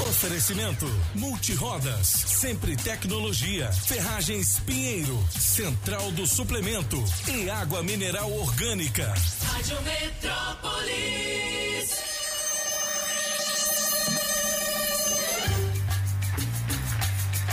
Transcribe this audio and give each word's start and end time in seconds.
Oferecimento 0.00 0.86
Multirodas, 1.14 2.06
Sempre 2.06 2.76
Tecnologia, 2.76 3.70
Ferragens 3.72 4.58
Pinheiro, 4.60 5.22
Central 5.30 6.10
do 6.12 6.26
Suplemento 6.26 7.02
e 7.28 7.50
Água 7.50 7.82
Mineral 7.82 8.32
Orgânica. 8.32 9.14
Rádio 9.42 9.82
Metrópolis. 9.82 11.32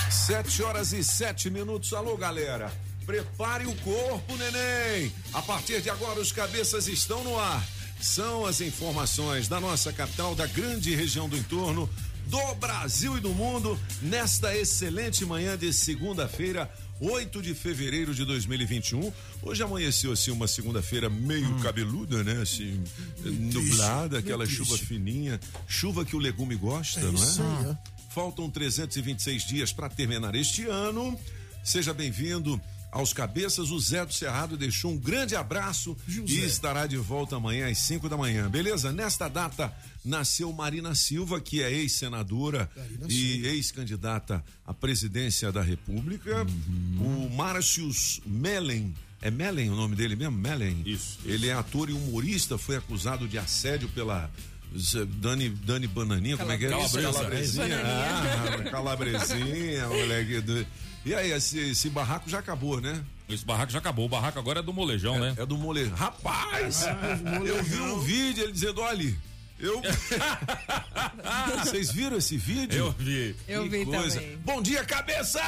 Sete 0.10 0.64
horas 0.64 0.94
e 0.94 1.04
sete 1.04 1.50
minutos. 1.50 1.92
Alô, 1.94 2.16
galera. 2.16 2.72
Prepare 3.06 3.66
o 3.66 3.76
corpo, 3.78 4.38
neném. 4.38 5.12
A 5.34 5.42
partir 5.42 5.82
de 5.82 5.90
agora, 5.90 6.20
os 6.20 6.32
cabeças 6.32 6.88
estão 6.88 7.24
no 7.24 7.38
ar. 7.38 7.62
São 8.00 8.46
as 8.46 8.62
informações 8.62 9.50
da 9.50 9.60
nossa 9.60 9.92
capital, 9.92 10.34
da 10.34 10.48
grande 10.48 10.96
região 10.96 11.28
do 11.28 11.36
entorno, 11.36 11.90
do 12.30 12.56
Brasil 12.56 13.18
e 13.18 13.20
do 13.20 13.30
mundo, 13.30 13.78
nesta 14.04 14.56
excelente 14.56 15.26
manhã 15.26 15.58
de 15.58 15.74
segunda-feira, 15.74 16.72
8 17.02 17.42
de 17.42 17.56
fevereiro 17.56 18.14
de 18.14 18.24
2021. 18.24 19.12
Hoje 19.42 19.64
amanheceu 19.64 20.12
assim 20.12 20.30
uma 20.30 20.48
segunda-feira 20.48 21.10
meio 21.10 21.60
cabeluda, 21.60 22.24
né? 22.24 22.42
Assim, 22.42 22.84
nublada, 23.24 24.20
aquela 24.20 24.46
chuva 24.46 24.78
fininha, 24.78 25.40
chuva 25.68 26.06
que 26.06 26.16
o 26.16 26.20
legume 26.20 26.56
gosta, 26.56 27.02
não 27.02 27.16
isso 27.16 27.42
aí, 27.42 27.72
é? 27.72 27.78
Faltam 28.10 28.50
326 28.50 29.44
dias 29.44 29.74
para 29.74 29.90
terminar 29.90 30.36
este 30.36 30.66
ano. 30.66 31.18
Seja 31.64 31.94
bem-vindo 31.94 32.62
aos 32.92 33.14
cabeças. 33.14 33.70
O 33.72 33.80
Zé 33.80 34.06
do 34.06 34.14
Cerrado 34.14 34.58
deixou 34.58 34.92
um 34.92 34.98
grande 34.98 35.36
abraço 35.36 35.96
e 36.08 36.40
estará 36.40 36.88
de 36.88 36.98
volta 36.98 37.36
amanhã 37.36 37.70
às 37.70 37.78
5 37.80 38.08
da 38.10 38.18
manhã. 38.18 38.50
Beleza? 38.50 38.92
Nesta 38.92 39.28
data 39.28 39.74
nasceu 40.04 40.52
Marina 40.54 40.96
Silva, 40.96 41.40
que 41.42 41.62
é 41.62 41.72
ex-senadora 41.72 42.70
e 43.08 43.46
ex-candidata 43.48 44.44
à 44.66 44.74
presidência 44.74 45.52
da 45.52 45.62
República. 45.62 46.46
O 47.00 47.30
Március 47.36 48.22
Mellen. 48.26 48.94
É 49.22 49.30
Mellen 49.30 49.70
o 49.70 49.76
nome 49.76 49.96
dele 49.98 50.16
mesmo? 50.16 50.38
Mellen. 50.38 50.82
Isso, 50.86 51.20
Ele 51.26 51.50
é 51.50 51.54
ator 51.54 51.90
e 51.90 51.94
humorista, 51.94 52.58
foi 52.58 52.78
acusado 52.78 53.28
de 53.28 53.38
assédio 53.38 53.90
pela 53.90 54.32
Dani, 55.20 55.50
Dani 55.50 55.88
Bananinha, 55.88 56.38
como 56.38 56.52
é 56.52 56.58
que 56.58 56.66
é? 56.66 56.70
Calabresa. 56.70 57.12
Calabresinha. 57.12 57.82
Ah, 57.84 58.70
calabresinha, 58.72 59.88
moleque. 59.90 60.40
do- 60.42 60.66
E 61.06 61.16
aí, 61.16 61.32
esse, 61.32 61.72
esse 61.72 61.90
barraco 61.90 62.30
já 62.30 62.40
acabou, 62.40 62.82
né? 62.82 63.04
Esse 63.30 63.46
barraco 63.46 63.72
já 63.72 63.80
acabou. 63.80 64.06
O 64.06 64.10
barraco 64.10 64.40
agora 64.40 64.60
é 64.60 64.64
do 64.64 64.74
molejão, 64.74 65.20
né? 65.20 65.34
É 65.38 65.46
do 65.46 65.58
mole. 65.58 65.86
Rapaz! 65.96 66.86
eu 67.46 67.64
vi 67.64 67.80
um 67.80 68.00
vídeo 68.00 68.44
ele 68.44 68.52
dizendo: 68.52 68.82
olha, 68.82 69.16
eu. 69.60 69.82
Vocês 71.64 71.92
viram 71.92 72.18
esse 72.18 72.38
vídeo? 72.38 72.78
Eu 72.86 72.92
vi. 72.98 73.36
Eu 73.48 73.64
Que 73.64 73.70
vi 73.70 73.86
coisa. 73.86 74.20
também. 74.20 74.38
Bom 74.38 74.62
dia, 74.62 74.84
cabeça! 74.86 75.42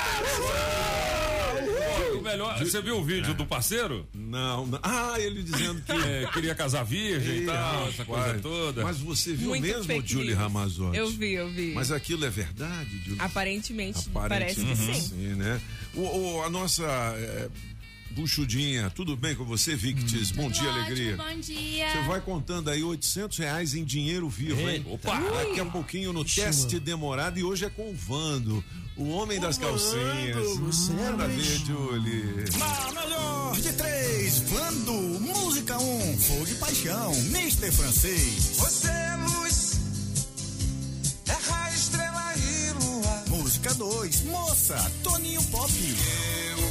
O 2.18 2.22
melhor, 2.22 2.58
você 2.59 2.81
viu 2.81 2.98
o 2.98 3.03
vídeo 3.03 3.34
do 3.34 3.45
parceiro? 3.45 4.08
Não, 4.14 4.66
não. 4.68 4.80
Ah, 4.84 5.16
ele 5.20 5.42
dizendo 5.44 5.81
que. 5.81 5.92
É, 6.12 6.26
queria 6.34 6.56
casar 6.56 6.84
virgem 6.84 7.44
e 7.44 7.45
tal, 7.45 7.88
essa 7.88 8.03
coisa 8.06 8.40
toda. 8.40 8.84
Mas 8.84 8.98
você 9.00 9.34
viu 9.34 9.50
Muito 9.50 9.62
mesmo, 9.64 10.02
Julie. 10.08 10.34
Ramazotti? 10.34 10.98
Eu 10.98 11.09
vi, 11.12 11.34
eu 11.34 11.50
vi. 11.50 11.73
Mas 11.73 11.92
aquilo 11.92 12.25
é 12.25 12.30
verdade, 12.30 12.90
Julie? 13.03 13.20
Aparentemente, 13.22 14.09
parece 14.12 14.64
que 14.64 14.75
sim. 14.75 14.94
sim, 14.94 15.16
né? 15.36 15.62
O, 15.94 16.02
o- 16.02 16.44
a 16.44 16.50
nossa 16.50 16.84
é, 16.84 17.47
buchudinha, 18.12 18.90
tudo 18.90 19.16
bem 19.16 19.36
com 19.36 19.44
você, 19.44 19.76
Victis? 19.76 20.32
Bom 20.32 20.50
dia, 20.50 20.70
Ótimo, 20.70 20.86
alegria. 20.86 21.18
Bom 21.18 21.40
dia. 21.40 21.92
Você 21.92 22.08
vai 22.08 22.22
contando 22.22 22.70
aí 22.70 22.84
800 22.84 23.38
reais 23.38 23.74
em 23.74 23.84
dinheiro 23.84 24.28
vivo, 24.30 24.70
hein? 24.70 24.86
Opa! 24.90 25.20
Daqui 25.20 25.60
a 25.60 25.66
pouquinho 25.66 26.12
no 26.14 26.24
teste 26.26 26.80
demorado 26.80 27.40
e 27.40 27.44
hoje 27.44 27.66
é 27.66 27.70
com 27.70 27.90
o 27.90 27.96
Vando, 27.96 28.64
o 28.98 29.10
homem 29.10 29.40
das 29.40 29.58
calcinhas. 29.58 30.58
você 30.58 30.92
é 30.92 30.96
Manda 30.96 31.28
ver. 31.28 31.42
Julie. 31.44 32.46
Na 32.58 33.02
melhor 33.02 33.56
de 33.60 33.74
três, 33.74 34.40
Vando, 34.40 34.94
música 35.22 35.78
1, 35.80 36.12
um, 36.12 36.18
fogo 36.18 36.48
e 36.48 36.56
paixão, 36.56 37.14
Mister 37.26 37.72
Francês. 37.72 38.58
Você 38.58 38.88
é 38.88 39.16
luz, 39.16 39.80
é 41.28 41.50
raio, 41.52 41.76
estrela 41.76 42.34
e 42.38 42.84
lua. 42.84 43.24
Música 43.28 43.74
2, 43.74 44.24
moça, 44.26 44.92
Toninho 45.04 45.42
Pop. 45.44 45.72
Eu 45.72 46.71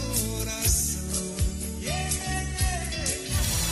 coração. 0.00 1.34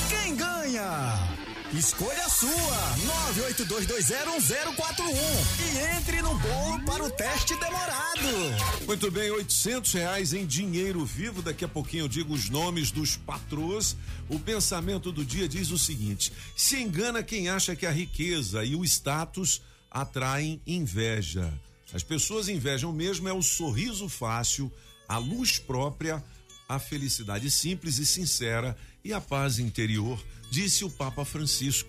Quem 0.09 0.37
ganha? 0.37 1.36
Escolha 1.75 2.29
sua, 2.29 2.97
982201041 3.35 5.11
e 5.59 5.97
entre 5.97 6.23
no 6.23 6.39
bolo 6.39 6.85
para 6.85 7.03
o 7.05 7.11
teste 7.11 7.59
demorado. 7.59 8.87
Muito 8.87 9.11
bem, 9.11 9.33
800 9.33 9.93
reais 9.93 10.33
em 10.33 10.47
dinheiro 10.47 11.05
vivo. 11.05 11.43
Daqui 11.43 11.65
a 11.65 11.69
pouquinho 11.69 12.05
eu 12.05 12.09
digo 12.09 12.33
os 12.33 12.49
nomes 12.49 12.93
dos 12.93 13.17
patrões. 13.17 13.97
O 14.29 14.39
pensamento 14.39 15.11
do 15.11 15.25
dia 15.25 15.49
diz 15.49 15.71
o 15.71 15.79
seguinte: 15.79 16.33
se 16.57 16.81
engana 16.81 17.21
quem 17.21 17.49
acha 17.49 17.75
que 17.75 17.85
a 17.85 17.91
riqueza 17.91 18.65
e 18.65 18.77
o 18.77 18.85
status 18.85 19.61
atraem 19.91 20.63
inveja. 20.65 21.53
As 21.93 22.05
pessoas 22.05 22.49
invejam 22.49 22.93
mesmo 22.93 23.29
é 23.29 23.33
o 23.33 23.43
sorriso 23.43 24.09
fácil, 24.09 24.71
a 25.09 25.19
luz 25.19 25.59
própria, 25.59 26.23
a 26.69 26.79
felicidade 26.79 27.51
simples 27.51 27.99
e 27.99 28.07
sincera 28.07 28.77
e 29.07 29.13
a 29.13 29.21
paz 29.21 29.59
interior, 29.59 30.23
disse 30.51 30.85
o 30.85 30.91
Papa 30.91 31.25
Francisco. 31.25 31.89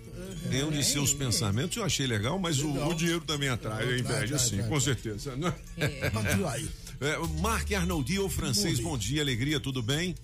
Em 0.51 0.63
um 0.63 0.71
de 0.71 0.83
seus 0.83 1.13
pensamentos 1.13 1.77
eu 1.77 1.83
achei 1.83 2.07
legal, 2.07 2.37
mas 2.39 2.59
o, 2.59 2.69
o 2.87 2.93
dinheiro 2.93 3.21
também 3.21 3.49
atrai 3.49 3.87
a 3.93 3.99
inveja, 3.99 4.37
sim, 4.39 4.61
com 4.63 4.79
certeza. 4.79 5.35
né? 5.35 5.53
É, 6.99 7.17
Marc 7.41 7.71
Arnoldi, 7.73 8.19
o 8.19 8.29
francês, 8.29 8.79
bom 8.79 8.97
dia, 8.97 9.21
alegria, 9.21 9.59
tudo 9.59 9.81
bem? 9.83 10.15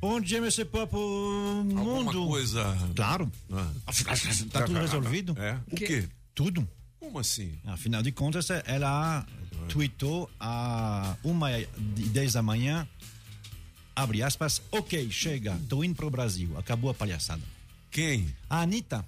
Bom 0.00 0.20
dia, 0.20 0.40
meu 0.40 0.50
papo 0.66 0.96
Alguma 0.96 1.74
mundo. 1.84 2.26
coisa. 2.28 2.76
Claro. 2.94 3.30
Ah. 3.52 3.70
Tá 4.50 4.62
tudo 4.64 4.78
resolvido? 4.78 5.34
É? 5.38 5.58
O 5.72 5.76
Que- 5.76 5.86
quê? 5.86 6.08
Tudo. 6.34 6.68
Como 7.00 7.18
assim? 7.18 7.58
Afinal 7.64 8.02
de 8.02 8.12
contas, 8.12 8.48
ela 8.64 9.26
tweetou 9.68 10.30
a 10.38 11.16
uma 11.24 11.50
e 11.58 11.66
dez 12.10 12.32
da 12.34 12.42
manhã, 12.42 12.86
abre 14.02 14.22
aspas, 14.22 14.62
ok, 14.70 15.10
chega, 15.10 15.58
tô 15.68 15.82
indo 15.84 15.94
pro 15.94 16.10
Brasil, 16.10 16.56
acabou 16.58 16.90
a 16.90 16.94
palhaçada. 16.94 17.42
Quem? 17.90 18.34
A 18.48 18.60
Anitta, 18.62 19.04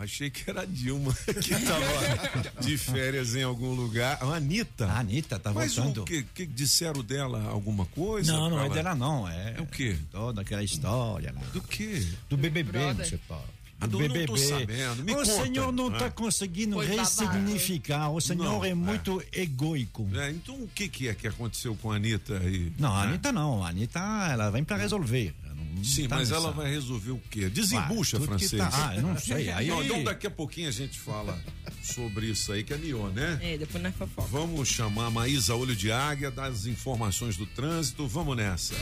Achei 0.00 0.30
que 0.30 0.48
era 0.48 0.60
a 0.60 0.64
Dilma 0.64 1.12
que 1.42 1.50
tava 1.50 2.60
de 2.62 2.78
férias 2.78 3.34
em 3.34 3.42
algum 3.42 3.74
lugar. 3.74 4.16
A 4.22 4.26
Anitta. 4.36 4.86
a 4.86 5.00
Anitta 5.00 5.40
tá 5.40 5.52
Mas 5.52 5.74
voltando. 5.74 6.02
o 6.02 6.04
que, 6.04 6.22
que 6.22 6.46
disseram 6.46 7.02
dela? 7.02 7.42
Alguma 7.50 7.84
coisa? 7.84 8.32
Não, 8.32 8.48
não 8.48 8.58
é 8.60 8.62
Fala- 8.68 8.74
dela 8.76 8.94
não, 8.94 9.28
é, 9.28 9.54
É 9.58 9.60
o 9.60 9.66
quê? 9.66 9.98
toda 10.12 10.42
aquela 10.42 10.62
história 10.62 11.32
lá. 11.34 11.40
Do 11.52 11.60
quê? 11.60 12.06
Do 12.30 12.36
BBB, 12.36 12.70
Brother. 12.70 13.10
meu 13.10 13.18
papo. 13.26 13.57
Do 13.86 13.98
não 14.00 14.08
BBB. 14.08 14.38
sabendo, 14.38 15.04
me 15.04 15.12
o 15.12 15.16
conta. 15.16 15.44
senhor 15.44 15.72
não 15.72 15.86
Ah. 15.88 15.98
tá 15.98 16.10
conseguindo 16.10 16.74
Foi 16.74 16.86
babado. 16.88 17.08
ressignificar, 17.08 18.10
o 18.10 18.20
senhor 18.20 18.44
Não, 18.44 18.64
é 18.64 18.70
é. 18.70 18.74
muito 18.74 19.22
egoico. 19.32 20.08
É, 20.14 20.30
então 20.30 20.54
o 20.56 20.68
que, 20.74 20.88
que 20.88 21.08
é 21.08 21.14
que 21.14 21.28
aconteceu 21.28 21.76
com 21.76 21.92
a 21.92 21.96
Anitta 21.96 22.38
aí? 22.38 22.72
Não, 22.78 22.94
a 22.94 23.04
É. 23.04 23.06
Anitta 23.08 23.30
não. 23.30 23.62
A 23.64 23.68
Anitta, 23.68 24.00
ela 24.30 24.50
vem 24.50 24.64
pra 24.64 24.76
resolver. 24.76 25.32
Sim, 25.84 26.08
tá 26.08 26.16
mas 26.16 26.30
nessa- 26.30 26.40
ela 26.42 26.52
vai 26.52 26.70
resolver 26.70 27.10
o 27.12 27.20
quê? 27.30 27.48
Desembucha, 27.48 28.20
francês. 28.20 28.52
tá- 28.62 28.70
Ah, 28.90 28.96
eu 28.96 29.02
não 29.02 29.18
sei. 29.18 29.50
Aí, 29.50 29.68
Não, 29.68 29.82
então 29.82 30.04
daqui 30.04 30.26
a 30.26 30.30
pouquinho 30.30 30.68
a 30.68 30.72
gente 30.72 30.98
fala 30.98 31.38
sobre 31.82 32.26
isso 32.26 32.52
aí 32.52 32.62
que 32.64 32.72
é 32.72 32.78
melhor, 32.78 33.10
né? 33.12 33.38
É, 33.42 33.58
depois 33.58 33.82
nós 33.82 33.94
fofoca. 33.94 34.28
Vamos 34.28 34.68
chamar 34.68 35.06
a 35.06 35.10
Maísa 35.10 35.54
Olho 35.54 35.74
de 35.74 35.90
Águia 35.90 36.30
das 36.30 36.66
informações 36.66 37.36
do 37.36 37.46
trânsito. 37.46 38.06
Vamos 38.06 38.36
nessa. 38.36 38.74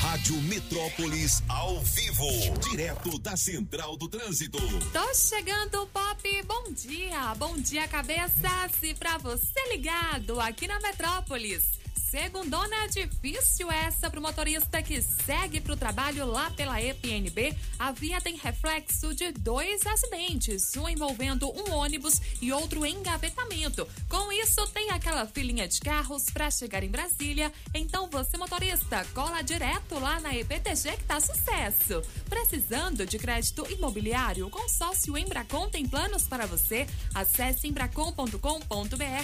Rádio 0.00 0.36
Metrópolis 0.42 1.42
ao 1.48 1.82
vivo, 1.82 2.26
direto 2.70 3.18
da 3.18 3.36
Central 3.36 3.96
do 3.96 4.08
Trânsito. 4.08 4.58
Tô 4.92 5.14
chegando, 5.14 5.86
Pop. 5.86 6.42
Bom 6.46 6.72
dia. 6.72 7.34
Bom 7.36 7.56
dia, 7.58 7.88
cabeças. 7.88 8.72
E 8.82 8.94
pra 8.94 9.16
você 9.18 9.68
ligado 9.72 10.38
aqui 10.40 10.66
na 10.66 10.78
Metrópolis. 10.80 11.62
Segundona 11.96 12.86
difícil 12.88 13.70
essa 13.70 14.08
pro 14.08 14.20
motorista 14.20 14.82
que 14.82 15.02
segue 15.02 15.60
pro 15.60 15.76
trabalho 15.76 16.26
lá 16.26 16.50
pela 16.50 16.80
EPNB. 16.80 17.56
A 17.78 17.92
via 17.92 18.20
tem 18.20 18.36
reflexo 18.36 19.14
de 19.14 19.32
dois 19.32 19.84
acidentes, 19.86 20.76
um 20.76 20.88
envolvendo 20.88 21.50
um 21.50 21.72
ônibus 21.72 22.20
e 22.40 22.52
outro 22.52 22.86
engavetamento. 22.86 23.86
Com 24.08 24.30
isso, 24.32 24.66
tem 24.68 24.90
aquela 24.90 25.26
filinha 25.26 25.66
de 25.66 25.80
carros 25.80 26.26
para 26.26 26.50
chegar 26.50 26.82
em 26.82 26.88
Brasília. 26.88 27.52
Então 27.74 28.08
você, 28.08 28.36
motorista, 28.36 29.04
cola 29.14 29.42
direto 29.42 29.98
lá 29.98 30.20
na 30.20 30.34
EPTG 30.34 30.96
que 30.98 31.04
tá 31.04 31.18
sucesso. 31.20 32.02
Precisando 32.28 33.04
de 33.06 33.18
crédito 33.18 33.66
imobiliário, 33.70 34.46
o 34.46 34.50
consórcio 34.50 35.18
Embracon 35.18 35.68
tem 35.68 35.86
planos 35.86 36.28
para 36.28 36.46
você. 36.46 36.86
Acesse 37.14 37.66
embracon.com.br 37.66 38.38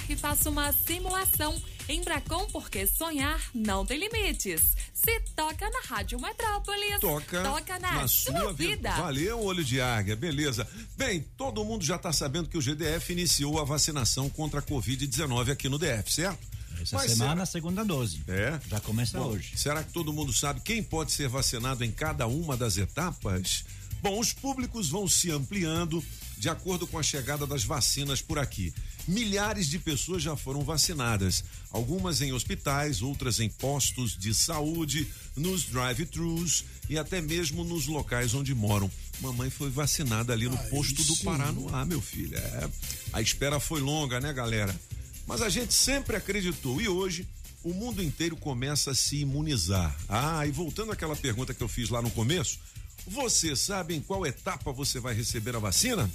e 0.08 0.16
faça 0.16 0.50
uma 0.50 0.72
simulação. 0.72 1.60
Embracon, 1.88 2.46
porque 2.60 2.86
sonhar 2.86 3.40
não 3.54 3.86
tem 3.86 3.98
limites. 3.98 4.76
Se 4.92 5.18
toca 5.34 5.68
na 5.70 5.80
Rádio 5.80 6.20
Metrópolis, 6.20 7.00
Toca, 7.00 7.42
toca 7.42 7.78
na, 7.78 7.92
na 8.02 8.08
sua 8.08 8.52
vida. 8.52 8.90
Valeu, 8.92 9.40
olho 9.42 9.64
de 9.64 9.80
águia, 9.80 10.14
beleza. 10.14 10.68
Bem, 10.96 11.24
todo 11.38 11.64
mundo 11.64 11.82
já 11.84 11.96
está 11.96 12.12
sabendo 12.12 12.48
que 12.50 12.58
o 12.58 12.60
GDF 12.60 13.10
iniciou 13.12 13.58
a 13.58 13.64
vacinação 13.64 14.28
contra 14.28 14.60
a 14.60 14.62
Covid-19 14.62 15.50
aqui 15.50 15.68
no 15.70 15.78
DF, 15.78 16.12
certo? 16.12 16.46
Essa 16.80 16.96
Mas 16.96 17.12
semana, 17.12 17.32
será- 17.34 17.46
segunda 17.46 17.84
dose. 17.84 18.22
É? 18.28 18.60
Já 18.68 18.78
começa 18.80 19.18
Bom, 19.18 19.28
hoje. 19.28 19.52
Será 19.56 19.82
que 19.82 19.92
todo 19.92 20.12
mundo 20.12 20.32
sabe 20.32 20.60
quem 20.60 20.82
pode 20.82 21.12
ser 21.12 21.28
vacinado 21.28 21.82
em 21.82 21.90
cada 21.90 22.26
uma 22.26 22.56
das 22.56 22.76
etapas? 22.76 23.64
Bom, 24.02 24.18
os 24.18 24.32
públicos 24.32 24.88
vão 24.88 25.08
se 25.08 25.30
ampliando 25.30 26.02
de 26.38 26.48
acordo 26.48 26.86
com 26.86 26.98
a 26.98 27.02
chegada 27.02 27.46
das 27.46 27.64
vacinas 27.64 28.22
por 28.22 28.38
aqui. 28.38 28.72
Milhares 29.08 29.66
de 29.66 29.78
pessoas 29.78 30.22
já 30.22 30.36
foram 30.36 30.62
vacinadas, 30.62 31.42
algumas 31.70 32.20
em 32.20 32.32
hospitais, 32.32 33.02
outras 33.02 33.40
em 33.40 33.48
postos 33.48 34.16
de 34.16 34.32
saúde, 34.34 35.08
nos 35.36 35.64
drive-thrus 35.64 36.64
e 36.88 36.98
até 36.98 37.20
mesmo 37.20 37.64
nos 37.64 37.86
locais 37.86 38.34
onde 38.34 38.54
moram. 38.54 38.90
Mamãe 39.20 39.50
foi 39.50 39.70
vacinada 39.70 40.32
ali 40.32 40.48
no 40.48 40.58
posto 40.68 41.02
do 41.02 41.16
Paranoá, 41.18 41.84
meu 41.84 42.00
filho. 42.00 42.36
É, 42.36 42.70
a 43.12 43.20
espera 43.20 43.58
foi 43.58 43.80
longa, 43.80 44.20
né, 44.20 44.32
galera? 44.32 44.78
Mas 45.26 45.42
a 45.42 45.48
gente 45.48 45.74
sempre 45.74 46.16
acreditou 46.16 46.80
e 46.80 46.88
hoje 46.88 47.26
o 47.62 47.74
mundo 47.74 48.02
inteiro 48.02 48.36
começa 48.36 48.92
a 48.92 48.94
se 48.94 49.18
imunizar. 49.18 49.94
Ah, 50.08 50.46
e 50.46 50.50
voltando 50.50 50.92
àquela 50.92 51.14
pergunta 51.14 51.52
que 51.52 51.62
eu 51.62 51.68
fiz 51.68 51.90
lá 51.90 52.00
no 52.00 52.10
começo, 52.10 52.58
você 53.06 53.54
sabe 53.54 53.94
em 53.94 54.00
qual 54.00 54.26
etapa 54.26 54.72
você 54.72 54.98
vai 54.98 55.14
receber 55.14 55.54
a 55.54 55.58
vacina? 55.58 56.10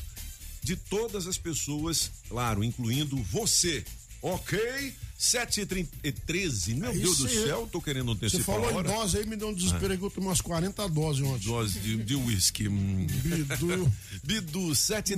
De 0.61 0.75
todas 0.75 1.25
as 1.25 1.39
pessoas, 1.39 2.11
claro, 2.29 2.63
incluindo 2.63 3.17
você. 3.23 3.83
Ok? 4.21 4.93
7 5.17 5.67
e 6.03 6.11
13 6.11 6.75
Meu 6.75 6.91
É 6.91 6.93
Deus 6.93 7.17
do 7.17 7.27
céu, 7.27 7.67
tô 7.71 7.81
querendo 7.81 8.13
Você 8.13 8.25
antecipar 8.25 8.55
falou 8.55 8.77
a 8.77 8.79
em 8.79 8.83
dose 8.83 9.17
aí, 9.17 9.25
me 9.25 9.35
deu 9.35 9.49
um 9.49 9.53
desespero 9.53 9.97
que 9.97 10.03
eu 10.03 10.11
tomei 10.11 10.29
umas 10.29 10.41
40 10.41 10.87
doses 10.89 11.23
ontem. 11.23 11.47
Dose 11.47 11.79
de, 11.79 12.15
uísque. 12.15 12.69
Bidu. 12.69 13.91
Bidu, 14.23 14.75
7 14.75 15.15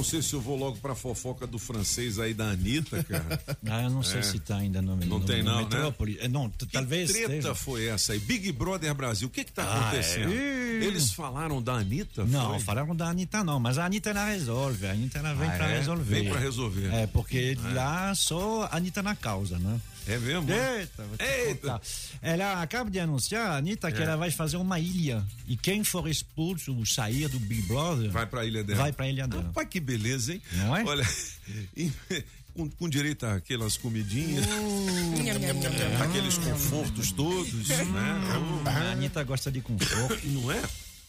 não 0.00 0.04
sei 0.04 0.22
se 0.22 0.32
eu 0.34 0.40
vou 0.40 0.56
logo 0.56 0.78
pra 0.78 0.94
fofoca 0.94 1.46
do 1.46 1.58
francês 1.58 2.18
aí 2.18 2.32
da 2.32 2.50
Anitta, 2.50 3.02
cara. 3.04 3.40
Ah, 3.70 3.82
eu 3.82 3.90
não 3.90 4.02
sei 4.02 4.20
É. 4.20 4.22
se 4.22 4.38
está 4.38 4.56
ainda 4.56 4.80
no, 4.80 4.96
Não 4.96 5.18
no, 5.18 5.24
tem 5.26 5.42
no 5.42 5.50
não, 5.50 5.56
né? 5.58 5.62
Metrópole. 5.64 6.18
Eh, 6.20 6.28
Não, 6.28 6.48
Que 6.50 6.66
talvez 6.66 7.10
treta 7.12 7.26
esteja. 7.34 7.54
foi 7.54 7.86
essa 7.86 8.12
aí? 8.14 8.18
Big 8.18 8.50
Brother 8.52 8.94
Brasil, 8.94 9.28
o 9.28 9.30
que 9.30 9.44
que 9.44 9.52
tá 9.52 9.62
Ah, 9.62 9.88
acontecendo? 9.88 10.32
é? 10.32 10.84
Eles 10.84 11.12
falaram 11.12 11.62
da 11.62 11.74
Anitta? 11.74 12.24
Não, 12.24 12.50
foi? 12.54 12.60
falaram 12.60 12.96
da 12.96 13.08
Anitta 13.08 13.44
não, 13.44 13.60
mas 13.60 13.76
a 13.78 13.84
Anitta 13.84 14.10
ela 14.10 14.24
resolve, 14.26 14.86
a 14.86 14.92
Anitta 14.92 15.18
ela 15.18 15.34
vem 15.34 15.48
Ah, 15.48 15.56
pra 15.56 15.68
é? 15.70 15.78
resolver. 15.78 16.04
Vem 16.22 16.30
pra 16.30 16.40
resolver. 16.40 16.94
É, 16.94 17.06
porque 17.06 17.56
lá 17.74 18.14
só 18.14 18.64
a 18.72 18.76
Anitta 18.76 19.02
na 19.02 19.14
causa, 19.14 19.58
né? 19.58 19.78
É 20.10 20.18
mesmo? 20.18 20.50
Eita, 20.52 21.04
vou 21.04 21.16
te 21.16 21.24
Eita. 21.24 21.72
contar. 21.72 21.80
Ela 22.22 22.62
acaba 22.62 22.90
de 22.90 22.98
anunciar, 22.98 23.52
Anitta, 23.56 23.90
que 23.92 23.98
É. 24.00 24.02
ela 24.02 24.16
vai 24.16 24.30
fazer 24.30 24.56
uma 24.56 24.78
ilha. 24.80 25.24
E 25.46 25.56
quem 25.56 25.84
for 25.84 26.08
expulso 26.08 26.74
ou 26.76 26.84
sair 26.86 27.28
do 27.28 27.38
Big 27.38 27.62
Brother. 27.62 28.10
Vai 28.10 28.26
pra 28.26 28.44
ilha 28.44 28.64
dela. 28.64 28.78
Vai 28.82 28.92
pra 28.92 29.08
ilha 29.08 29.26
dela. 29.28 29.42
Rapaz, 29.44 29.68
que 29.68 29.80
beleza, 29.80 30.32
hein? 30.34 30.42
Não 30.52 30.76
é? 30.76 30.84
Olha, 30.84 31.06
com, 32.54 32.68
com 32.68 32.88
direito 32.88 33.24
àquelas 33.26 33.76
comidinhas, 33.76 34.44
aqueles 36.02 36.36
confortos 36.38 37.12
todos, 37.12 37.68
né? 37.68 37.86
A 38.66 38.92
Anitta 38.92 39.22
gosta 39.22 39.50
de 39.50 39.60
conforto. 39.60 40.26
Não 40.28 40.50
é? 40.50 40.62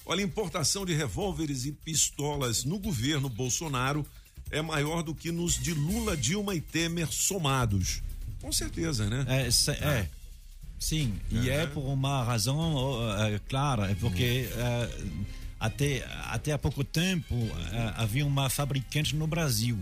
Olha, 0.05 0.21
a 0.21 0.25
importação 0.25 0.85
de 0.85 0.93
revólveres 0.93 1.65
e 1.65 1.71
pistolas 1.71 2.63
no 2.63 2.79
governo 2.79 3.29
Bolsonaro 3.29 4.05
é 4.49 4.61
maior 4.61 5.01
do 5.03 5.13
que 5.15 5.31
nos 5.31 5.55
de 5.57 5.73
Lula, 5.73 6.17
Dilma 6.17 6.53
e 6.55 6.61
Temer 6.61 7.07
somados. 7.11 8.01
Com 8.41 8.51
certeza, 8.51 9.09
né? 9.09 9.25
É, 9.27 9.51
se- 9.51 9.71
é. 9.71 10.07
Sim, 10.79 11.13
e 11.29 11.47
é 11.49 11.67
por 11.67 11.81
uma 11.81 12.23
razão 12.23 12.99
é, 13.23 13.39
clara, 13.47 13.91
é 13.91 13.95
porque 13.95 14.49
é, 14.51 14.89
até, 15.59 16.03
até 16.25 16.51
há 16.53 16.57
pouco 16.57 16.83
tempo 16.83 17.35
é, 17.71 17.93
havia 18.01 18.25
uma 18.25 18.49
fabricante 18.49 19.15
no 19.15 19.27
Brasil. 19.27 19.77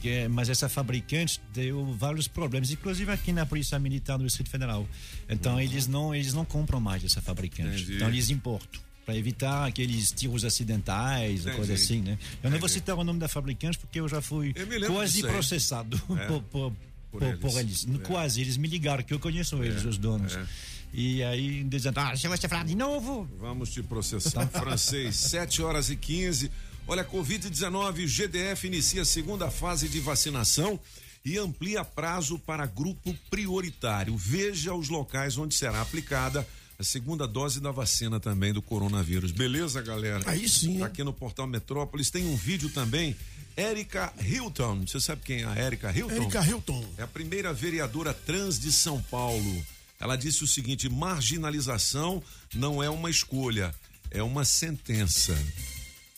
Que, 0.00 0.08
é- 0.08 0.28
mas 0.28 0.48
essa 0.48 0.68
fabricante 0.68 1.40
deu 1.54 1.94
vários 1.94 2.26
problemas, 2.28 2.70
inclusive 2.70 3.10
aqui 3.12 3.32
na 3.32 3.46
Polícia 3.46 3.78
Militar 3.78 4.18
do 4.18 4.24
Distrito 4.24 4.50
Federal. 4.50 4.86
Então 5.28 5.60
eles 5.60 5.86
não 5.86 6.12
eles 6.14 6.34
não 6.34 6.44
compram 6.44 6.80
mais 6.80 7.04
essa 7.04 7.22
fabricante. 7.22 7.82
Entendi. 7.82 7.96
Então 7.96 8.08
eles 8.08 8.28
importam 8.28 8.80
para 9.06 9.16
evitar 9.16 9.66
aqueles 9.66 10.10
tiros 10.12 10.44
acidentais, 10.44 11.40
Entendi. 11.42 11.56
coisa 11.56 11.74
assim, 11.74 12.00
né? 12.02 12.18
Eu 12.42 12.50
não 12.50 12.58
vou 12.58 12.66
Entendi. 12.68 12.72
citar 12.72 12.96
o 12.98 13.04
nome 13.04 13.18
da 13.20 13.28
fabricante 13.28 13.78
porque 13.78 13.98
eu 14.00 14.08
já 14.08 14.20
fui 14.20 14.52
Eu 14.56 14.92
quase 14.92 15.22
processado 15.22 16.00
É. 16.18 16.26
por, 16.28 16.42
por, 16.44 16.72
Por 17.12 17.20
por, 17.20 17.28
eles. 17.28 17.40
por 17.40 17.60
eles. 17.60 17.86
É. 17.86 17.98
Quase, 17.98 18.40
eles 18.40 18.56
me 18.56 18.66
ligaram, 18.66 19.04
que 19.04 19.12
eu 19.12 19.20
conheço 19.20 19.62
eles, 19.62 19.84
os 19.84 19.98
donos. 19.98 20.34
é. 20.34 20.44
E 20.94 21.22
aí 21.22 21.64
dizendo, 21.64 21.98
ah, 21.98 22.16
se 22.16 22.28
você 22.28 22.48
falar 22.48 22.64
de 22.64 22.74
novo. 22.74 23.28
Vamos 23.38 23.70
te 23.70 23.82
processar. 23.82 24.46
Francês, 24.52 25.16
7 25.16 25.62
horas 25.62 25.88
e 25.88 25.96
15. 25.96 26.50
Olha, 26.86 27.04
Covid-19, 27.04 28.06
GDF 28.06 28.66
inicia 28.66 29.02
a 29.02 29.04
segunda 29.04 29.50
fase 29.50 29.88
de 29.88 30.00
vacinação 30.00 30.78
e 31.24 31.38
amplia 31.38 31.84
prazo 31.84 32.38
para 32.38 32.66
grupo 32.66 33.14
prioritário. 33.30 34.16
Veja 34.16 34.74
os 34.74 34.88
locais 34.88 35.38
onde 35.38 35.54
será 35.54 35.80
aplicada 35.80 36.46
a 36.78 36.84
segunda 36.84 37.26
dose 37.28 37.60
da 37.60 37.70
vacina 37.70 38.18
também 38.18 38.52
do 38.52 38.60
coronavírus. 38.60 39.30
Beleza, 39.30 39.80
galera? 39.80 40.22
Aí 40.26 40.48
sim, 40.48 40.80
Tá 40.80 40.86
aqui 40.86 41.04
no 41.04 41.12
Portal 41.12 41.46
Metrópolis 41.46 42.10
tem 42.10 42.26
um 42.26 42.36
vídeo 42.36 42.68
também. 42.70 43.16
Érica 43.56 44.12
Hilton. 44.20 44.86
Você 44.86 45.00
sabe 45.00 45.22
quem 45.24 45.42
é 45.42 45.44
a 45.46 45.54
Érica 45.54 45.90
Hilton? 45.96 46.14
Erika 46.14 46.44
Hilton. 46.44 46.84
É 46.96 47.02
a 47.02 47.06
primeira 47.06 47.52
vereadora 47.52 48.12
trans 48.14 48.58
de 48.58 48.72
São 48.72 49.00
Paulo. 49.02 49.66
Ela 50.00 50.16
disse 50.16 50.42
o 50.42 50.46
seguinte: 50.46 50.88
marginalização 50.88 52.22
não 52.54 52.82
é 52.82 52.90
uma 52.90 53.10
escolha, 53.10 53.74
é 54.10 54.22
uma 54.22 54.44
sentença. 54.44 55.36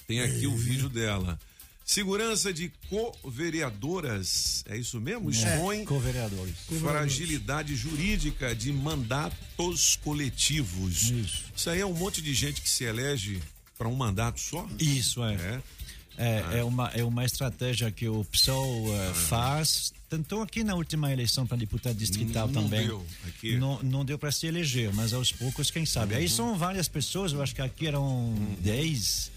Tem 0.07 0.21
aqui 0.21 0.47
o 0.47 0.57
vídeo 0.57 0.89
dela. 0.89 1.39
Segurança 1.85 2.51
de 2.51 2.73
co-vereadoras, 2.89 4.65
é 4.67 4.77
isso 4.77 4.99
mesmo? 4.99 5.31
Expõe 5.31 5.85
Co-vereadores. 5.85 6.55
fragilidade 6.81 7.77
jurídica 7.77 8.55
de 8.55 8.73
mandatos 8.73 9.97
coletivos. 10.03 11.11
Isso. 11.11 11.69
aí 11.69 11.81
é 11.81 11.87
um 11.87 11.93
monte 11.93 12.23
de 12.23 12.33
gente 12.33 12.63
que 12.63 12.71
se 12.71 12.85
elege 12.85 13.39
para 13.77 13.87
um 13.87 13.95
mandato 13.95 14.41
só? 14.41 14.67
Isso, 14.79 15.23
é. 15.25 15.35
É. 15.35 15.63
É, 16.17 16.59
é, 16.59 16.65
uma, 16.65 16.89
é 16.89 17.03
uma 17.03 17.25
estratégia 17.25 17.91
que 17.91 18.09
o 18.09 18.25
PSOL 18.25 18.87
eh, 18.95 19.13
faz. 19.15 19.93
Tentou 20.09 20.43
aqui 20.43 20.63
na 20.63 20.75
última 20.75 21.13
eleição 21.13 21.47
para 21.47 21.57
deputado 21.57 21.97
distrital 21.97 22.47
Não 22.47 22.63
também. 22.63 22.87
deu 22.87 23.05
aqui. 23.27 23.57
Não, 23.57 23.83
não 23.83 24.05
deu 24.05 24.17
para 24.19 24.31
se 24.31 24.47
eleger, 24.47 24.93
mas 24.95 25.13
aos 25.13 25.33
poucos, 25.33 25.71
quem 25.71 25.85
sabe. 25.85 26.15
Aí 26.15 26.29
são 26.29 26.57
várias 26.57 26.87
pessoas, 26.87 27.33
eu 27.33 27.43
acho 27.43 27.55
que 27.55 27.63
aqui 27.63 27.87
eram 27.89 28.33
10. 28.61 29.33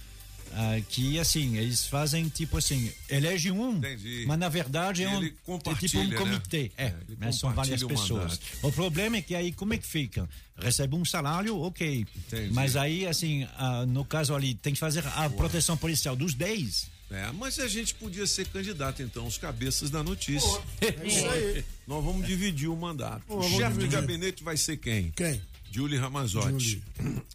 Ah, 0.53 0.79
que 0.89 1.19
assim, 1.19 1.57
eles 1.57 1.85
fazem 1.85 2.27
tipo 2.29 2.57
assim, 2.57 2.91
elege 3.09 3.51
um, 3.51 3.77
Entendi. 3.77 4.25
mas 4.27 4.39
na 4.39 4.49
verdade 4.49 5.03
é, 5.03 5.09
um, 5.09 5.23
é 5.23 5.29
tipo 5.75 5.97
um 5.99 6.07
né? 6.07 6.15
comitê. 6.15 6.71
É, 6.77 6.85
É, 6.85 6.95
ele 7.07 7.17
mas 7.19 7.37
são 7.39 7.53
várias 7.53 7.81
o 7.81 7.87
pessoas. 7.87 8.23
mandato. 8.23 8.41
O 8.63 8.71
problema 8.71 9.17
é 9.17 9.21
que 9.21 9.35
aí 9.35 9.51
como 9.51 9.73
é 9.73 9.77
que 9.77 9.87
fica? 9.87 10.27
Recebe 10.57 10.95
um 10.95 11.05
salário, 11.05 11.59
ok. 11.59 12.05
Entendi. 12.15 12.53
Mas 12.53 12.75
aí, 12.75 13.05
assim, 13.05 13.47
ah, 13.57 13.85
no 13.85 14.03
caso 14.03 14.33
ali, 14.33 14.55
tem 14.55 14.73
que 14.73 14.79
fazer 14.79 15.05
a 15.05 15.29
proteção 15.29 15.77
policial 15.77 16.15
dos 16.15 16.33
10. 16.33 16.89
É, 17.09 17.31
mas 17.31 17.57
a 17.59 17.67
gente 17.67 17.93
podia 17.93 18.27
ser 18.27 18.47
candidato, 18.47 19.01
então, 19.01 19.25
os 19.25 19.37
cabeças 19.37 19.89
da 19.89 20.03
notícia. 20.03 20.59
É 20.81 20.87
isso 21.07 21.25
aí. 21.29 21.63
Nós 21.87 22.03
vamos 22.03 22.25
dividir 22.27 22.67
o 22.67 22.75
mandato. 22.75 23.21
Pô, 23.27 23.37
o 23.37 23.43
chefe 23.43 23.55
de 23.55 23.87
dividir. 23.87 23.89
gabinete 23.91 24.43
vai 24.43 24.57
ser 24.57 24.77
quem? 24.77 25.11
Quem? 25.11 25.41
Julie 25.71 25.97
Ramazotti. 25.97 26.81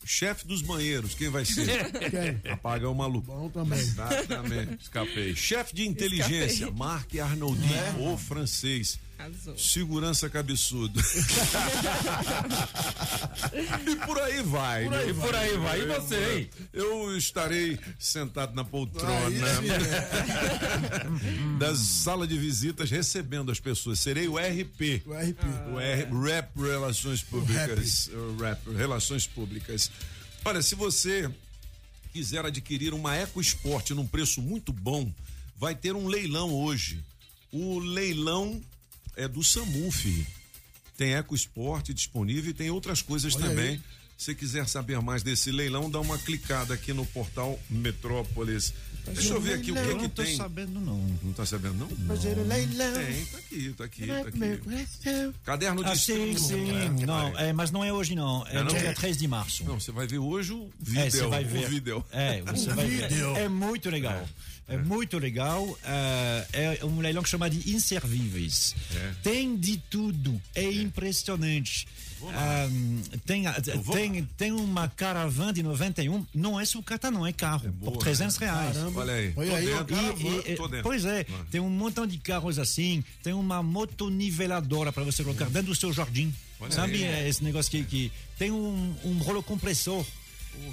Chefe 0.04 0.46
dos 0.46 0.62
banheiros, 0.62 1.14
quem 1.14 1.28
vai 1.28 1.44
ser? 1.44 1.90
Quem? 2.10 2.52
Apaga 2.52 2.88
o 2.88 2.94
maluco. 2.94 3.26
Bom 3.26 3.48
também. 3.48 3.78
Exatamente. 3.78 4.82
Escapei. 4.82 5.34
Chefe 5.34 5.74
de 5.74 5.86
inteligência, 5.86 6.70
Marc 6.70 7.18
Arnoldi, 7.18 7.68
o 7.98 8.16
francês. 8.16 8.98
Arrasou. 9.22 9.56
Segurança 9.56 10.28
cabeçudo. 10.28 10.98
e 13.86 13.96
por 14.04 14.20
aí 14.20 14.42
vai. 14.42 14.84
Por 14.84 14.94
aí, 14.94 15.12
meu 15.12 15.14
por 15.14 15.34
aí 15.34 15.56
vai. 15.58 15.80
E 15.80 15.86
você, 15.86 16.34
hein? 16.34 16.50
Eu 16.72 17.16
estarei 17.16 17.78
sentado 17.98 18.54
na 18.54 18.64
poltrona 18.64 19.12
da 21.58 21.76
sala 21.76 22.26
de 22.26 22.36
visitas 22.36 22.90
recebendo 22.90 23.52
as 23.52 23.60
pessoas. 23.60 24.00
Serei 24.00 24.26
o 24.26 24.36
RP. 24.36 25.02
O 25.06 25.12
RP. 25.12 25.44
O 25.72 25.78
R, 25.78 26.08
Rap 26.24 26.56
Relações 26.56 27.22
Públicas. 27.22 28.08
O 28.08 28.42
Rap 28.42 28.58
Relações 28.76 29.24
Públicas. 29.26 29.90
Olha, 30.44 30.62
se 30.62 30.74
você 30.74 31.30
quiser 32.12 32.44
adquirir 32.44 32.92
uma 32.92 33.16
EcoSport 33.16 33.90
num 33.90 34.06
preço 34.06 34.42
muito 34.42 34.72
bom, 34.72 35.12
vai 35.56 35.76
ter 35.76 35.94
um 35.94 36.08
leilão 36.08 36.52
hoje. 36.52 36.98
O 37.52 37.78
leilão 37.78 38.60
é 39.16 39.26
do 39.28 39.42
Samuf. 39.42 40.26
Tem 40.96 41.14
EcoSport 41.14 41.88
disponível 41.92 42.50
e 42.50 42.54
tem 42.54 42.70
outras 42.70 43.02
coisas 43.02 43.34
Olha 43.36 43.48
também. 43.48 43.68
aí. 43.70 43.80
Se 44.18 44.36
quiser 44.36 44.68
saber 44.68 45.00
mais 45.00 45.24
desse 45.24 45.50
leilão, 45.50 45.90
dá 45.90 45.98
uma 45.98 46.16
clicada 46.16 46.74
aqui 46.74 46.92
no 46.92 47.04
portal 47.06 47.58
Metrópolis. 47.68 48.72
Deixa 49.06 49.32
eu 49.34 49.40
ver 49.40 49.54
aqui 49.54 49.72
o 49.72 49.74
que, 49.74 49.80
Eu 49.80 49.96
que 49.96 50.02
não 50.02 50.08
tô 50.10 50.22
tem. 50.22 50.36
sabendo, 50.36 50.78
não. 50.78 50.96
Não 51.24 51.32
tá 51.32 51.44
sabendo, 51.44 51.74
não? 51.74 51.88
Fazer 52.06 52.38
o 52.38 52.46
leilão. 52.46 52.92
Tem, 52.94 53.24
tá 53.24 53.38
aqui, 53.38 53.74
tá 53.76 53.84
aqui, 53.84 54.06
tá 54.06 54.18
aqui. 54.20 55.34
Caderno 55.44 55.82
de 55.82 55.90
Ah, 55.90 55.96
sim, 55.96 56.30
estudo. 56.30 56.48
sim. 56.54 56.70
É, 56.70 56.88
Não, 57.04 57.36
é, 57.38 57.52
mas 57.52 57.72
não 57.72 57.82
é 57.82 57.92
hoje, 57.92 58.14
não. 58.14 58.46
É 58.46 58.62
Não, 58.62 58.66
dia 58.66 58.94
3 58.94 59.16
de 59.16 59.26
março. 59.26 59.64
Não, 59.64 59.80
você 59.80 59.90
vai 59.90 60.06
ver 60.06 60.18
hoje 60.18 60.52
o 60.52 60.70
vídeo. 60.78 61.00
É, 61.00 61.10
você 61.10 61.26
vai 61.26 61.42
ver. 61.42 61.66
O 61.66 61.68
vídeo. 61.68 62.04
É, 62.12 62.42
você 62.42 62.70
vai 62.72 62.86
ver. 62.86 63.12
É 63.38 63.48
muito 63.48 63.90
legal. 63.90 64.12
É, 64.12 64.24
muito 64.78 65.18
legal. 65.18 65.78
É, 65.84 66.78
é 66.80 66.84
um 66.84 67.00
leilão 67.00 67.22
que 67.22 67.28
chama 67.28 67.48
de 67.50 67.70
Inservíveis. 67.74 68.74
É. 68.94 69.12
Tem 69.22 69.56
de 69.56 69.76
tudo. 69.90 70.40
É 70.54 70.64
impressionante. 70.70 71.86
Ah, 72.34 72.68
tem, 73.26 73.42
vou 73.82 73.96
tem, 73.96 74.24
tem 74.36 74.52
uma 74.52 74.88
caravana 74.88 75.52
de 75.52 75.60
91, 75.60 76.24
não 76.32 76.60
é 76.60 76.64
sucata, 76.64 77.10
não, 77.10 77.26
é 77.26 77.32
carro, 77.32 77.68
boa, 77.72 77.92
por 77.94 77.98
300 78.02 78.38
né? 78.38 78.46
reais. 78.46 78.76
Caramba. 78.76 79.00
Olha 79.00 79.14
aí. 79.14 79.32
Olha 79.34 79.56
aí, 79.56 79.66
dentro. 79.66 80.26
E- 80.28 80.52
e- 80.78 80.82
pois 80.84 81.04
é, 81.04 81.26
tem 81.50 81.60
um 81.60 81.68
montão 81.68 82.06
de 82.06 82.18
carros 82.18 82.60
assim, 82.60 83.02
tem 83.24 83.32
uma 83.32 83.60
motoniveladora 83.60 84.92
para 84.92 85.02
você 85.02 85.24
colocar 85.24 85.46
dentro 85.46 85.68
do 85.68 85.74
seu 85.74 85.92
jardim. 85.92 86.32
Olha 86.60 86.70
Sabe 86.70 86.94
aí. 86.94 87.02
é, 87.04 87.28
esse 87.28 87.42
negócio 87.42 87.70
que, 87.70 87.82
que 87.82 88.12
tem 88.38 88.52
um, 88.52 88.94
um 89.04 89.18
rolo 89.18 89.42
compressor. 89.42 90.06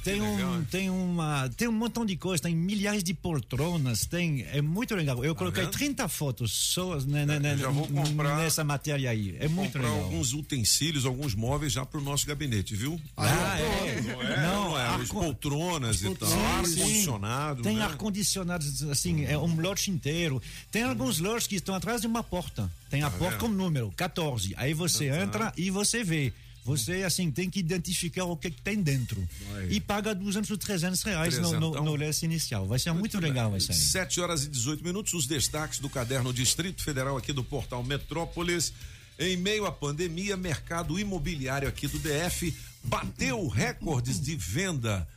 Tem, 0.04 0.22
um, 0.22 0.64
tem 0.66 0.90
uma 0.90 1.50
tem 1.56 1.68
um 1.68 1.72
montão 1.72 2.06
de 2.06 2.16
coisas, 2.16 2.42
tem 2.42 2.56
milhares 2.56 3.04
de 3.04 3.14
poltronas, 3.14 4.06
tem 4.06 4.46
é 4.54 4.62
muito 4.62 4.96
legal. 4.96 5.24
Eu 5.24 5.36
coloquei 5.36 5.64
vendo? 5.64 5.72
30 5.74 6.08
fotos 6.08 6.52
só 6.52 6.98
né, 7.02 7.26
né, 7.26 7.40
né, 7.40 7.58
já 7.58 7.70
vou 7.70 7.88
comprar- 7.88 8.38
nessa 8.38 8.64
matéria 8.64 9.10
aí. 9.10 9.36
É 9.40 9.48
muito 9.48 9.74
comprar 9.74 9.90
legal. 9.90 10.04
alguns 10.06 10.34
utensílios, 10.34 11.06
alguns 11.06 11.36
móveis 11.36 11.74
já 11.74 11.86
pro 11.86 12.02
nosso 12.02 12.26
gabinete, 12.26 12.76
viu? 12.76 13.00
Ah, 13.18 13.60
é. 13.60 14.02
Não 14.02 14.22
é? 14.22 14.42
Não, 14.42 14.78
é? 14.80 14.86
Ar-con- 14.88 15.20
poltronas 15.24 16.02
e 16.02 16.16
tal, 16.16 16.30
ar-condicionado. 16.30 17.64
Tem 17.64 17.78
né? 17.78 17.84
ar-condicionado, 17.84 18.66
assim, 18.92 19.26
é 19.26 19.38
um 19.38 19.60
lote 19.60 19.92
inteiro. 19.92 20.42
Tem 20.72 20.84
alguns 20.84 21.20
lotes 21.20 21.48
que 21.48 21.56
estão 21.56 21.76
atrás 21.76 22.02
de 22.02 22.08
uma 22.08 22.24
porta. 22.24 22.70
Tem 22.90 23.04
a 23.04 23.10
porta 23.10 23.32
vendo? 23.32 23.40
com 23.40 23.48
número, 23.48 23.92
14. 23.96 24.54
Aí 24.58 24.74
você 24.74 25.06
entra 25.10 25.54
e 25.58 25.70
você 25.70 26.04
vê. 26.04 26.34
Você, 26.70 27.04
assim, 27.04 27.32
tem 27.32 27.50
que 27.50 27.60
identificar 27.60 28.26
o 28.26 28.38
que, 28.38 28.52
que 28.52 28.62
tem 28.62 28.82
dentro. 28.82 29.28
Aí. 29.56 29.74
E 29.74 29.82
paga 29.82 30.14
200 30.14 30.52
ou 30.52 30.58
300 30.58 31.02
reais 31.02 31.36
no, 31.36 31.42
no, 31.42 31.50
Trezentão. 31.50 31.84
no 31.84 31.96
lance 31.96 32.26
inicial. 32.26 32.68
Vai 32.68 32.78
ser 32.78 32.92
muito, 32.94 33.20
legal 33.20 33.58
isso 33.58 33.72
aí. 33.72 33.78
7 33.78 34.22
horas 34.22 34.44
e 34.44 34.50
18 34.50 34.84
minutos, 34.84 35.14
os 35.14 35.26
destaques 35.26 35.80
do 35.80 35.90
caderno 35.90 36.32
Distrito 36.32 36.84
Federal 36.84 37.18
aqui 37.18 37.34
do 37.34 37.44
portal 37.44 37.84
Metrópolis. 37.84 38.72
Em 39.18 39.36
meio 39.36 39.66
à 39.66 39.72
pandemia, 39.72 40.38
mercado 40.38 41.00
imobiliário 41.00 41.68
aqui 41.68 41.88
do 41.88 42.00
DF 42.00 42.56
bateu 42.84 43.48
recordes 43.48 44.22
de 44.22 44.36
venda 44.36 45.08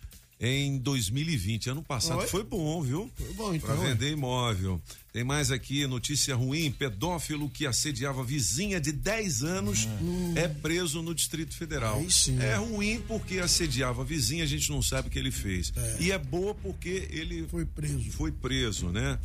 em 0.44 0.76
2020. 0.76 1.70
Ano 1.70 1.82
passado 1.84 2.18
Oi? 2.18 2.26
foi 2.26 2.42
bom, 2.42 2.82
viu? 2.82 3.08
Foi 3.14 3.32
bom, 3.34 3.54
então. 3.54 3.76
Para 3.76 3.88
vender 3.88 4.10
imóvel. 4.10 4.82
Tem 5.12 5.22
mais 5.22 5.52
aqui, 5.52 5.86
notícia 5.86 6.34
ruim: 6.34 6.72
pedófilo 6.72 7.48
que 7.48 7.64
assediava 7.64 8.24
vizinha 8.24 8.80
de 8.80 8.90
10 8.90 9.44
anos 9.44 9.88
é 10.34 10.48
preso 10.48 11.00
no 11.00 11.14
Distrito 11.14 11.54
Federal. 11.54 11.98
Aí 11.98 12.10
sim. 12.10 12.38
É 12.40 12.56
ruim 12.56 13.00
porque 13.06 13.38
assediava 13.38 14.02
vizinha, 14.04 14.42
a 14.42 14.46
gente 14.46 14.68
não 14.70 14.82
sabe 14.82 15.06
o 15.06 15.10
que 15.10 15.18
ele 15.18 15.30
fez. 15.30 15.72
E 16.00 16.10
é 16.10 16.18
boa 16.18 16.54
porque 16.56 17.06
ele 17.10 17.46
Foi 17.48 17.64
preso. 17.64 18.10
foi 18.10 18.32
preso, 18.32 18.88
né? 18.88 19.18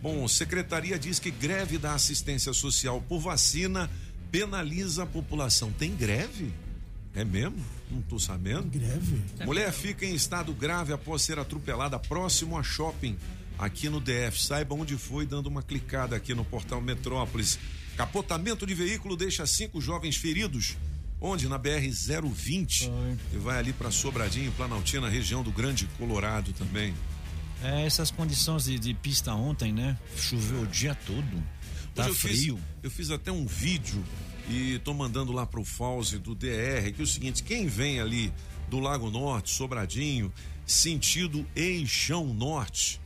Bom, 0.00 0.26
secretaria 0.26 0.98
diz 0.98 1.18
que 1.18 1.30
greve 1.30 1.76
da 1.76 1.92
assistência 1.92 2.52
social 2.54 3.04
por 3.06 3.20
vacina 3.20 3.90
penaliza 4.30 5.02
a 5.02 5.06
população. 5.06 5.70
Tem 5.72 5.94
greve? 5.94 6.52
É 7.18 7.24
mesmo? 7.24 7.58
Não 7.90 8.00
tô 8.02 8.16
sabendo. 8.16 8.70
Greve. 8.70 9.20
Mulher 9.44 9.72
fica 9.72 10.06
em 10.06 10.14
estado 10.14 10.52
grave 10.54 10.92
após 10.92 11.22
ser 11.22 11.36
atropelada 11.36 11.98
próximo 11.98 12.56
a 12.56 12.62
shopping 12.62 13.18
aqui 13.58 13.88
no 13.88 14.00
DF. 14.00 14.40
Saiba 14.40 14.76
onde 14.76 14.96
foi, 14.96 15.26
dando 15.26 15.48
uma 15.48 15.60
clicada 15.60 16.14
aqui 16.14 16.32
no 16.32 16.44
portal 16.44 16.80
Metrópolis. 16.80 17.58
Capotamento 17.96 18.64
de 18.64 18.72
veículo 18.72 19.16
deixa 19.16 19.44
cinco 19.46 19.80
jovens 19.80 20.14
feridos. 20.14 20.76
Onde? 21.20 21.48
Na 21.48 21.58
BR-020. 21.58 22.88
E 23.32 23.36
vai 23.36 23.58
ali 23.58 23.72
para 23.72 23.90
Sobradinho, 23.90 24.52
Planaltina, 24.52 25.08
região 25.08 25.42
do 25.42 25.50
Grande 25.50 25.88
Colorado 25.98 26.52
também. 26.52 26.94
É, 27.64 27.84
essas 27.84 28.12
condições 28.12 28.62
de, 28.62 28.78
de 28.78 28.94
pista 28.94 29.34
ontem, 29.34 29.72
né? 29.72 29.98
Choveu 30.16 30.62
o 30.62 30.66
dia 30.68 30.94
todo. 30.94 31.42
Tá 31.96 32.02
Hoje 32.02 32.10
eu 32.10 32.14
frio. 32.14 32.56
Fiz, 32.56 32.64
eu 32.84 32.90
fiz 32.92 33.10
até 33.10 33.32
um 33.32 33.44
vídeo 33.44 34.04
e 34.48 34.78
tô 34.78 34.94
mandando 34.94 35.32
lá 35.32 35.46
pro 35.46 35.64
Fauzi 35.64 36.18
do 36.18 36.34
DR, 36.34 36.90
que 36.94 37.00
é 37.00 37.04
o 37.04 37.06
seguinte, 37.06 37.42
quem 37.42 37.66
vem 37.66 38.00
ali 38.00 38.32
do 38.68 38.80
Lago 38.80 39.10
Norte, 39.10 39.50
Sobradinho, 39.50 40.32
sentido 40.66 41.46
Eixão 41.54 42.26
Norte, 42.32 43.00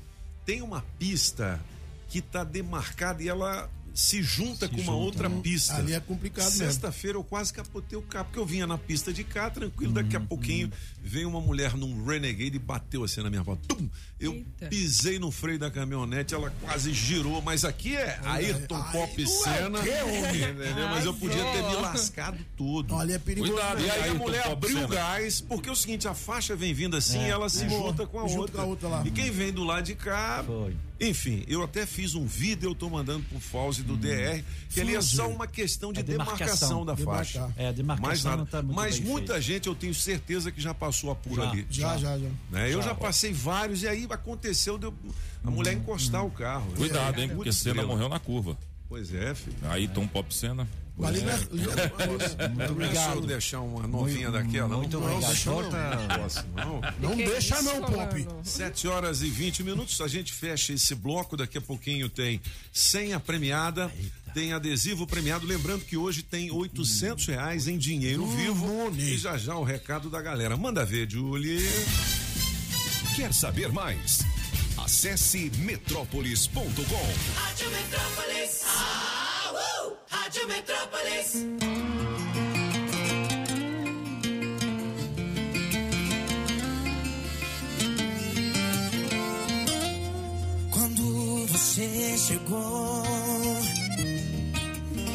tem 0.45 0.63
uma 0.63 0.85
pista 0.99 1.61
que 2.09 2.21
tá 2.21 2.45
demarcada 2.45 3.23
e 3.23 3.29
ela 3.29 3.69
se 3.95 4.23
junta 4.23 4.69
com 4.69 4.77
uma 4.77 4.85
junta. 4.85 4.97
outra 4.97 5.31
pista. 5.31 5.77
Ali 5.77 5.93
é 5.95 6.01
complicado 6.01 6.45
mesmo. 6.47 6.59
Sexta-feira 6.67 7.19
eu 7.19 7.25
quase 7.25 7.53
capotei 7.53 7.99
o 7.99 8.03
carro, 8.03 8.25
porque 8.27 8.39
eu 8.39 8.47
vinha 8.47 8.67
na 8.67 8.79
pista 8.79 9.13
de 9.13 9.23
cá, 9.25 9.51
tranquilo, 9.51 9.93
daqui 9.93 10.17
a 10.17 10.21
Uhum, 10.21 10.27
pouquinho 10.27 10.71
veio 11.03 11.29
uma 11.29 11.41
mulher 11.41 11.77
num 11.77 12.05
Renegade 12.05 12.57
e 12.57 12.59
bateu 12.59 13.05
assim 13.05 13.23
na 13.23 13.29
minha 13.31 13.45
porta. 13.45 13.63
Tum! 13.75 13.89
Eu 14.21 14.35
Eita. 14.35 14.67
pisei 14.69 15.19
no 15.19 15.31
freio 15.33 15.59
da 15.59 15.69
caminhonete, 15.71 16.33
ela 16.33 16.51
quase 16.61 16.93
girou, 16.93 17.43
mas 17.43 17.65
aqui 17.65 17.97
é 17.97 18.21
Ayrton 18.25 18.81
Pop 18.93 19.27
Cena, 19.27 19.81
entendeu? 19.81 20.89
Mas 20.91 21.05
eu 21.05 21.13
podia 21.15 21.43
ter 21.45 21.63
me 21.63 21.75
lascado 21.77 22.39
todo. 22.57 22.95
Olha, 22.95 23.15
é 23.15 23.19
perigoso. 23.19 23.53
Cuidado, 23.53 23.81
né? 23.81 23.87
E 23.87 23.91
aí 23.91 24.01
a 24.01 24.05
Ayrton 24.05 24.19
mulher 24.19 24.43
Pop 24.45 24.53
abriu 24.53 24.85
o 24.85 24.89
gás, 24.89 25.41
porque 25.41 25.69
é 25.69 25.73
o 25.73 25.77
seguinte, 25.77 26.07
a 26.07 26.15
faixa 26.15 26.55
vem 26.55 26.73
vindo 26.73 26.97
assim 26.97 27.19
e 27.19 27.29
ela 27.31 27.49
se 27.49 27.65
É. 27.65 27.69
junta 27.69 28.07
com 28.07 28.21
a 28.21 28.29
Junta 28.29 28.41
outra. 28.41 28.57
com 28.59 28.63
a 28.63 28.65
outra 28.67 28.89
lá. 28.89 29.03
E 29.05 29.11
quem 29.11 29.31
vem 29.31 29.53
do 29.53 29.65
lado 29.65 29.85
de 29.85 29.95
cá. 29.97 30.45
Foi. 30.47 30.77
Enfim, 31.05 31.43
eu 31.49 31.63
até 31.65 31.85
fiz 31.85 32.15
um 32.15 32.25
vídeo, 32.27 32.71
eu 32.71 32.75
tô 32.77 32.89
mandando 32.89 33.25
pro 33.25 33.41
Fauzi 33.41 33.83
do 33.83 33.97
DR, 33.97 34.43
que 34.71 34.81
ali 34.81 34.95
é 34.95 35.01
só 35.01 35.29
uma 35.29 35.49
questão 35.49 35.93
de 35.93 35.99
É 35.99 36.03
demarcação, 36.03 36.85
demarcação. 36.85 36.87
da 36.87 36.97
faixa. 36.97 37.39
Demarcar. 37.41 37.63
É, 37.65 37.69
a 37.69 37.73
demarcação 37.73 38.09
Mais 38.09 38.25
nada. 38.25 38.37
não 38.37 38.47
tá 38.47 38.63
muito 38.63 38.77
Mas 38.77 38.99
bem 39.01 39.09
muita 39.09 39.27
feita. 39.35 39.41
gente 39.43 39.67
eu 39.67 39.75
tenho 39.75 39.93
certeza 39.95 40.53
que 40.53 40.61
já 40.61 40.73
passou 40.73 41.11
apuro 41.11 41.43
Já. 41.43 41.51
ali. 41.51 41.67
Já, 41.69 41.97
já, 41.99 42.17
já. 42.19 42.29
Né? 42.51 42.69
Eu 42.73 42.81
Já. 42.81 42.89
já 42.91 42.95
passei 42.95 43.33
vários 43.33 43.83
e 43.83 43.89
aí 43.89 44.07
aconteceu 44.09 44.79
de 44.79 44.87
eu- 44.87 44.95
a 45.45 45.51
mulher 45.51 45.73
encostar 45.75 46.25
o 46.25 46.31
carro. 46.31 46.71
Cuidado, 46.77 47.21
hein? 47.21 47.31
É, 47.31 47.35
Porque 47.35 47.53
Senna 47.53 47.85
morreu 47.85 48.09
na 48.09 48.21
curva. 48.21 48.57
Pois 48.89 49.13
é, 49.13 49.35
filho. 49.35 49.57
Aí 49.65 49.89
Tom 49.89 50.07
Pop 50.07 50.33
Cena. 50.33 50.69
Ali, 51.03 51.21
né? 51.23 51.41
Muito 51.51 52.57
Não 52.57 52.65
é 52.65 52.71
obrigado. 52.71 53.15
eu 53.17 53.21
deixar 53.23 53.61
uma 53.61 53.87
novinha 53.87 54.31
daquela. 54.31 54.77
Muito 54.77 55.01
não, 55.01 55.17
obrigado. 55.17 55.45
não. 55.47 55.63
Não 55.63 56.81
não. 57.01 57.11
Não 57.11 57.17
deixa 57.17 57.61
não, 57.63 57.81
Pop. 57.83 58.27
7 58.45 58.89
horas 58.89 59.23
e 59.23 59.31
20 59.31 59.63
minutos, 59.65 60.01
a 60.01 60.07
gente 60.07 60.33
fecha 60.33 60.73
esse 60.73 60.95
bloco. 60.95 61.37
Daqui 61.37 61.59
a 61.59 61.61
pouquinho 61.63 62.09
tem 62.09 62.41
senha 62.73 63.19
premiada, 63.19 63.91
tem 64.35 64.53
adesivo 64.53 65.07
premiado. 65.07 65.47
Lembrando 65.47 65.85
que 65.85 65.97
hoje 65.97 66.23
tem 66.23 66.51
800 66.53 67.27
reais 67.27 67.67
em 67.67 67.79
dinheiro 67.79 68.27
vivo. 68.27 68.93
E 68.97 69.17
já 69.17 69.37
já 69.39 69.57
o 69.57 69.65
recado 69.65 70.09
da 70.11 70.21
galera. 70.21 70.57
Manda 70.57 70.85
ver, 70.85 71.11
Julie. 71.11 71.59
Quer 73.17 73.33
saber 73.33 73.73
mais? 73.73 74.21
Acesse 74.79 75.51
metrópolis.com. 75.59 76.63
Rádio 77.35 77.71
Metrópolis. 77.71 78.63
Ah, 78.67 79.32
Rádio 80.09 80.49
Metrópolis. 80.49 81.47
Quando 90.71 91.47
você 91.49 92.19
chegou, 92.19 93.03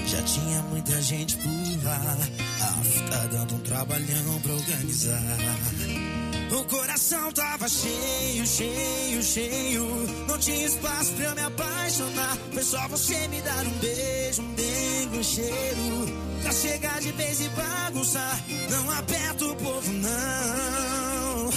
já 0.07 0.21
tinha 0.23 0.61
muita 0.63 1.01
gente 1.01 1.37
por 1.37 1.83
lá. 1.83 2.17
Ah, 2.61 3.09
tá 3.09 3.25
dando 3.27 3.55
um 3.55 3.59
trabalhão 3.59 4.41
pra 4.41 4.53
organizar. 4.53 6.26
O 6.49 6.63
coração 6.63 7.31
tava 7.33 7.67
cheio, 7.67 8.45
cheio, 8.47 9.21
cheio. 9.21 9.85
Não 10.27 10.37
tinha 10.39 10.65
espaço 10.65 11.11
pra 11.13 11.25
eu 11.25 11.35
me 11.35 11.41
apaixonar. 11.41 12.37
Foi 12.53 12.63
só 12.63 12.87
você 12.87 13.27
me 13.27 13.41
dar 13.41 13.65
um 13.65 13.71
beijo, 13.79 14.41
um 14.41 14.53
dengue, 14.53 15.17
um 15.17 15.23
cheiro. 15.23 16.17
Pra 16.41 16.51
chegar 16.53 17.01
de 17.01 17.11
vez 17.11 17.41
e 17.41 17.49
bagunçar. 17.49 18.39
Não 18.69 18.91
aperta 18.91 19.45
o 19.45 19.55
povo, 19.57 19.91
não. 19.91 21.49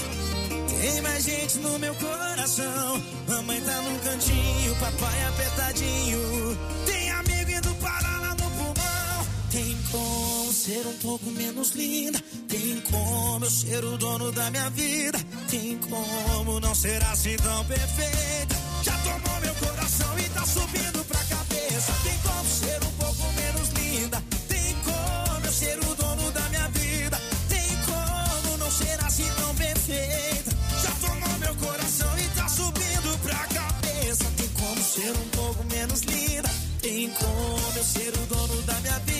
Tem 0.80 1.00
mais 1.02 1.24
gente 1.24 1.58
no 1.58 1.78
meu 1.78 1.94
coração. 1.94 3.02
Mamãe 3.28 3.60
tá 3.60 3.80
num 3.82 3.98
cantinho, 4.00 4.76
papai 4.76 5.24
apertadinho. 5.28 6.58
Tem 6.86 7.10
amigo 7.10 7.50
indo 7.50 7.74
parar 7.76 8.20
lá 8.20 8.30
no 8.30 8.50
pulmão. 8.50 9.26
Tem 9.52 9.78
como 9.92 10.29
ser 10.70 10.86
um 10.86 10.96
pouco 10.98 11.26
menos 11.32 11.70
linda. 11.72 12.22
Tem 12.48 12.80
como 12.82 13.44
eu 13.44 13.50
ser 13.50 13.84
o 13.84 13.98
dono 13.98 14.30
da 14.30 14.50
minha 14.52 14.70
vida. 14.70 15.18
Tem 15.50 15.76
como 15.78 16.60
não 16.60 16.74
ser 16.76 17.02
assim 17.04 17.36
tão 17.38 17.64
perfeita. 17.64 18.56
Já 18.84 18.96
tomou 18.98 19.40
meu 19.40 19.54
coração 19.56 20.18
e 20.18 20.28
tá 20.28 20.46
subindo 20.46 21.04
pra 21.06 21.18
cabeça. 21.24 21.92
Tem 22.04 22.16
como 22.18 22.48
ser 22.48 22.80
um 22.84 22.92
pouco 23.02 23.32
menos 23.32 23.68
linda. 23.70 24.22
Tem 24.46 24.76
como 24.84 25.46
eu 25.46 25.52
ser 25.52 25.78
o 25.78 25.94
dono 25.96 26.30
da 26.30 26.48
minha 26.50 26.68
vida. 26.68 27.20
Tem 27.48 27.70
como 27.86 28.56
não 28.58 28.70
ser 28.70 29.04
assim 29.04 29.28
tão 29.38 29.52
perfeita. 29.56 30.50
Já 30.84 30.90
tomou 31.04 31.38
meu 31.40 31.54
coração 31.56 32.18
e 32.18 32.28
tá 32.36 32.48
subindo 32.48 33.18
pra 33.24 33.38
cabeça. 33.58 34.24
Tem 34.36 34.48
como 34.48 34.80
ser 34.84 35.10
um 35.10 35.28
pouco 35.30 35.64
menos 35.64 36.00
linda. 36.02 36.50
Tem 36.80 37.10
como 37.10 37.76
eu 37.76 37.84
ser 37.84 38.12
o 38.14 38.26
dono 38.26 38.62
da 38.62 38.74
minha 38.80 38.98
vida. 39.00 39.19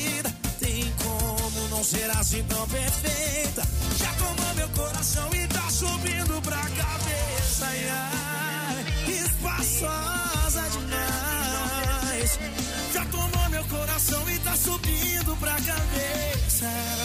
Não 1.80 1.84
ser 1.84 2.10
assim 2.10 2.42
tão 2.42 2.68
perfeita. 2.68 3.62
Já 3.96 4.12
tomou 4.12 4.54
meu 4.54 4.68
coração 4.68 5.30
e 5.32 5.46
tá 5.46 5.70
subindo 5.70 6.42
pra 6.42 6.58
cabeça. 6.58 7.64
Ai, 7.64 7.88
ai, 7.88 8.84
espaçosa 9.08 10.62
demais. 10.72 12.38
Já 12.92 13.06
tomou 13.06 13.49
meu 13.49 13.64
coração 13.64 14.28
e 14.28 14.38
tá 14.40 14.54
subindo 14.56 15.34
pra 15.40 15.52
cabeça. 15.52 17.00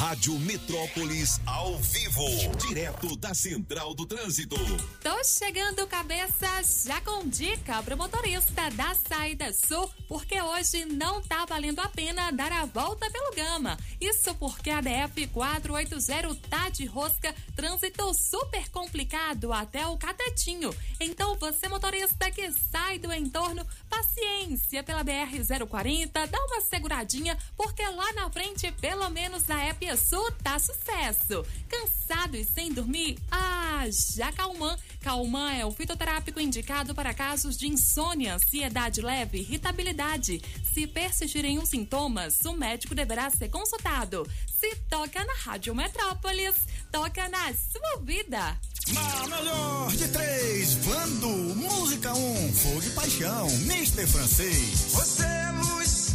Rádio 0.00 0.38
Metrópolis 0.38 1.38
ao 1.44 1.76
vivo, 1.76 2.24
direto 2.66 3.14
da 3.16 3.34
Central 3.34 3.92
do 3.92 4.06
Trânsito. 4.06 4.56
Tô 5.02 5.22
chegando, 5.22 5.86
cabeça, 5.86 6.48
já 6.86 7.02
com 7.02 7.28
dica 7.28 7.82
pro 7.82 7.98
motorista 7.98 8.70
da 8.70 8.94
saída 8.94 9.52
sul, 9.52 9.90
porque 10.08 10.40
hoje 10.40 10.86
não 10.86 11.20
tá 11.20 11.44
valendo 11.44 11.80
a 11.80 11.88
pena 11.90 12.30
dar 12.30 12.50
a 12.50 12.64
volta 12.64 13.10
pelo 13.10 13.34
Gama. 13.34 13.78
Isso 14.00 14.34
porque 14.36 14.70
a 14.70 14.80
DF 14.80 15.26
480 15.26 16.48
tá 16.48 16.70
de 16.70 16.86
rosca, 16.86 17.34
trânsito 17.54 18.14
super 18.14 18.70
complicado 18.70 19.52
até 19.52 19.86
o 19.86 19.98
Catetinho. 19.98 20.74
Então 20.98 21.36
você, 21.38 21.68
motorista 21.68 22.30
que 22.30 22.50
sai 22.72 22.98
do 22.98 23.12
entorno, 23.12 23.66
paciência 23.90 24.82
pela 24.82 25.04
BR 25.04 25.44
040, 25.68 26.26
dá 26.26 26.38
uma 26.46 26.62
seguradinha, 26.62 27.36
porque 27.54 27.86
lá 27.86 28.14
na 28.14 28.30
frente, 28.30 28.72
pelo 28.72 29.10
menos 29.10 29.46
na 29.46 29.68
EP 29.68 29.89
Sul, 29.96 30.30
tá 30.42 30.58
sucesso. 30.58 31.44
Cansado 31.68 32.36
e 32.36 32.44
sem 32.44 32.72
dormir? 32.72 33.18
Ah, 33.30 33.84
já 34.14 34.32
Calman. 34.32 34.76
Calman 35.00 35.52
é 35.52 35.64
o 35.64 35.70
fitoterápico 35.70 36.40
indicado 36.40 36.94
para 36.94 37.14
casos 37.14 37.56
de 37.56 37.66
insônia, 37.66 38.34
ansiedade 38.34 39.00
leve, 39.00 39.38
irritabilidade. 39.38 40.42
Se 40.72 40.86
persistirem 40.86 41.58
os 41.58 41.68
sintomas, 41.68 42.40
o 42.44 42.52
médico 42.52 42.94
deverá 42.94 43.30
ser 43.30 43.48
consultado. 43.48 44.28
Se 44.46 44.76
toca 44.88 45.24
na 45.24 45.34
Rádio 45.34 45.74
Metrópolis, 45.74 46.54
toca 46.92 47.28
na 47.28 47.52
sua 47.54 48.02
vida. 48.02 48.58
Na 48.92 49.36
melhor 49.36 49.90
de 49.92 50.08
três, 50.08 50.74
Vando, 50.74 51.28
Música 51.28 52.12
1, 52.12 52.16
um, 52.16 52.52
Fogo 52.52 52.82
e 52.82 52.90
Paixão, 52.90 53.46
Mr. 53.62 54.06
Francês. 54.06 54.92
Você 54.92 55.22
é 55.22 55.50
luz, 55.52 56.14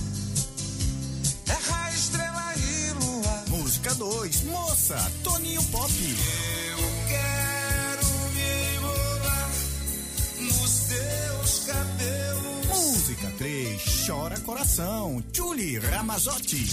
é 1.47 1.71
raio. 1.71 1.84
Música 3.85 4.03
2, 4.03 4.41
Moça, 4.45 5.11
Toninho 5.23 5.61
Pop. 5.65 5.91
Eu 5.91 6.77
quero 7.07 8.07
me 8.33 8.41
enrolar 8.73 9.51
nos 10.39 10.71
teus 10.87 11.65
cabelos. 11.67 12.65
Música 12.65 13.31
3, 13.37 14.07
Chora 14.07 14.39
Coração, 14.39 15.23
Julie 15.31 15.77
Ramazotti. 15.77 16.65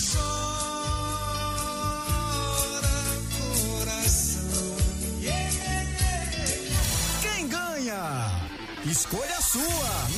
Quem 7.20 7.46
ganha? 7.46 8.48
Escolha 8.86 9.36
a 9.36 9.42
sua, 9.42 10.08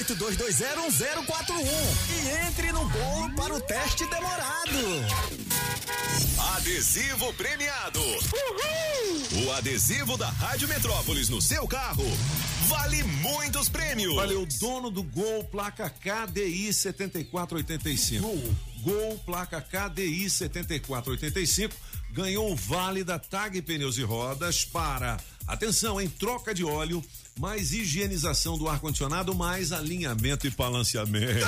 982201041 0.00 1.64
e 2.10 2.48
entre 2.48 2.72
no 2.72 2.84
bolo 2.88 3.30
para 3.36 3.54
o 3.54 3.60
teste 3.60 4.04
demorado. 4.06 5.49
Adesivo 6.56 7.32
premiado. 7.34 8.00
O 9.44 9.52
adesivo 9.52 10.16
da 10.16 10.28
Rádio 10.28 10.68
Metrópolis 10.68 11.28
no 11.28 11.40
seu 11.40 11.66
carro 11.66 12.04
vale 12.68 13.02
muitos 13.02 13.68
prêmios. 13.68 14.14
O 14.14 14.46
dono 14.58 14.90
do 14.90 15.02
Gol, 15.02 15.44
placa 15.44 15.90
KDI 15.90 16.72
7485. 16.72 18.22
Gol. 18.26 18.54
Gol, 18.82 19.18
placa 19.26 19.60
KDI 19.60 20.30
7485, 20.30 21.74
ganhou 22.12 22.50
o 22.50 22.56
vale 22.56 23.04
da 23.04 23.18
TAG 23.18 23.60
Pneus 23.60 23.98
e 23.98 24.02
Rodas 24.02 24.64
para, 24.64 25.18
atenção, 25.46 26.00
em 26.00 26.08
troca 26.08 26.54
de 26.54 26.64
óleo, 26.64 27.04
mais 27.38 27.72
higienização 27.72 28.56
do 28.56 28.68
ar-condicionado, 28.68 29.34
mais 29.34 29.70
alinhamento 29.70 30.46
e 30.46 30.50
balanceamento. 30.50 31.44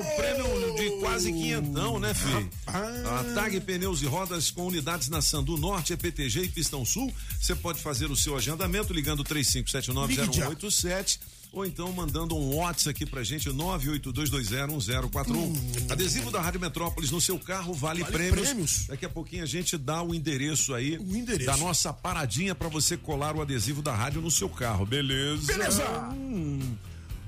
O 0.00 0.16
prêmio 0.16 0.74
de 0.76 0.90
quase 1.00 1.32
quinhentão, 1.32 1.98
né, 1.98 2.14
filho? 2.14 2.48
A 2.66 3.24
TAG 3.34 3.60
Pneus 3.60 4.00
e 4.02 4.06
Rodas 4.06 4.50
com 4.50 4.66
unidades 4.66 5.08
na 5.08 5.20
Sandu 5.20 5.56
Norte, 5.56 5.92
EPTG 5.92 6.42
e 6.44 6.48
Pistão 6.48 6.84
Sul. 6.84 7.12
Você 7.40 7.54
pode 7.54 7.80
fazer 7.80 8.10
o 8.10 8.16
seu 8.16 8.36
agendamento 8.36 8.92
ligando 8.92 9.24
35790187 9.24 11.18
ou 11.50 11.64
então 11.64 11.90
mandando 11.92 12.36
um 12.36 12.56
WhatsApp 12.56 12.90
aqui 12.90 13.06
pra 13.06 13.24
gente, 13.24 13.48
982201041. 13.50 15.34
Hum. 15.34 15.54
Adesivo 15.90 16.30
da 16.30 16.40
Rádio 16.40 16.60
Metrópolis 16.60 17.10
no 17.10 17.20
seu 17.20 17.38
carro 17.38 17.72
vale, 17.72 18.02
Vale 18.02 18.12
prêmios. 18.12 18.40
prêmios. 18.48 18.86
Daqui 18.86 19.06
a 19.06 19.08
pouquinho 19.08 19.42
a 19.42 19.46
gente 19.46 19.76
dá 19.78 20.02
o 20.02 20.14
endereço 20.14 20.74
aí 20.74 20.94
endereço. 20.96 21.46
da 21.46 21.56
nossa 21.56 21.92
paradinha 21.92 22.54
pra 22.54 22.68
você 22.68 22.96
colar 22.96 23.34
o 23.34 23.40
adesivo 23.42 23.80
da 23.82 23.94
rádio 23.94 24.20
no 24.20 24.30
seu 24.30 24.48
carro, 24.48 24.84
beleza? 24.84 25.46
Beleza. 25.46 25.84
Hum. 26.12 26.76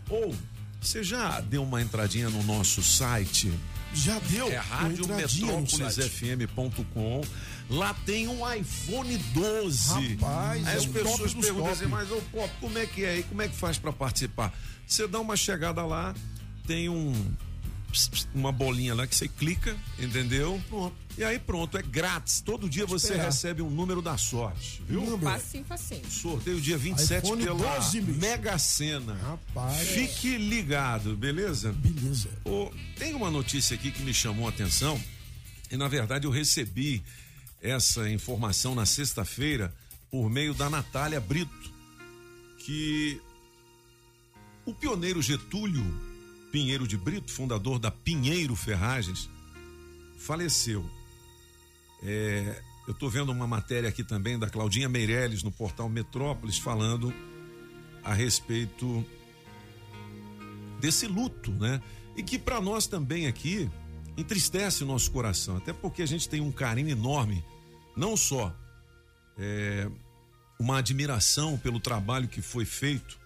Ou 0.08 0.34
você 0.80 1.02
já 1.02 1.40
deu 1.40 1.62
uma 1.62 1.82
entradinha 1.82 2.30
no 2.30 2.42
nosso 2.42 2.82
site? 2.82 3.52
Já 3.92 4.18
deu. 4.20 4.48
É 4.48 4.56
radiometrópolisfm.com. 4.56 7.20
Lá 7.68 7.92
tem 8.06 8.28
um 8.28 8.50
iPhone 8.52 9.18
12. 9.18 10.14
Rapaz, 10.16 10.66
Aí 10.66 10.74
é 10.74 10.76
as 10.76 10.86
pessoas 10.86 11.34
perguntam 11.34 11.72
assim, 11.72 11.86
mas 11.86 12.10
ô, 12.10 12.20
pô, 12.32 12.48
como 12.60 12.78
é 12.78 12.86
que 12.86 13.04
é 13.04 13.10
aí? 13.10 13.22
Como 13.24 13.42
é 13.42 13.48
que 13.48 13.54
faz 13.54 13.76
pra 13.78 13.92
participar? 13.92 14.54
Você 14.86 15.06
dá 15.06 15.20
uma 15.20 15.36
chegada 15.36 15.84
lá, 15.84 16.14
tem 16.66 16.88
um 16.88 17.12
uma 18.34 18.52
bolinha 18.52 18.94
lá 18.94 19.06
que 19.06 19.14
você 19.14 19.28
clica, 19.28 19.76
entendeu? 19.98 20.60
Pronto. 20.68 20.96
E 21.18 21.24
aí 21.24 21.38
pronto, 21.38 21.76
é 21.76 21.82
grátis. 21.82 22.40
Todo 22.40 22.68
dia 22.68 22.86
você 22.86 23.08
Esperar. 23.08 23.26
recebe 23.26 23.62
um 23.62 23.70
número 23.70 24.00
da 24.00 24.16
sorte, 24.16 24.82
viu? 24.88 25.00
Número. 25.00 25.30
Facinho, 25.30 25.64
facinho. 25.64 26.10
Sorteio 26.10 26.60
dia 26.60 26.78
27 26.78 27.26
iPhone 27.26 27.44
pela 27.44 27.74
12, 27.76 28.00
bicho. 28.00 28.20
Mega 28.20 28.58
Sena. 28.58 29.14
Rapaz. 29.14 29.88
Fique 29.88 30.36
ligado, 30.38 31.16
beleza? 31.16 31.72
Beleza. 31.72 32.28
Ô, 32.44 32.70
tem 32.96 33.14
uma 33.14 33.30
notícia 33.30 33.74
aqui 33.74 33.90
que 33.90 34.02
me 34.02 34.14
chamou 34.14 34.46
a 34.46 34.50
atenção 34.50 35.00
e 35.70 35.76
na 35.76 35.88
verdade 35.88 36.26
eu 36.26 36.30
recebi 36.30 37.02
essa 37.62 38.08
informação 38.10 38.74
na 38.74 38.86
sexta-feira 38.86 39.74
por 40.10 40.28
meio 40.28 40.54
da 40.54 40.68
Natália 40.68 41.20
Brito, 41.20 41.72
que 42.58 43.20
o 44.64 44.74
pioneiro 44.74 45.22
Getúlio 45.22 45.84
Pinheiro 46.50 46.86
de 46.86 46.96
Brito, 46.96 47.30
fundador 47.30 47.78
da 47.78 47.90
Pinheiro 47.90 48.54
Ferragens, 48.56 49.28
faleceu. 50.18 50.84
É, 52.02 52.62
eu 52.86 52.92
estou 52.92 53.08
vendo 53.10 53.30
uma 53.30 53.46
matéria 53.46 53.88
aqui 53.88 54.02
também 54.02 54.38
da 54.38 54.48
Claudinha 54.48 54.88
Meirelles 54.88 55.42
no 55.42 55.52
portal 55.52 55.88
Metrópolis 55.88 56.58
falando 56.58 57.12
a 58.02 58.12
respeito 58.12 59.04
desse 60.80 61.06
luto, 61.06 61.52
né? 61.52 61.80
E 62.16 62.22
que 62.22 62.38
para 62.38 62.60
nós 62.60 62.86
também 62.86 63.26
aqui 63.26 63.70
entristece 64.16 64.82
o 64.82 64.86
nosso 64.86 65.10
coração, 65.10 65.56
até 65.56 65.72
porque 65.72 66.02
a 66.02 66.06
gente 66.06 66.28
tem 66.28 66.40
um 66.40 66.50
carinho 66.50 66.88
enorme, 66.88 67.44
não 67.96 68.16
só 68.16 68.54
é, 69.38 69.88
uma 70.58 70.78
admiração 70.78 71.56
pelo 71.56 71.78
trabalho 71.78 72.28
que 72.28 72.42
foi 72.42 72.64
feito 72.64 73.18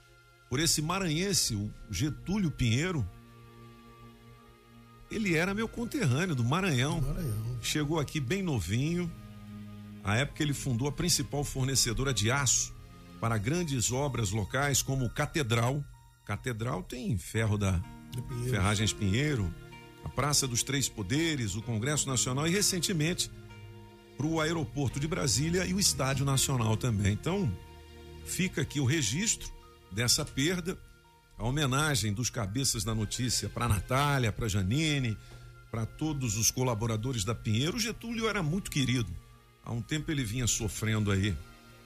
por 0.54 0.60
esse 0.60 0.80
maranhense, 0.80 1.56
o 1.56 1.68
Getúlio 1.90 2.48
Pinheiro. 2.48 3.04
Ele 5.10 5.34
era 5.34 5.52
meu 5.52 5.66
conterrâneo 5.66 6.32
do 6.32 6.44
Maranhão. 6.44 7.00
Maranhão. 7.00 7.58
Chegou 7.60 7.98
aqui 7.98 8.20
bem 8.20 8.40
novinho. 8.40 9.10
A 10.04 10.14
época 10.14 10.44
ele 10.44 10.54
fundou 10.54 10.86
a 10.86 10.92
principal 10.92 11.42
fornecedora 11.42 12.14
de 12.14 12.30
aço 12.30 12.72
para 13.20 13.36
grandes 13.36 13.90
obras 13.90 14.30
locais 14.30 14.80
como 14.80 15.10
Catedral. 15.10 15.84
Catedral 16.24 16.84
tem 16.84 17.18
ferro 17.18 17.58
da 17.58 17.82
Pinheiro. 18.12 18.48
Ferragens 18.48 18.92
Pinheiro, 18.92 19.52
a 20.04 20.08
Praça 20.08 20.46
dos 20.46 20.62
Três 20.62 20.88
Poderes, 20.88 21.56
o 21.56 21.62
Congresso 21.62 22.08
Nacional 22.08 22.46
e 22.46 22.50
recentemente 22.50 23.28
para 24.16 24.26
o 24.26 24.40
aeroporto 24.40 25.00
de 25.00 25.08
Brasília 25.08 25.66
e 25.66 25.74
o 25.74 25.80
Estádio 25.80 26.24
Nacional 26.24 26.76
também. 26.76 27.12
Então, 27.12 27.52
fica 28.24 28.62
aqui 28.62 28.78
o 28.78 28.84
registro 28.84 29.52
dessa 29.94 30.24
perda, 30.24 30.76
a 31.38 31.44
homenagem 31.44 32.12
dos 32.12 32.28
cabeças 32.28 32.84
da 32.84 32.94
notícia 32.94 33.48
para 33.48 33.68
Natália, 33.68 34.32
para 34.32 34.48
Janine, 34.48 35.16
para 35.70 35.86
todos 35.86 36.36
os 36.36 36.50
colaboradores 36.50 37.24
da 37.24 37.34
Pinheiro. 37.34 37.76
O 37.76 37.80
Getúlio 37.80 38.28
era 38.28 38.42
muito 38.42 38.70
querido. 38.70 39.10
Há 39.64 39.72
um 39.72 39.80
tempo 39.80 40.10
ele 40.10 40.24
vinha 40.24 40.46
sofrendo 40.46 41.10
aí 41.10 41.34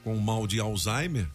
com 0.03 0.17
o 0.17 0.21
mal 0.21 0.47
de 0.47 0.59
Alzheimer 0.59 1.29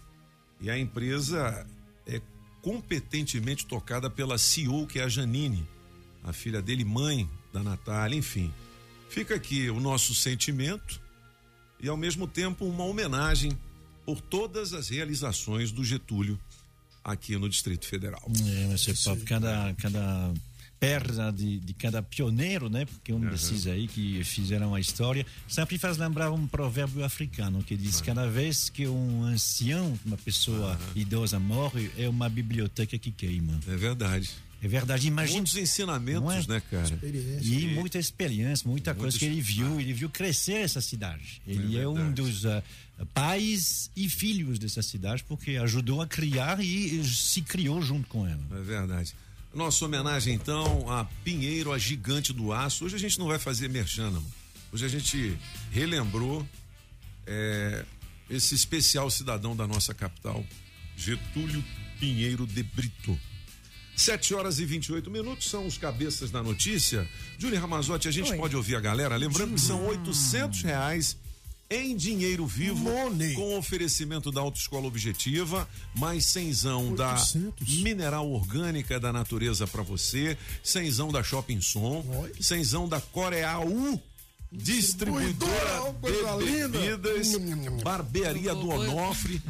e 0.59 0.69
a 0.69 0.77
empresa 0.77 1.65
é 2.05 2.21
competentemente 2.61 3.65
tocada 3.65 4.09
pela 4.09 4.37
CEO, 4.37 4.87
que 4.87 4.99
é 4.99 5.03
a 5.03 5.09
Janine, 5.09 5.67
a 6.23 6.33
filha 6.33 6.61
dele, 6.61 6.83
mãe 6.83 7.29
da 7.51 7.61
Natália, 7.61 8.17
enfim. 8.17 8.51
Fica 9.09 9.35
aqui 9.35 9.69
o 9.69 9.79
nosso 9.79 10.15
sentimento 10.15 10.99
e, 11.79 11.87
ao 11.87 11.97
mesmo 11.97 12.27
tempo, 12.27 12.65
uma 12.65 12.83
homenagem 12.83 13.57
por 14.05 14.19
todas 14.19 14.73
as 14.73 14.89
realizações 14.89 15.71
do 15.71 15.83
Getúlio 15.83 16.39
aqui 17.03 17.37
no 17.37 17.49
Distrito 17.49 17.85
Federal. 17.85 18.23
É, 18.45 18.93
pop, 19.03 19.21
cada, 19.23 19.73
cada 19.75 20.33
perda 20.83 21.31
de, 21.31 21.59
de 21.59 21.73
cada 21.73 22.03
pioneiro, 22.03 22.69
né? 22.69 22.83
Porque 22.83 23.13
um 23.13 23.19
desses 23.21 23.67
aí 23.67 23.87
que 23.87 24.21
fizeram 24.25 24.75
a 24.75 24.81
história 24.81 25.25
sempre 25.47 25.77
faz 25.77 25.97
lembrar 25.97 26.29
um 26.29 26.45
provérbio 26.45 27.05
africano 27.05 27.63
que 27.63 27.77
diz 27.77 28.01
cada 28.01 28.29
vez 28.29 28.67
que 28.67 28.85
um 28.85 29.23
ancião, 29.23 29.97
uma 30.05 30.17
pessoa 30.17 30.77
idosa 30.93 31.39
morre, 31.39 31.89
é 31.97 32.09
uma 32.09 32.27
biblioteca 32.27 32.97
que 32.97 33.11
queima. 33.11 33.57
É 33.65 33.77
verdade. 33.77 34.29
É 34.63 34.67
verdade, 34.67 35.09
imagina. 35.09 35.39
Muitos 35.39 35.57
ensinamentos, 35.57 36.47
é? 36.47 36.53
né, 36.53 36.61
cara? 36.71 36.99
E 37.41 37.67
muita 37.75 37.99
experiência, 37.99 38.65
muita 38.65 38.95
coisa 38.95 39.19
que 39.19 39.25
ele 39.25 39.41
viu, 39.41 39.77
ele 39.77 39.91
viu 39.91 40.09
crescer 40.09 40.53
essa 40.53 40.79
cidade. 40.79 41.41
Ele 41.45 41.77
é, 41.77 41.85
um 41.85 41.95
verdade. 41.95 42.21
dos 42.21 42.45
ah, 42.45 42.63
pais 43.13 43.91
e 43.93 44.07
filhos 44.07 44.57
dessa 44.57 44.81
cidade, 44.81 45.21
porque 45.25 45.57
ajudou 45.57 46.01
a 46.01 46.07
criar 46.07 46.63
e 46.63 47.03
se 47.03 47.41
criou 47.41 47.81
junto 47.81 48.07
com 48.07 48.25
ela. 48.25 48.39
É 48.53 48.61
verdade. 48.61 49.13
Nossa 49.53 49.83
homenagem, 49.83 50.33
então, 50.33 50.89
a 50.89 51.03
Pinheiro, 51.25 51.73
a 51.73 51.77
gigante 51.77 52.31
do 52.31 52.53
aço. 52.53 52.85
Hoje 52.85 52.95
a 52.95 52.99
gente 52.99 53.19
não 53.19 53.27
vai 53.27 53.39
fazer 53.39 53.67
merchan, 53.67 54.11
não. 54.11 54.25
Hoje 54.71 54.85
a 54.85 54.87
gente 54.87 55.37
relembrou 55.71 56.47
é, 57.27 57.83
esse 58.29 58.55
especial 58.55 59.11
cidadão 59.11 59.57
da 59.57 59.67
nossa 59.67 59.93
capital, 59.93 60.41
Getúlio 60.95 61.61
Pinheiro 61.99 62.47
de 62.47 62.63
Brito. 62.63 63.19
7 63.95 64.33
horas 64.33 64.59
e 64.59 64.65
28 64.65 65.09
minutos 65.11 65.49
são 65.49 65.65
os 65.65 65.77
cabeças 65.77 66.31
da 66.31 66.41
notícia. 66.41 67.07
Júlio 67.37 67.59
Ramazotti, 67.59 68.07
a 68.07 68.11
gente 68.11 68.31
Oi. 68.31 68.37
pode 68.37 68.55
ouvir 68.55 68.75
a 68.75 68.79
galera? 68.79 69.15
Lembrando 69.15 69.53
que 69.55 69.61
são 69.61 69.85
800 69.87 70.61
reais 70.63 71.17
em 71.69 71.95
dinheiro 71.95 72.45
vivo, 72.45 72.83
Money. 72.83 73.33
com 73.33 73.57
oferecimento 73.57 74.31
da 74.31 74.41
Autoescola 74.41 74.85
Objetiva, 74.85 75.67
mais 75.95 76.25
cenzão 76.25 76.93
da 76.93 77.13
800. 77.13 77.77
Mineral 77.81 78.29
Orgânica 78.29 78.99
da 78.99 79.11
Natureza 79.11 79.65
pra 79.65 79.81
você, 79.81 80.37
cenzão 80.63 81.11
da 81.11 81.23
Shopping 81.23 81.61
Som, 81.61 82.05
Oi. 82.21 82.31
cenzão 82.39 82.87
da 82.87 83.01
Coreal 83.01 83.67
Distribuidora 84.53 85.95
de 86.01 86.67
bebidas. 86.69 87.35
Barbearia 87.83 88.53
do 88.53 88.69
Onofre, 88.69 89.41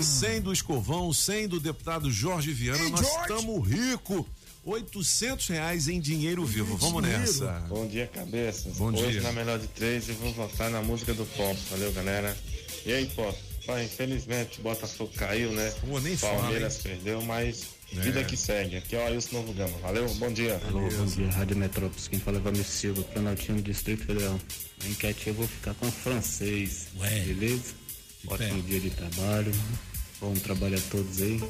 sem 0.00 0.40
do 0.40 0.52
Escovão, 0.52 1.12
sem 1.12 1.48
do 1.48 1.58
deputado 1.58 2.10
Jorge 2.10 2.52
Viana, 2.52 2.88
nós 2.90 3.06
estamos 3.20 3.68
rico. 3.68 4.26
800 4.64 5.48
reais 5.48 5.88
em 5.88 6.00
dinheiro 6.00 6.44
vivo. 6.44 6.76
Vamos 6.78 7.02
nessa. 7.02 7.64
Bom 7.68 7.86
dia, 7.86 8.06
cabeças. 8.06 8.76
Bom 8.76 8.94
Hoje 8.94 9.12
dia. 9.12 9.20
na 9.20 9.32
melhor 9.32 9.58
de 9.58 9.66
três 9.66 10.08
eu 10.08 10.14
vou 10.14 10.32
votar 10.32 10.70
na 10.70 10.80
música 10.80 11.12
do 11.12 11.26
Pop. 11.26 11.58
Valeu, 11.70 11.92
galera. 11.92 12.34
E 12.86 12.92
aí, 12.92 13.06
Pop? 13.06 13.36
Pai, 13.66 13.84
infelizmente 13.84 14.60
o 14.60 14.62
Botafogo 14.62 15.10
caiu, 15.16 15.50
né? 15.52 15.72
Pô, 15.80 15.98
nem 15.98 16.16
fala, 16.16 16.38
Palmeiras 16.38 16.78
perdeu, 16.78 17.22
mas 17.22 17.64
É. 17.96 18.00
vida 18.00 18.24
que 18.24 18.36
segue. 18.36 18.76
Aqui 18.76 18.96
é 18.96 18.98
o 18.98 19.06
Ailson 19.06 19.36
Novo 19.36 19.52
Gama. 19.52 19.76
Valeu, 19.78 20.08
bom 20.14 20.32
dia. 20.32 20.60
Alô, 20.68 20.88
bom 20.88 21.06
dia, 21.06 21.30
Rádio 21.30 21.56
Metrópolis. 21.56 22.08
Quem 22.08 22.18
fala 22.18 22.38
é 22.38 22.40
Valmir 22.40 22.64
Silva, 22.64 23.02
Planaltino, 23.02 23.60
Distrito 23.62 24.04
Federal. 24.04 24.38
Na 24.82 24.88
enquete 24.90 25.28
eu 25.28 25.34
vou 25.34 25.46
ficar 25.46 25.74
com 25.74 25.90
francês. 25.90 26.88
Ué. 26.98 27.20
Beleza? 27.20 27.74
Ótimo 28.26 28.62
dia 28.62 28.80
de 28.80 28.90
trabalho. 28.90 29.52
Bom 30.20 30.34
trabalho 30.34 30.78
a 30.78 30.80
todos 30.90 31.20
aí. 31.20 31.40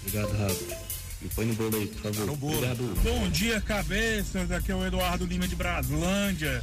Obrigado, 0.00 0.32
Rafa. 0.36 0.92
Me 1.20 1.28
põe 1.28 1.44
no 1.46 1.54
bolo 1.54 1.76
aí, 1.76 1.86
por 1.86 2.00
favor. 2.00 2.26
no 2.26 2.36
bolo. 2.36 2.54
Obrigado. 2.54 3.02
Bom 3.02 3.28
dia, 3.30 3.60
cabeças. 3.60 4.50
Aqui 4.50 4.72
é 4.72 4.74
o 4.74 4.84
Eduardo 4.84 5.24
Lima 5.24 5.46
de 5.46 5.54
Braslândia. 5.54 6.62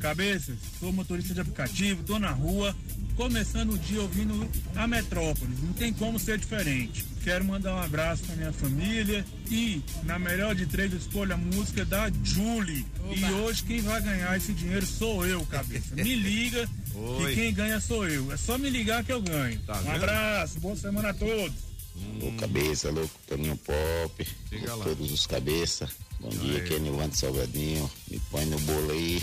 Cabeças, 0.00 0.56
sou 0.78 0.92
motorista 0.92 1.34
de 1.34 1.40
aplicativo, 1.40 2.02
tô 2.04 2.18
na 2.18 2.30
rua, 2.30 2.74
começando 3.16 3.72
o 3.72 3.78
dia 3.78 4.00
ouvindo 4.00 4.48
a 4.74 4.86
Metrópolis. 4.86 5.58
Não 5.62 5.72
tem 5.72 5.92
como 5.92 6.18
ser 6.18 6.38
diferente. 6.38 7.04
Quero 7.24 7.44
mandar 7.44 7.74
um 7.74 7.80
abraço 7.82 8.22
pra 8.24 8.36
minha 8.36 8.52
família 8.52 9.24
e, 9.50 9.82
na 10.04 10.18
melhor 10.18 10.54
de 10.54 10.64
três, 10.66 10.92
eu 10.92 10.98
escolho 10.98 11.34
a 11.34 11.36
música 11.36 11.84
da 11.84 12.10
Julie. 12.22 12.86
E 13.16 13.24
hoje 13.32 13.64
quem 13.64 13.80
vai 13.80 14.00
ganhar 14.00 14.36
esse 14.36 14.52
dinheiro 14.52 14.86
sou 14.86 15.26
eu, 15.26 15.44
cabeça. 15.46 15.94
Me 15.96 16.14
liga 16.14 16.68
Oi. 16.94 17.26
que 17.26 17.34
quem 17.34 17.52
ganha 17.54 17.80
sou 17.80 18.06
eu. 18.06 18.30
É 18.30 18.36
só 18.36 18.56
me 18.58 18.70
ligar 18.70 19.02
que 19.02 19.12
eu 19.12 19.20
ganho. 19.20 19.58
Tá 19.66 19.76
um 19.78 19.82
vendo? 19.82 19.94
abraço, 19.96 20.60
boa 20.60 20.76
semana 20.76 21.08
a 21.08 21.14
todos. 21.14 21.66
Ô 22.22 22.30
cabeça, 22.38 22.90
louco, 22.90 23.10
Toninho 23.26 23.56
Pop, 23.56 24.28
todos 24.84 25.10
os 25.10 25.26
cabeça. 25.26 25.88
Bom 26.20 26.28
dia, 26.28 26.58
aqui 26.58 26.74
é 26.74 26.78
Nilvando 26.78 27.16
Salgadinho. 27.16 27.90
Me 28.10 28.20
põe 28.30 28.44
no 28.44 28.60
bolo 28.60 28.92
aí. 28.92 29.20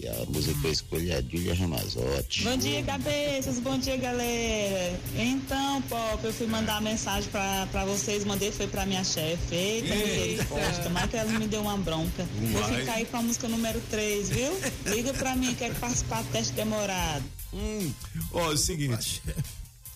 E 0.00 0.06
a 0.06 0.24
música 0.28 0.56
que 0.60 0.66
eu 0.68 0.72
escolhi 0.72 1.10
é 1.10 1.16
a 1.16 1.22
Júlia 1.22 1.54
Ramazotti. 1.54 2.44
Bom 2.44 2.56
dia, 2.56 2.84
cabeças. 2.84 3.58
Bom 3.58 3.76
dia, 3.78 3.96
galera. 3.96 5.00
Então, 5.16 5.82
Pop, 5.82 6.24
eu 6.24 6.32
fui 6.32 6.46
mandar 6.46 6.80
mensagem 6.80 7.28
pra, 7.30 7.66
pra 7.72 7.84
vocês, 7.84 8.24
mandei 8.24 8.52
foi 8.52 8.68
pra 8.68 8.86
minha 8.86 9.02
chefe. 9.02 9.52
Eita, 9.52 9.92
misericórdia. 9.94 10.82
Tomara 10.84 11.08
que 11.08 11.16
ela 11.16 11.32
me 11.32 11.48
deu 11.48 11.62
uma 11.62 11.76
bronca. 11.76 12.28
Vou 12.52 12.64
ficar 12.64 12.92
aí 12.92 13.06
com 13.06 13.16
a 13.16 13.22
música 13.22 13.48
número 13.48 13.80
3, 13.90 14.30
viu? 14.30 14.60
Liga 14.86 15.12
pra 15.14 15.34
mim, 15.34 15.52
quero 15.56 15.74
participar 15.74 16.22
do 16.22 16.30
teste 16.30 16.52
demorado. 16.52 17.24
Hum, 17.52 17.92
ó, 18.32 18.52
é 18.52 18.54
o 18.54 18.56
seguinte. 18.56 19.20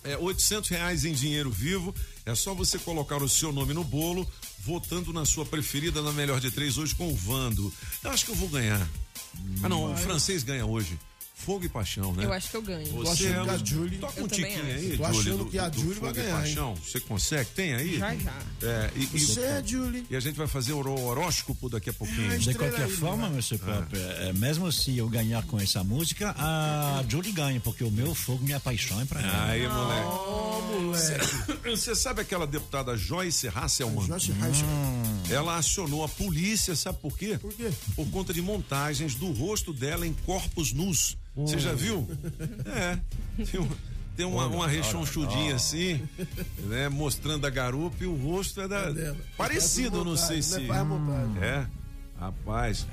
É 0.03 0.17
800 0.17 0.69
reais 0.69 1.05
em 1.05 1.13
dinheiro 1.13 1.49
vivo. 1.49 1.95
É 2.25 2.35
só 2.35 2.53
você 2.53 2.77
colocar 2.77 3.23
o 3.23 3.29
seu 3.29 3.53
nome 3.53 3.73
no 3.73 3.85
bolo, 3.85 4.27
votando 4.59 5.13
na 5.13 5.23
sua 5.23 5.45
preferida 5.45 6.01
na 6.01 6.11
melhor 6.11 6.41
de 6.41 6.51
três 6.51 6.77
hoje 6.77 6.93
com 6.93 7.07
o 7.07 7.15
Vando. 7.15 7.71
Eu 8.03 8.11
acho 8.11 8.25
que 8.25 8.31
eu 8.31 8.35
vou 8.35 8.49
ganhar. 8.49 8.85
Ah, 9.63 9.69
não, 9.69 9.93
o 9.93 9.97
francês 9.97 10.43
ganha 10.43 10.65
hoje. 10.65 10.99
Fogo 11.43 11.65
e 11.65 11.69
paixão, 11.69 12.13
né? 12.13 12.25
Eu 12.25 12.33
acho 12.33 12.49
que 12.49 12.55
eu 12.57 12.61
ganho. 12.61 12.87
Tô 12.87 12.97
Você 13.03 13.27
achando 13.27 13.43
que 13.45 13.49
a 13.49 13.53
é- 13.53 13.65
Julie- 13.65 13.97
Toca 13.97 14.19
Eu 14.19 14.25
um 14.25 14.27
tiquinho 14.27 14.47
acho. 14.61 14.65
aí, 14.65 14.97
Tô 14.97 15.03
Julie, 15.05 15.19
achando 15.19 15.37
do- 15.37 15.45
que 15.51 15.59
a 15.59 15.69
Julie 15.71 15.87
vai 15.87 15.95
Fogo 15.95 16.09
e 16.09 16.13
ganhar, 16.23 16.35
Paixão. 16.37 16.75
Você 16.75 16.99
consegue? 16.99 17.49
Tem 17.51 17.73
aí? 17.73 17.97
Já, 17.99 18.15
já. 18.15 18.33
É, 18.61 18.91
e, 18.95 19.03
e- 19.13 19.19
Você 19.19 19.39
é 19.41 19.63
Julie. 19.65 20.05
e 20.09 20.15
a 20.15 20.19
gente 20.19 20.35
vai 20.35 20.47
fazer 20.47 20.73
o 20.73 20.77
horóscopo 20.79 21.69
daqui 21.69 21.89
a 21.89 21.93
pouquinho. 21.93 22.31
É, 22.31 22.37
De 22.37 22.53
qualquer 22.53 22.83
aí, 22.83 22.91
forma, 22.91 23.27
né? 23.29 23.33
Mr. 23.33 23.57
Pop, 23.57 23.87
é, 23.97 24.33
mesmo 24.33 24.71
se 24.71 24.97
eu 24.97 25.07
ganhar 25.09 25.43
com 25.43 25.59
essa 25.59 25.83
música, 25.83 26.33
a 26.37 27.03
Julie 27.07 27.31
ganha, 27.31 27.59
porque 27.59 27.83
o 27.83 27.91
meu 27.91 28.13
fogo, 28.15 28.43
minha 28.43 28.59
paixão 28.59 28.99
é 29.01 29.05
pra 29.05 29.21
ela. 29.21 29.43
Aí, 29.45 29.67
moleque. 29.67 30.07
Ô, 30.07 30.61
moleque. 30.81 31.69
Você 31.69 31.95
sabe 31.95 32.21
aquela 32.21 32.45
deputada 32.47 32.95
Joyce 32.95 33.47
Hasselman? 33.47 34.07
Josh 34.07 34.27
Reich. 34.29 34.63
Ela 35.29 35.57
acionou 35.57 36.03
a 36.03 36.09
polícia, 36.09 36.75
sabe 36.75 36.97
por 36.99 37.17
quê? 37.17 37.37
Por 37.39 37.53
quê? 37.53 37.69
Por 37.95 38.07
conta 38.09 38.33
de 38.33 38.41
montagens 38.41 39.15
do 39.15 39.31
rosto 39.31 39.73
dela 39.73 40.05
em 40.05 40.13
corpos 40.25 40.71
nus. 40.73 41.17
Você 41.35 41.57
já 41.59 41.73
viu? 41.73 42.07
É. 42.65 42.99
Tem, 43.45 43.59
um- 43.59 43.69
tem 44.15 44.25
uma, 44.25 44.45
uma 44.47 44.67
rechonchudinha 44.67 45.55
assim, 45.55 46.01
né? 46.65 46.87
Mostrando 46.89 47.45
a 47.47 47.49
garupa 47.49 47.97
e 48.03 48.05
o 48.05 48.15
rosto 48.15 48.61
é 48.61 48.67
da. 48.67 48.79
É 48.89 48.93
dela. 48.93 49.17
Parecido, 49.35 50.05
não 50.05 50.15
sei 50.15 50.41
se. 50.43 50.59
né? 50.59 50.67
Faz 50.67 50.87
montagem. 50.87 51.43
É. 51.43 51.65
Rapaz. 52.19 52.85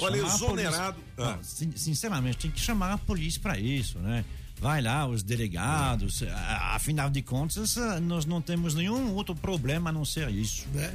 Olha, 0.00 0.18
exonerado-. 0.18 1.00
Ah. 1.16 1.36
Não, 1.36 1.42
sin- 1.42 1.72
sinceramente, 1.74 2.38
tem 2.38 2.50
que 2.50 2.60
chamar 2.60 2.92
a 2.92 2.98
polícia 2.98 3.40
para 3.40 3.58
isso, 3.58 3.98
né? 3.98 4.24
Vai 4.60 4.82
lá, 4.82 5.06
os 5.06 5.22
delegados, 5.22 6.22
a- 6.24 6.74
afinal 6.74 7.08
de 7.08 7.22
contas, 7.22 7.78
ah, 7.78 7.98
nós 8.00 8.26
não 8.26 8.42
temos 8.42 8.74
nenhum 8.74 9.14
outro 9.14 9.34
problema 9.34 9.90
a 9.90 9.92
não 9.92 10.04
ser 10.04 10.28
isso. 10.30 10.66
É. 10.76 10.92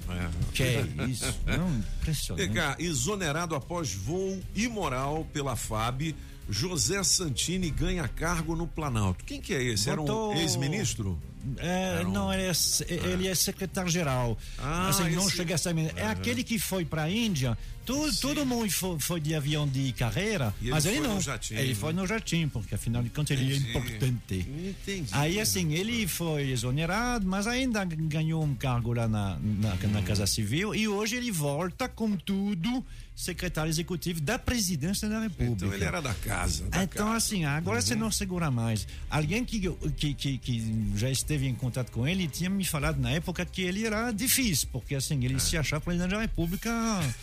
Que 0.53 0.63
é 0.63 0.85
isso? 1.09 1.33
Não, 1.45 1.69
impressionante. 2.01 2.49
PK, 2.49 2.75
exonerado 2.83 3.55
após 3.55 3.93
voo 3.93 4.39
imoral 4.55 5.25
pela 5.33 5.55
FAB, 5.55 6.13
José 6.49 7.01
Santini 7.03 7.69
ganha 7.69 8.07
cargo 8.07 8.55
no 8.55 8.67
Planalto. 8.67 9.23
Quem 9.25 9.39
que 9.41 9.53
é 9.53 9.63
esse? 9.63 9.89
Era 9.89 10.01
um 10.01 10.33
ex-ministro? 10.33 11.19
É, 11.57 11.97
Era 11.99 12.07
um- 12.07 12.11
Não, 12.11 12.33
ele 12.33 12.43
é, 12.43 12.53
se- 12.53 12.85
ele 12.89 13.27
é 13.27 13.35
secretário-geral. 13.35 14.37
Ah, 14.57 14.87
assim, 14.89 15.09
não 15.09 15.27
esse- 15.27 15.35
chega 15.35 15.55
a 15.55 15.57
ser. 15.57 15.75
É 15.77 16.03
Aham. 16.03 16.11
aquele 16.11 16.43
que 16.43 16.57
foi 16.57 16.85
para 16.85 17.03
a 17.03 17.09
Índia. 17.11 17.57
Todo, 17.85 18.15
todo 18.21 18.45
mundo 18.45 18.71
foi, 18.71 18.97
foi 18.97 19.19
de 19.19 19.35
avião 19.35 19.67
de 19.67 19.91
carreira, 19.91 20.53
ele 20.61 20.71
mas 20.71 20.85
ele 20.85 21.01
não. 21.01 21.19
jatinho, 21.19 21.59
ele 21.59 21.69
né? 21.69 21.75
foi 21.75 21.91
no 21.91 22.07
jatinho, 22.07 22.49
porque 22.49 22.73
afinal 22.75 23.03
de 23.03 23.09
contas 23.09 23.37
ele 23.37 23.53
é 23.53 23.57
importante. 23.57 24.47
Entendi. 24.79 25.09
Aí 25.11 25.37
assim, 25.37 25.73
ele 25.73 26.07
foi 26.07 26.49
exonerado, 26.51 27.27
mas 27.27 27.45
ainda 27.45 27.83
ganhou 27.83 28.41
um 28.41 28.55
cargo 28.55 28.93
lá 28.93 29.05
na, 29.05 29.37
na, 29.37 29.75
na 29.75 29.99
Hum. 29.99 30.03
Casa 30.03 30.25
Civil 30.25 30.73
e 30.73 30.87
hoje 30.87 31.17
ele 31.17 31.29
volta 31.29 31.89
com 31.89 32.15
tudo 32.15 32.85
secretário 33.15 33.69
executivo 33.69 34.19
da 34.19 34.39
presidência 34.39 35.07
da 35.07 35.19
República. 35.21 35.53
Então 35.65 35.73
ele 35.73 35.83
era 35.83 36.01
da 36.01 36.13
casa. 36.15 36.63
da 36.69 36.83
Então, 36.83 37.11
assim, 37.11 37.45
agora 37.45 37.81
você 37.81 37.95
não 37.95 38.11
segura 38.11 38.49
mais. 38.49 38.87
Alguém 39.09 39.45
que, 39.45 39.59
que, 39.95 40.13
que, 40.13 40.37
que 40.37 40.91
já 40.95 41.09
esteve 41.09 41.47
em 41.47 41.53
contato 41.53 41.91
com 41.91 42.07
ele 42.07 42.27
tinha 42.27 42.49
me 42.49 42.65
falado 42.65 42.99
na 42.99 43.11
época 43.11 43.45
que 43.45 43.61
ele 43.61 43.85
era 43.85 44.11
difícil, 44.11 44.67
porque 44.71 44.95
assim, 44.95 45.21
É. 45.21 45.25
ele 45.25 45.39
se 45.39 45.55
achava 45.57 45.79
presidente 45.81 46.11
da 46.11 46.19
República, 46.21 46.71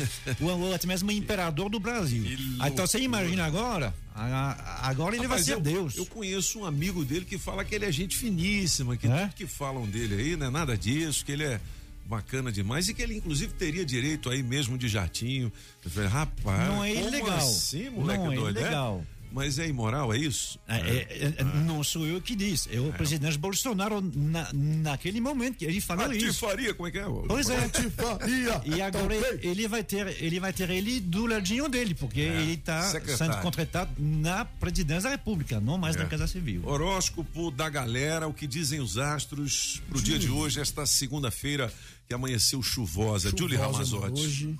ou, 0.40 0.60
ou 0.60 0.74
até 0.74 0.86
mesmo 0.86 1.10
imperador 1.10 1.68
do 1.68 1.80
Brasil. 1.80 2.24
Então 2.66 2.86
você 2.86 3.00
imagina 3.00 3.44
agora, 3.44 3.92
agora 4.14 5.16
ele 5.16 5.24
Rapaz, 5.26 5.46
vai 5.46 5.54
ser 5.54 5.58
eu, 5.58 5.60
Deus. 5.60 5.96
Eu 5.96 6.06
conheço 6.06 6.60
um 6.60 6.64
amigo 6.64 7.04
dele 7.04 7.24
que 7.24 7.36
fala 7.38 7.64
que 7.64 7.74
ele 7.74 7.84
é 7.84 7.92
gente 7.92 8.16
finíssima, 8.16 8.96
que 8.96 9.06
É? 9.06 9.22
tudo 9.26 9.34
que 9.34 9.46
falam 9.46 9.86
dele 9.86 10.14
aí 10.14 10.36
não 10.36 10.46
é 10.46 10.50
nada 10.50 10.76
disso, 10.76 11.24
que 11.24 11.32
ele 11.32 11.44
é 11.44 11.60
bacana 12.04 12.50
demais 12.50 12.88
e 12.88 12.94
que 12.94 13.02
ele 13.02 13.16
inclusive 13.16 13.52
teria 13.54 13.84
direito 13.84 14.28
aí 14.30 14.42
mesmo 14.42 14.76
de 14.76 14.88
jatinho. 14.88 15.52
Eu 15.84 15.90
falei, 15.90 16.08
rapaz, 16.08 16.68
Não 16.68 16.82
é 16.84 16.92
ilegal. 16.94 17.36
assim, 17.38 17.88
moleque 17.90 18.24
Não 18.24 18.32
é 18.32 18.36
doido? 18.36 18.60
ilegal. 18.60 19.04
Mas 19.32 19.58
é 19.58 19.68
imoral, 19.68 20.12
é 20.12 20.18
isso? 20.18 20.58
É, 20.66 20.76
é, 20.76 21.34
é, 21.38 21.44
Não 21.64 21.84
sou 21.84 22.04
eu 22.06 22.20
que 22.20 22.34
disse, 22.34 22.74
é 22.74 22.80
o 22.80 22.92
presidente 22.92 23.38
Bolsonaro 23.38 24.00
na, 24.14 24.48
naquele 24.52 25.20
momento 25.20 25.58
que 25.58 25.64
ele 25.64 25.80
falou 25.80 26.12
isso. 26.12 26.26
Patifaria, 26.40 26.74
como 26.74 26.88
é 26.88 26.90
que 26.90 26.98
é? 26.98 27.04
Pois 27.28 27.48
é. 27.48 27.60
Patifaria. 27.68 28.60
E 28.64 28.82
agora 28.82 29.14
ele 29.42 29.68
vai 29.68 29.84
ter, 29.84 30.20
ele 30.22 30.40
vai 30.40 30.52
ter 30.52 30.68
ele 30.70 30.98
do 31.00 31.26
ladinho 31.26 31.68
dele, 31.68 31.94
porque 31.94 32.20
ele 32.20 32.54
está 32.54 32.82
sendo 32.82 33.36
contratado 33.40 33.90
na 33.98 34.44
presidência 34.44 35.04
da 35.04 35.10
República, 35.10 35.60
não 35.60 35.78
mais 35.78 35.94
É. 35.96 36.00
na 36.00 36.06
Casa 36.06 36.26
Civil. 36.26 36.62
Horóscopo 36.66 37.50
da 37.50 37.68
galera, 37.68 38.26
o 38.26 38.34
que 38.34 38.46
dizem 38.46 38.80
os 38.80 38.98
astros 38.98 39.80
pro 39.88 40.02
dia 40.02 40.18
de 40.18 40.28
hoje, 40.30 40.60
esta 40.60 40.84
segunda-feira 40.86 41.72
que 42.08 42.14
amanheceu 42.14 42.60
chuvosa. 42.62 43.30
Julie 43.30 43.56
Chuvosa 43.56 43.72
Ramazotti. 43.96 44.20
Hoje, 44.20 44.58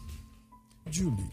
Julie. 0.91 1.31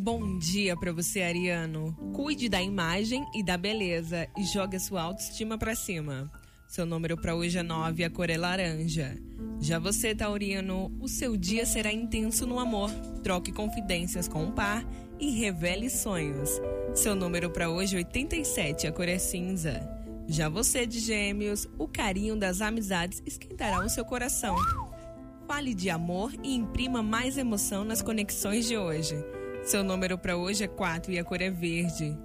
Bom 0.00 0.38
dia 0.38 0.76
pra 0.76 0.92
você, 0.92 1.22
Ariano. 1.22 1.92
Cuide 2.14 2.48
da 2.48 2.62
imagem 2.62 3.26
e 3.34 3.42
da 3.42 3.56
beleza 3.56 4.28
e 4.38 4.44
jogue 4.44 4.76
a 4.76 4.80
sua 4.80 5.02
autoestima 5.02 5.58
pra 5.58 5.74
cima. 5.74 6.30
Seu 6.68 6.86
número 6.86 7.16
pra 7.16 7.34
hoje 7.34 7.58
é 7.58 7.64
9, 7.64 8.04
a 8.04 8.08
cor 8.10 8.30
é 8.30 8.36
laranja. 8.36 9.18
Já 9.58 9.80
você, 9.80 10.14
Taurino, 10.14 10.96
o 11.00 11.08
seu 11.08 11.36
dia 11.36 11.66
será 11.66 11.92
intenso 11.92 12.46
no 12.46 12.60
amor. 12.60 12.92
Troque 13.24 13.50
confidências 13.50 14.28
com 14.28 14.44
o 14.44 14.52
par 14.52 14.86
e 15.18 15.32
revele 15.32 15.90
sonhos. 15.90 16.48
Seu 16.94 17.16
número 17.16 17.50
pra 17.50 17.68
hoje 17.68 17.96
é 17.96 17.98
87, 17.98 18.86
a 18.86 18.92
cor 18.92 19.08
é 19.08 19.18
cinza. 19.18 19.80
Já 20.28 20.48
você, 20.48 20.86
de 20.86 21.00
Gêmeos, 21.00 21.66
o 21.76 21.88
carinho 21.88 22.36
das 22.36 22.60
amizades 22.60 23.20
esquentará 23.26 23.84
o 23.84 23.88
seu 23.88 24.04
coração. 24.04 24.54
Fale 25.48 25.74
de 25.74 25.90
amor 25.90 26.32
e 26.44 26.54
imprima 26.54 27.02
mais 27.02 27.36
emoção 27.36 27.84
nas 27.84 28.00
conexões 28.00 28.68
de 28.68 28.76
hoje. 28.76 29.16
Seu 29.68 29.84
número 29.84 30.16
para 30.16 30.34
hoje 30.34 30.64
é 30.64 30.66
4 30.66 31.12
e 31.12 31.18
a 31.18 31.24
cor 31.24 31.42
é 31.42 31.50
verde. 31.50 32.16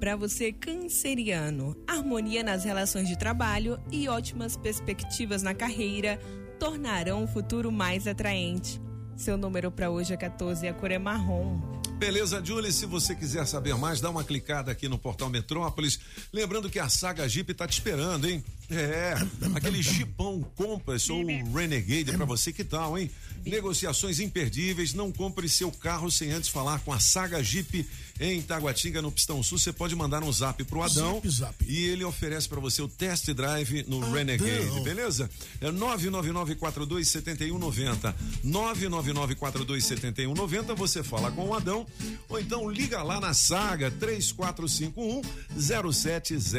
Para 0.00 0.16
você, 0.16 0.50
canceriano, 0.50 1.76
harmonia 1.86 2.42
nas 2.42 2.64
relações 2.64 3.06
de 3.06 3.18
trabalho 3.18 3.78
e 3.92 4.08
ótimas 4.08 4.56
perspectivas 4.56 5.42
na 5.42 5.52
carreira 5.52 6.18
tornarão 6.58 7.24
o 7.24 7.28
futuro 7.28 7.70
mais 7.70 8.06
atraente. 8.06 8.80
Seu 9.14 9.36
número 9.36 9.70
para 9.70 9.90
hoje 9.90 10.14
é 10.14 10.16
14 10.16 10.64
e 10.64 10.68
a 10.70 10.72
cor 10.72 10.90
é 10.90 10.98
marrom. 10.98 11.60
Beleza, 11.98 12.42
Julie, 12.42 12.72
se 12.72 12.86
você 12.86 13.14
quiser 13.14 13.46
saber 13.46 13.74
mais, 13.76 14.00
dá 14.00 14.08
uma 14.08 14.24
clicada 14.24 14.72
aqui 14.72 14.88
no 14.88 14.98
portal 14.98 15.28
Metrópolis. 15.28 16.00
Lembrando 16.32 16.70
que 16.70 16.78
a 16.78 16.88
saga 16.88 17.28
Jeep 17.28 17.52
tá 17.52 17.66
te 17.66 17.72
esperando, 17.74 18.26
hein? 18.26 18.42
É, 18.68 19.14
aquele 19.54 19.80
Jeepão 19.80 20.44
Compass 20.56 21.08
ou 21.08 21.24
Renegade 21.24 22.10
pra 22.12 22.24
você, 22.24 22.52
que 22.52 22.64
tal, 22.64 22.98
hein? 22.98 23.08
Negociações 23.44 24.18
imperdíveis, 24.18 24.92
não 24.92 25.12
compre 25.12 25.48
seu 25.48 25.70
carro 25.70 26.10
sem 26.10 26.32
antes 26.32 26.48
falar 26.48 26.80
com 26.80 26.92
a 26.92 26.98
saga 26.98 27.40
Jeep 27.42 27.86
em 28.18 28.42
Taguatinga, 28.42 29.00
no 29.00 29.12
Pistão 29.12 29.40
Sul. 29.42 29.58
Você 29.58 29.72
pode 29.72 29.94
mandar 29.94 30.24
um 30.24 30.32
zap 30.32 30.62
pro 30.64 30.82
Adão 30.82 31.14
Zap, 31.16 31.30
zap. 31.30 31.54
e 31.64 31.84
ele 31.84 32.02
oferece 32.02 32.48
pra 32.48 32.58
você 32.58 32.82
o 32.82 32.88
test 32.88 33.30
drive 33.32 33.84
no 33.86 34.00
Renegade, 34.10 34.80
beleza? 34.80 35.30
É 35.60 35.70
999427190. 35.70 38.14
999427190, 38.44 40.74
você 40.74 41.04
fala 41.04 41.30
com 41.30 41.46
o 41.48 41.54
Adão 41.54 41.86
ou 42.28 42.40
então 42.40 42.68
liga 42.68 43.00
lá 43.02 43.20
na 43.20 43.32
saga 43.32 43.92
3451 43.92 45.22
0700. 45.60 46.52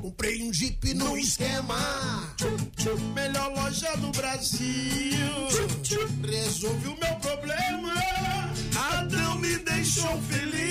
Comprei 0.00 0.42
um 0.42 0.52
Jeep 0.52 0.94
no 0.94 1.09
esquema. 1.16 1.76
Melhor 3.14 3.52
loja 3.54 3.96
do 3.96 4.10
Brasil. 4.10 4.68
Resolvi 6.22 6.88
o 6.88 6.98
meu 6.98 7.14
problema. 7.16 7.94
Adão 8.92 9.36
me 9.38 9.56
deixou 9.58 10.20
feliz. 10.22 10.69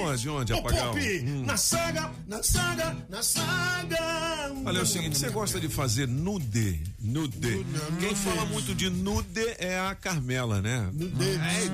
Onde, 0.00 0.28
onde, 0.28 0.52
Ô, 0.52 0.58
Apagão? 0.58 0.92
Pop, 0.92 1.00
Hum. 1.26 1.44
Na 1.46 1.56
saga, 1.56 2.10
na 2.26 2.42
saga, 2.42 2.96
na 3.08 3.22
saga. 3.22 4.52
Olha, 4.64 4.78
é 4.78 4.82
o 4.82 4.86
seguinte, 4.86 5.16
você 5.18 5.30
gosta 5.30 5.60
de 5.60 5.68
fazer 5.68 6.06
nude? 6.08 6.80
Nude. 7.00 7.64
Quem 8.00 8.14
fala 8.14 8.44
muito 8.46 8.74
de 8.74 8.90
nude 8.90 9.40
é 9.58 9.78
a 9.78 9.94
Carmela, 9.94 10.60
né? 10.60 10.90
Nude. 10.92 11.24
É, 11.24 11.68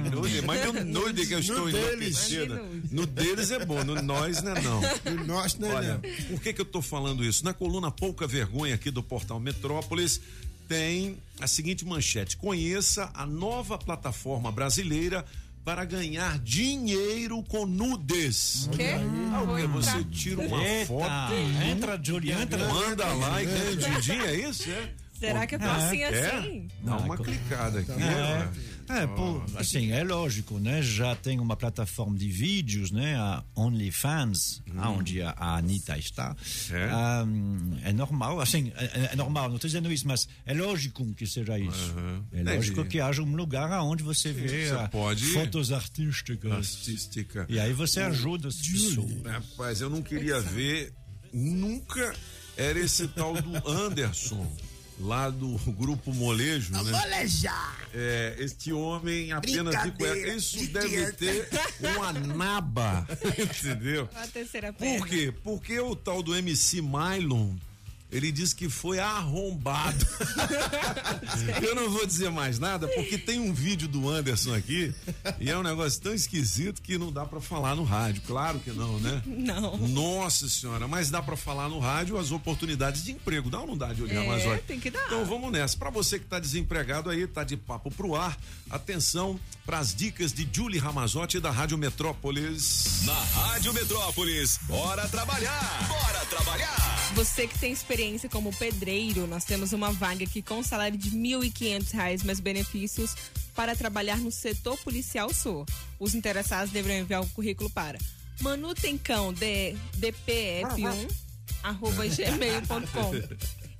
nude, 0.00 0.10
nude. 0.10 0.42
Mas 0.42 0.64
no 0.66 0.84
nude 0.84 1.26
que 1.26 1.34
eu 1.34 1.38
estou 1.40 1.58
Nudeles. 1.66 2.30
enlouquecida. 2.30 2.62
No 2.90 3.06
deles 3.06 3.50
é 3.50 3.64
bom, 3.64 3.82
no 3.84 4.00
nós 4.02 4.42
não 4.42 4.52
é 4.56 4.60
não. 4.62 4.80
No 4.80 5.24
nós 5.26 5.54
não 5.58 5.70
é 5.70 5.74
Olha, 5.74 5.94
não. 5.94 6.26
por 6.28 6.40
que 6.40 6.52
que 6.52 6.60
eu 6.60 6.64
tô 6.64 6.80
falando 6.82 7.24
isso? 7.24 7.44
Na 7.44 7.52
coluna 7.52 7.90
Pouca 7.90 8.26
Vergonha 8.26 8.74
aqui 8.74 8.90
do 8.90 9.02
portal 9.02 9.40
Metrópolis 9.40 10.20
tem 10.68 11.16
a 11.40 11.46
seguinte 11.46 11.84
manchete: 11.84 12.36
conheça 12.36 13.10
a 13.14 13.26
nova 13.26 13.78
plataforma 13.78 14.50
brasileira 14.52 15.24
para 15.66 15.84
ganhar 15.84 16.38
dinheiro 16.38 17.42
com 17.42 17.66
nudes. 17.66 18.70
Quê? 18.70 18.92
Ah, 19.34 19.42
o 19.42 19.56
quê? 19.56 19.66
Vou 19.66 19.82
Você 19.82 20.04
tira 20.04 20.40
uma 20.46 20.62
Eita, 20.62 20.86
foto, 20.86 21.34
entra, 21.68 22.00
Julie, 22.00 22.30
entra. 22.30 22.68
manda 22.68 23.04
lá 23.14 23.42
e 23.42 23.46
ganha 23.46 23.76
din-din, 23.76 24.12
é 24.20 24.48
isso? 24.48 24.70
É? 24.70 24.90
Será 25.18 25.44
que 25.44 25.56
eu 25.56 25.58
tô 25.58 25.66
assim, 25.66 26.02
É? 26.02 26.08
assim? 26.36 26.68
Dá 26.82 26.96
uma 26.98 27.16
clicada 27.18 27.80
aqui. 27.80 27.90
É, 27.90 28.48
ó. 28.48 28.75
É, 28.88 29.06
por- 29.06 29.44
assim, 29.56 29.90
é 29.92 30.02
lógico, 30.04 30.58
né? 30.58 30.80
Já 30.82 31.14
tem 31.16 31.38
uma 31.40 31.56
plataforma 31.56 32.16
de 32.16 32.28
vídeos, 32.28 32.90
né? 32.90 33.16
A 33.16 33.42
OnlyFans, 33.54 34.62
onde 34.96 35.22
a, 35.22 35.30
a 35.30 35.56
Anitta 35.56 35.96
está. 35.98 36.36
É. 36.70 36.84
Ah, 36.90 37.24
é 37.84 37.92
normal, 37.92 38.40
assim, 38.40 38.72
é, 38.76 39.10
é 39.12 39.16
normal, 39.16 39.48
não 39.48 39.56
estou 39.56 39.68
dizendo 39.68 39.92
isso, 39.92 40.06
mas 40.06 40.28
é 40.44 40.54
lógico 40.54 41.04
que 41.14 41.26
seja 41.26 41.58
isso. 41.58 41.94
É 42.32 42.42
lógico 42.42 42.80
Entendi. 42.80 42.88
que 42.90 43.00
haja 43.00 43.22
um 43.22 43.34
lugar 43.36 43.70
onde 43.82 44.02
você 44.02 44.32
vê 44.32 44.68
Você 44.68 44.88
pode- 44.88 45.24
fotos 45.32 45.72
artísticas. 45.72 46.52
Artística. 46.52 47.46
E 47.48 47.58
aí 47.58 47.72
você 47.72 48.00
ajuda 48.00 48.48
as 48.48 48.56
pessoas. 48.56 49.22
Rapaz, 49.24 49.80
eu 49.80 49.90
não 49.90 50.02
queria 50.02 50.40
ver, 50.40 50.92
nunca 51.32 52.14
era 52.56 52.78
esse 52.78 53.06
tal 53.08 53.34
do 53.34 53.68
Anderson, 53.70 54.46
lá 54.98 55.30
do 55.30 55.56
grupo 55.72 56.12
Molejo, 56.12 56.72
né? 56.72 56.90
Molejar. 56.90 57.88
É, 57.94 58.36
este 58.38 58.72
homem 58.72 59.32
apenas 59.32 59.82
de 59.82 59.90
cueca. 59.92 60.34
Isso 60.34 60.58
de 60.58 60.68
deve 60.68 61.12
ter 61.12 61.48
uma 61.96 62.12
naba, 62.12 63.06
entendeu? 63.38 64.08
A 64.14 64.26
terceira 64.26 64.72
perna. 64.72 64.98
Por 64.98 65.08
quê? 65.08 65.34
Porque 65.42 65.78
o 65.80 65.94
tal 65.94 66.22
do 66.22 66.34
MC 66.34 66.80
Mylon 66.82 67.54
Ele 68.10 68.30
disse 68.30 68.54
que 68.54 68.68
foi 68.68 68.98
arrombado. 68.98 70.06
Eu 71.62 71.74
não 71.74 71.90
vou 71.90 72.06
dizer 72.06 72.30
mais 72.30 72.58
nada 72.58 72.86
porque 72.88 73.18
tem 73.18 73.40
um 73.40 73.52
vídeo 73.52 73.88
do 73.88 74.08
Anderson 74.08 74.54
aqui 74.54 74.94
e 75.40 75.50
é 75.50 75.58
um 75.58 75.62
negócio 75.62 76.00
tão 76.00 76.14
esquisito 76.14 76.80
que 76.80 76.96
não 76.98 77.10
dá 77.12 77.24
pra 77.24 77.40
falar 77.40 77.74
no 77.74 77.82
rádio. 77.84 78.22
Claro 78.26 78.60
que 78.60 78.70
não, 78.70 78.98
né? 79.00 79.22
Não. 79.26 79.76
Nossa 79.88 80.48
senhora, 80.48 80.86
mas 80.86 81.10
dá 81.10 81.20
pra 81.20 81.36
falar 81.36 81.68
no 81.68 81.78
rádio 81.80 82.16
as 82.16 82.30
oportunidades 82.30 83.02
de 83.04 83.12
emprego. 83.12 83.50
Dá 83.50 83.60
ou 83.60 83.66
não 83.66 83.76
dá, 83.76 83.92
Juliana 83.92 84.24
É, 84.24 84.28
Mazotti? 84.28 84.62
tem 84.62 84.78
que 84.80 84.90
dar. 84.90 85.04
Então 85.06 85.24
vamos 85.24 85.50
nessa. 85.50 85.76
Pra 85.76 85.90
você 85.90 86.18
que 86.18 86.26
tá 86.26 86.38
desempregado 86.38 87.10
aí, 87.10 87.26
tá 87.26 87.42
de 87.44 87.56
papo 87.56 87.90
pro 87.90 88.14
ar, 88.14 88.38
atenção 88.70 89.38
pras 89.64 89.92
dicas 89.92 90.32
de 90.32 90.48
Julie 90.52 90.78
Ramazotti 90.78 91.40
da 91.40 91.50
Rádio 91.50 91.76
Metrópolis. 91.76 93.02
Na 93.04 93.14
Rádio 93.14 93.72
Metrópolis, 93.74 94.60
bora 94.62 95.08
trabalhar! 95.08 95.88
Bora 95.88 96.24
trabalhar! 96.26 97.10
Você 97.16 97.46
que 97.48 97.58
tem 97.58 97.72
experiência 97.72 97.95
como 98.30 98.54
pedreiro, 98.54 99.26
nós 99.26 99.44
temos 99.44 99.72
uma 99.72 99.90
vaga 99.90 100.22
aqui 100.22 100.42
com 100.42 100.62
salário 100.62 100.98
de 100.98 101.10
1.500 101.12 101.92
reais 101.92 102.22
mais 102.22 102.40
benefícios 102.40 103.14
para 103.54 103.74
trabalhar 103.74 104.18
no 104.18 104.30
setor 104.30 104.76
policial 104.78 105.32
sul. 105.32 105.64
Os 105.98 106.14
interessados 106.14 106.70
deverão 106.70 106.96
enviar 106.96 107.22
o 107.22 107.28
currículo 107.28 107.70
para 107.70 107.98
manutencão 108.42 109.32
de 109.32 109.74
dpf1 109.98 111.10
arroba 111.62 112.06
gmail.com 112.06 113.12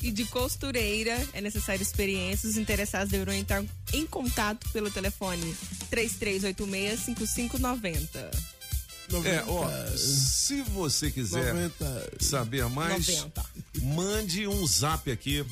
e 0.03 0.11
de 0.11 0.25
costureira 0.25 1.15
é 1.35 1.43
necessário 1.43 1.83
experiência. 1.83 2.49
Os 2.49 2.57
interessados 2.57 3.11
deverão 3.11 3.35
entrar 3.35 3.63
em 3.93 4.07
contato 4.07 4.67
pelo 4.71 4.91
telefone 4.91 5.55
3386-5590. 5.91 8.57
É, 9.25 9.45
ó, 9.47 9.71
se 9.97 10.63
você 10.63 11.13
quiser 11.13 11.55
90. 11.55 12.13
saber 12.19 12.69
mais, 12.69 13.07
90. 13.07 13.47
Mande 13.83 14.47
um 14.47 14.67
zap 14.67 15.11
aqui 15.11 15.45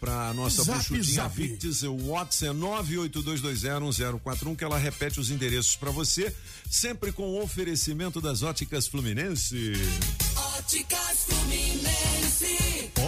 pra 0.00 0.32
nossa 0.34 0.62
Zap, 0.62 0.78
bruxudinha 0.78 1.22
zap. 1.22 1.34
Victis, 1.34 1.82
o 1.82 1.96
WhatsApp 2.08 2.56
é 2.56 2.60
982201041, 2.60 4.56
que 4.56 4.64
ela 4.64 4.78
repete 4.78 5.18
os 5.20 5.30
endereços 5.30 5.76
pra 5.76 5.90
você, 5.90 6.34
sempre 6.70 7.12
com 7.12 7.24
o 7.24 7.42
oferecimento 7.42 8.20
das 8.20 8.42
óticas 8.42 8.86
Fluminense. 8.86 9.72
Óticas 10.58 11.24
Fluminense. 11.26 12.65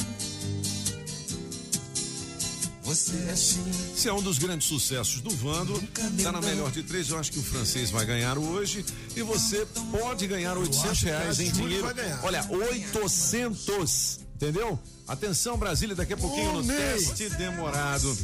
Você 2.83 3.15
é 3.27 3.35
sim. 3.35 3.71
Esse 3.95 4.07
é 4.07 4.13
um 4.13 4.21
dos 4.21 4.37
grandes 4.37 4.67
sucessos 4.67 5.21
do 5.21 5.31
Vando. 5.31 5.81
Tá 6.21 6.31
na 6.31 6.41
melhor 6.41 6.71
de 6.71 6.83
três. 6.83 7.09
Eu 7.09 7.17
acho 7.17 7.31
que 7.31 7.39
o 7.39 7.43
francês 7.43 7.89
vai 7.89 8.05
ganhar 8.05 8.37
hoje. 8.37 8.85
E 9.15 9.23
você 9.23 9.65
pode 9.89 10.27
ganhar 10.27 10.55
800 10.55 11.01
reais 11.01 11.39
em 11.39 11.49
dinheiro. 11.51 11.87
Olha, 12.21 12.45
800. 12.51 14.30
Entendeu? 14.41 14.79
Atenção, 15.07 15.55
Brasília, 15.55 15.95
daqui 15.95 16.13
a 16.13 16.17
pouquinho 16.17 16.53
no 16.53 16.59
Homem. 16.61 16.75
teste 16.75 17.29
demorado. 17.29 18.17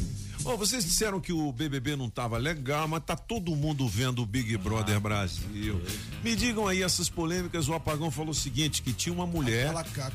Ô, 0.44 0.56
vocês 0.56 0.84
disseram 0.84 1.20
que 1.20 1.32
o 1.32 1.52
BBB 1.52 1.94
não 1.96 2.08
tava 2.08 2.38
legal, 2.38 2.88
mas 2.88 3.02
tá 3.04 3.14
todo 3.14 3.54
mundo 3.54 3.86
vendo 3.86 4.22
o 4.22 4.26
Big 4.26 4.56
Brother 4.56 4.98
Brasil. 4.98 5.80
Me 6.24 6.34
digam 6.34 6.66
aí 6.66 6.82
essas 6.82 7.08
polêmicas. 7.10 7.68
O 7.68 7.74
Apagão 7.74 8.10
falou 8.10 8.30
o 8.30 8.34
seguinte: 8.34 8.80
que 8.80 8.92
tinha 8.92 9.12
uma 9.12 9.26
mulher. 9.26 9.74
Aquela 9.76 10.12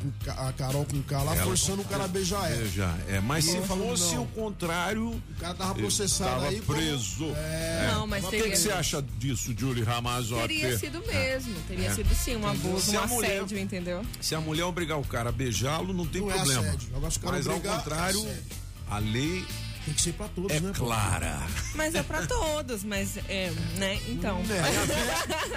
a 0.50 0.54
Carol 0.54 0.86
com 0.86 0.98
o 0.98 1.04
cara 1.04 1.24
lá 1.24 1.36
forçando 1.36 1.82
o 1.82 1.86
cara 1.86 2.06
a 2.06 2.08
beijar 2.08 2.52
ela. 2.52 2.66
Já, 2.68 2.96
é, 3.08 3.20
mas 3.20 3.46
E 3.46 3.52
se 3.52 3.62
fosse 3.62 4.16
não. 4.16 4.24
o 4.24 4.28
contrário. 4.28 5.10
O 5.10 5.22
cara 5.40 5.54
tava 5.54 5.76
processado 5.76 6.32
tava 6.32 6.48
aí 6.48 6.62
como- 6.62 6.78
preso. 6.80 7.26
É. 7.36 7.90
Não, 7.94 8.08
mas 8.08 8.24
o 8.24 8.30
que, 8.30 8.38
teria- 8.38 8.52
que 8.52 8.58
você 8.58 8.72
acha 8.72 9.02
disso, 9.20 9.54
Julie 9.58 9.84
Ramazotti? 9.84 10.48
Teria 10.48 10.80
sido 10.80 11.00
mesmo, 11.06 11.54
teria 11.68 11.88
É. 11.90 11.94
sido 11.94 12.16
sim 12.16 12.38
um 12.38 12.48
abuso, 12.48 12.92
Se 12.92 12.98
um 12.98 13.02
a 13.02 13.08
mulher- 13.08 13.38
assédio, 13.40 13.60
entendeu? 13.60 14.04
Se 14.20 14.34
a 14.34 14.42
mulher 14.42 14.64
obrigar 14.64 14.98
o 15.00 15.04
cara 15.06 15.30
a 15.30 15.32
beijá-lo, 15.32 15.94
não 15.94 16.08
tem 16.08 16.22
Não 16.22 16.32
é 16.32 16.36
problema. 16.36 16.62
assédio. 16.62 16.90
Mas 17.24 17.48
ao 17.48 17.60
contrário, 17.60 18.20
é 18.20 18.24
assédio. 18.32 18.44
a 18.90 18.98
lei 19.00 19.46
Tem 19.86 19.94
que 19.94 20.02
ser 20.02 20.14
pra 20.14 20.28
todos, 20.30 20.52
é 20.52 20.60
né? 20.60 20.72
clara. 20.74 21.42
Mas 21.76 21.94
é 21.94 22.04
pra 22.04 22.26
todos, 22.26 22.84
mas 22.84 23.18
é, 23.28 23.52
né? 23.78 24.00
Então. 24.08 24.42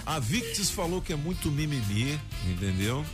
A 0.05 0.19
Victis 0.19 0.71
falou 0.71 1.01
que 1.01 1.13
é 1.13 1.17
muito 1.17 1.51
mimimi, 1.51 2.19
entendeu? 2.45 3.05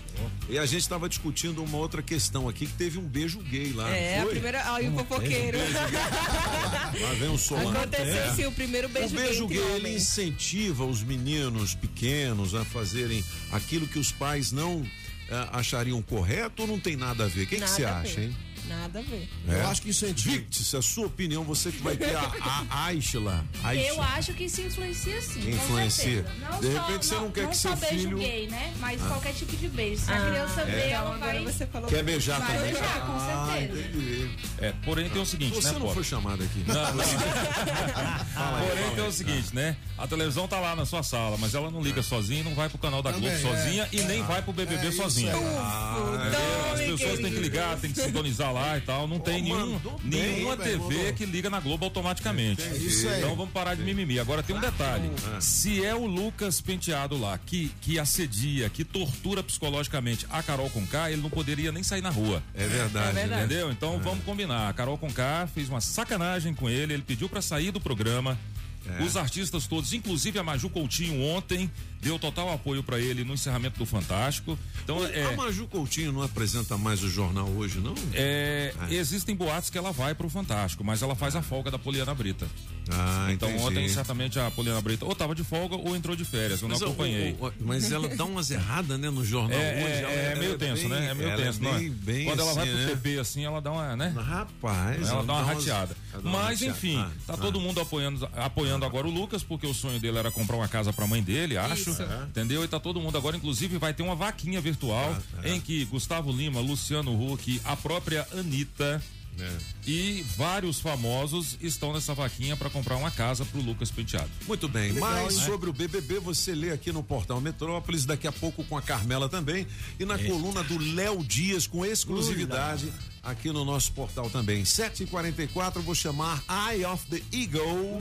E 0.49 0.59
a 0.59 0.65
gente 0.65 0.81
estava 0.81 1.09
discutindo 1.09 1.63
uma 1.63 1.77
outra 1.77 2.03
questão 2.03 2.49
aqui, 2.49 2.67
que 2.67 2.73
teve 2.75 2.99
um 2.99 3.03
beijo 3.03 3.41
gay 3.41 3.73
lá. 3.73 3.91
É, 3.91 4.21
a 4.21 4.27
primeira. 4.27 4.63
Ai, 4.65 4.89
o 4.89 4.93
fofoqueiro. 4.93 5.59
Lá 5.59 7.13
vem 7.19 7.29
o 7.29 7.39
Solano. 7.39 7.79
Aconteceu 7.79 8.35
sim 8.35 8.47
o 8.47 8.53
primeiro 8.53 8.89
beijo 8.89 9.15
o 9.15 9.19
beijo 9.19 9.47
gay 9.47 9.59
gay, 9.59 9.77
ele 9.77 9.95
incentiva 9.97 10.85
os 10.85 11.03
meninos 11.03 11.75
pequenos 11.75 12.55
a 12.55 12.65
fazerem 12.65 13.25
aquilo 13.51 13.87
que 13.87 13.99
os 13.99 14.13
pais 14.13 14.53
não 14.53 14.87
eh, 15.29 15.49
achariam 15.53 16.01
correto 16.03 16.63
ou 16.63 16.69
não 16.69 16.79
tem 16.79 16.97
nada 16.97 17.25
a 17.25 17.29
ver? 17.29 17.45
O 17.45 17.47
que 17.47 17.59
você 17.59 17.85
acha, 17.85 18.21
hein? 18.21 18.37
Nada 18.69 19.01
a 19.01 19.03
ver. 19.03 19.29
É? 19.49 19.55
Eu 19.61 19.69
acho 19.69 19.83
que 19.83 19.91
incentiva. 19.91 20.37
Victis, 20.37 20.75
a 20.75 20.83
sua 20.83 21.07
opinião, 21.07 21.43
você 21.45 21.71
que 21.73 21.83
vai 21.83 21.97
ter 21.97 22.15
a, 22.17 22.33
a 22.71 22.85
Aishla. 22.87 23.45
Eu 23.87 24.01
acho 24.03 24.33
que 24.35 24.45
isso 24.45 24.61
influencia 24.61 25.21
sim. 25.21 25.51
Influencia. 25.51 26.25
Não 26.41 26.61
De 26.61 26.73
só, 26.73 26.81
repente 26.87 27.07
você 27.07 27.15
não 27.17 27.31
quer 27.31 27.49
que 27.49 27.57
seu 27.57 27.71
só 27.71 27.77
beijo 27.77 27.97
filho- 27.99 28.19
gay, 28.19 28.47
né? 28.49 28.73
Mas 28.79 29.03
Ah. 29.03 29.09
qualquer 29.09 29.33
tipo 29.35 29.57
de 29.57 29.69
beijo. 29.69 30.03
Se 30.05 30.11
a 30.13 30.17
Ah, 30.17 30.31
criança 30.31 30.61
é. 30.63 30.65
vê, 30.65 30.89
ela 30.91 31.17
vai. 31.19 31.45
você 31.45 31.67
falou. 31.67 31.89
Quer 31.89 32.03
beijar 32.05 32.39
vai 32.41 32.57
também? 32.57 32.73
beijar, 32.73 33.01
com 33.07 33.13
Ah, 33.13 33.47
certeza. 33.59 33.81
entendi. 33.81 34.31
É, 34.59 34.73
porém 34.85 35.09
tem 35.11 35.21
o 35.23 35.27
seguinte, 35.27 35.55
Você 35.55 35.69
né, 35.69 35.75
não 35.75 35.81
Pop? 35.83 35.95
foi 35.95 36.05
chamado 36.05 36.43
aqui. 36.43 36.65
Não, 36.67 36.75
não. 36.95 37.05
Fala 38.33 38.59
aí, 38.59 38.67
Porém 38.69 38.83
fala 38.85 38.95
tem 38.95 39.05
aí. 39.05 39.09
o 39.11 39.13
seguinte, 39.13 39.55
né? 39.55 39.77
A 39.99 40.07
televisão 40.07 40.47
tá 40.49 40.59
lá 40.61 40.75
na 40.77 40.87
sua 40.87 41.03
sala, 41.03 41.37
mas 41.39 41.55
ela 41.55 41.71
não 41.71 41.83
liga 41.83 42.03
sozinha 42.03 42.41
e 42.41 42.45
não 42.45 42.55
vai 42.55 42.69
pro 42.69 42.79
canal 42.79 43.03
da 43.03 43.13
Também, 43.13 43.31
Globo 43.31 43.55
é. 43.55 43.57
sozinha 43.63 43.89
e 43.93 44.03
nem 44.03 44.23
vai 44.23 44.41
pro 44.43 44.53
BBB 44.53 44.87
É 44.87 44.89
isso 44.89 44.97
sozinha. 45.03 45.33
Ah? 45.35 46.73
As 46.75 46.81
pessoas 46.81 47.19
têm 47.21 47.33
que 47.33 47.39
ligar, 47.39 47.77
tem 47.79 47.93
que 47.93 48.01
sintonizar 48.01 48.52
lá 48.53 48.79
e 48.79 48.81
tal. 48.81 49.09
Não 49.09 49.19
tem 49.19 49.43
nenhum, 49.43 49.73
mandou 49.73 49.99
bem, 50.03 50.35
nenhuma 50.35 50.57
velho, 50.57 50.81
TV 50.81 50.97
mandou. 50.97 51.13
que 51.15 51.27
liga 51.27 51.51
na 51.51 51.61
Globo 51.61 51.85
automaticamente. 51.85 52.63
Isso 52.77 53.09
aí. 53.09 53.19
Então 53.19 53.35
vamos 53.35 53.53
parar 53.53 53.75
de 53.75 53.83
mimimi. 53.83 54.19
Agora 54.19 54.43
tem 54.43 54.55
um 54.55 54.61
detalhe. 54.61 55.11
Ah. 55.27 55.41
Se 55.41 55.85
é 55.85 55.95
o 55.95 56.07
Lucas 56.07 56.61
Penteado 56.61 57.19
lá 57.19 57.39
que, 57.39 57.73
que 57.81 57.99
assedia, 57.99 58.69
que 58.69 58.85
tortura 58.85 59.43
psicologicamente 59.43 60.27
a 60.31 60.43
Carol 60.43 60.71
Conká, 60.71 61.11
ele 61.11 61.23
não 61.23 61.31
poderia 61.31 61.73
nem 61.73 61.83
sair 61.83 62.03
na 62.03 62.11
rua. 62.11 62.43
É 62.55 62.67
verdade. 62.67 63.09
É 63.09 63.13
verdade. 63.13 63.45
Entendeu? 63.45 63.71
Então 63.71 63.99
vamos 63.99 64.25
combinar. 64.25 64.69
A 64.69 64.73
Carol 64.73 64.99
Conká 64.99 65.49
fez 65.53 65.69
uma 65.69 65.81
sacanagem 65.81 66.55
com 66.55 66.69
ele, 66.69 66.95
ele 66.95 67.03
pediu 67.03 67.29
pra 67.29 67.43
sair 67.43 67.71
do 67.71 67.81
programa. 67.81 68.39
É. 68.87 69.03
Os 69.03 69.17
artistas 69.17 69.67
todos, 69.67 69.93
inclusive 69.93 70.39
a 70.39 70.43
Maju 70.43 70.69
Coutinho 70.71 71.23
ontem, 71.23 71.71
deu 72.01 72.19
total 72.19 72.53
apoio 72.53 72.83
pra 72.83 72.99
ele 72.99 73.25
no 73.25 73.35
encerramento 73.35 73.79
do 73.79 73.87
Fantástico. 73.87 74.59
Então 74.83 75.03
A 75.03 75.09
é, 75.09 75.37
Maju 75.37 75.67
Coutinho 75.69 76.13
não 76.13 76.23
apresenta 76.23 76.77
mais 76.77 77.03
o 77.03 77.09
jornal 77.09 77.49
hoje, 77.49 77.79
não? 77.79 77.95
é, 78.13 78.75
existem 78.91 79.37
boatos 79.37 79.71
que 79.71 79.79
ela 79.79 79.93
vai 79.93 80.15
pro 80.15 80.29
Fantástico, 80.29 80.83
mas 80.83 81.03
ela 81.03 81.15
faz 81.15 81.37
a 81.37 81.43
folga 81.43 81.71
da 81.71 81.79
Poliana 81.79 82.15
Brita. 82.15 82.47
Ah, 82.91 83.29
Então 83.31 83.49
entendi. 83.49 83.65
ontem 83.65 83.89
certamente 83.89 84.39
a 84.39 84.51
Poliana 84.51 84.81
Brita 84.81 85.05
ou 85.05 85.15
tava 85.15 85.35
de 85.35 85.45
folga 85.45 85.77
ou 85.77 85.95
entrou 85.95 86.17
de 86.17 86.25
férias, 86.25 86.61
eu 86.63 86.69
não 86.69 86.75
Mas, 86.75 86.83
o- 86.83 86.87
acompanhei. 86.87 87.37
o- 87.41 87.47
o- 87.47 87.53
mas 87.61 87.91
ela 87.93 88.09
dá 88.09 88.25
umas 88.25 88.51
erradas, 88.51 88.99
né, 88.99 89.09
no 89.11 89.25
jornal 89.25 89.59
É, 89.59 89.85
hoje. 89.85 89.93
é, 89.93 90.01
ela- 90.03 90.13
é 90.13 90.27
ela 90.33 90.41
meio 90.41 90.59
tenso, 90.59 90.81
bem- 90.83 90.89
né? 90.91 91.09
É 91.11 91.15
meio 91.15 91.31
ela 91.31 91.43
tenso, 91.43 91.63
não 91.63 91.71
é? 91.75 91.79
bem, 91.79 91.91
bem 91.91 92.25
Quando 92.25 92.41
ela 92.41 92.55
vai 92.55 92.65
assim, 92.65 92.73
pro 92.77 92.81
né? 92.83 92.87
TP 92.89 93.19
assim, 93.19 93.45
ela 93.45 93.61
dá 93.61 93.71
uma, 93.73 93.97
né? 93.97 94.13
Rapaz, 94.17 95.09
Ela 95.09 95.23
dá 95.25 95.33
uma 95.33 95.43
umas- 95.43 95.57
rateada. 95.57 95.97
ela 96.13 96.23
dá 96.23 96.29
uma 96.29 96.39
Mas 96.39 96.61
rateada. 96.61 96.73
enfim, 96.79 96.97
Ah, 96.99 97.11
tá 97.27 97.35
ah. 97.35 97.37
todo 97.37 97.61
mundo 97.61 97.81
apoiando, 97.81 98.29
apoiando 98.37 98.85
agora 98.85 99.07
o 99.07 99.11
Lucas, 99.11 99.43
porque 99.43 99.67
o 99.67 99.75
sonho 99.75 100.01
dele 100.01 100.19
era 100.19 100.31
comprar 100.31 100.57
uma 100.57 100.69
casa 100.69 100.93
pra 100.93 101.07
mãe 101.07 101.23
dele, 101.23 101.57
acho. 101.57 101.91
Isso. 101.91 102.03
Entendeu? 102.29 102.65
E 102.65 102.69
tá 102.69 102.81
todo 102.81 103.01
mundo 103.01 103.17
agora, 103.17 103.37
inclusive, 103.37 103.79
vai 103.79 103.95
ter 103.95 104.03
uma 104.03 104.15
vaquinha 104.15 104.61
virtual 104.61 105.17
Ah, 105.39 105.49
em 105.49 105.61
que 105.61 105.85
Gustavo 105.85 106.33
Lima, 106.33 106.61
Luciano 106.61 107.13
Huck, 107.33 107.61
a 107.65 107.77
própria 107.77 108.27
Anitta. 108.33 109.03
É. 109.39 109.51
E 109.87 110.25
vários 110.37 110.81
famosos 110.81 111.57
estão 111.61 111.93
nessa 111.93 112.15
vaquinha 112.15 112.57
pra 112.57 112.69
comprar 112.69 112.97
uma 112.97 113.11
casa 113.11 113.45
pro 113.45 113.61
Lucas 113.61 113.91
Penteado. 113.91 114.31
Muito 114.47 114.69
bem, 114.69 114.93
Legal, 114.93 115.11
mais 115.11 115.37
né? 115.37 115.47
sobre 115.47 115.71
o 115.71 115.73
BBB 115.73 116.19
você 116.21 116.55
lê 116.55 116.71
aqui 116.71 116.93
no 116.93 117.03
portal 117.03 117.41
Metrópolis, 117.41 118.05
daqui 118.05 118.27
a 118.27 118.33
pouco 118.33 118.63
com 118.65 118.77
a 118.77 118.83
Carmela 118.83 119.29
também 119.29 119.67
e 119.99 120.05
na 120.05 120.19
coluna 120.19 120.63
do 120.63 120.79
Léo 120.79 121.25
Dias 121.25 121.67
com 121.67 121.85
exclusividade 121.85 122.93
aqui 123.23 123.53
no 123.53 123.65
nosso 123.65 123.93
portal 123.93 124.29
também. 124.29 124.63
7h44, 124.63 125.81
vou 125.81 125.95
chamar 125.95 126.43
Eye 126.49 126.85
of 126.85 127.07
the 127.07 127.23
Eagle. 127.33 127.99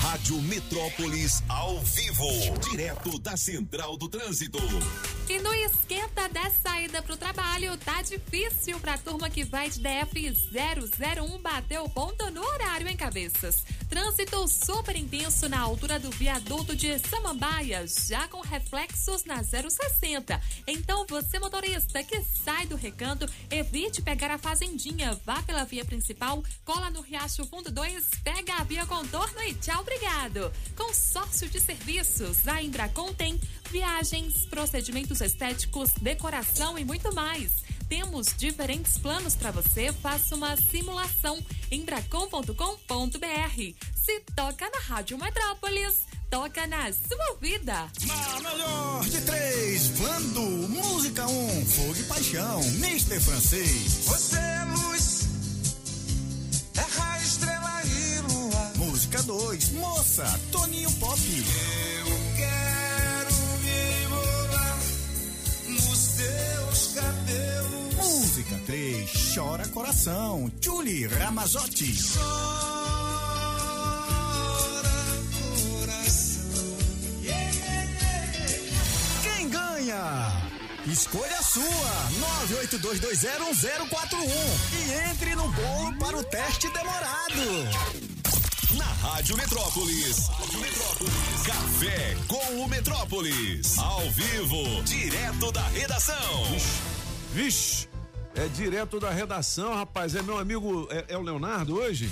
Rádio 0.00 0.40
Metrópolis 0.42 1.42
ao 1.48 1.80
vivo, 1.80 2.58
direto 2.70 3.18
da 3.18 3.36
Central 3.36 3.96
do 3.96 4.08
Trânsito. 4.08 4.58
E 5.28 5.38
no 5.38 5.52
esquenta 5.54 6.28
da 6.28 6.50
saída 6.50 7.02
pro 7.02 7.16
trabalho, 7.16 7.76
tá 7.78 8.02
difícil 8.02 8.78
pra 8.78 8.98
turma 8.98 9.30
que 9.30 9.44
vai 9.44 9.70
de 9.70 9.80
DF 9.80 10.34
001 10.52 11.38
bater 11.40 11.80
o 11.80 11.88
ponto 11.88 12.30
no 12.30 12.42
horário 12.42 12.86
em 12.86 12.96
cabeças. 12.96 13.64
Trânsito 13.88 14.46
super 14.48 14.96
intenso 14.96 15.48
na 15.48 15.60
altura 15.60 15.98
do 15.98 16.10
viaduto 16.10 16.76
de 16.76 16.98
Samambaia, 16.98 17.86
já 17.86 18.28
com 18.28 18.40
reflexos 18.40 19.24
na 19.24 19.42
060. 19.42 20.40
Então 20.66 21.06
você 21.08 21.38
motorista 21.38 22.02
que 22.02 22.22
sai 22.44 22.66
do 22.66 22.76
recanto, 22.76 23.26
evite 23.50 24.02
pegar 24.02 24.30
a 24.30 24.38
fazendinha, 24.44 25.18
vá 25.24 25.42
pela 25.42 25.64
via 25.64 25.86
principal, 25.86 26.44
cola 26.66 26.90
no 26.90 27.00
Riacho 27.00 27.46
Fundo 27.46 27.70
2, 27.70 28.10
pega 28.22 28.56
a 28.56 28.62
via 28.62 28.84
contorno 28.84 29.42
e 29.42 29.54
tchau, 29.54 29.80
obrigado. 29.80 30.52
Consórcio 30.76 31.48
de 31.48 31.58
serviços, 31.58 32.46
a 32.46 32.62
Embracon 32.62 33.14
tem 33.14 33.40
viagens, 33.70 34.44
procedimentos 34.44 35.22
estéticos, 35.22 35.90
decoração 35.94 36.78
e 36.78 36.84
muito 36.84 37.10
mais. 37.14 37.64
Temos 37.88 38.34
diferentes 38.36 38.98
planos 38.98 39.34
para 39.34 39.50
você. 39.50 39.92
Faça 39.92 40.34
uma 40.34 40.56
simulação 40.56 41.38
em 41.70 41.84
bracon.com.br. 41.84 42.54
Se 43.94 44.20
toca 44.34 44.70
na 44.70 44.78
Rádio 44.80 45.18
Metrópolis, 45.18 46.02
toca 46.30 46.66
na 46.66 46.92
sua 46.92 47.36
vida. 47.40 47.90
Na 48.06 48.40
melhor 48.40 49.04
de 49.04 49.20
três, 49.22 49.86
Vando, 49.88 50.40
música 50.68 51.26
1, 51.26 51.46
um, 51.46 51.66
fogo 51.66 51.96
e 51.96 52.02
paixão, 52.04 52.60
Mr. 52.60 53.20
Francês. 53.20 54.04
Você 54.04 54.36
é 54.36 54.64
luz, 54.64 55.28
é 56.76 56.98
raio, 56.98 57.22
estrela 57.22 57.82
e 57.84 58.32
lua. 58.32 58.72
Música 58.76 59.22
2, 59.22 59.70
moça, 59.72 60.40
Toninho 60.50 60.90
Pop. 60.92 61.20
Eu 61.20 62.36
quero 62.36 62.83
cabelos. 67.24 67.94
Música 67.96 68.60
3, 68.66 69.34
chora 69.34 69.66
coração, 69.68 70.50
Julie 70.60 71.06
Ramazotti. 71.06 71.94
Quem 79.22 79.48
ganha? 79.48 80.32
Escolha 80.86 81.38
a 81.38 81.42
sua, 81.42 81.64
982201041 82.60 84.28
e 84.72 85.10
entre 85.10 85.34
no 85.34 85.48
bolo 85.48 85.98
para 85.98 86.16
o 86.18 86.24
teste 86.24 86.68
demorado. 86.68 88.04
Na 88.76 88.84
Rádio 89.08 89.36
Metrópolis. 89.36 90.28
Café 91.46 92.16
com 92.26 92.60
o 92.60 92.68
Metrópolis. 92.68 93.78
Ao 93.78 94.10
vivo, 94.10 94.82
direto 94.82 95.52
da 95.52 95.62
redação. 95.68 96.58
Vixe, 97.34 97.88
É 98.36 98.46
direto 98.46 99.00
da 99.00 99.10
redação, 99.10 99.74
rapaz. 99.74 100.14
É 100.14 100.22
meu 100.22 100.38
amigo, 100.38 100.86
é, 100.88 101.14
é 101.14 101.18
o 101.18 101.22
Leonardo 101.22 101.74
hoje? 101.74 102.08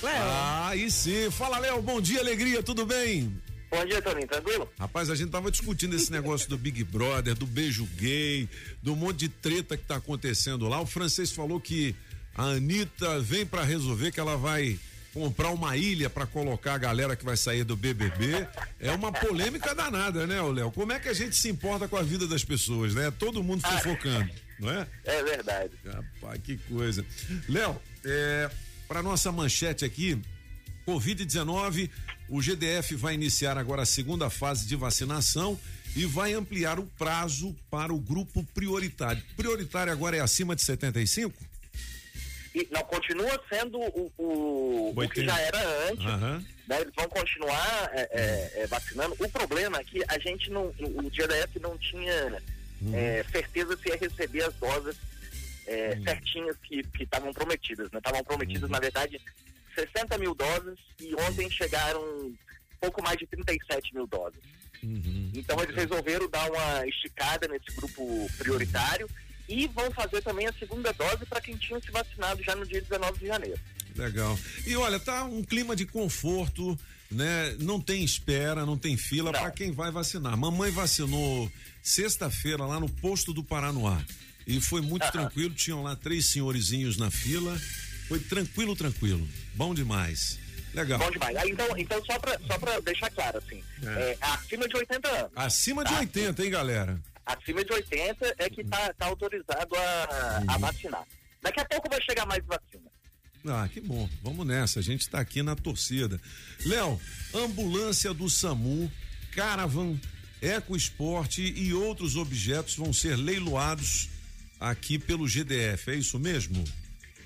Léo. 0.00 0.22
Ah, 0.22 0.68
aí 0.68 0.88
sim. 0.88 1.28
Fala, 1.30 1.58
Léo. 1.58 1.82
Bom 1.82 2.00
dia, 2.00 2.20
alegria, 2.20 2.62
tudo 2.62 2.86
bem? 2.86 3.36
Bom 3.68 3.84
dia, 3.84 4.00
Toninho, 4.00 4.28
tranquilo? 4.28 4.68
Rapaz, 4.78 5.10
a 5.10 5.16
gente 5.16 5.30
tava 5.30 5.50
discutindo 5.50 5.94
esse 5.96 6.10
negócio 6.12 6.48
do 6.48 6.56
Big 6.56 6.84
Brother, 6.84 7.34
do 7.34 7.46
beijo 7.46 7.84
gay, 7.96 8.48
do 8.80 8.94
monte 8.94 9.18
de 9.18 9.28
treta 9.28 9.76
que 9.76 9.84
tá 9.84 9.96
acontecendo 9.96 10.68
lá. 10.68 10.80
O 10.80 10.86
francês 10.86 11.32
falou 11.32 11.60
que 11.60 11.94
a 12.36 12.44
Anitta 12.44 13.18
vem 13.20 13.44
para 13.44 13.64
resolver 13.64 14.12
que 14.12 14.20
ela 14.20 14.36
vai 14.36 14.78
comprar 15.12 15.50
uma 15.50 15.76
ilha 15.76 16.08
para 16.08 16.26
colocar 16.26 16.74
a 16.74 16.78
galera 16.78 17.16
que 17.16 17.24
vai 17.24 17.36
sair 17.36 17.64
do 17.64 17.76
BBB. 17.76 18.46
É 18.78 18.92
uma 18.92 19.10
polêmica 19.12 19.74
danada, 19.74 20.26
né, 20.28 20.40
Léo? 20.40 20.70
Como 20.70 20.92
é 20.92 20.98
que 21.00 21.08
a 21.08 21.14
gente 21.14 21.36
se 21.36 21.48
importa 21.48 21.88
com 21.88 21.96
a 21.96 22.02
vida 22.02 22.26
das 22.26 22.44
pessoas, 22.44 22.94
né? 22.94 23.10
Todo 23.18 23.42
mundo 23.42 23.62
fofocando, 23.62 24.30
não 24.60 24.70
é? 24.70 24.86
É 25.04 25.22
verdade. 25.22 25.72
Rapaz, 25.84 26.40
que 26.42 26.58
coisa. 26.58 27.04
Léo, 27.48 27.80
é, 28.04 28.50
para 28.86 29.02
nossa 29.02 29.32
manchete 29.32 29.84
aqui, 29.84 30.20
Covid-19, 30.86 31.90
o 32.28 32.40
GDF 32.40 32.94
vai 32.94 33.14
iniciar 33.14 33.56
agora 33.58 33.82
a 33.82 33.86
segunda 33.86 34.28
fase 34.30 34.66
de 34.66 34.76
vacinação 34.76 35.58
e 35.96 36.04
vai 36.04 36.32
ampliar 36.32 36.78
o 36.78 36.86
prazo 36.98 37.54
para 37.70 37.92
o 37.92 37.98
grupo 37.98 38.44
prioritário. 38.54 39.22
Prioritário 39.36 39.92
agora 39.92 40.16
é 40.16 40.20
acima 40.20 40.54
de 40.54 40.62
75? 40.62 41.50
E, 42.54 42.68
não, 42.70 42.82
continua 42.82 43.40
sendo 43.48 43.78
o, 43.78 44.12
o, 44.18 44.92
o 44.96 45.08
que 45.08 45.24
já 45.24 45.38
era 45.40 45.88
antes. 45.88 46.04
Aham. 46.04 46.44
né? 46.66 46.80
Eles 46.80 46.92
vão 46.96 47.08
continuar 47.08 47.90
é, 47.92 48.08
é, 48.12 48.62
é, 48.62 48.66
vacinando. 48.66 49.16
O 49.18 49.28
problema 49.28 49.78
é 49.78 49.84
que 49.84 50.02
a 50.08 50.18
gente 50.18 50.50
não, 50.50 50.66
o 50.66 51.10
GDF 51.10 51.58
não 51.60 51.76
tinha 51.78 52.40
é, 52.92 53.24
certeza 53.30 53.76
se 53.76 53.88
ia 53.88 53.96
receber 53.96 54.44
as 54.44 54.54
doses 54.54 54.96
é, 55.66 55.98
certinhas 56.02 56.56
que 56.62 56.84
estavam 57.00 57.32
prometidas. 57.32 57.90
né? 57.90 57.98
Estavam 57.98 58.24
prometidas, 58.24 58.68
na 58.70 58.80
verdade, 58.80 59.20
60 59.74 60.18
mil 60.18 60.34
doses 60.34 60.78
e 61.00 61.14
ontem 61.14 61.50
chegaram 61.50 62.32
pouco 62.80 63.02
mais 63.02 63.18
de 63.18 63.26
37 63.26 63.94
mil 63.94 64.06
doses. 64.06 64.40
Então 65.34 65.62
eles 65.62 65.76
resolveram 65.76 66.28
dar 66.28 66.50
uma 66.50 66.86
esticada 66.86 67.46
nesse 67.46 67.70
grupo 67.76 68.30
prioritário 68.38 69.08
e 69.48 69.66
vão 69.68 69.90
fazer 69.90 70.22
também 70.22 70.46
a 70.46 70.52
segunda 70.54 70.92
dose 70.92 71.26
para 71.26 71.40
quem 71.40 71.56
tinha 71.56 71.78
se 71.80 71.90
vacinado 71.90 72.42
já 72.42 72.54
no 72.54 72.66
dia 72.66 72.80
19 72.80 73.18
de 73.18 73.26
janeiro. 73.26 73.60
Legal. 73.94 74.38
E 74.66 74.74
olha, 74.76 74.98
tá 74.98 75.24
um 75.24 75.42
clima 75.42 75.76
de 75.76 75.84
conforto, 75.84 76.78
né? 77.10 77.56
Não 77.58 77.80
tem 77.80 78.02
espera, 78.02 78.64
não 78.64 78.78
tem 78.78 78.96
fila 78.96 79.32
para 79.32 79.50
quem 79.50 79.72
vai 79.72 79.90
vacinar. 79.90 80.36
Mamãe 80.36 80.70
vacinou 80.70 81.50
sexta-feira 81.82 82.64
lá 82.64 82.78
no 82.80 82.88
posto 82.88 83.32
do 83.32 83.42
Paranoá. 83.44 84.02
E 84.46 84.60
foi 84.60 84.80
muito 84.80 85.02
Aham. 85.04 85.12
tranquilo, 85.12 85.54
tinham 85.54 85.82
lá 85.82 85.94
três 85.96 86.26
senhorizinhos 86.26 86.96
na 86.96 87.10
fila. 87.10 87.58
Foi 88.08 88.18
tranquilo, 88.18 88.74
tranquilo. 88.74 89.26
Bom 89.54 89.74
demais. 89.74 90.38
Legal. 90.74 90.98
Bom 90.98 91.10
demais. 91.10 91.36
Ah, 91.36 91.46
então, 91.46 91.76
então 91.78 92.04
só 92.04 92.18
para 92.18 92.38
só 92.46 92.58
pra 92.58 92.80
deixar 92.80 93.10
claro, 93.10 93.38
assim, 93.38 93.62
É. 93.82 93.86
é, 94.12 94.18
acima 94.20 94.68
de 94.68 94.76
80 94.76 95.08
anos. 95.08 95.30
Acima 95.36 95.84
de 95.84 95.90
Tá. 95.92 96.00
80, 96.00 96.44
hein, 96.44 96.50
galera? 96.50 97.00
Acima 97.26 97.64
de 97.64 97.72
80 97.72 98.34
é 98.38 98.50
que 98.50 98.64
tá, 98.64 98.92
tá 98.94 99.06
autorizado 99.06 99.74
a, 99.76 100.42
a 100.48 100.58
vacinar. 100.58 101.04
Daqui 101.42 101.60
a 101.60 101.64
pouco 101.64 101.88
vai 101.88 102.00
chegar 102.02 102.26
mais 102.26 102.44
vacina. 102.44 102.90
Ah, 103.46 103.68
que 103.72 103.80
bom. 103.80 104.08
Vamos 104.22 104.46
nessa. 104.46 104.80
A 104.80 104.82
gente 104.82 105.02
está 105.02 105.20
aqui 105.20 105.42
na 105.42 105.54
torcida. 105.56 106.20
Léo, 106.66 107.00
ambulância 107.34 108.12
do 108.12 108.28
SAMU, 108.28 108.90
Caravan, 109.32 109.98
Eco 110.42 110.76
Esporte 110.76 111.42
e 111.42 111.72
outros 111.74 112.16
objetos 112.16 112.74
vão 112.76 112.92
ser 112.92 113.16
leiloados 113.16 114.08
aqui 114.58 114.98
pelo 114.98 115.26
GDF. 115.28 115.90
É 115.90 115.94
isso 115.94 116.18
mesmo? 116.18 116.62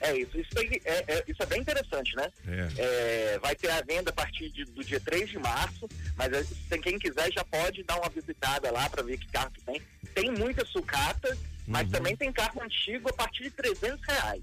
É 0.01 0.17
isso. 0.19 0.37
Isso, 0.39 0.51
é, 0.85 1.05
é- 1.15 1.25
isso 1.27 1.43
é 1.43 1.47
bem 1.47 1.61
interessante, 1.61 2.15
né? 2.17 2.29
É. 2.47 2.69
É, 2.77 3.39
vai 3.39 3.55
ter 3.57 3.71
a 3.71 3.81
venda 3.83 4.11
a 4.11 4.13
partir 4.13 4.51
de- 4.51 4.65
do 4.67 4.85
dia 4.85 5.01
3 5.01 5.31
de 5.31 5.39
março, 5.39 5.89
mas 6.17 6.33
é, 6.33 6.45
tem 6.69 6.81
quem 6.81 6.99
quiser 6.99 7.33
já 7.33 7.45
pode 7.45 7.83
dar 7.85 7.97
uma 7.99 8.11
visitada 8.11 8.71
lá 8.71 8.89
para 8.91 9.03
ver 9.03 9.17
que 9.19 9.27
carro 9.29 9.51
que 9.53 9.61
tem. 9.63 9.81
Tem 10.15 10.31
muita 10.33 10.65
sucata, 10.67 11.37
mas 11.67 11.87
Uhum. 11.87 11.93
também 11.93 12.17
tem 12.17 12.31
carro 12.33 12.63
antigo 12.63 13.09
a 13.09 13.13
partir 13.15 13.45
de 13.45 13.51
300 13.53 14.01
reais. 14.07 14.43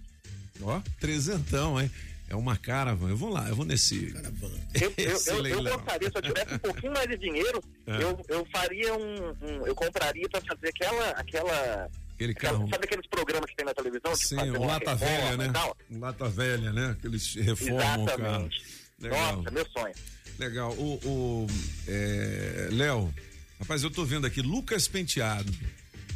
Ó, 0.64 0.82
trezentão, 1.00 1.80
hein? 1.80 1.92
É 2.32 2.36
uma 2.36 2.56
Caravan. 2.56 3.10
Eu 3.10 3.18
vou 3.18 3.30
lá, 3.30 3.48
eu 3.50 3.56
vou 3.58 3.66
nesse. 3.66 4.14
Eu, 4.74 4.94
eu, 4.98 5.46
eu, 5.46 5.46
eu 5.48 5.64
gostaria, 5.78 6.10
se 6.10 6.18
eu 6.18 6.22
tivesse 6.22 6.54
um 6.56 6.60
pouquinho 6.60 6.94
mais 6.94 7.06
de 7.10 7.18
dinheiro, 7.18 7.62
É. 7.86 8.04
eu, 8.04 8.26
eu 8.30 8.48
faria 8.54 8.94
um, 8.96 9.30
um- 9.42 9.68
Eu 9.68 9.76
compraria 9.76 10.28
para 10.30 10.40
fazer 10.42 10.70
aquela. 10.70 11.10
aquela 11.12 11.90
Aquele 12.16 12.34
carro. 12.34 12.70
sabe 12.70 12.86
aqueles 12.86 13.08
programas 13.08 13.50
que 13.50 13.56
tem 13.58 13.66
na 13.66 13.74
televisão? 13.74 14.16
Sim, 14.16 14.36
fazer 14.38 14.52
o 14.58 14.64
Lata 14.66 14.96
Velha, 14.96 15.38
né? 15.38 15.52
O 15.90 16.00
Lata 16.00 16.30
Velha, 16.30 16.72
né? 16.72 16.96
Que 17.02 17.08
eles 17.08 17.36
reformam 17.36 18.04
o 18.04 18.06
carro. 18.06 18.22
Exatamente. 18.22 18.64
Legal. 19.00 19.36
Nossa, 19.38 19.52
meu 19.52 19.66
sonho. 19.72 19.94
Legal. 20.40 20.72
O, 20.74 21.00
o 21.04 21.48
é, 21.88 22.70
Léo, 22.72 23.14
rapaz, 23.60 23.84
eu 23.84 23.90
tô 23.92 24.06
vendo 24.06 24.26
aqui, 24.28 24.42
Lucas 24.42 24.88
Penteado, 24.88 25.52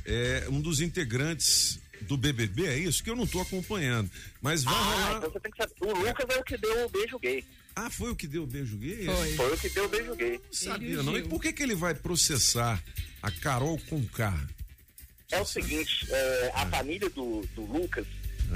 é 0.05 0.45
um 0.49 0.61
dos 0.61 0.79
integrantes 0.79 1.79
do 2.01 2.17
BBB, 2.17 2.65
é 2.67 2.77
isso? 2.77 3.03
Que 3.03 3.09
eu 3.09 3.15
não 3.15 3.25
tô 3.27 3.39
acompanhando. 3.41 4.09
Mas 4.41 4.63
vai 4.63 4.73
Ah, 4.73 4.77
rolar. 4.77 5.17
então 5.17 5.31
você 5.31 5.39
tem 5.39 5.51
que 5.51 5.57
saber. 5.57 5.73
O 5.81 5.93
Lucas 5.97 6.25
é 6.29 6.39
o 6.39 6.43
que 6.43 6.57
deu 6.57 6.85
o 6.85 6.89
beijo 6.89 7.19
gay. 7.19 7.45
Ah, 7.75 7.89
foi 7.89 8.11
o 8.11 8.15
que 8.15 8.27
deu 8.27 8.43
o 8.43 8.47
beijo 8.47 8.77
gay? 8.77 9.05
Foi. 9.35 9.51
o 9.53 9.57
que 9.57 9.69
deu 9.69 9.85
o 9.85 9.89
beijo 9.89 10.15
gay. 10.15 10.39
Sabia, 10.51 11.03
não? 11.03 11.17
E 11.17 11.23
por 11.23 11.41
que 11.41 11.51
que 11.51 11.61
ele 11.63 11.75
vai 11.75 11.93
processar 11.93 12.81
a 13.21 13.29
Carol 13.31 13.77
Conká? 13.89 14.33
É 15.31 15.41
o 15.41 15.45
seguinte, 15.45 16.05
é, 16.09 16.51
a 16.55 16.65
família 16.67 17.09
do, 17.09 17.41
do 17.55 17.61
Lucas 17.65 18.05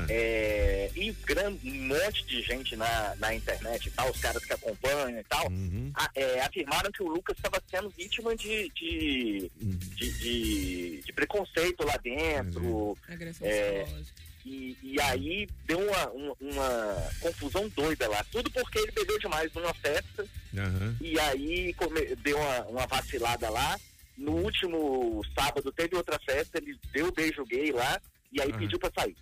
é, 0.10 0.92
e 0.96 1.12
gran- 1.26 1.56
um 1.64 1.88
monte 1.88 2.26
de 2.26 2.42
gente 2.42 2.76
na, 2.76 3.16
na 3.18 3.34
internet 3.34 3.88
e 3.88 3.92
tal, 3.92 4.10
os 4.10 4.20
caras 4.20 4.44
que 4.44 4.54
acompanham 4.54 5.20
e 5.20 5.24
tal, 5.24 5.48
a- 5.96 6.10
é, 6.16 6.42
afirmaram 6.42 6.92
que 6.92 7.04
o 7.04 7.08
Lucas 7.08 7.36
estava 7.38 7.62
sendo 7.70 7.90
vítima 7.90 8.36
de, 8.36 8.70
de, 8.76 9.52
de, 9.96 10.12
de- 10.20 11.02
de 11.06 11.14
preconceito 11.14 11.84
lá 11.86 11.98
dentro. 11.98 12.98
Agressão 13.08 13.48
É, 13.48 13.84
psicológica. 13.84 14.22
e, 14.46 14.78
e 14.84 15.02
aí 15.02 15.48
deu 15.66 15.80
uma, 15.80 16.10
uma, 16.12 16.36
uma 16.40 17.10
confusão 17.22 17.68
doida 17.70 18.08
lá. 18.08 18.24
Tudo 18.32 18.50
porque 18.52 18.80
ele 18.80 18.92
bebeu 18.92 19.20
demais 19.20 19.52
numa 19.54 19.74
festa 19.74 20.26
Aham. 20.58 20.96
e 21.02 21.20
aí 21.20 21.74
come- 21.74 22.16
deu 22.18 22.38
uma, 22.38 22.66
uma 22.68 22.88
vacilada 22.88 23.50
lá. 23.50 23.80
No 24.18 24.34
último 24.34 25.22
sábado 25.34 25.72
teve 25.72 25.96
outra 25.96 26.20
festa, 26.20 26.58
ele 26.58 26.78
deu 26.92 27.10
beijo 27.12 27.46
gay 27.46 27.72
lá 27.72 28.00
e 28.34 28.42
aí 28.42 28.50
Aham. 28.50 28.60
pediu 28.60 28.78
pra 28.80 28.92
sair. 28.94 29.16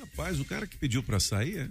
Rapaz, 0.00 0.38
o 0.40 0.44
cara 0.44 0.66
que 0.66 0.76
pediu 0.76 1.02
pra 1.02 1.18
sair, 1.20 1.58
é? 1.58 1.68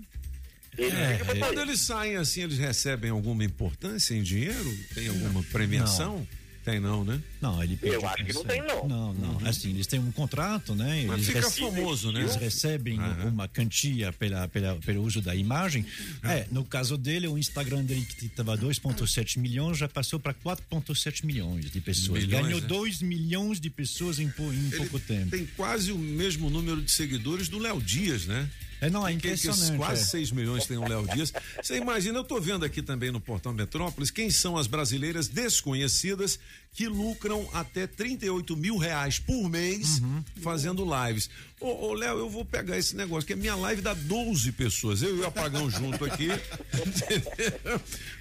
Ele 0.78 0.96
É, 0.96 1.18
pediu 1.18 1.26
pra 1.26 1.36
quando 1.38 1.62
eles 1.62 1.82
saem 1.82 2.16
assim, 2.16 2.42
eles 2.42 2.58
recebem 2.58 3.12
alguma 3.12 3.44
importância 3.44 4.16
em 4.16 4.24
dinheiro? 4.24 4.78
Tem 4.94 5.08
alguma 5.08 5.44
premiação? 5.44 6.28
Tem 6.64 6.80
não, 6.80 7.04
né? 7.04 7.22
Não, 7.42 7.62
ele 7.62 7.76
pediu 7.76 7.96
Eu 8.00 8.08
acho 8.08 8.24
que 8.24 8.34
não 8.34 8.46
tem, 8.46 8.62
não. 8.62 8.88
Não, 8.88 9.14
não. 9.14 9.48
Assim, 9.48 9.72
eles 9.72 9.86
têm 9.86 10.00
um 10.00 10.12
contrato, 10.12 10.74
né? 10.74 11.04
Mas 11.06 11.16
Eles 11.16 11.28
fica 11.28 11.40
rece- 11.42 11.60
famoso, 11.60 12.12
né? 12.12 12.22
Eles 12.22 12.36
recebem 12.36 12.98
uma 13.28 13.48
quantia 13.50 14.14
pela, 14.14 14.48
pela, 14.48 14.76
pelo 14.78 15.04
uso 15.04 15.22
da 15.22 15.36
imagem. 15.36 15.86
É, 16.24 16.48
no 16.52 16.64
caso 16.64 16.98
dele, 16.98 17.28
o 17.28 17.38
Instagram 17.38 17.84
dele 17.84 18.06
que 18.06 18.28
estava 18.28 18.58
2,7 18.58 19.38
milhões 19.40 19.78
já 19.78 19.90
passou 19.90 20.20
para 20.20 20.34
4,7 20.34 21.26
milhões 21.26 21.70
de 21.70 21.82
pessoas. 21.82 22.24
Milhões, 22.24 22.44
Ganhou 22.46 22.62
né? 22.62 22.68
2 22.68 23.02
milhões 23.02 23.60
de 23.60 23.70
pessoas 23.70 24.20
em, 24.20 24.26
em 24.28 24.70
pouco 24.78 25.00
tempo. 25.00 25.32
Tem 25.32 25.46
quase 25.58 25.92
o 25.92 25.98
mesmo 25.98 26.50
número 26.50 26.82
de 26.82 26.92
seguidores 26.92 27.50
do 27.50 27.60
Léo 27.60 27.82
Dias, 27.82 28.26
né? 28.26 28.50
É, 28.84 28.90
não, 28.90 29.08
é 29.08 29.14
Que- 29.14 29.20
que 29.22 29.28
impressionante. 29.28 29.78
quase 29.78 30.02
é. 30.02 30.06
6 30.06 30.32
milhões 30.32 30.66
tem 30.66 30.78
o 30.78 30.88
Léo 30.88 31.08
Dias. 31.08 31.32
Você 31.62 31.78
imagina, 31.78 32.20
eu 32.20 32.24
tô 32.24 32.40
vendo 32.42 32.66
aqui 32.66 32.82
também 32.82 33.12
no 33.12 33.20
Portal 33.22 33.54
Metrópolis, 33.54 34.12
quem 34.12 34.30
são 34.30 34.58
as 34.58 34.68
brasileiras 34.68 35.28
desconhecidas 35.30 36.38
que 36.74 36.88
lucram 36.88 37.48
até 37.54 37.86
38 37.86 38.58
mil 38.58 38.78
reais 38.78 39.20
por 39.20 39.48
mês 39.50 40.00
Uhum. 40.00 40.24
fazendo 40.42 40.84
lives. 40.84 41.30
Ô, 41.60 41.88
ô, 41.90 41.94
Léo, 41.94 42.18
eu 42.18 42.30
vou 42.30 42.44
pegar 42.44 42.78
esse 42.78 42.96
negócio, 42.96 43.28
que 43.28 43.34
a 43.34 43.38
minha 43.38 43.56
live 43.56 43.82
dá 43.82 43.94
12 43.94 44.52
pessoas. 44.52 45.02
Eu 45.04 45.16
e 45.18 45.20
o 45.22 45.26
Apagão 45.28 45.70
junto 45.72 46.04
aqui. 46.04 46.30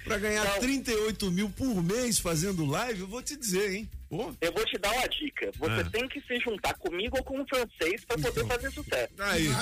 pra 0.03 0.17
ganhar 0.17 0.45
38 0.59 1.31
mil 1.31 1.49
por 1.49 1.81
mês 1.83 2.19
fazendo 2.19 2.65
live, 2.65 3.01
eu 3.01 3.07
vou 3.07 3.21
te 3.21 3.35
dizer, 3.35 3.73
hein? 3.75 3.89
Pô. 4.09 4.31
Eu 4.39 4.53
vou 4.53 4.63
te 4.65 4.77
dar 4.77 4.91
uma 4.91 5.07
dica. 5.07 5.51
Você 5.57 5.81
Ah. 5.81 5.89
tem 5.91 6.07
que 6.07 6.21
se 6.21 6.39
juntar 6.39 6.75
comigo 6.75 7.17
ou 7.17 7.23
com 7.23 7.39
um 7.41 7.45
francês 7.47 8.05
pra 8.05 8.17
poder 8.17 8.45
fazer 8.45 8.71
sucesso. 8.71 9.13
Aí. 9.17 9.47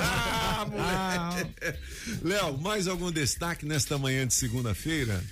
Ah, 0.00 0.66
moleque. 0.66 1.78
Léo, 2.22 2.56
mais 2.58 2.86
algum 2.88 3.10
destaque 3.12 3.66
nesta 3.66 3.98
manhã 3.98 4.26
de 4.26 4.32
segunda-feira? 4.34 5.22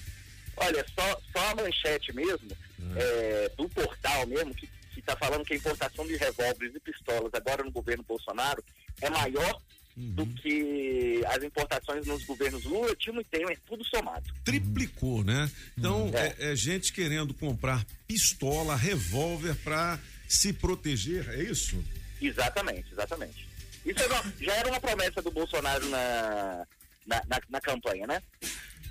Olha, 0.57 0.85
só, 0.99 1.21
só 1.33 1.51
a 1.51 1.55
manchete 1.55 2.13
mesmo, 2.15 2.49
é, 2.97 3.51
do 3.57 3.69
portal 3.69 4.27
mesmo, 4.27 4.55
que, 4.55 4.69
que 4.95 5.03
tá 5.03 5.17
falando 5.17 5.45
que 5.45 5.55
a 5.55 5.57
importação 5.57 6.07
de 6.07 6.17
revólveres 6.17 6.75
e 6.75 6.81
pistolas 6.81 7.33
agora 7.35 7.63
no 7.65 7.71
governo 7.71 8.05
Bolsonaro 8.05 8.63
é 9.01 9.11
maior 9.11 9.61
do 9.95 10.27
que 10.27 11.23
as 11.27 11.43
importações 11.43 12.07
nos 12.07 12.25
governos 12.25 12.65
Lula, 12.65 12.97
Dilma 12.97 13.21
e 13.21 13.25
Temer, 13.25 13.59
tudo 13.67 13.85
somado. 13.85 14.25
Triplicou, 14.43 15.23
né? 15.23 15.51
Então, 15.77 16.11
é, 16.15 16.53
é 16.53 16.57
gente 16.57 16.93
querendo 16.93 17.35
comprar 17.35 17.85
pistola, 18.09 18.75
revólver 18.75 19.55
pra 19.57 19.99
se 20.27 20.53
proteger, 20.53 21.29
é 21.29 21.43
isso? 21.43 21.83
Exatamente, 22.21 22.91
exatamente. 22.91 23.47
Isso 23.85 24.03
é 24.03 24.45
já 24.45 24.55
era 24.55 24.69
uma 24.69 24.81
promessa 24.81 25.21
do 25.21 25.31
Bolsonaro 25.31 25.87
na, 25.91 26.67
na, 27.07 27.23
na, 27.27 27.41
na 27.51 27.61
campanha, 27.61 28.07
né? 28.07 28.23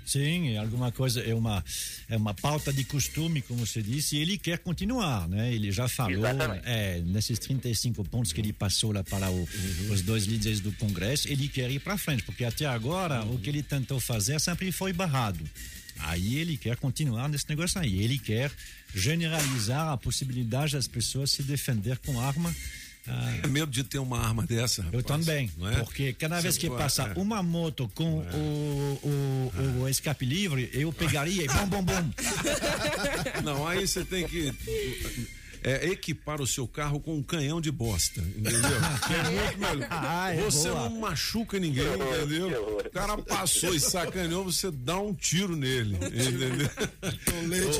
Sim, 0.04 0.50
é 0.50 0.58
alguma 0.58 0.90
coisa, 0.92 1.20
é 1.20 1.34
uma, 1.34 1.64
é 2.08 2.16
uma 2.16 2.34
pauta 2.34 2.72
de 2.72 2.84
costume, 2.84 3.40
como 3.42 3.64
você 3.66 3.80
disse, 3.82 4.16
e 4.16 4.18
ele 4.20 4.36
quer 4.36 4.58
continuar, 4.58 5.28
né? 5.28 5.52
Ele 5.54 5.70
já 5.70 5.86
falou, 5.88 6.12
é, 6.64 7.00
nesses 7.06 7.38
35 7.38 8.04
pontos 8.04 8.32
que 8.32 8.40
ele 8.40 8.52
passou 8.52 8.92
lá 8.92 9.02
para 9.04 9.30
o- 9.30 9.48
os 9.90 10.02
dois 10.02 10.24
líderes 10.24 10.60
do 10.60 10.72
Congresso, 10.72 11.28
ele 11.28 11.48
quer 11.48 11.70
ir 11.70 11.78
para 11.80 11.96
frente, 11.96 12.22
porque 12.24 12.44
até 12.44 12.66
agora 12.66 13.24
o 13.24 13.38
que 13.38 13.48
ele 13.48 13.62
tentou 13.62 13.98
fazer 14.00 14.40
sempre 14.40 14.70
foi 14.72 14.92
barrado. 14.92 15.44
Aí 15.98 16.36
ele 16.38 16.56
quer 16.56 16.76
continuar 16.76 17.28
nesse 17.28 17.48
negócio 17.48 17.80
aí, 17.80 18.02
ele 18.02 18.18
quer 18.18 18.50
generalizar 18.94 19.88
a 19.92 19.96
possibilidade 19.96 20.72
das 20.72 20.86
pessoas 20.88 21.30
se 21.30 21.42
defender 21.42 21.98
com 21.98 22.20
arma. 22.20 22.54
Ah, 23.06 23.36
É 23.42 23.46
medo 23.46 23.70
de 23.70 23.84
ter 23.84 23.98
uma 23.98 24.18
arma 24.18 24.46
dessa, 24.46 24.82
eu 24.92 25.00
rapaz, 25.00 25.04
também, 25.04 25.50
não 25.56 25.68
é? 25.68 25.76
porque 25.82 26.12
cada 26.12 26.40
vez 26.40 26.56
que 26.56 26.68
passa 26.68 27.04
é. 27.04 27.12
uma 27.18 27.42
moto 27.42 27.90
com 27.94 28.18
o, 28.18 29.00
o, 29.02 29.82
o 29.82 29.88
escape 29.88 30.24
livre, 30.24 30.70
eu 30.72 30.92
pegaria 30.92 31.44
e 31.44 31.48
bom, 31.48 31.66
bom, 31.66 31.82
bom. 31.82 32.10
Não, 33.42 33.66
aí 33.66 33.86
você 33.86 34.04
tem 34.04 34.26
que 34.26 34.52
é, 35.64 35.86
equipar 35.88 36.40
o 36.40 36.46
seu 36.46 36.66
carro 36.66 36.98
com 37.00 37.16
um 37.16 37.22
canhão 37.22 37.60
de 37.60 37.70
bosta, 37.70 38.20
entendeu? 38.20 38.60
Que 39.06 39.14
é 39.14 39.22
muito 39.30 39.58
melhor. 39.76 39.88
Ah, 39.90 40.34
é 40.34 40.40
você 40.42 40.68
boa. 40.68 40.88
não 40.88 41.00
machuca 41.00 41.58
ninguém, 41.58 41.86
entendeu? 41.86 42.78
O 42.84 42.90
cara 42.90 43.16
passou 43.18 43.74
e 43.74 43.80
sacaneou, 43.80 44.44
você 44.44 44.70
dá 44.70 44.98
um 44.98 45.14
tiro 45.14 45.54
nele, 45.56 45.96
entendeu? 46.02 46.68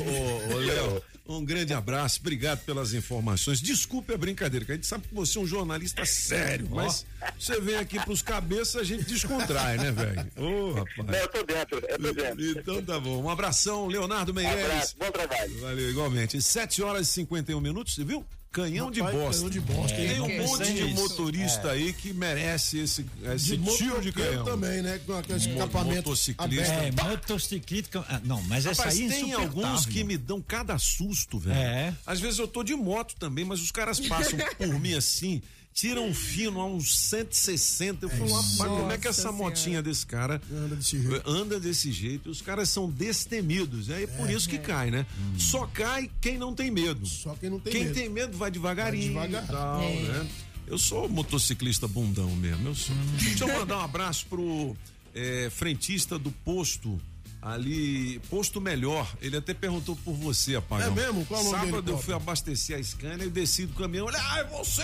Ô, 0.00 0.52
ô, 0.52 0.54
ô, 0.54 0.58
Léo, 0.58 1.02
um 1.26 1.44
grande 1.44 1.72
abraço, 1.72 2.20
obrigado 2.20 2.64
pelas 2.64 2.92
informações. 2.92 3.60
Desculpe 3.60 4.12
a 4.12 4.18
brincadeira, 4.18 4.64
que 4.64 4.72
a 4.72 4.74
gente 4.74 4.86
sabe 4.86 5.06
que 5.08 5.14
você 5.14 5.38
é 5.38 5.40
um 5.40 5.46
jornalista 5.46 6.04
sério, 6.04 6.68
mas 6.70 7.06
você 7.38 7.60
vem 7.60 7.76
aqui 7.76 7.98
pros 8.00 8.22
cabeças, 8.22 8.76
a 8.76 8.84
gente 8.84 9.04
descontrai, 9.04 9.78
né, 9.78 9.92
velho? 9.92 10.30
Ô, 10.36 10.72
rapaz. 10.72 10.96
Não, 11.06 11.14
eu 11.14 11.28
tô 11.28 11.42
dentro, 11.42 11.78
eu 11.88 11.98
tô 11.98 12.12
dentro. 12.12 12.50
Então 12.50 12.82
tá 12.82 12.98
bom. 12.98 13.22
Um 13.22 13.30
abração, 13.30 13.86
Leonardo 13.86 14.34
Meireles. 14.34 14.64
abraço, 14.64 14.96
bom 14.98 15.10
trabalho. 15.10 15.60
Valeu, 15.60 15.90
igualmente. 15.90 16.42
7 16.42 16.82
horas 16.82 17.08
e 17.08 17.12
51 17.12 17.60
minutos, 17.60 17.94
você 17.94 18.04
viu? 18.04 18.24
Canhão 18.52 18.90
de 18.90 19.00
bosta. 19.00 19.32
canhão 19.32 19.50
de 19.50 19.60
bosta. 19.60 19.96
Tem 19.96 20.10
É, 20.16 20.20
um 20.20 20.28
eu 20.28 20.46
monte 20.46 20.72
de 20.74 20.84
motorista 20.94 21.68
É. 21.68 21.70
aí 21.72 21.92
que 21.94 22.12
merece 22.12 22.80
esse, 22.80 23.06
esse 23.34 23.56
De 23.56 23.76
tiro 23.76 24.00
de 24.02 24.12
canhão. 24.12 24.44
também, 24.44 24.82
né? 24.82 25.00
Com 25.06 25.14
aquele 25.16 25.38
Mo- 25.38 25.50
escapamento 25.54 25.96
motociclista. 25.96 26.72
É, 26.74 26.90
motociclista. 26.92 28.04
ah, 28.08 28.20
Não, 28.24 28.42
mas 28.42 28.66
essa 28.66 28.82
Rapaz, 28.82 28.98
aí 29.00 29.06
é 29.06 29.08
tem 29.08 29.32
alguns 29.32 29.86
que 29.86 30.04
me 30.04 30.16
dão 30.18 30.40
cada 30.42 30.78
susto, 30.78 31.38
velho. 31.38 31.56
É. 31.58 31.94
Às 32.06 32.20
vezes 32.20 32.38
eu 32.38 32.46
tô 32.46 32.62
de 32.62 32.74
moto 32.74 33.14
também, 33.18 33.44
mas 33.44 33.60
os 33.60 33.70
caras 33.70 33.98
passam 34.00 34.38
por 34.58 34.78
mim 34.78 34.94
assim, 34.94 35.40
tiram 35.72 36.06
um 36.08 36.14
fino 36.14 36.60
a 36.60 36.66
uns 36.66 36.96
160. 36.98 38.04
Eu 38.06 38.10
falo, 38.10 38.32
rapaz, 38.32 38.56
como 38.56 38.92
é 38.92 38.98
que 38.98 39.08
essa 39.08 39.32
motinha 39.32 39.82
desse 39.82 40.06
cara 40.06 40.40
anda 40.52 40.76
desse 40.76 41.00
jeito? 41.02 41.30
anda 41.30 41.60
desse 41.60 41.92
jeito? 41.92 42.30
Os 42.30 42.42
caras 42.42 42.68
são 42.68 42.88
destemidos. 42.90 43.88
É, 43.90 44.06
por 44.06 44.30
isso 44.30 44.48
que 44.48 44.58
cai, 44.58 44.90
né? 44.90 45.06
Só 45.38 45.66
cai 45.66 46.10
quem 46.20 46.36
não 46.38 46.54
tem 46.54 46.70
medo. 46.70 47.06
Só 47.06 47.34
quem 47.34 47.50
não 47.50 47.58
tem 47.58 47.72
quem 47.72 47.84
medo. 47.84 47.94
tem 47.94 48.08
medo 48.08 48.36
vai 48.36 48.50
devagarinho. 48.50 49.14
Vai 49.14 49.28
devagar. 49.28 49.48
tal, 49.48 49.80
É. 49.82 50.00
né? 50.02 50.28
Eu 50.66 50.78
sou 50.78 51.08
motociclista 51.08 51.88
bundão 51.88 52.30
mesmo. 52.36 52.68
Eu 52.68 52.74
sou. 52.74 52.94
Deixa 53.20 53.44
eu 53.44 53.58
mandar 53.58 53.78
um 53.78 53.82
abraço 53.82 54.26
pro 54.26 54.76
é, 55.14 55.50
frentista 55.50 56.18
do 56.18 56.30
posto. 56.30 57.00
Ali, 57.42 58.20
posto 58.30 58.60
melhor. 58.60 59.12
Ele 59.20 59.36
até 59.36 59.52
perguntou 59.52 59.96
por 59.96 60.14
você, 60.14 60.54
rapaz. 60.54 60.86
É 60.86 60.90
mesmo? 60.90 61.26
Qual 61.26 61.40
o 61.40 61.44
nome 61.44 61.56
Sábado 61.56 61.82
dele, 61.82 61.96
eu 61.96 62.00
fui 62.00 62.14
abastecer 62.14 62.78
a 62.78 62.82
Scania 62.82 63.26
e 63.26 63.30
desci 63.30 63.66
do 63.66 63.74
caminhão. 63.74 64.06
Olha, 64.06 64.18
ah, 64.20 64.38
é 64.38 64.44
você! 64.44 64.82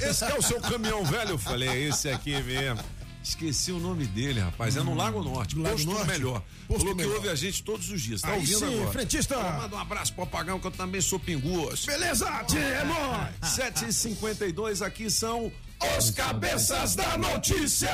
Esse 0.00 0.26
que 0.26 0.32
é 0.32 0.34
o 0.36 0.42
seu 0.42 0.60
caminhão 0.60 1.04
velho? 1.04 1.30
Eu 1.30 1.38
falei, 1.38 1.68
é 1.68 1.78
esse 1.78 2.08
aqui 2.10 2.32
mesmo. 2.42 2.82
Esqueci 3.22 3.70
o 3.70 3.78
nome 3.78 4.06
dele, 4.06 4.40
rapaz. 4.40 4.76
É 4.76 4.82
no 4.82 4.94
Lago 4.94 5.22
Norte. 5.22 5.54
Lago 5.56 5.76
posto 5.76 5.90
Norte? 5.90 6.06
melhor. 6.08 6.42
Posto 6.66 6.80
Falou 6.80 6.96
Melhor. 6.96 7.10
que 7.10 7.16
ouve 7.16 7.28
a 7.28 7.34
gente 7.34 7.62
todos 7.62 7.90
os 7.90 8.00
dias. 8.00 8.22
Tá 8.22 8.28
Aí 8.28 8.40
ouvindo 8.40 8.58
sim, 8.58 8.74
agora? 8.78 8.92
frentista. 8.92 9.34
Então, 9.34 9.52
Manda 9.52 9.76
um 9.76 9.78
abraço 9.78 10.12
pro 10.14 10.22
Apagão, 10.24 10.58
que 10.58 10.66
eu 10.66 10.70
também 10.70 11.00
sou 11.00 11.20
pinguço. 11.20 11.86
Beleza, 11.86 12.26
tia, 12.44 12.58
é 12.58 12.84
nóis. 12.84 13.30
7h52, 13.56 14.84
aqui 14.84 15.10
são 15.10 15.52
os 15.98 16.10
cabeças 16.10 16.96
da 16.96 17.16
notícia. 17.18 17.90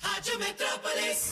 Rádio 0.00 0.38
Metrópolis. 0.38 1.30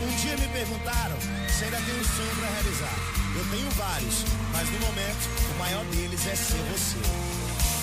Um 0.00 0.16
dia 0.16 0.36
me 0.36 0.48
perguntaram 0.48 1.16
se 1.48 1.64
ainda 1.64 1.76
tenho 1.78 1.98
um 1.98 2.04
sonho 2.04 2.36
pra 2.36 2.48
realizar. 2.48 2.94
Eu 3.36 3.44
tenho 3.50 3.70
vários, 3.70 4.24
mas 4.52 4.70
no 4.70 4.78
momento 4.78 5.28
o 5.54 5.58
maior 5.58 5.84
deles 5.86 6.26
é 6.26 6.36
ser 6.36 6.62
você. 6.70 6.98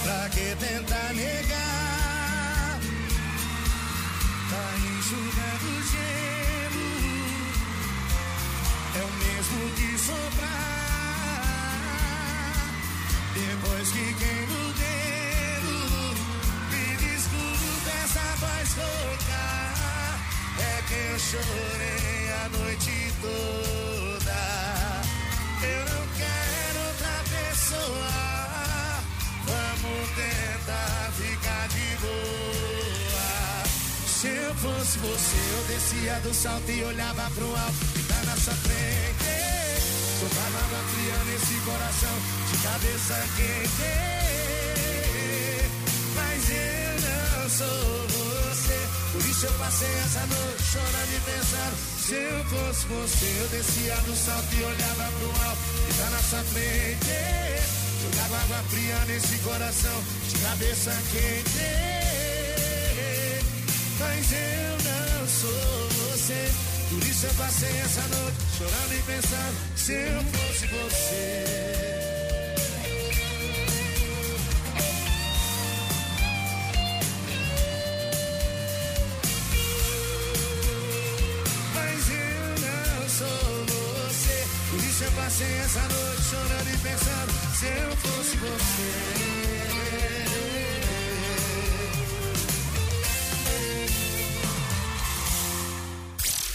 Pra 0.03 0.30
que 0.30 0.55
tentar 0.55 1.13
negar? 1.13 2.80
Tá 4.49 4.78
enxugando 4.78 5.84
gelo. 5.91 6.86
É 8.95 9.03
o 9.03 9.11
mesmo 9.11 9.70
que 9.76 9.97
soprar. 9.97 10.76
Depois 13.34 13.91
que 13.91 14.13
queima 14.13 14.53
o 14.53 14.74
dedo, 14.74 15.76
me 16.72 16.86
desculpe 16.95 17.89
essa 18.03 18.26
voz 18.39 18.70
rouca. 18.76 19.35
É 20.86 20.88
que 20.88 20.94
eu 20.94 21.20
chorei 21.20 22.32
a 22.32 22.50
noite 22.50 23.14
toda. 23.20 24.42
Eu 25.64 25.82
não 25.90 26.08
quero 26.16 26.80
outra 26.88 27.16
pessoa. 27.34 28.14
Vamos 29.46 30.10
tentar 30.16 31.12
ficar 31.14 31.68
de 31.70 31.90
boa. 32.02 33.64
Se 34.08 34.28
eu 34.28 34.54
fosse 34.56 34.98
você, 35.00 35.38
eu 35.58 35.64
descia 35.74 36.20
do 36.20 36.34
salto 36.34 36.70
e 36.70 36.84
olhava 36.84 37.32
pro 37.32 37.48
alto 37.48 37.86
que 37.94 38.04
tá 38.04 38.22
na 38.26 38.36
sua 38.38 38.54
frente. 38.54 39.26
Água 40.36 40.80
fria 40.90 41.18
nesse 41.26 41.56
coração 41.66 42.16
de 42.52 42.58
cabeça 42.64 43.16
quente. 43.36 43.84
Mas 46.16 46.50
eu 46.50 46.94
não 47.02 47.50
sou 47.50 48.08
você. 48.08 48.24
Por 49.16 49.26
isso 49.30 49.45
eu 49.45 49.53
passei 49.53 49.88
essa 49.88 50.20
noite 50.28 50.63
chorando 50.74 51.16
e 51.16 51.20
pensando. 51.22 51.76
Se 52.05 52.16
eu 52.16 52.43
fosse 52.45 52.86
você, 52.88 53.26
eu 53.39 53.47
descia 53.47 53.95
do 53.95 54.13
salto 54.13 54.53
e 54.53 54.61
olhava 54.61 55.09
pro 55.18 55.47
alto 55.47 55.61
que 55.88 55.93
tá 55.97 56.09
na 56.09 56.20
sua 56.20 56.43
frente. 56.43 57.16
Jogava 58.03 58.43
água 58.43 58.63
fria 58.70 58.99
nesse 59.07 59.38
coração 59.38 60.03
de 60.28 60.38
cabeça 60.39 60.91
quente. 61.13 61.66
Mas 63.99 64.32
eu 64.34 64.72
não 64.84 65.28
sou 65.30 65.89
você. 66.11 66.51
Por 66.89 67.07
isso 67.07 67.26
eu 67.26 67.34
passei 67.36 67.78
essa 67.86 68.01
noite 68.01 68.38
chorando 68.57 68.93
e 68.93 69.01
pensando. 69.03 69.78
Se 69.78 69.93
eu 69.93 70.24
fosse 70.24 70.68
você. 70.68 72.14
Passei 85.26 85.57
essa 85.57 85.82
noite 85.82 86.21
chorando 86.21 86.69
e 86.71 86.78
pensando. 86.78 87.34
Se 87.57 87.65
eu 87.65 87.97
fosse 87.97 88.38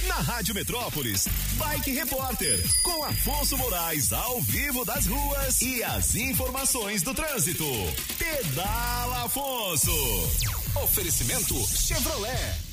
Na 0.06 0.14
Rádio 0.14 0.54
Metrópolis, 0.54 1.26
Bike 1.54 1.90
Repórter, 1.90 2.64
com 2.84 3.04
Afonso 3.04 3.58
Moraes 3.58 4.12
ao 4.12 4.40
vivo 4.42 4.84
das 4.84 5.06
ruas 5.06 5.60
e 5.62 5.82
as 5.82 6.14
informações 6.14 7.02
do 7.02 7.12
trânsito. 7.12 7.66
Pedala 8.18 9.24
Afonso. 9.24 9.90
Oferecimento 10.76 11.56
Chevrolet. 11.66 12.69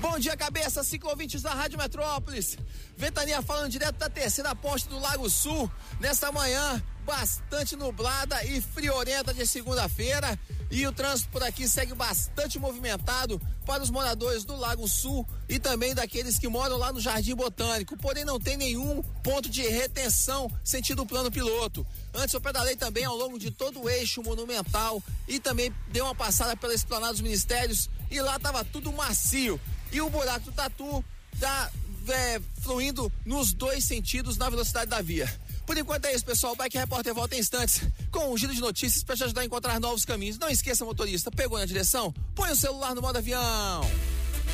Bom 0.00 0.18
dia, 0.18 0.34
cabeça, 0.34 0.82
ciclovintes 0.82 1.42
da 1.42 1.52
Rádio 1.52 1.76
Metrópolis. 1.76 2.56
Ventania 2.96 3.42
falando 3.42 3.70
direto 3.70 3.96
da 3.96 4.08
terceira 4.08 4.54
ponte 4.54 4.88
do 4.88 4.98
Lago 4.98 5.28
Sul. 5.28 5.70
Nesta 6.00 6.32
manhã, 6.32 6.82
bastante 7.04 7.76
nublada 7.76 8.42
e 8.46 8.62
friorenta 8.62 9.34
de 9.34 9.46
segunda-feira. 9.46 10.38
E 10.70 10.86
o 10.86 10.92
trânsito 10.92 11.28
por 11.28 11.42
aqui 11.42 11.68
segue 11.68 11.92
bastante 11.94 12.58
movimentado 12.58 13.38
para 13.66 13.82
os 13.82 13.90
moradores 13.90 14.42
do 14.42 14.56
Lago 14.56 14.88
Sul 14.88 15.26
e 15.46 15.58
também 15.58 15.94
daqueles 15.94 16.38
que 16.38 16.48
moram 16.48 16.78
lá 16.78 16.90
no 16.90 17.00
Jardim 17.00 17.34
Botânico. 17.34 17.94
Porém, 17.98 18.24
não 18.24 18.40
tem 18.40 18.56
nenhum 18.56 19.02
ponto 19.22 19.50
de 19.50 19.68
retenção 19.68 20.50
sentido 20.64 21.04
plano 21.04 21.30
piloto. 21.30 21.86
Antes 22.14 22.32
eu 22.32 22.40
pedalei 22.40 22.74
também 22.74 23.04
ao 23.04 23.16
longo 23.16 23.38
de 23.38 23.50
todo 23.50 23.82
o 23.82 23.90
eixo 23.90 24.22
monumental 24.22 25.02
e 25.28 25.38
também 25.38 25.74
dei 25.88 26.00
uma 26.00 26.14
passada 26.14 26.56
pela 26.56 26.72
esplanada 26.72 27.12
dos 27.12 27.20
ministérios 27.20 27.90
e 28.10 28.18
lá 28.18 28.38
tava 28.38 28.64
tudo 28.64 28.90
macio. 28.92 29.60
E 29.92 30.00
o 30.00 30.08
buraco 30.10 30.46
do 30.46 30.52
Tatu 30.52 31.04
tá 31.38 31.70
é, 32.08 32.40
fluindo 32.60 33.10
nos 33.24 33.52
dois 33.52 33.84
sentidos 33.84 34.36
na 34.36 34.48
velocidade 34.48 34.90
da 34.90 35.00
via. 35.00 35.28
Por 35.66 35.76
enquanto 35.78 36.06
é 36.06 36.14
isso, 36.14 36.24
pessoal. 36.24 36.52
O 36.52 36.56
Bike 36.56 36.78
Repórter 36.78 37.14
volta 37.14 37.36
em 37.36 37.38
instantes 37.38 37.82
com 38.10 38.32
um 38.32 38.36
giro 38.36 38.52
de 38.54 38.60
notícias 38.60 39.04
para 39.04 39.16
te 39.16 39.24
ajudar 39.24 39.42
a 39.42 39.44
encontrar 39.44 39.78
novos 39.78 40.04
caminhos. 40.04 40.38
Não 40.38 40.48
esqueça, 40.48 40.84
motorista, 40.84 41.30
pegou 41.30 41.58
na 41.58 41.64
direção? 41.64 42.12
Põe 42.34 42.50
o 42.50 42.56
celular 42.56 42.94
no 42.94 43.00
modo 43.00 43.18
avião. 43.18 43.80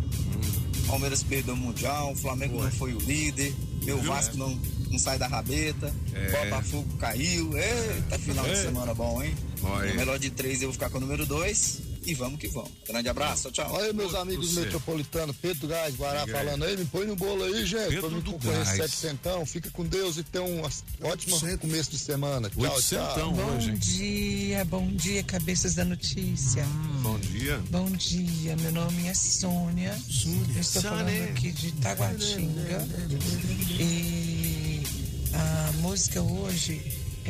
Palmeiras 0.90 1.22
perdeu 1.22 1.54
o 1.54 1.56
Mundial. 1.56 2.12
O 2.12 2.16
Flamengo 2.16 2.62
não 2.62 2.70
foi 2.72 2.92
o 2.94 2.98
líder. 2.98 3.54
Meu 3.84 3.98
Viu? 3.98 4.12
Vasco 4.12 4.36
não, 4.36 4.58
não 4.90 4.98
sai 4.98 5.18
da 5.18 5.26
rabeta. 5.26 5.92
É. 6.12 6.44
Botafogo 6.44 6.86
caiu. 6.98 7.50
Eita, 7.56 8.18
final 8.18 8.44
de 8.44 8.50
É. 8.52 8.56
semana 8.62 8.92
bom, 8.94 9.22
hein? 9.22 9.34
Aí. 9.80 9.92
O 9.92 9.96
melhor 9.96 10.18
de 10.18 10.30
três 10.30 10.60
eu 10.62 10.68
vou 10.68 10.72
ficar 10.74 10.90
com 10.90 10.98
o 10.98 11.00
número 11.00 11.24
dois. 11.24 11.80
E 12.06 12.14
vamos 12.14 12.40
que 12.40 12.48
vamos. 12.48 12.70
Grande 12.88 13.08
abraço. 13.08 13.50
Tchau, 13.50 13.66
tchau. 13.66 13.74
Olha, 13.76 13.92
meus 13.92 14.14
amigos 14.14 14.52
Você. 14.52 14.60
metropolitanos, 14.60 15.36
Pedro 15.36 15.68
Gás, 15.68 15.94
Guará, 15.96 16.26
falando 16.26 16.64
aí, 16.64 16.76
me 16.76 16.84
põe 16.86 17.06
no 17.06 17.14
bolo 17.14 17.44
aí, 17.44 17.64
gente, 17.66 17.90
Pedro 17.90 18.08
pra 18.10 18.20
do 18.20 18.38
Gás. 18.38 18.68
sete 18.68 18.96
centão. 18.96 19.44
Fica 19.44 19.70
com 19.70 19.84
Deus 19.84 20.16
e 20.16 20.22
tenha 20.24 20.42
um 20.44 20.62
ótimo 21.02 21.38
começo 21.58 21.90
de 21.90 21.98
semana. 21.98 22.48
Tchau, 22.48 22.62
Oito 22.62 22.82
tchau. 22.82 23.14
centão 23.14 23.32
Bom 23.32 23.56
hoje, 23.56 23.72
dia, 23.72 24.64
bom 24.64 24.86
dia, 24.88 25.22
cabeças 25.22 25.74
da 25.74 25.84
notícia. 25.84 26.64
Bom 27.02 27.18
dia. 27.18 27.58
Bom 27.70 27.90
dia, 27.90 28.56
meu 28.56 28.72
nome 28.72 29.06
é 29.06 29.14
Sônia. 29.14 29.96
Eu 30.54 30.60
estou 30.60 30.82
falando 30.82 31.06
Sônia. 31.08 31.24
aqui 31.26 31.52
de 31.52 31.72
Taguatinga. 31.72 32.88
E 33.78 34.82
a 35.34 35.72
música 35.80 36.22
hoje 36.22 36.80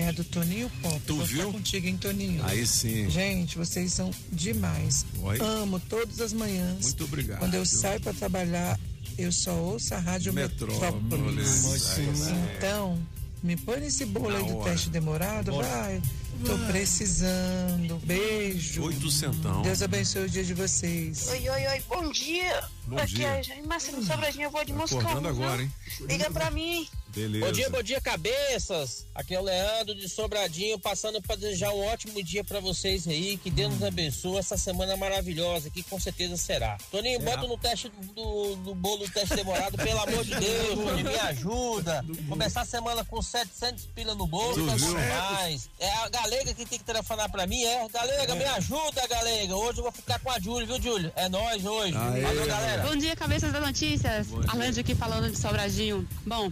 é 0.01 0.09
a 0.09 0.13
do 0.13 0.25
Toninho 0.25 0.71
Pop. 0.83 1.01
Tu 1.07 1.15
Vou 1.17 1.25
viu? 1.25 1.39
Ficar 1.41 1.53
contigo, 1.53 1.87
hein, 1.87 1.97
Toninho? 1.97 2.45
Aí 2.45 2.67
sim. 2.67 3.09
Gente, 3.11 3.57
vocês 3.59 3.93
são 3.93 4.11
demais. 4.33 5.05
Oi. 5.23 5.39
Amo 5.41 5.79
todas 5.81 6.21
as 6.21 6.33
manhãs. 6.33 6.83
Muito 6.87 7.05
obrigado. 7.05 7.39
Quando 7.39 7.55
eu 7.55 7.65
saio 7.67 8.01
para 8.01 8.13
trabalhar, 8.13 8.79
eu 9.19 9.31
só 9.33 9.53
ouço 9.55 9.95
a 9.95 9.99
Rádio 9.99 10.33
Metrópolis. 10.33 10.81
Metrópolis. 10.81 11.49
Sim. 11.49 12.09
Então, 12.57 12.99
me 13.43 13.57
põe 13.57 13.81
nesse 13.81 14.05
bolo 14.05 14.31
Na 14.31 14.39
aí 14.39 14.45
do 14.45 14.57
hora. 14.59 14.71
teste 14.71 14.91
demorado, 14.91 15.51
Bora. 15.53 15.67
vai. 15.67 16.03
Tô 16.45 16.57
precisando. 16.73 18.01
Beijo. 18.05 18.83
Oito 18.85 19.11
centão. 19.11 19.61
Deus 19.61 19.83
abençoe 19.83 20.25
o 20.25 20.29
dia 20.29 20.43
de 20.43 20.55
vocês. 20.55 21.29
Oi, 21.29 21.49
oi, 21.51 21.67
oi, 21.67 21.83
bom 21.89 22.11
dia. 22.11 22.63
Bom 22.87 22.97
Aqui 22.97 23.17
dia. 23.17 23.29
é 23.29 23.43
Jaime 23.43 23.67
Marcelo 23.67 24.03
Sobradinho, 24.03 24.45
eu 24.45 24.51
vou 24.51 24.65
de 24.65 24.73
Moscou. 24.73 25.01
Acordando 25.01 25.29
agora, 25.29 25.63
hein? 25.63 25.71
Liga 26.09 26.31
pra 26.31 26.51
mim. 26.51 26.87
Beleza. 27.15 27.45
Bom 27.47 27.53
dia, 27.53 27.71
bom 27.71 27.83
dia, 27.83 28.01
cabeças. 28.01 29.07
Aqui 29.15 29.35
é 29.35 29.41
o 29.41 29.43
Leandro 29.43 29.95
de 29.95 30.09
Sobradinho, 30.09 30.79
passando 30.79 31.21
para 31.21 31.35
desejar 31.35 31.73
um 31.73 31.85
ótimo 31.87 32.23
dia 32.23 32.45
para 32.45 32.61
vocês 32.61 33.07
aí. 33.09 33.37
Que 33.37 33.51
Deus 33.51 33.73
nos 33.75 33.83
abençoe 33.83 34.39
essa 34.39 34.57
semana 34.57 34.97
maravilhosa, 34.97 35.71
que 35.71 35.83
com 35.83 35.99
certeza 35.99 36.37
será. 36.37 36.79
Toninho, 36.91 37.19
Será? 37.19 37.37
bota 37.37 37.49
no 37.49 37.59
teste 37.59 37.91
do, 38.15 38.57
do, 38.57 38.75
bolo 38.75 39.07
do 39.07 39.13
teste 39.13 39.35
demorado, 39.35 39.77
pelo 39.77 40.01
amor 40.01 40.25
de 40.25 40.37
Deus, 40.37 40.75
Toninho, 40.75 41.09
me 41.09 41.19
ajuda. 41.19 42.05
Começar 42.29 42.61
a 42.61 42.67
semana 42.67 43.05
com 43.05 43.21
700 43.21 43.87
pila 43.87 44.15
no 44.15 44.27
bolso, 44.27 44.65
tá 44.65 44.77
demais. 44.77 45.69
É 45.81 45.91
a 45.91 46.09
Galega 46.09 46.55
que 46.55 46.65
tem 46.65 46.79
que 46.79 46.85
telefonar 46.85 47.31
para 47.31 47.47
mim, 47.47 47.63
é? 47.65 47.89
Galega, 47.89 48.35
me 48.37 48.45
ajuda, 48.45 49.07
Galega. 49.09 49.57
Hoje 49.57 49.79
eu 49.79 49.83
vou 49.83 49.93
ficar 49.93 50.21
com 50.21 50.31
a 50.31 50.39
Júlia, 50.39 50.67
viu, 50.67 50.81
Júlio? 50.81 51.13
É 51.17 51.29
nós 51.29 51.65
hoje. 51.65 51.97
Aê, 51.97 52.21
Valeu, 52.21 52.47
galera. 52.47 52.83
Bom 52.83 52.97
dia, 52.97 53.17
cabeças 53.17 53.53
da 53.53 53.61
notícias. 53.61 54.29
Bom 54.29 54.41
dia. 54.41 54.51
Arlande 54.51 54.81
aqui 54.81 54.95
falando 54.95 55.31
de 55.31 55.39
Sobradinho. 55.39 56.09
Bom, 56.25 56.49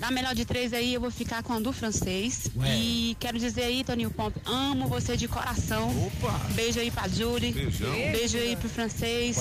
na 0.00 0.10
melhor 0.10 0.34
de 0.34 0.44
três 0.46 0.72
aí 0.72 0.94
eu 0.94 1.00
vou 1.00 1.10
ficar 1.10 1.42
com 1.42 1.52
a 1.52 1.60
do 1.60 1.72
francês. 1.72 2.50
Ué. 2.56 2.74
E 2.74 3.16
quero 3.20 3.38
dizer 3.38 3.64
aí, 3.64 3.84
Toninho 3.84 4.10
Pomp, 4.10 4.34
amo 4.46 4.88
você 4.88 5.16
de 5.16 5.28
coração. 5.28 5.90
Opa! 6.06 6.40
Beijo 6.54 6.80
aí 6.80 6.90
pra 6.90 7.06
Julie. 7.06 7.52
Beijão. 7.52 7.92
Beijo 7.92 8.38
aí 8.38 8.56
pro 8.56 8.68
francês. 8.68 9.36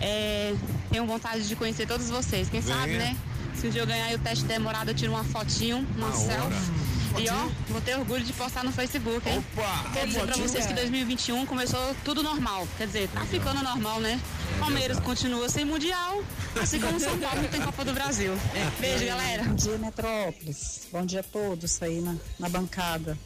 É, 0.00 0.54
tenho 0.90 1.04
vontade 1.06 1.46
de 1.46 1.56
conhecer 1.56 1.86
todos 1.86 2.08
vocês. 2.08 2.48
Quem 2.48 2.62
sabe, 2.62 2.92
né? 2.92 3.16
Se 3.54 3.66
um 3.66 3.70
dia 3.70 3.82
eu 3.82 3.86
ganhar 3.86 4.14
o 4.14 4.18
teste 4.18 4.44
demorado, 4.44 4.90
eu 4.90 4.94
tiro 4.94 5.12
uma 5.12 5.24
fotinho, 5.24 5.84
uma 5.96 6.08
Na 6.08 6.14
selfie. 6.14 6.96
E 7.18 7.30
ó, 7.30 7.48
vou 7.68 7.80
ter 7.80 7.96
orgulho 7.96 8.22
de 8.22 8.32
postar 8.34 8.62
no 8.62 8.70
Facebook, 8.70 9.26
hein? 9.28 9.42
Opa! 9.56 9.90
Quero 9.92 10.06
dizer 10.06 10.26
pra 10.26 10.36
vocês 10.36 10.66
que 10.66 10.74
2021 10.74 11.46
começou 11.46 11.96
tudo 12.04 12.22
normal. 12.22 12.68
Quer 12.78 12.86
dizer, 12.86 13.08
tá 13.08 13.22
ficando 13.22 13.62
normal, 13.62 14.00
né? 14.00 14.20
Palmeiras 14.58 14.98
continua 15.00 15.48
sem 15.48 15.64
Mundial, 15.64 16.22
assim 16.60 16.80
como 16.80 16.98
São 16.98 17.18
Paulo 17.18 17.42
não 17.42 17.48
tem 17.48 17.60
Copa 17.60 17.84
do 17.84 17.92
Brasil. 17.92 18.32
Beijo, 18.80 19.04
galera. 19.04 19.44
Bom 19.44 19.54
dia, 19.54 19.78
Metrópolis. 19.78 20.88
Bom 20.90 21.04
dia 21.04 21.20
a 21.20 21.22
todos 21.22 21.82
aí 21.82 22.00
na, 22.00 22.16
na 22.38 22.48
bancada. 22.48 23.16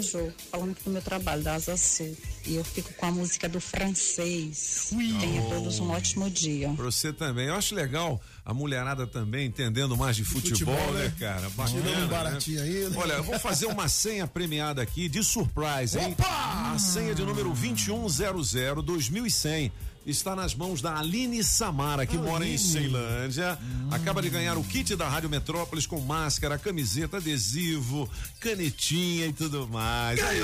Jo, 0.00 0.32
falando 0.50 0.70
aqui 0.70 0.82
do 0.84 0.90
meu 0.90 1.02
trabalho, 1.02 1.42
da 1.42 1.54
Asa 1.54 1.76
Sul. 1.76 2.16
E 2.46 2.54
eu 2.54 2.64
fico 2.64 2.92
com 2.94 3.04
a 3.04 3.10
música 3.10 3.46
do 3.46 3.60
francês. 3.60 4.88
Tenha 5.20 5.42
todos 5.42 5.78
um 5.78 5.90
ótimo 5.90 6.30
dia. 6.30 6.70
Pra 6.70 6.86
você 6.86 7.12
também. 7.12 7.48
Eu 7.48 7.54
acho 7.54 7.74
legal 7.74 8.18
a 8.46 8.54
mulherada 8.54 9.06
também 9.06 9.46
entendendo 9.46 9.94
mais 9.94 10.16
de 10.16 10.24
futebol, 10.24 10.74
Futebol, 10.74 10.94
né, 10.94 11.04
né? 11.04 11.14
cara? 11.18 11.50
Tirando 11.68 12.04
um 12.04 12.08
baratinho 12.08 12.60
né? 12.60 12.66
aí, 12.66 12.88
né? 12.88 12.96
Olha, 12.96 13.12
eu 13.14 13.24
vou 13.24 13.38
fazer 13.38 13.66
uma 13.66 13.86
senha 13.86 14.26
premiada 14.26 14.80
aqui 14.80 15.06
de 15.06 15.22
surprise, 15.22 15.98
hein? 15.98 16.16
A 16.18 16.78
senha 16.78 17.14
de 17.14 17.22
número 17.22 17.50
2100 17.50 18.82
2100 18.82 19.70
está 20.06 20.36
nas 20.36 20.54
mãos 20.54 20.82
da 20.82 20.98
Aline 20.98 21.42
Samara, 21.42 22.06
que 22.06 22.16
mora 22.16 22.46
em 22.46 22.58
Ceilândia. 22.58 23.58
Acaba 23.90 24.20
de 24.20 24.30
ganhar 24.30 24.56
o 24.56 24.64
kit 24.64 24.94
da 24.96 25.08
Rádio 25.08 25.30
Metrópolis 25.30 25.86
com 25.86 26.00
máscara, 26.00 26.58
camiseta, 26.58 27.16
adesivo, 27.16 28.08
canetinha 28.40 29.26
e 29.26 29.32
tudo 29.32 29.66
mais. 29.68 30.22
Aí. 30.22 30.40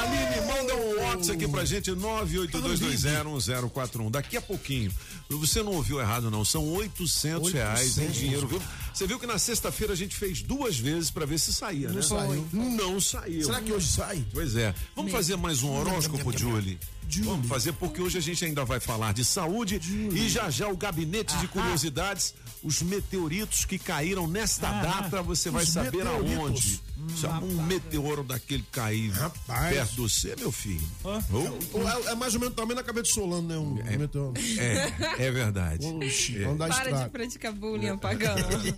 Aline, 0.00 0.46
manda 0.46 0.76
um 0.76 0.89
WhatsApp 1.10 1.32
aqui 1.32 1.48
pra 1.48 1.64
gente, 1.64 1.90
982201041. 1.92 4.10
Daqui 4.10 4.36
a 4.36 4.42
pouquinho. 4.42 4.92
Você 5.28 5.62
não 5.62 5.72
ouviu 5.72 6.00
errado, 6.00 6.30
não. 6.30 6.44
São 6.44 6.66
800 6.74 7.52
reais 7.52 7.98
em 7.98 8.08
dinheiro, 8.08 8.46
viu? 8.46 8.60
Você 8.92 9.06
viu 9.06 9.18
que 9.18 9.26
na 9.26 9.38
sexta-feira 9.38 9.92
a 9.92 9.96
gente 9.96 10.16
fez 10.16 10.42
duas 10.42 10.78
vezes 10.78 11.10
pra 11.10 11.24
ver 11.26 11.38
se 11.38 11.52
saía, 11.52 11.88
Não 11.88 11.96
né? 11.96 12.02
saiu. 12.02 12.46
Não 12.52 13.00
saiu. 13.00 13.44
Será 13.44 13.60
que 13.60 13.72
hoje 13.72 13.88
sai? 13.88 14.24
Pois 14.32 14.56
é. 14.56 14.74
Vamos 14.96 15.12
fazer 15.12 15.36
mais 15.36 15.62
um 15.62 15.70
horóscopo, 15.70 16.36
Julie? 16.36 16.78
Vamos 17.24 17.48
fazer, 17.48 17.72
porque 17.72 18.00
hoje 18.00 18.18
a 18.18 18.20
gente 18.20 18.44
ainda 18.44 18.64
vai 18.64 18.78
falar 18.78 19.12
de 19.12 19.24
saúde 19.24 19.80
e 20.12 20.28
já 20.28 20.48
já 20.48 20.68
o 20.68 20.76
gabinete 20.76 21.36
de 21.38 21.48
curiosidades, 21.48 22.34
os 22.62 22.82
meteoritos 22.82 23.64
que 23.64 23.78
caíram 23.78 24.26
nesta 24.28 24.68
Ah, 24.68 24.82
data, 24.82 25.22
você 25.22 25.50
vai 25.50 25.64
saber 25.64 26.04
meteoritos. 26.04 26.38
aonde. 26.38 26.80
Se 27.16 27.26
um 27.26 27.62
meteoro 27.62 28.22
daquele 28.22 28.62
cair 28.70 29.10
perto 29.46 29.90
de 29.94 30.00
você, 30.02 30.36
meu 30.38 30.52
filho. 30.52 30.86
Oh. 31.02 32.08
É, 32.08 32.12
é 32.12 32.14
mais 32.14 32.34
ou 32.34 32.40
menos 32.40 32.54
também 32.54 32.76
na 32.76 32.82
cabeça 32.82 33.04
de 33.04 33.12
Solano, 33.14 33.48
né? 33.48 33.56
Um 33.56 33.98
meteoro. 33.98 34.34
É, 34.58 35.26
é 35.26 35.30
verdade. 35.30 35.86
Oxi, 35.86 36.42
É. 36.44 36.54
Para 36.54 37.04
de 37.04 37.10
praticar 37.10 37.52
bullying, 37.52 37.88
apagão. 37.88 38.34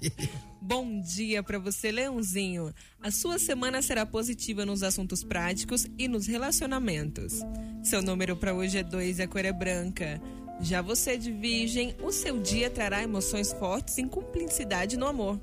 Bom 0.62 1.00
dia 1.00 1.42
pra 1.42 1.58
você, 1.58 1.90
Leãozinho. 1.90 2.72
A 3.02 3.10
sua 3.10 3.38
semana 3.40 3.82
será 3.82 4.06
positiva 4.06 4.64
nos 4.64 4.84
assuntos 4.84 5.24
práticos 5.24 5.86
e 5.98 6.06
nos 6.06 6.26
relacionamentos. 6.28 7.40
Seu 7.82 8.00
número 8.00 8.36
pra 8.36 8.54
hoje 8.54 8.78
é 8.78 8.84
2 8.84 9.18
e 9.18 9.22
a 9.22 9.26
cor 9.28 9.44
é 9.44 9.52
branca. 9.52 10.20
Já 10.60 10.80
você 10.80 11.16
de 11.16 11.32
Virgem, 11.32 11.96
o 12.02 12.12
seu 12.12 12.38
dia 12.38 12.70
trará 12.70 13.02
emoções 13.02 13.52
fortes 13.52 13.98
em 13.98 14.06
cumplicidade 14.06 14.96
no 14.96 15.06
amor. 15.06 15.40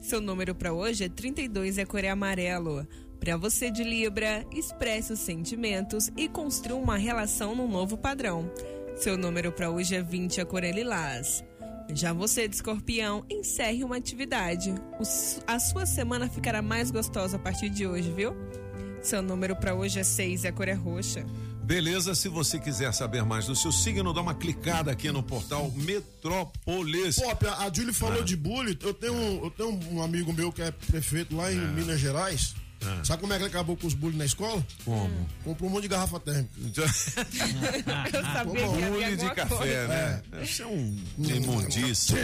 Seu 0.00 0.20
número 0.20 0.54
pra 0.54 0.72
hoje 0.72 1.04
é 1.04 1.08
32 1.08 1.78
e 1.78 1.80
a 1.80 1.86
cor 1.86 2.04
é 2.04 2.08
amarelo. 2.08 2.86
Pra 3.18 3.36
você 3.36 3.70
de 3.70 3.82
Libra, 3.82 4.46
expresse 4.52 5.12
os 5.12 5.18
sentimentos 5.18 6.10
e 6.16 6.28
construa 6.28 6.78
uma 6.78 6.96
relação 6.96 7.54
num 7.54 7.68
novo 7.68 7.96
padrão. 7.96 8.50
Seu 8.96 9.16
número 9.16 9.52
pra 9.52 9.70
hoje 9.70 9.94
é 9.94 10.02
20 10.02 10.36
e 10.36 10.40
a 10.40 10.46
cor 10.46 10.64
é 10.64 10.70
lilás. 10.70 11.44
Já 11.92 12.12
você 12.12 12.48
de 12.48 12.56
escorpião, 12.56 13.24
encerre 13.30 13.84
uma 13.84 13.96
atividade. 13.96 14.74
A 15.46 15.58
sua 15.58 15.86
semana 15.86 16.28
ficará 16.28 16.60
mais 16.60 16.90
gostosa 16.90 17.36
a 17.36 17.40
partir 17.40 17.68
de 17.68 17.86
hoje, 17.86 18.10
viu? 18.10 18.34
Seu 19.02 19.22
número 19.22 19.54
pra 19.54 19.74
hoje 19.74 20.00
é 20.00 20.04
6 20.04 20.44
e 20.44 20.48
a 20.48 20.52
cor 20.52 20.68
é 20.68 20.72
roxa. 20.72 21.24
Beleza, 21.66 22.14
se 22.14 22.28
você 22.28 22.60
quiser 22.60 22.92
saber 22.94 23.24
mais 23.24 23.46
do 23.46 23.56
seu 23.56 23.72
signo, 23.72 24.12
dá 24.12 24.20
uma 24.20 24.34
clicada 24.36 24.92
aqui 24.92 25.10
no 25.10 25.20
portal 25.20 25.68
Metrópolis. 25.72 27.16
Pop, 27.16 27.44
a 27.44 27.56
a 27.64 27.72
Julie 27.72 27.92
falou 27.92 28.20
Ah. 28.20 28.24
de 28.24 28.36
bullying. 28.36 28.78
Eu 28.80 28.94
tenho, 28.94 29.14
um- 29.14 29.44
eu 29.44 29.50
tenho 29.50 29.70
um 29.90 30.00
amigo 30.00 30.32
meu 30.32 30.52
que 30.52 30.62
é 30.62 30.70
prefeito 30.70 31.34
lá 31.34 31.52
em 31.52 31.56
Minas 31.74 31.98
Gerais. 31.98 32.54
Ah. 32.82 33.02
Sabe 33.04 33.20
como 33.22 33.32
é 33.32 33.36
que 33.36 33.42
ele 33.42 33.50
acabou 33.50 33.76
com 33.76 33.84
os 33.84 33.94
bullying 33.94 34.16
na 34.16 34.24
escola? 34.24 34.64
Como? 34.84 35.28
Comprou 35.42 35.68
um 35.68 35.72
monte 35.72 35.82
de 35.82 35.88
garrafa 35.88 36.20
térmica. 36.20 36.52
Eu 38.14 38.22
sabia 38.22 38.52
que 38.54 38.62
havia 38.62 38.90
Bullying 38.90 39.16
de 39.16 39.34
café, 39.34 39.56
coisa. 39.56 39.88
né? 39.88 40.22
Isso 40.44 40.62
é 40.62 40.66
um 40.66 40.96
imundício. 41.18 42.16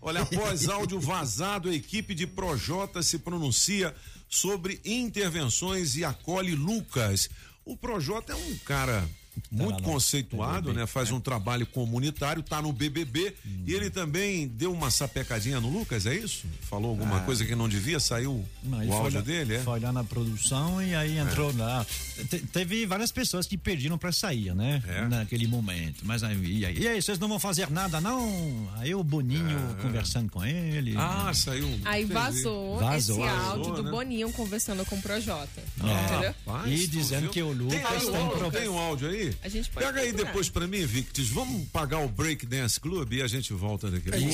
Olha, 0.00 0.22
após 0.22 0.68
áudio 0.68 1.00
vazado, 1.00 1.68
a 1.70 1.74
equipe 1.74 2.14
de 2.14 2.24
Projota 2.26 3.02
se 3.02 3.18
pronuncia 3.18 3.92
sobre 4.28 4.80
intervenções 4.84 5.96
e 5.96 6.04
acolhe 6.04 6.54
Lucas. 6.54 7.28
O 7.64 7.76
Projota 7.76 8.32
é 8.32 8.36
um 8.36 8.58
cara 8.58 9.06
muito 9.50 9.82
conceituado, 9.82 10.72
né? 10.72 10.86
Faz 10.86 11.10
um 11.10 11.20
trabalho 11.20 11.66
comunitário, 11.66 12.42
tá 12.42 12.60
no 12.62 12.72
BBB 12.72 13.34
e 13.66 13.72
ele 13.74 13.90
também 13.90 14.48
deu 14.48 14.72
uma 14.72 14.90
sapecadinha 14.90 15.60
no 15.60 15.68
Lucas, 15.68 16.06
é 16.06 16.14
isso? 16.14 16.44
Falou 16.62 16.90
alguma 16.90 17.18
Ah. 17.18 17.20
coisa 17.20 17.44
que 17.44 17.54
não 17.54 17.68
devia, 17.68 17.98
saiu 18.00 18.44
Não, 18.62 18.86
o 18.86 18.92
áudio 18.92 19.22
dele, 19.22 19.54
é? 19.56 19.58
Foi 19.60 19.80
lá 19.80 19.92
na 19.92 20.04
produção 20.04 20.82
e 20.82 20.94
aí 20.94 21.18
entrou 21.18 21.54
lá. 21.56 21.84
Te- 22.28 22.40
teve 22.40 22.86
várias 22.86 23.10
pessoas 23.12 23.46
que 23.46 23.56
pediram 23.56 23.96
para 23.98 24.12
sair, 24.12 24.54
né? 24.54 24.82
É. 24.86 25.08
Naquele 25.08 25.46
momento. 25.46 26.02
Mas 26.04 26.22
aí, 26.22 26.36
e 26.58 26.64
aí, 26.66 26.78
e 26.78 26.88
aí, 26.88 27.00
vocês 27.02 27.18
não 27.18 27.28
vão 27.28 27.38
fazer 27.38 27.70
nada, 27.70 28.00
não? 28.00 28.68
Aí 28.76 28.94
o 28.94 29.02
Boninho 29.02 29.76
conversando 29.82 30.30
com 30.30 30.44
ele. 30.44 30.94
Ah, 30.96 31.32
saiu. 31.34 31.68
Aí 31.84 32.04
vazou, 32.04 32.78
Vazou. 32.78 33.16
esse 33.24 33.34
Vazou, 33.36 33.50
áudio 33.50 33.72
do 33.74 33.82
né? 33.84 33.90
Boninho 33.90 34.32
conversando 34.32 34.84
com 34.84 34.96
o 34.96 35.02
Projota. 35.02 35.62
É. 35.82 36.04
Entendeu? 36.04 36.34
E 36.66 36.86
dizendo 36.86 37.28
que 37.30 37.42
o 37.42 37.52
Lucas 37.52 37.80
tem, 38.02 38.50
tem 38.60 38.68
um 38.68 38.78
áudio 38.78 39.08
aí? 39.08 39.19
A 39.42 39.48
gente 39.48 39.70
pode 39.70 39.86
Pega 39.86 40.00
aí 40.00 40.08
procurar. 40.08 40.26
depois 40.28 40.48
pra 40.48 40.66
mim, 40.66 40.84
Victis. 40.86 41.28
Vamos 41.28 41.68
pagar 41.68 41.98
o 41.98 42.08
Break 42.08 42.46
Dance 42.46 42.78
Club 42.80 43.12
e 43.12 43.22
a 43.22 43.26
gente 43.26 43.52
volta 43.52 43.90
daqui 43.90 44.08
a 44.08 44.12
pouco. 44.12 44.26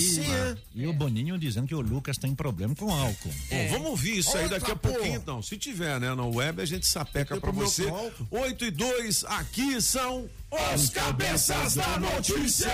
E, 0.75 0.83
e 0.83 0.87
o 0.87 0.93
Boninho 0.93 1.39
dizendo 1.39 1.67
que 1.67 1.75
o 1.75 1.81
Lucas 1.81 2.17
tem 2.19 2.35
problema 2.35 2.75
com 2.75 2.91
álcool. 2.93 3.33
Bom, 3.51 3.69
vamos 3.71 3.87
ouvir 3.89 4.19
isso 4.19 4.37
aí 4.37 4.45
Outra 4.45 4.59
daqui 4.59 4.73
a 4.73 4.77
porra. 4.77 4.95
pouquinho, 4.95 5.17
então. 5.17 5.43
Se 5.43 5.57
tiver, 5.57 5.99
né, 6.01 6.15
na 6.15 6.25
web, 6.25 6.61
a 6.61 6.65
gente 6.67 6.87
sapeca 6.87 7.41
pra 7.41 7.51
você. 7.51 7.85
com 7.87 7.97
álcool? 7.97 8.27
8 8.31 8.65
e 8.65 8.71
2, 8.71 9.25
aqui 9.25 9.81
são 9.81 10.29
os 10.75 10.89
Cabeças 10.91 11.75
da 11.75 11.99
Notícia. 11.99 12.73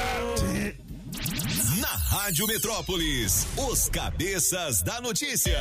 Na 1.79 1.89
Rádio 1.89 2.47
Metrópolis, 2.47 3.47
os 3.57 3.89
cabeças 3.91 4.81
da 4.83 5.01
notícia. 5.01 5.59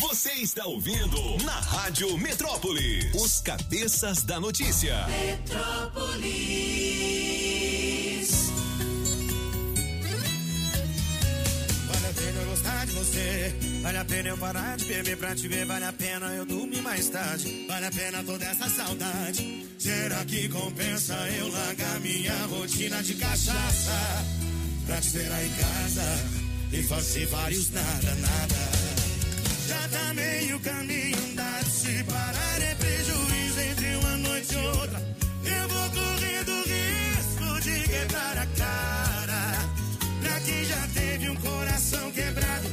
Você 0.00 0.32
está 0.32 0.64
ouvindo 0.64 1.44
na 1.44 1.60
Rádio 1.60 2.16
Metrópolis, 2.16 3.14
os 3.14 3.42
cabeças 3.42 4.22
da 4.22 4.40
notícia. 4.40 5.06
Metrópolis. 5.06 6.30
Vale 11.86 12.06
a 12.06 12.12
pena 12.14 12.40
eu 12.40 12.46
gostar 12.48 12.86
de 12.86 12.92
você. 12.92 13.54
Vale 13.82 13.98
a 13.98 14.04
pena 14.06 14.28
eu 14.30 14.38
parar 14.38 14.78
de 14.78 14.86
beber 14.86 15.18
pra 15.18 15.34
te 15.34 15.46
ver. 15.46 15.66
Vale 15.66 15.84
a 15.84 15.92
pena 15.92 16.26
eu 16.34 16.46
dormir 16.46 16.80
mais 16.80 17.10
tarde. 17.10 17.66
Vale 17.68 17.84
a 17.84 17.90
pena 17.90 18.24
toda 18.24 18.46
essa 18.46 18.70
saudade. 18.70 19.68
Será 19.78 20.24
que 20.24 20.48
compensa 20.48 21.14
eu 21.28 21.52
largar 21.52 22.00
minha 22.00 22.46
rotina 22.46 23.02
de 23.02 23.14
cachaça? 23.16 24.24
Pra 24.86 24.98
te 24.98 25.18
aí 25.18 25.46
em 25.46 25.54
casa 25.56 26.02
e 26.72 26.82
fazer 26.84 27.26
vários 27.26 27.70
nada, 27.70 28.14
nada. 28.14 28.89
Já 29.70 29.88
tá 29.88 30.12
meio 30.14 30.58
caminho 30.58 31.16
andado. 31.30 31.70
Se 31.70 32.02
parar 32.02 32.60
é 32.60 32.74
prejuízo 32.74 33.60
entre 33.60 33.94
uma 33.98 34.16
noite 34.16 34.52
e 34.52 34.56
outra. 34.66 35.00
Eu 35.44 35.68
vou 35.68 35.90
correndo 35.90 36.52
risco 36.66 37.60
de 37.62 37.88
quebrar 37.88 38.36
a 38.36 38.46
cara. 38.46 39.42
Pra 40.22 40.40
quem 40.40 40.64
já 40.64 40.88
teve 40.92 41.30
um 41.30 41.36
coração 41.36 42.10
quebrado, 42.10 42.68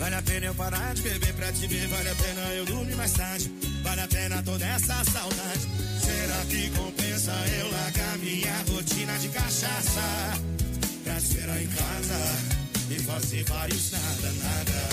Vale 0.00 0.14
a 0.14 0.22
pena 0.22 0.46
eu 0.46 0.54
parar 0.54 0.94
de 0.94 1.02
beber 1.02 1.34
pra 1.34 1.52
te 1.52 1.66
ver. 1.66 1.86
Vale 1.88 2.08
a 2.08 2.14
pena 2.14 2.40
eu 2.54 2.64
dormir 2.64 2.96
mais 2.96 3.12
tarde. 3.12 3.52
Vale 3.82 4.00
a 4.00 4.08
pena 4.08 4.42
toda 4.42 4.64
essa 4.64 5.04
saudade. 5.04 5.68
Será 6.00 6.44
que 6.48 6.70
compensa 6.70 7.32
eu 7.60 7.70
largar 7.70 8.16
minha 8.16 8.64
rotina 8.70 9.18
de 9.18 9.28
cachaça? 9.28 10.00
Pra 11.04 11.18
esperar 11.18 11.62
em 11.62 11.66
casa 11.66 12.16
e 12.90 12.98
fazer 13.00 13.44
vários 13.44 13.90
nada, 13.92 14.32
nada. 14.42 14.88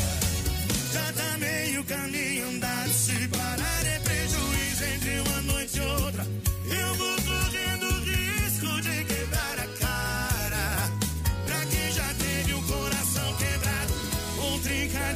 Já 0.92 1.14
tá 1.14 1.38
meio 1.38 1.84
caminho 1.86 2.50
andado. 2.50 2.92
Se 2.92 3.28
parar 3.30 3.86
é 3.86 4.00
prejuízo 4.00 4.84
entre 4.94 5.20
uma 5.22 5.42
noite 5.54 5.78
e 5.78 5.82
outra. 6.04 6.28
Eu 6.66 6.96
vou 6.96 7.16
correndo 7.22 7.77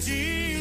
trincadinho 0.01 0.60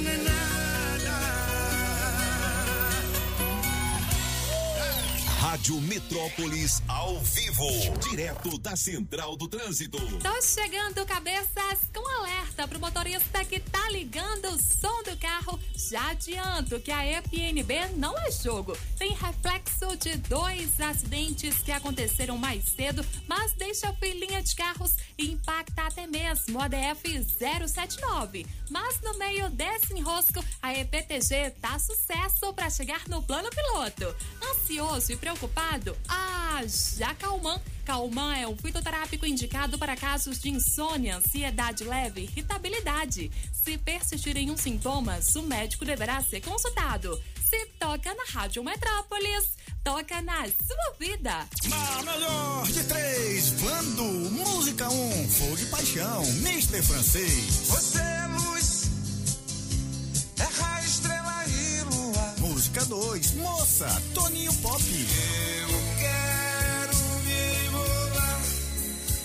Rádio 5.41 5.81
Metrópolis 5.81 6.83
ao 6.87 7.19
vivo, 7.21 7.65
direto 8.11 8.59
da 8.59 8.77
Central 8.77 9.39
do 9.39 9.49
Trânsito. 9.49 9.97
Tô 10.19 10.43
chegando, 10.43 11.07
cabeças, 11.07 11.79
com 11.95 12.07
alerta 12.19 12.69
pro 12.69 12.79
motorista 12.79 13.43
que 13.47 13.59
tá 13.59 13.89
ligando 13.89 14.45
o 14.51 14.63
som 14.63 15.03
do 15.03 15.17
carro. 15.17 15.59
Já 15.75 16.11
adianto 16.11 16.79
que 16.81 16.93
a 16.93 17.23
FNB 17.23 17.89
não 17.97 18.19
é 18.19 18.31
jogo. 18.31 18.77
Tem 18.99 19.15
reflexo 19.15 19.97
de 19.97 20.19
dois 20.19 20.79
acidentes 20.79 21.57
que 21.61 21.73
aconteceram 21.73 22.37
mais 22.37 22.63
cedo, 22.69 23.03
mas 23.27 23.53
deixa 23.53 23.89
a 23.89 23.95
filinha 23.95 24.43
de 24.43 24.55
carros 24.55 24.95
e 25.17 25.31
impacta 25.31 25.87
até 25.87 26.07
mesmo 26.07 26.61
a 26.61 26.69
DF 26.69 27.25
079. 27.39 28.47
Mas 28.69 29.01
no 29.01 29.17
meio 29.17 29.49
desse 29.49 29.95
enrosco, 29.95 30.45
a 30.61 30.75
EPTG 30.75 31.53
tá 31.63 31.79
sucesso 31.79 32.53
para 32.53 32.69
chegar 32.69 33.09
no 33.09 33.23
plano 33.23 33.49
piloto. 33.49 34.15
Ansioso 34.53 35.13
e 35.13 35.17
preocupado 35.17 35.30
gripado? 35.35 35.97
Ah, 36.09 36.63
já 36.97 37.15
Calman. 37.15 37.61
Calman 37.85 38.37
é 38.37 38.47
um 38.47 38.57
fitoterápico 38.57 39.27
indicado 39.27 39.79
para 39.79 39.97
casos 39.97 40.39
de 40.39 40.51
insônia, 40.51 41.17
ansiedade 41.17 41.85
leve, 41.85 42.23
irritabilidade. 42.23 43.31
Se 43.53 43.79
persistirem 43.79 44.51
os 44.51 44.61
sintomas, 44.61 45.35
o 45.37 45.43
médico 45.43 45.85
deverá 45.85 46.21
ser 46.23 46.41
consultado. 46.41 47.21
Se 47.49 47.67
toca 47.79 48.15
na 48.15 48.25
Rádio 48.33 48.63
Metrópolis, 48.63 49.57
toca 49.83 50.23
na 50.23 50.45
sua 50.45 50.95
vida. 50.99 51.49
Na 51.69 52.03
melhor 52.03 52.67
de 52.67 52.85
três, 52.85 53.51
Vando, 53.61 54.05
música 54.05 54.89
1, 54.89 54.93
um, 54.93 55.29
fogo 55.29 55.59
e 55.59 55.67
paixão, 55.67 56.25
Mister 56.35 56.83
Francês. 56.83 57.67
Você 57.67 57.99
é 57.99 58.27
luz, 58.29 58.91
é 60.39 60.47
Música 62.61 62.85
2, 62.85 63.33
moça, 63.37 64.03
Toninho 64.13 64.53
Pop. 64.57 64.83
Eu 64.83 65.69
quero 65.99 66.95
me 67.25 67.65
enrolar 67.65 68.43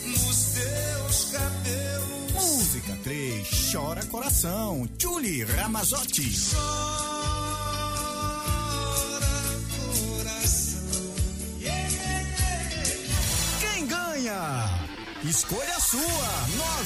nos 0.06 0.38
teus 0.54 1.26
cabelos. 1.34 2.32
Música 2.32 2.98
3, 3.04 3.46
chora 3.74 4.06
coração, 4.06 4.88
Julie 4.98 5.44
Ramazotti. 5.44 6.32
Quem 13.60 13.86
ganha? 13.86 14.80
Escolha 15.26 15.76
a 15.76 15.82
sua, 15.82 16.02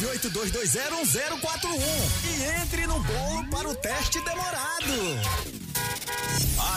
982201041 0.01 1.79
e 2.25 2.41
entre 2.63 2.87
no 2.87 2.99
bolo 3.03 3.47
para 3.51 3.69
o 3.69 3.75
teste 3.75 4.19
demorado. 4.23 5.68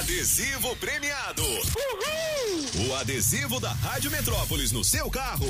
Adesivo 0.03 0.75
premiado. 0.77 1.43
O 2.89 2.95
adesivo 2.97 3.61
da 3.61 3.73
Rádio 3.73 4.11
Metrópolis 4.11 4.73
no 4.73 4.83
seu 4.83 5.09
carro 5.09 5.47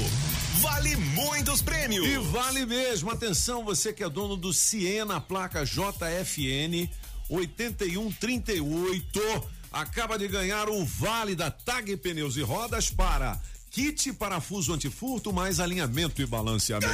vale 0.61 0.95
muitos 0.95 1.63
prêmios. 1.63 2.07
E 2.07 2.19
vale 2.19 2.67
mesmo. 2.67 3.11
Atenção, 3.11 3.65
você 3.65 3.95
que 3.95 4.05
é 4.05 4.11
dono 4.11 4.37
do 4.37 4.53
Siena, 4.53 5.23
placa 5.23 5.65
JFN 5.65 6.87
8138, 7.31 9.49
acaba 9.73 10.19
de 10.19 10.29
ganhar 10.29 10.69
o 10.69 10.85
vale 10.85 11.35
da 11.35 11.51
Tag 11.51 11.97
Pneus 11.97 12.37
e 12.37 12.43
Rodas 12.43 12.91
para 12.91 13.41
kit 13.71 14.13
parafuso 14.13 14.75
antifurto 14.75 15.33
mais 15.33 15.61
alinhamento 15.61 16.21
e 16.21 16.27
balanceamento. 16.27 16.93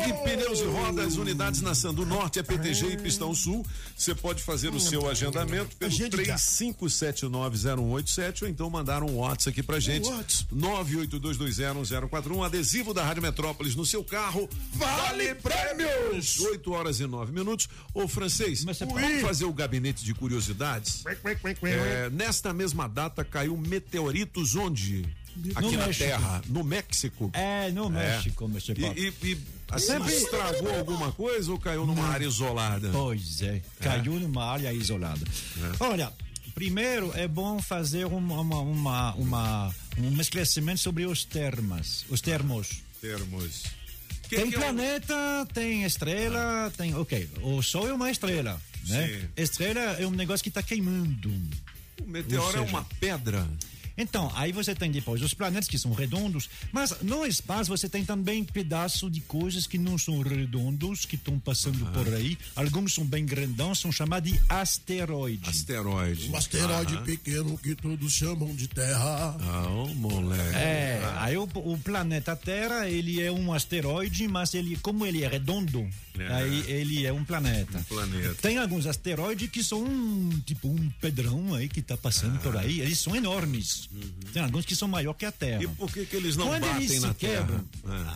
Pneus 0.00 0.60
e 0.60 0.64
Rodas, 0.64 1.16
unidades 1.16 1.60
na 1.60 1.74
Sandu 1.74 2.06
Norte, 2.06 2.38
é 2.38 2.42
PTG 2.42 2.92
e 2.92 2.96
Pistão 2.96 3.34
Sul. 3.34 3.66
Você 3.96 4.14
pode 4.14 4.42
fazer 4.42 4.72
o 4.74 4.80
seu 4.80 5.06
agendamento 5.08 5.76
pelo 5.76 5.92
35790187 5.92 8.42
ou 8.42 8.48
então 8.48 8.70
mandar 8.70 9.02
um 9.02 9.16
WhatsApp 9.16 9.50
aqui 9.50 9.62
pra 9.62 9.78
gente. 9.78 10.08
982201041, 10.54 12.46
adesivo 12.46 12.94
da 12.94 13.04
Rádio 13.04 13.22
Metrópolis 13.22 13.76
no 13.76 13.84
seu 13.84 14.02
carro. 14.02 14.48
Vale 14.72 15.34
prêmios! 15.34 16.40
8 16.40 16.72
horas 16.72 17.00
e 17.00 17.06
9 17.06 17.32
minutos. 17.32 17.68
Ô, 17.92 18.08
francês, 18.08 18.64
vamos 18.64 18.78
fazer 19.20 19.44
o 19.44 19.52
gabinete 19.52 20.02
de 20.04 20.14
curiosidades? 20.14 21.04
É, 21.62 22.08
nesta 22.10 22.52
mesma 22.52 22.88
data 22.88 23.24
caiu 23.24 23.56
meteoritos 23.56 24.56
onde? 24.56 25.04
Aqui 25.54 25.76
na 25.76 25.86
México. 25.86 26.04
Terra, 26.04 26.42
no 26.48 26.64
México. 26.64 27.30
É, 27.32 27.70
no 27.70 27.88
México, 27.90 28.44
Mr. 28.46 28.72
E, 28.72 28.80
Pop. 28.80 29.00
e, 29.00 29.28
e 29.28 29.38
assim, 29.70 29.96
estragou 30.06 30.76
alguma 30.78 31.12
coisa 31.12 31.50
ou 31.52 31.58
caiu 31.58 31.86
numa 31.86 32.08
área 32.08 32.26
isolada? 32.26 32.90
Pois 32.92 33.40
é, 33.42 33.62
caiu 33.80 34.18
numa 34.20 34.44
área 34.44 34.72
isolada. 34.72 35.24
Olha, 35.78 36.12
primeiro 36.54 37.12
é 37.14 37.26
bom 37.28 37.60
fazer 37.62 38.06
uma, 38.06 38.40
uma, 38.40 38.60
uma, 38.60 39.14
uma- 39.14 39.74
um 39.98 40.20
esclarecimento 40.20 40.80
sobre 40.80 41.06
os 41.06 41.24
termas, 41.24 42.04
os 42.08 42.20
termos. 42.20 42.82
Termos. 43.00 43.62
Que 44.28 44.36
tem 44.36 44.50
que 44.50 44.56
é 44.56 44.60
planeta, 44.60 45.14
tem 45.52 45.84
estrela, 45.84 46.72
tem. 46.76 46.94
Ok, 46.94 47.28
o 47.42 47.60
Sol 47.62 47.88
é 47.88 47.92
uma 47.92 48.10
estrela. 48.10 48.60
Né? 48.86 49.06
Sim. 49.08 49.28
Estrela 49.36 49.80
é 49.98 50.06
um 50.06 50.10
negócio 50.10 50.42
que 50.42 50.48
está 50.50 50.62
queimando. 50.62 51.30
O 52.00 52.06
meteoro 52.06 52.58
é 52.58 52.60
uma 52.60 52.84
pedra. 53.00 53.46
Então, 53.96 54.30
aí 54.34 54.52
você 54.52 54.74
tem 54.74 54.90
depois 54.90 55.22
os 55.22 55.34
planetas 55.34 55.68
que 55.68 55.78
são 55.78 55.92
redondos, 55.92 56.48
mas 56.72 56.94
no 57.02 57.26
espaço 57.26 57.68
você 57.68 57.88
tem 57.88 58.04
também 58.04 58.44
pedaços 58.44 59.10
de 59.10 59.20
coisas 59.20 59.66
que 59.66 59.78
não 59.78 59.98
são 59.98 60.20
redondos, 60.22 61.04
que 61.04 61.16
estão 61.16 61.38
passando 61.38 61.84
por 61.92 62.12
aí. 62.14 62.36
Alguns 62.56 62.94
são 62.94 63.04
bem 63.04 63.24
grandões, 63.24 63.78
são 63.78 63.92
chamados 63.92 64.32
de 64.32 64.40
asteroides. 64.48 65.48
Asteroide. 65.48 66.30
Um 66.30 66.36
asteroide 66.36 66.94
Aham. 66.94 67.04
pequeno 67.04 67.58
que 67.58 67.74
todos 67.74 68.12
chamam 68.12 68.54
de 68.54 68.68
Terra. 68.68 69.36
Ah, 69.40 69.68
ô, 69.68 69.86
moleque. 69.94 70.56
É, 70.56 71.00
aí 71.18 71.36
o, 71.36 71.48
o 71.54 71.78
planeta 71.78 72.34
Terra, 72.36 72.88
ele 72.88 73.20
é 73.20 73.30
um 73.30 73.52
asteroide, 73.52 74.26
mas 74.28 74.54
ele, 74.54 74.76
como 74.76 75.06
ele 75.06 75.24
é 75.24 75.28
redondo, 75.28 75.88
É. 76.20 76.32
aí 76.34 76.64
ele 76.68 77.06
é 77.06 77.12
um 77.12 77.24
planeta. 77.24 77.78
Um 77.78 77.82
planeta. 77.84 78.34
Tem 78.42 78.58
alguns 78.58 78.86
asteroides 78.86 79.48
que 79.50 79.62
são 79.64 79.82
um, 79.82 80.30
tipo 80.44 80.68
um 80.68 80.90
pedrão 81.00 81.54
aí 81.54 81.68
que 81.68 81.80
está 81.80 81.96
passando 81.96 82.38
por 82.40 82.56
aí, 82.56 82.80
eles 82.80 82.98
são 82.98 83.14
enormes. 83.16 83.88
Tem 84.32 84.42
alguns 84.42 84.64
que 84.64 84.76
são 84.76 84.86
maior 84.88 85.14
que 85.14 85.24
a 85.24 85.32
Terra. 85.32 85.62
Uhum. 85.64 85.72
E 85.72 85.76
por 85.76 85.92
que 85.92 86.06
que 86.06 86.16
eles 86.16 86.36
não 86.36 86.48
Quando 86.48 86.62
batem 86.66 86.84
eles 86.84 87.02
na 87.02 87.14
Terra? 87.14 87.46
quebram, 87.46 87.64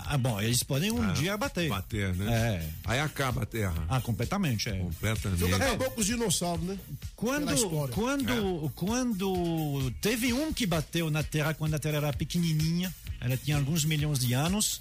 Ah, 0.07 0.18
bom, 0.18 0.40
eles 0.40 0.62
podem 0.62 0.90
um 0.90 1.02
Ah, 1.02 1.12
dia 1.12 1.36
bater. 1.36 1.68
Bater, 1.68 2.14
né? 2.14 2.32
É. 2.32 2.70
Aí 2.84 3.00
acaba 3.00 3.42
a 3.42 3.46
Terra. 3.46 3.84
Ah, 3.88 4.00
completamente, 4.00 4.68
é. 4.68 4.76
Completamente. 4.78 5.40
Jogo 5.40 5.55
acabou 5.55 5.90
com 5.90 6.00
os 6.00 6.07
dinossauros, 6.07 6.64
né? 6.64 6.78
Quando, 7.16 7.88
quando, 7.88 8.72
quando 8.74 9.90
teve 10.00 10.32
um 10.32 10.52
que 10.52 10.66
bateu 10.66 11.11
na 11.11 11.22
Terra 11.22 11.55
quando 11.55 11.74
a 11.74 11.78
Terra 11.78 11.96
era 11.98 12.12
pequenininha, 12.12 12.94
ela 13.20 13.36
tinha 13.36 13.57
alguns 13.57 13.84
milhões 13.84 14.18
de 14.18 14.32
anos. 14.34 14.80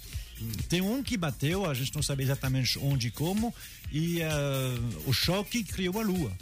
Tem 0.68 0.80
um 0.80 1.02
que 1.02 1.16
bateu, 1.16 1.68
a 1.68 1.74
gente 1.74 1.94
não 1.94 2.02
sabe 2.02 2.22
exatamente 2.22 2.78
onde 2.78 3.08
e 3.08 3.10
como, 3.10 3.54
e 3.92 4.22
ah, 4.22 4.74
o 5.06 5.12
choque 5.12 5.62
criou 5.64 5.98
a 6.00 6.02
Lua. 6.02 6.32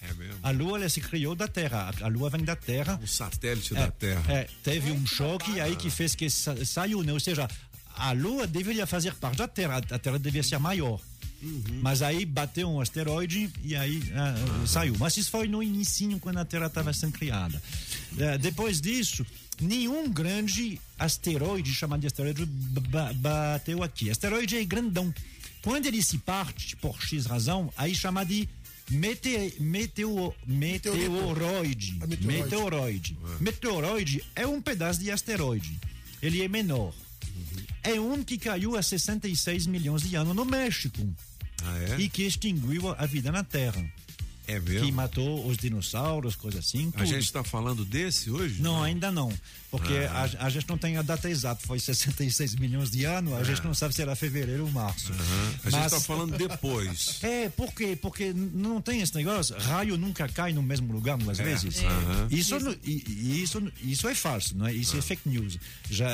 É 0.00 0.12
mesmo? 0.14 0.38
A 0.42 0.50
Lua 0.50 0.78
ela 0.78 0.88
se 0.88 1.00
criou 1.00 1.34
da 1.34 1.48
Terra, 1.48 1.90
a 2.02 2.08
Lua 2.08 2.28
vem 2.30 2.44
da 2.44 2.54
Terra. 2.56 3.00
O 3.02 3.06
satélite 3.06 3.74
É, 3.74 3.80
da 3.80 3.90
Terra. 3.90 4.32
É, 4.32 4.48
teve 4.62 4.90
um 4.92 5.06
choque 5.06 5.60
aí 5.60 5.76
que 5.76 5.88
fez 5.90 6.14
que 6.14 6.28
sa- 6.28 6.62
saiu, 6.64 7.02
né? 7.02 7.12
Ou 7.12 7.20
seja, 7.20 7.48
a 7.96 8.12
Lua 8.12 8.46
deveria 8.46 8.86
fazer 8.86 9.14
parte 9.14 9.38
da 9.38 9.48
Terra, 9.48 9.78
a 9.78 9.98
Terra 9.98 10.18
deveria 10.18 10.42
ser 10.42 10.58
maior. 10.58 11.00
Mas 11.82 12.00
aí 12.00 12.24
bateu 12.24 12.70
um 12.70 12.80
asteroide 12.80 13.50
e 13.62 13.76
aí 13.76 14.02
ah, 14.14 14.66
saiu. 14.66 14.94
Mas 14.98 15.16
isso 15.16 15.30
foi 15.30 15.46
no 15.46 15.62
início, 15.62 16.18
quando 16.18 16.38
a 16.38 16.44
Terra 16.44 16.66
estava 16.66 16.90
sendo 16.92 17.12
criada. 17.12 17.62
Eh, 18.18 18.38
depois 18.38 18.80
disso, 18.80 19.26
nenhum 19.60 20.08
grande 20.10 20.80
asteroide, 20.98 21.74
chamado 21.74 22.00
de 22.00 22.06
asteroide, 22.06 22.44
ba- 22.46 23.12
bateu 23.14 23.82
aqui. 23.82 24.10
Asteroide 24.10 24.56
é 24.56 24.64
grandão. 24.64 25.12
Quando 25.62 25.86
ele 25.86 26.02
se 26.02 26.18
parte, 26.18 26.76
por 26.76 27.00
X 27.02 27.26
razão, 27.26 27.72
aí 27.76 27.94
chama 27.94 28.24
de 28.24 28.48
mete, 28.90 29.54
meteo, 29.60 30.34
meteoroide. 30.46 31.96
Ah, 32.00 32.06
meteoroide. 32.06 32.26
Meteoroide. 32.26 33.16
Meteoroide 33.40 34.24
é 34.36 34.46
um 34.46 34.60
pedaço 34.60 35.00
de 35.00 35.10
asteroide. 35.10 35.78
Ele 36.22 36.42
é 36.42 36.48
menor. 36.48 36.92
É 37.82 38.00
um 38.00 38.22
que 38.22 38.38
caiu 38.38 38.76
há 38.76 38.82
66 38.82 39.66
milhões 39.66 40.02
de 40.02 40.14
anos 40.16 40.34
no 40.34 40.44
México. 40.44 41.00
Ah, 41.62 41.78
é? 41.78 42.00
E 42.00 42.08
que 42.08 42.22
extinguiu 42.24 42.90
a 42.92 43.06
vida 43.06 43.30
na 43.32 43.42
Terra. 43.44 43.84
É 44.46 44.60
mesmo? 44.60 44.84
Que 44.86 44.92
matou 44.92 45.46
os 45.46 45.56
dinossauros, 45.56 46.36
coisa 46.36 46.58
assim. 46.58 46.88
A 46.94 46.98
tudo. 46.98 47.06
gente 47.06 47.24
está 47.24 47.42
falando 47.42 47.84
desse 47.84 48.30
hoje? 48.30 48.60
Não, 48.60 48.82
ainda 48.82 49.10
não. 49.10 49.32
Porque 49.70 49.94
Ah. 50.10 50.28
a, 50.38 50.46
a 50.46 50.50
gente 50.50 50.68
não 50.68 50.76
tem 50.78 50.96
a 50.96 51.02
data 51.02 51.28
exata, 51.28 51.66
foi 51.66 51.80
66 51.80 52.54
milhões 52.54 52.90
de 52.90 53.04
anos, 53.04 53.32
a 53.32 53.38
Ah. 53.38 53.44
gente 53.44 53.64
não 53.64 53.74
sabe 53.74 53.94
se 53.94 54.02
era 54.02 54.14
fevereiro 54.14 54.64
ou 54.64 54.70
março. 54.70 55.12
A 55.64 55.70
gente 55.70 55.84
está 55.86 56.00
falando 56.00 56.36
depois. 56.36 57.18
É, 57.24 57.48
por 57.48 57.72
quê? 57.72 57.96
Porque 58.00 58.32
não 58.34 58.80
tem 58.80 59.00
esse 59.00 59.14
negócio, 59.14 59.56
raio 59.58 59.96
nunca 59.96 60.28
cai 60.28 60.52
no 60.52 60.62
mesmo 60.62 60.92
lugar, 60.92 61.18
às 61.28 61.40
É. 61.40 61.42
vezes. 61.44 61.82
Isso, 62.30 62.58
não- 62.60 62.72
e- 62.84 63.04
e 63.08 63.42
isso, 63.42 63.72
isso 63.82 64.06
é 64.08 64.14
falso, 64.14 64.56
não 64.56 64.66
é? 64.66 64.72
Isso 64.74 64.96
é 64.96 65.00
fake 65.02 65.28
news. 65.28 65.58
Já 65.90 66.06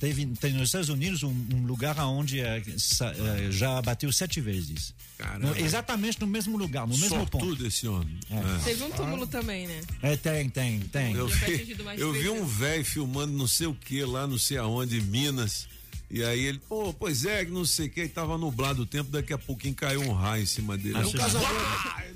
teve, 0.00 0.26
tem 0.40 0.52
nos 0.52 0.68
Estados 0.68 0.88
Unidos 0.88 1.22
um, 1.22 1.34
um 1.54 1.64
lugar 1.64 1.96
onde 2.00 2.40
eh, 2.40 2.62
sa- 2.76 3.12
eh, 3.16 3.48
já 3.52 3.80
bateu 3.80 4.12
sete 4.12 4.40
vezes. 4.40 4.92
Caramba. 5.16 5.58
Exatamente 5.60 6.20
no 6.20 6.26
mesmo 6.28 6.56
lugar, 6.56 6.86
no 6.86 6.96
mesmo 6.96 7.26
ponto. 7.26 7.67
Sortudo 7.68 7.78
esse 7.78 7.88
homem. 7.88 8.18
É. 8.30 8.64
Teve 8.64 8.84
um 8.84 8.90
túmulo 8.90 9.26
também, 9.26 9.66
né? 9.66 9.80
É, 10.02 10.16
tem, 10.16 10.48
tem, 10.48 10.80
tem. 10.80 11.14
Eu 11.14 11.28
vi, 11.28 11.76
eu 11.96 12.12
vi 12.12 12.28
um 12.28 12.44
velho 12.44 12.84
filmando 12.84 13.32
não 13.32 13.46
sei 13.46 13.66
o 13.66 13.74
que 13.74 14.04
lá, 14.04 14.26
não 14.26 14.38
sei 14.38 14.56
aonde, 14.56 14.98
em 14.98 15.02
Minas. 15.02 15.68
E 16.10 16.24
aí 16.24 16.46
ele, 16.46 16.58
pô, 16.68 16.92
pois 16.94 17.24
é, 17.26 17.44
que 17.44 17.50
não 17.50 17.64
sei 17.66 17.86
o 17.86 17.90
que, 17.90 18.02
e 18.04 18.08
tava 18.08 18.38
nublado 18.38 18.82
o 18.82 18.86
tempo, 18.86 19.10
daqui 19.10 19.32
a 19.32 19.36
pouquinho 19.38 19.74
caiu 19.74 20.00
um 20.00 20.12
raio 20.12 20.42
em 20.42 20.46
cima 20.46 20.76
dele. 20.76 20.98
E 20.98 21.02
no 21.02 21.12
casamento, 21.12 21.52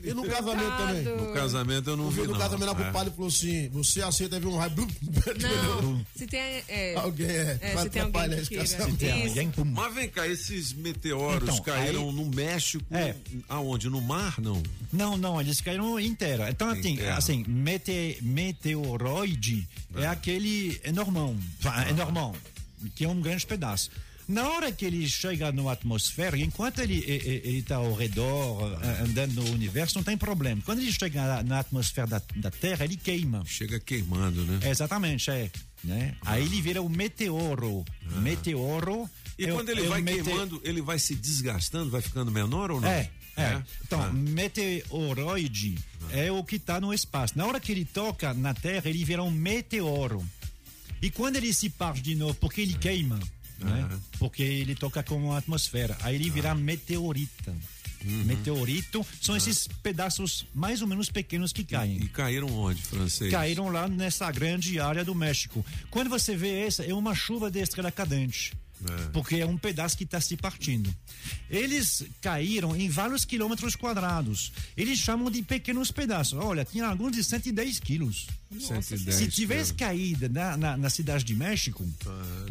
e 0.02 0.14
no 0.14 0.24
casamento 0.24 0.76
também. 0.78 1.02
No 1.02 1.32
casamento 1.34 1.90
eu 1.90 1.96
não 1.96 2.04
Eu 2.06 2.10
vi, 2.10 2.20
no 2.22 2.32
não. 2.32 2.38
casamento 2.38 2.66
lá 2.68 2.74
pro 2.74 2.84
É. 2.84 2.90
padre 2.90 3.12
falou 3.14 3.28
assim: 3.28 3.68
você 3.68 4.00
aceita 4.02 4.40
ver 4.40 4.46
um 4.46 4.56
raio. 4.56 4.72
Não, 4.76 6.06
se 6.16 6.26
tem. 6.26 6.40
É, 6.68 6.94
Alguém 6.96 7.26
é, 7.26 7.58
é 7.60 7.74
vai 7.74 7.82
se 7.84 7.90
tem 7.90 8.02
atrapalhar 8.02 8.24
alguém 8.24 8.38
esse 8.40 8.48
que 8.48 8.54
queira. 8.56 8.68
casamento. 8.70 8.92
Se 8.92 8.98
tem 8.98 9.12
alguém. 9.12 9.52
Mas 9.72 9.94
vem 9.94 10.08
cá, 10.08 10.26
esses 10.26 10.72
meteoros 10.72 11.48
Então, 11.50 11.62
caíram 11.62 12.08
aí- 12.08 12.14
no 12.14 12.24
México. 12.26 12.84
É. 12.90 13.14
Aonde? 13.48 13.88
No 13.90 14.00
mar, 14.00 14.40
não? 14.40 14.62
Não, 14.92 15.16
não, 15.16 15.40
eles 15.40 15.60
caíram 15.60 15.96
terra. 16.14 16.50
Então, 16.50 16.68
assim, 16.70 16.98
assim 17.06 17.44
mete, 17.46 18.18
meteoroide 18.22 19.68
é 19.96 20.06
aquele 20.06 20.80
enormão, 20.84 21.36
enfin, 21.58 21.90
enormão, 21.90 22.34
que 22.90 23.04
é 23.04 23.08
um 23.08 23.20
grande 23.20 23.46
pedaço. 23.46 23.90
Na 24.28 24.48
hora 24.50 24.70
que 24.70 24.84
ele 24.84 25.06
chega 25.08 25.50
na 25.50 25.72
atmosfera, 25.72 26.38
enquanto 26.38 26.78
ele 26.78 26.94
está 27.58 27.76
ao 27.76 27.92
redor, 27.92 28.78
andando 29.02 29.42
no 29.42 29.50
universo, 29.50 29.96
não 29.96 30.04
tem 30.04 30.16
problema. 30.16 30.62
Quando 30.64 30.78
ele 30.78 30.92
chega 30.92 31.42
na, 31.42 31.58
atmosfera 31.58 32.06
da, 32.06 32.22
da 32.36 32.50
Terra, 32.50 32.84
ele 32.84 32.96
queima. 32.96 33.42
Chega 33.44 33.80
queimando, 33.80 34.44
né? 34.44 34.60
Exatamente, 34.70 35.28
é. 35.30 35.50
Né? 35.82 36.14
Aí 36.24 36.44
ele 36.44 36.62
vira 36.62 36.80
o 36.80 36.88
meteoro. 36.88 37.84
Meteoro. 38.22 39.10
E 39.36 39.44
é 39.46 39.52
quando 39.52 39.70
ele 39.70 39.82
é 39.84 39.88
vai 39.88 40.00
mete- 40.00 40.22
queimando, 40.22 40.60
ele 40.64 40.80
vai 40.80 41.00
se 41.00 41.16
desgastando, 41.16 41.90
vai 41.90 42.00
ficando 42.00 42.30
menor 42.30 42.70
ou 42.70 42.80
não? 42.80 42.88
É, 42.88 43.10
é. 43.36 43.60
Então, 43.84 44.00
Ah. 44.00 44.12
meteoroide 44.12 45.76
é 46.12 46.30
o 46.30 46.44
que 46.44 46.56
está 46.56 46.80
no 46.80 46.94
espaço. 46.94 47.36
Na 47.36 47.46
hora 47.46 47.58
que 47.58 47.72
ele 47.72 47.84
toca 47.84 48.32
na 48.34 48.54
Terra, 48.54 48.88
ele 48.88 49.04
vira 49.04 49.22
um 49.22 49.30
meteoro. 49.30 50.24
E 51.02 51.10
quando 51.10 51.36
ele 51.36 51.52
se 51.52 51.68
parte 51.68 52.00
de 52.00 52.14
novo, 52.14 52.34
porque 52.34 52.60
ele 52.60 52.74
queima, 52.74 53.18
né? 53.58 53.88
Porque 54.18 54.42
ele 54.42 54.74
toca 54.74 55.02
com 55.02 55.32
a 55.32 55.38
atmosfera, 55.38 55.96
aí 56.00 56.14
ele 56.14 56.30
vira 56.30 56.54
meteorita. 56.54 57.54
Uhum. 58.04 58.24
Meteorito 58.24 59.06
são 59.20 59.36
esses 59.36 59.68
pedaços 59.82 60.46
mais 60.54 60.82
ou 60.82 60.88
menos 60.88 61.08
pequenos 61.08 61.52
que 61.52 61.64
caem. 61.64 61.98
E 61.98 62.08
caíram 62.08 62.48
onde, 62.48 62.82
francês? 62.82 63.30
Caíram 63.30 63.68
lá 63.68 63.86
nessa 63.88 64.30
grande 64.30 64.80
área 64.80 65.04
do 65.04 65.14
México. 65.14 65.64
Quando 65.90 66.08
você 66.08 66.36
vê 66.36 66.66
essa, 66.66 66.84
é 66.84 66.92
uma 66.92 67.14
chuva 67.14 67.50
de 67.50 67.60
estrela 67.60 67.92
cadente. 67.92 68.52
É. 68.84 69.08
Porque 69.10 69.36
é 69.36 69.46
um 69.46 69.56
pedaço 69.56 69.96
que 69.96 70.02
está 70.02 70.20
se 70.20 70.36
partindo. 70.36 70.92
Eles 71.48 72.04
caíram 72.20 72.74
em 72.74 72.88
vários 72.88 73.24
quilômetros 73.24 73.76
quadrados. 73.76 74.52
Eles 74.76 74.98
chamam 74.98 75.30
de 75.30 75.40
pequenos 75.42 75.92
pedaços. 75.92 76.38
Olha, 76.38 76.64
tinha 76.64 76.86
alguns 76.86 77.12
de 77.12 77.22
110 77.22 77.78
quilos. 77.78 78.26
110 78.60 79.14
Se 79.16 79.28
tivesse 79.28 79.74
caído 79.74 80.28
na, 80.28 80.56
na, 80.56 80.76
na 80.76 80.90
cidade 80.90 81.24
de 81.24 81.34
México, 81.34 81.84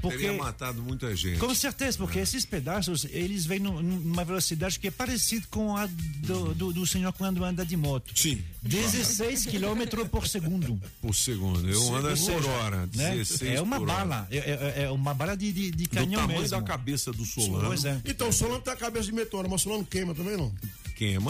porque 0.01 0.17
Teria 0.17 0.33
matado 0.33 0.81
muita 0.81 1.15
gente. 1.15 1.39
com 1.39 1.53
certeza, 1.53 1.97
porque 1.97 2.19
esses 2.19 2.45
pedaços, 2.45 3.05
eles 3.11 3.45
vêm 3.45 3.59
num- 3.59 3.81
numa 3.81 4.23
velocidade 4.23 4.79
que 4.79 4.87
é 4.87 4.91
parecida 4.91 5.45
com 5.49 5.75
a 5.75 5.85
do, 5.87 6.53
do, 6.53 6.73
do 6.73 6.87
senhor 6.87 7.11
quando 7.13 7.43
anda 7.43 7.65
de 7.65 7.75
moto. 7.77 8.11
Sim. 8.15 8.41
16 8.63 9.45
km 9.47 10.05
por 10.09 10.27
segundo. 10.27 10.79
Por 11.01 11.13
segundo. 11.15 11.67
Eu 11.69 11.95
ando 11.95 12.09
por 12.09 12.17
seja, 12.17 12.47
hora. 12.49 12.77
né? 12.95 13.11
16 13.15 13.55
É 13.55 13.61
uma 13.61 13.77
por 13.79 13.89
hora. 13.89 13.97
bala. 14.05 14.27
É, 14.31 14.37
é- 14.37 14.83
é 14.83 14.89
uma 14.91 15.13
bala 15.13 15.35
de, 15.35 15.51
de, 15.51 15.71
de 15.71 15.83
Do 15.85 15.89
canhão 15.89 16.21
tamanho 16.21 16.41
mesmo. 16.41 16.57
da 16.57 16.63
cabeça 16.63 17.11
do 17.11 17.25
Solano. 17.25 17.67
Pois 17.67 17.85
é. 17.85 18.01
Então, 18.05 18.29
o 18.29 18.33
Solano 18.33 18.61
tem 18.61 18.73
a 18.73 18.77
cabeça 18.77 19.05
de 19.05 19.11
meteoro, 19.13 19.49
mas 19.49 19.61
o 19.61 19.63
Solano 19.63 19.85
queima 19.85 20.13
também 20.13 20.37
não? 20.37 20.51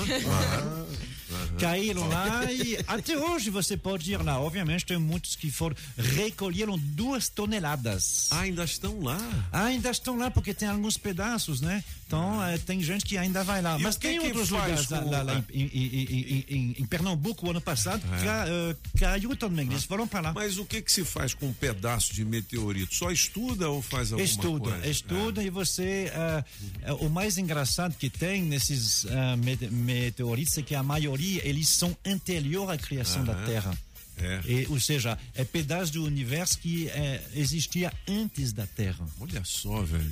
Claro. 1.32 1.56
Caíram 1.58 2.08
lá 2.10 2.52
e 2.52 2.78
até 2.88 3.18
hoje 3.18 3.50
você 3.50 3.78
pode 3.78 4.12
ir 4.12 4.22
lá. 4.22 4.40
Obviamente 4.40 4.86
tem 4.86 4.98
muitos 4.98 5.36
que 5.36 5.50
foram 5.50 5.76
recolheram 5.98 6.78
duas 6.78 7.30
toneladas. 7.30 8.28
Ah, 8.32 8.42
ainda 8.42 8.64
estão 8.66 9.02
lá. 9.02 9.18
Ainda 9.52 9.90
estão 9.90 10.18
lá 10.18 10.30
porque 10.30 10.54
tem 10.54 10.68
alguns 10.68 10.98
pedaços, 10.98 11.62
né? 11.62 11.84
Então 12.12 12.44
eh, 12.46 12.58
tem 12.58 12.84
gente 12.84 13.06
que 13.06 13.18
ainda 13.18 13.42
vai 13.44 13.62
lá. 13.62 13.80
E 13.80 13.84
Mas 13.84 13.96
tem 13.96 14.20
outros 14.20 14.50
lugares 14.50 14.86
com- 14.86 15.10
lá- 15.10 15.22
lá 15.22 15.44
em, 15.54 15.62
em- 15.64 16.46
em- 16.50 16.76
em- 16.80 16.86
Pernambuco 16.86 17.50
ano 17.50 17.62
passado 17.62 18.04
É. 18.20 18.24
ca- 18.26 18.46
eh, 18.50 18.76
caiu 19.00 19.34
também. 19.36 19.66
Eles 19.68 19.86
foram 19.86 20.06
para 20.06 20.20
lá. 20.22 20.34
Mas 20.34 20.58
o 20.58 20.66
que 20.66 20.82
que 20.82 20.92
se 20.92 21.06
faz 21.06 21.34
com 21.34 21.48
um 21.48 21.54
pedaço 21.54 22.14
de 22.14 22.26
meteorito? 22.26 22.94
Só 22.94 23.10
estuda 23.12 23.70
ou 23.70 23.82
faz 23.82 24.12
alguma 24.12 24.26
Estuda, 24.28 24.72
coisa? 24.72 24.88
estuda 24.88 25.44
e 25.44 25.50
você. 25.50 26.12
ah, 26.14 26.44
ah, 26.86 26.94
o 26.96 27.10
mais 27.10 27.38
engraçado 27.38 27.96
que 27.96 28.10
tem 28.10 28.42
nesses 28.42 29.06
mete- 29.40 29.68
meteoritos 29.70 30.58
é 30.58 30.62
que 30.62 30.76
a 30.76 30.84
maioria 30.84 31.48
eles 31.48 31.70
são 31.70 31.96
anterior 32.06 32.70
à 32.70 32.78
criação 32.78 33.24
da. 33.24 33.36
Terra. 33.46 33.76
É. 34.18 34.42
E, 34.46 34.68
ou 34.70 34.80
seja, 34.80 35.18
é 35.34 35.44
pedaço 35.44 35.94
do 35.94 36.04
universo 36.06 36.60
que 36.60 36.88
eh, 36.90 37.22
existia 37.34 37.92
antes 38.08 38.52
da 38.54 38.68
Terra. 38.68 39.04
Olha 39.20 39.42
só, 39.44 39.82
velho. 39.82 40.12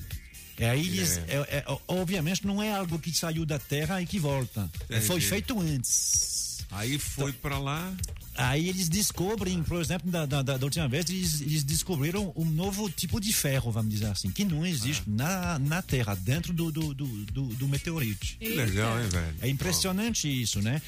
Aí 0.60 0.88
eles, 0.88 1.18
É. 1.18 1.22
é, 1.28 1.58
é, 1.58 1.66
obviamente 1.88 2.46
não 2.46 2.62
é 2.62 2.74
algo 2.74 3.00
que 3.00 3.12
saiu 3.14 3.46
da 3.46 3.58
Terra 3.60 4.02
e 4.02 4.06
que 4.06 4.20
volta. 4.20 4.70
Entendi. 4.86 5.06
Foi 5.06 5.22
feito 5.22 5.60
antes. 5.60 6.40
Aí 6.72 7.00
foi 7.00 7.34
pra 7.34 7.58
lá. 7.58 7.92
Aí 8.36 8.70
eles 8.70 8.88
descobrem, 8.88 9.62
por 9.64 9.82
exemplo, 9.82 10.10
da, 10.10 10.26
da, 10.26 10.42
da 10.42 10.54
última 10.64 10.88
vez, 10.88 11.10
eles, 11.10 11.42
eles 11.42 11.64
descobriram 11.64 12.32
um 12.36 12.46
novo 12.46 12.90
tipo 12.90 13.20
de 13.20 13.34
ferro, 13.34 13.72
vamos 13.72 13.92
dizer 13.92 14.06
assim, 14.06 14.30
que 14.32 14.46
não 14.46 14.66
existe 14.66 15.04
na, 15.08 15.60
na 15.60 15.82
Terra, 15.82 16.16
dentro 16.16 16.54
do, 16.54 16.72
do, 16.72 16.94
do, 16.94 17.06
do, 17.26 17.42
do 17.48 17.68
meteorito. 17.68 18.28
Que 18.40 18.50
legal, 18.50 19.02
hein, 19.02 19.10
velho? 19.10 19.36
É 19.42 19.50
impressionante 19.50 20.28
isso, 20.30 20.62
né? 20.62 20.82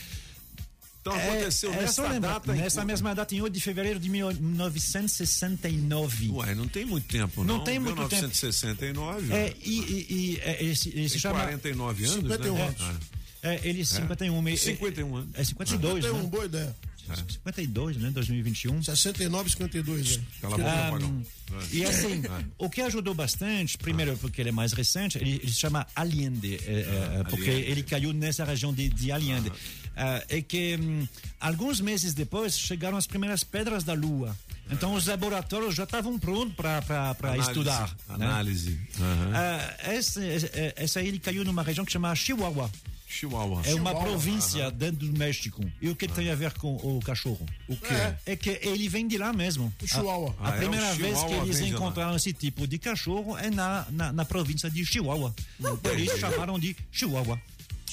Então 1.02 1.14
aconteceu 1.14 1.74
é, 1.74 1.78
é 1.78 1.82
nessa 1.82 1.94
só 1.94 2.08
lembrar, 2.08 2.34
data. 2.34 2.56
em- 2.56 2.60
Nessa 2.62 2.86
mesma 2.86 3.16
data, 3.16 3.34
em 3.36 3.42
8 3.42 3.54
de 3.54 3.60
fevereiro 3.60 4.00
de 4.00 4.08
1969. 4.08 6.30
Ué, 6.32 6.54
não 6.56 6.68
tem 6.68 6.86
muito 6.86 7.08
tempo, 7.08 7.44
não. 7.44 7.58
Não 7.58 7.64
tem 7.64 7.80
muito 7.80 7.96
tempo. 8.08 8.28
1969. 8.28 9.34
É, 9.34 9.54
e, 9.64 9.80
e, 9.80 10.06
e 10.10 10.40
é, 10.42 10.64
esse, 10.64 10.90
esse 10.90 11.12
Tem 11.14 11.20
chama... 11.20 11.40
49 11.42 12.04
anos, 12.06 12.16
51 12.18 12.54
né? 12.56 12.64
anos. 12.66 12.76
Ah. 12.82 12.96
É, 13.44 13.60
ele 13.68 13.84
51. 13.84 14.48
É, 14.48 14.56
51 14.56 15.16
anos. 15.16 15.30
É 15.34 15.44
52, 15.44 16.04
Tem 16.04 16.14
né? 16.14 16.20
uma 16.20 16.30
boa 16.30 16.46
ideia. 16.46 16.76
52, 17.16 17.98
né? 17.98 18.10
2021. 18.12 18.82
69, 18.84 19.50
52, 19.50 20.18
é. 20.18 20.22
Cala 20.42 20.56
a 20.56 20.58
boca, 20.58 20.72
Ah, 20.72 20.92
Pagão. 20.92 21.24
E 21.72 21.84
assim, 21.84 22.22
Ah. 22.30 22.44
o 22.58 22.70
que 22.70 22.82
ajudou 22.82 23.14
bastante, 23.14 23.78
primeiro 23.78 24.16
porque 24.18 24.42
ele 24.42 24.50
é 24.50 24.52
mais 24.54 24.72
recente, 24.74 25.18
ele, 25.18 25.36
ele 25.44 25.52
se 25.52 25.60
chama 25.60 25.86
Allende, 25.96 26.56
é, 26.66 27.20
é, 27.20 27.24
porque 27.30 27.50
Allende. 27.50 27.70
ele 27.72 27.84
caiu 27.84 28.14
nessa 28.14 28.44
região 28.46 28.74
de, 28.74 28.88
de 28.90 29.12
Allende. 29.12 29.52
Ah, 29.96 30.24
é 30.30 30.42
que 30.42 30.78
hum, 30.82 31.06
alguns 31.40 31.82
meses 31.82 32.14
depois 32.14 32.58
chegaram 32.58 32.96
as 32.98 33.06
primeiras 33.06 33.44
pedras 33.44 33.84
da 33.84 33.94
Lua. 33.94 34.36
Então 34.70 34.94
os 34.94 35.06
laboratórios 35.06 35.76
já 35.76 35.84
estavam 35.84 36.18
prontos 36.18 36.56
para 36.56 36.82
Análise, 37.20 37.50
estudar. 37.50 37.90
né? 38.08 38.26
Análise. 38.26 38.80
Aham. 38.98 39.32
Ah, 39.36 39.76
essa, 39.80 40.24
essa- 40.24 40.50
essa 40.78 41.00
aí 41.02 41.10
ele 41.10 41.20
caiu 41.20 41.44
numa 41.44 41.62
região 41.62 41.84
que 41.86 41.92
chama 41.92 42.16
Chihuahua. 42.16 42.72
Chihuahua. 43.12 43.62
É 43.66 43.74
uma 43.76 43.90
Chihuahua. 43.92 44.02
província 44.04 44.64
Aham. 44.68 44.74
dentro 44.74 45.08
do 45.08 45.18
México. 45.18 45.64
E 45.82 45.90
o 45.90 45.96
que 45.96 46.08
tem 46.08 46.30
a 46.30 46.36
ver 46.36 46.54
com 46.54 46.76
o 46.76 47.00
cachorro? 47.02 47.46
O 47.68 47.76
quê? 47.76 47.94
É 48.26 48.36
que 48.36 48.60
ele 48.64 48.88
vem 48.90 49.08
de 49.08 49.18
lá 49.18 49.32
mesmo. 49.34 49.72
O 49.82 49.88
Chihuahua. 49.88 50.36
A, 50.40 50.48
a 50.50 50.52
Ah, 50.52 50.56
é, 50.56 50.60
primeira 50.60 50.86
o 50.92 50.96
vez 50.96 51.14
que 51.14 51.20
Chihuahua 51.28 51.46
eles 51.46 51.60
encontraram 51.62 52.16
esse 52.16 52.34
tipo 52.34 52.66
de 52.68 52.78
cachorro 52.78 53.38
é 53.38 53.50
na, 53.50 53.86
na, 53.90 54.12
na 54.14 54.26
província 54.26 54.70
de 54.70 54.86
Chihuahua. 54.86 55.34
Por 55.82 56.00
isso 56.00 56.18
chamaram 56.18 56.58
de 56.58 56.76
Chihuahua. 56.92 57.40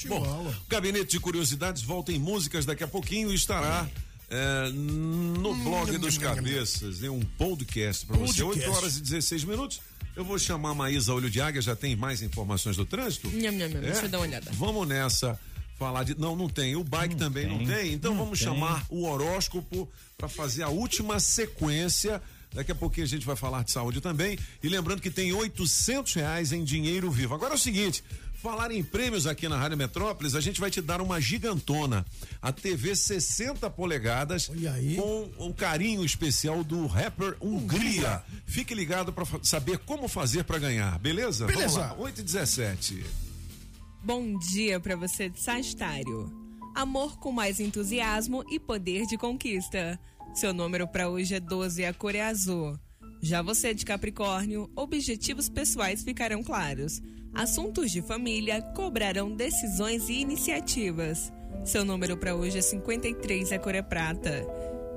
Bom, 0.06 0.22
o 0.48 0.54
Gabinete 0.68 1.10
de 1.12 1.20
Curiosidades 1.20 1.82
volta 1.82 2.12
em 2.12 2.18
músicas 2.20 2.64
daqui 2.64 2.84
a 2.84 2.88
pouquinho 2.88 3.32
e 3.32 3.34
estará 3.34 3.88
é, 4.30 4.68
no 4.70 5.54
blog 5.56 5.98
dos 5.98 6.16
cabeças, 6.18 7.02
em 7.02 7.08
um 7.08 7.18
podcast 7.36 8.06
para 8.06 8.16
você. 8.18 8.44
Podcast. 8.44 8.68
8 8.70 8.76
horas 8.78 8.96
e 8.96 9.00
16 9.02 9.42
minutos. 9.44 9.80
Eu 10.18 10.24
vou 10.24 10.36
chamar 10.36 10.70
a 10.70 10.74
Maísa 10.74 11.14
Olho 11.14 11.30
de 11.30 11.40
Águia, 11.40 11.62
já 11.62 11.76
tem 11.76 11.94
mais 11.94 12.22
informações 12.22 12.76
do 12.76 12.84
trânsito? 12.84 13.28
Nham, 13.30 13.52
nham, 13.52 13.68
nham. 13.68 13.78
É? 13.78 13.82
Deixa 13.82 14.02
eu 14.06 14.08
dar 14.08 14.18
uma 14.18 14.26
olhada. 14.26 14.50
Vamos 14.52 14.88
nessa. 14.88 15.38
Falar 15.78 16.02
de. 16.02 16.18
Não, 16.18 16.34
não 16.34 16.48
tem. 16.48 16.74
O 16.74 16.82
bike 16.82 17.14
também 17.14 17.46
não 17.46 17.58
tem. 17.58 17.68
tem. 17.68 17.92
Então 17.92 18.10
Não 18.10 18.24
vamos 18.24 18.40
tem. 18.40 18.48
chamar 18.48 18.84
o 18.90 19.04
horóscopo 19.04 19.88
para 20.16 20.28
fazer 20.28 20.64
a 20.64 20.68
última 20.70 21.20
sequência. 21.20 22.20
Daqui 22.52 22.72
a 22.72 22.74
pouquinho 22.74 23.06
a 23.06 23.08
gente 23.08 23.24
vai 23.24 23.36
falar 23.36 23.62
de 23.62 23.70
saúde 23.70 24.00
também. 24.00 24.36
E 24.60 24.68
lembrando 24.68 25.00
que 25.00 25.08
tem 25.08 25.32
800 25.32 26.12
reais 26.14 26.50
em 26.50 26.64
dinheiro 26.64 27.08
vivo. 27.12 27.36
Agora 27.36 27.54
é 27.54 27.56
o 27.56 27.60
seguinte. 27.60 28.02
Falar 28.43 28.70
em 28.70 28.84
prêmios 28.84 29.26
aqui 29.26 29.49
na 29.49 29.59
Rádio 29.59 29.76
Metrópolis, 29.76 30.36
a 30.36 30.41
gente 30.41 30.61
vai 30.61 30.70
te 30.70 30.80
dar 30.80 31.01
uma 31.01 31.20
gigantona. 31.20 32.07
A 32.41 32.53
TV 32.53 32.95
60 32.95 33.68
polegadas 33.70 34.49
com 34.97 35.28
o 35.39 35.53
carinho 35.53 36.05
especial 36.05 36.62
do 36.62 36.86
rapper 36.86 37.36
Hungria. 37.41 38.22
Fique 38.47 38.76
ligado 38.76 39.12
para 39.12 39.24
saber 39.43 39.78
como 39.78 40.07
fazer 40.07 40.45
para 40.45 40.57
ganhar, 40.61 40.97
beleza? 41.01 41.47
Beleza. 41.47 41.80
Vamos 41.80 41.99
lá, 41.99 42.05
8 42.05 42.20
e 42.20 42.22
17. 42.22 43.05
Bom 44.05 44.39
dia 44.39 44.78
pra 44.78 44.95
você 44.95 45.28
de 45.28 45.41
Sagitário. 45.41 46.32
Amor 46.76 47.18
com 47.18 47.32
mais 47.32 47.59
entusiasmo 47.59 48.45
e 48.49 48.61
poder 48.61 49.05
de 49.07 49.18
conquista. 49.18 49.99
Seu 50.32 50.55
número 50.55 50.86
pra 50.86 51.09
hoje 51.09 51.34
é 51.34 51.41
12 51.41 51.82
e 51.82 51.86
a 51.86 51.93
cor 51.93 52.14
é 52.14 52.22
azul. 52.22 52.78
Já 53.20 53.43
você 53.43 53.74
de 53.74 53.84
Capricórnio, 53.84 54.70
objetivos 54.76 55.48
pessoais 55.48 56.05
ficarão 56.05 56.40
claros. 56.40 57.02
Assuntos 57.34 57.90
de 57.90 58.02
família 58.02 58.60
cobrarão 58.74 59.34
decisões 59.34 60.09
e 60.09 60.20
iniciativas. 60.20 61.32
Seu 61.64 61.84
número 61.84 62.16
pra 62.16 62.34
hoje 62.34 62.59
é 62.59 62.62
53 62.62 63.50
e 63.50 63.55
a 63.55 63.59
cor 63.59 63.74
é 63.74 63.82
prata. 63.82 64.46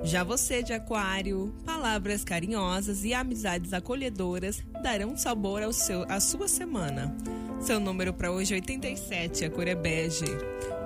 Já 0.03 0.23
você 0.23 0.63
de 0.63 0.73
Aquário, 0.73 1.53
palavras 1.63 2.23
carinhosas 2.23 3.03
e 3.03 3.13
amizades 3.13 3.71
acolhedoras 3.71 4.63
darão 4.81 5.15
sabor 5.15 5.61
ao 5.61 5.71
seu, 5.71 6.03
à 6.09 6.19
sua 6.19 6.47
semana. 6.47 7.15
Seu 7.59 7.79
número 7.79 8.11
para 8.11 8.31
hoje 8.31 8.53
é 8.53 8.55
87, 8.55 9.45
a 9.45 9.49
cor 9.49 9.67
é 9.67 9.75
bege. 9.75 10.25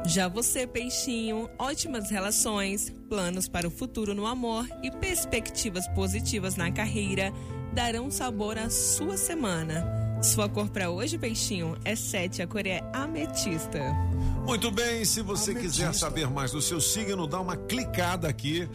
Já 0.06 0.28
você, 0.28 0.68
peixinho, 0.68 1.50
ótimas 1.58 2.12
relações, 2.12 2.94
planos 3.08 3.48
para 3.48 3.68
o 3.68 3.72
futuro 3.72 4.14
no 4.14 4.26
amor 4.26 4.68
e 4.84 4.92
perspectivas 4.92 5.88
positivas 5.90 6.58
na 6.58 6.70
carreira 6.72 7.32
darão 7.74 8.12
sabor 8.12 8.58
à 8.58 8.70
sua 8.70 9.18
semana. 9.18 10.05
Sua 10.22 10.50
cor 10.50 10.70
para 10.70 10.90
hoje, 10.90 11.18
peixinho, 11.18 11.78
é 11.86 11.96
7, 11.96 12.42
a 12.42 12.48
cor 12.48 12.66
é 12.66 12.82
ametista. 12.94 13.80
Muito 14.46 14.72
bem, 14.72 15.06
se 15.06 15.22
você 15.22 15.54
quiser 15.54 15.94
saber 15.94 16.30
mais 16.30 16.52
do 16.52 16.62
seu 16.62 16.82
signo, 16.82 17.28
dá 17.28 17.40
uma 17.40 17.56
clicada 17.56 18.28
aqui 18.28 18.68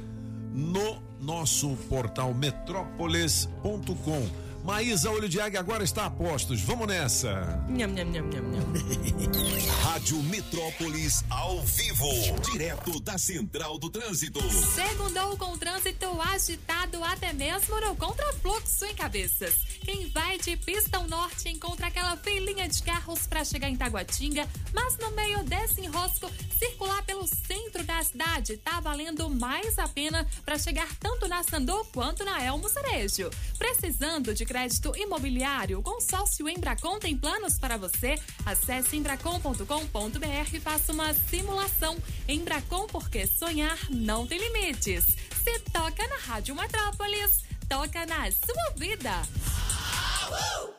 no 0.52 1.02
nosso 1.20 1.76
portal 1.88 2.32
metrópolis.com. 2.34 4.28
Maísa 4.70 5.10
Olho 5.10 5.28
de 5.28 5.40
Águia 5.40 5.58
agora 5.58 5.82
está 5.82 6.06
a 6.06 6.10
postos. 6.10 6.60
Vamos 6.60 6.86
nessa. 6.86 7.60
Nham, 7.68 7.88
nham, 7.88 8.04
nham, 8.04 8.24
nham, 8.28 8.44
nham. 8.52 8.70
Rádio 9.82 10.22
Metrópolis 10.22 11.24
ao 11.28 11.60
vivo, 11.62 12.06
direto 12.52 13.00
da 13.00 13.18
Central 13.18 13.78
do 13.78 13.90
Trânsito. 13.90 14.40
Segundou 14.72 15.36
com 15.36 15.52
o 15.54 15.58
trânsito 15.58 16.06
agitado 16.20 17.02
até 17.02 17.32
mesmo 17.32 17.80
no 17.80 17.96
contrafluxo 17.96 18.84
em 18.84 18.94
cabeças. 18.94 19.54
Quem 19.82 20.08
vai 20.10 20.38
de 20.38 20.56
Pistão 20.56 21.04
Norte 21.08 21.48
encontra 21.48 21.88
aquela 21.88 22.16
filinha 22.16 22.68
de 22.68 22.80
carros 22.84 23.26
para 23.26 23.44
chegar 23.44 23.68
em 23.68 23.76
Taguatinga, 23.76 24.48
mas 24.72 24.96
no 24.98 25.10
meio 25.10 25.42
desse 25.42 25.80
enrosco, 25.80 26.30
circular 26.56 27.02
pelo 27.02 27.26
centro 27.26 27.82
da 27.82 28.00
cidade 28.04 28.56
tá 28.58 28.78
valendo 28.78 29.28
mais 29.28 29.76
a 29.80 29.88
pena 29.88 30.24
para 30.44 30.58
chegar 30.58 30.88
tanto 31.00 31.26
na 31.26 31.42
Sandu 31.42 31.84
quanto 31.92 32.24
na 32.24 32.40
Elmo 32.44 32.68
Cerejo. 32.68 33.30
Precisando 33.58 34.32
de 34.32 34.44
crédito 34.44 34.59
imobiliário, 34.96 35.78
o 35.78 35.82
consórcio 35.82 36.48
Embracon 36.48 36.98
tem 36.98 37.16
planos 37.16 37.58
para 37.58 37.76
você. 37.76 38.16
Acesse 38.44 38.96
embracon.com.br 38.96 40.54
e 40.54 40.60
faça 40.60 40.92
uma 40.92 41.12
simulação. 41.14 41.96
Embracon, 42.28 42.86
porque 42.86 43.26
sonhar 43.26 43.78
não 43.90 44.26
tem 44.26 44.38
limites. 44.38 45.04
Se 45.42 45.58
toca 45.72 46.06
na 46.06 46.16
Rádio 46.16 46.54
Metrópolis, 46.54 47.44
toca 47.68 48.06
na 48.06 48.30
sua 48.30 48.70
vida. 48.76 49.22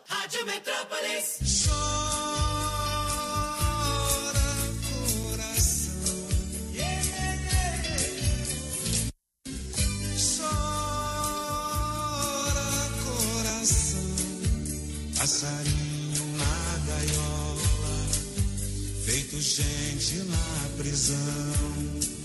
Rádio 0.08 0.45
Metrópolis. 0.45 1.66
Chora 1.66 2.31
passarinho 15.22 16.26
na 16.35 16.77
gaiola, 16.88 18.07
feito 19.06 19.39
gente 19.39 20.15
na 20.23 20.69
prisão. 20.80 22.20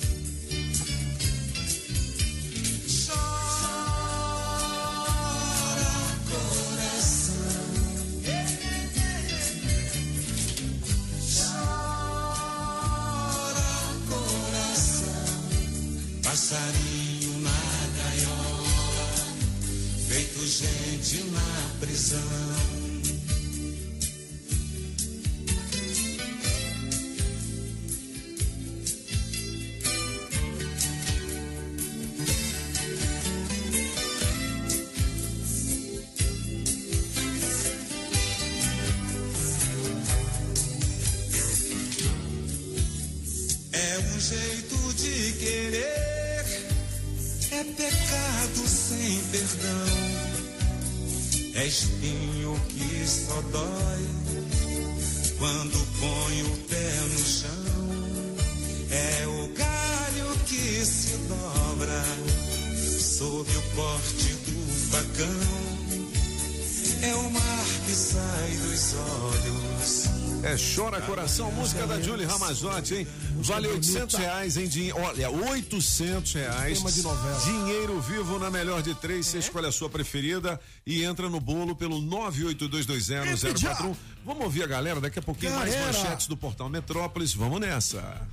Coração, 71.27 71.51
música 71.51 71.85
da 71.89 72.01
Julie 72.01 72.25
Ramazotti, 72.25 72.95
hein? 72.95 73.07
Vale 73.39 73.67
800 73.67 74.15
reais 74.15 74.57
em 74.57 74.69
dinheiro. 74.69 74.97
Olha, 75.01 75.29
800 75.29 76.33
reais. 76.35 76.79
Tema 76.79 76.93
de 76.93 77.03
novela. 77.03 77.41
Dinheiro 77.41 78.01
vivo 78.01 78.39
na 78.39 78.49
melhor 78.49 78.81
de 78.81 78.95
três. 78.95 79.27
Você 79.27 79.39
escolhe 79.39 79.67
a 79.67 79.73
sua 79.73 79.91
preferida 79.91 80.61
e 80.87 81.03
entra 81.03 81.29
no 81.29 81.41
bolo 81.41 81.75
pelo 81.75 82.01
982201041. 82.01 83.97
Vamos 84.25 84.45
ouvir 84.45 84.63
a 84.63 84.69
galera 84.69 85.01
daqui 85.01 85.19
a 85.19 85.23
pouquinho 85.23 85.53
mais 85.57 85.75
manchetes 85.75 86.29
do 86.29 86.37
portal 86.37 86.69
Metrópolis. 86.69 87.35
Vamos 87.35 87.61
nessa. 87.61 88.25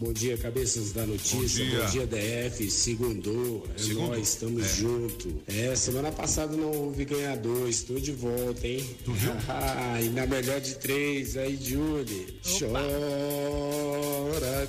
Bom 0.00 0.12
dia, 0.12 0.36
cabeças 0.38 0.92
da 0.92 1.04
notícia. 1.04 1.64
Bom 1.64 1.70
Bom 1.72 1.86
dia. 1.86 2.06
dia, 2.06 2.06
DF. 2.06 2.70
Segundou. 2.70 3.66
É 3.76 3.82
Segundou. 3.82 4.08
nós, 4.16 4.28
estamos 4.28 4.64
É. 4.64 4.68
junto. 4.76 5.34
É, 5.48 5.74
semana 5.74 6.12
passada 6.12 6.56
não 6.56 6.70
houve 6.70 7.04
ganhador. 7.04 7.68
Estou 7.68 7.98
de 7.98 8.12
volta, 8.12 8.64
hein? 8.64 8.88
Tu 9.04 9.12
viu? 9.12 9.32
e 10.00 10.08
na 10.10 10.24
melhor 10.24 10.60
de 10.60 10.76
três, 10.76 11.36
aí, 11.36 11.58
Julie. 11.60 12.38
Chora 12.44 12.78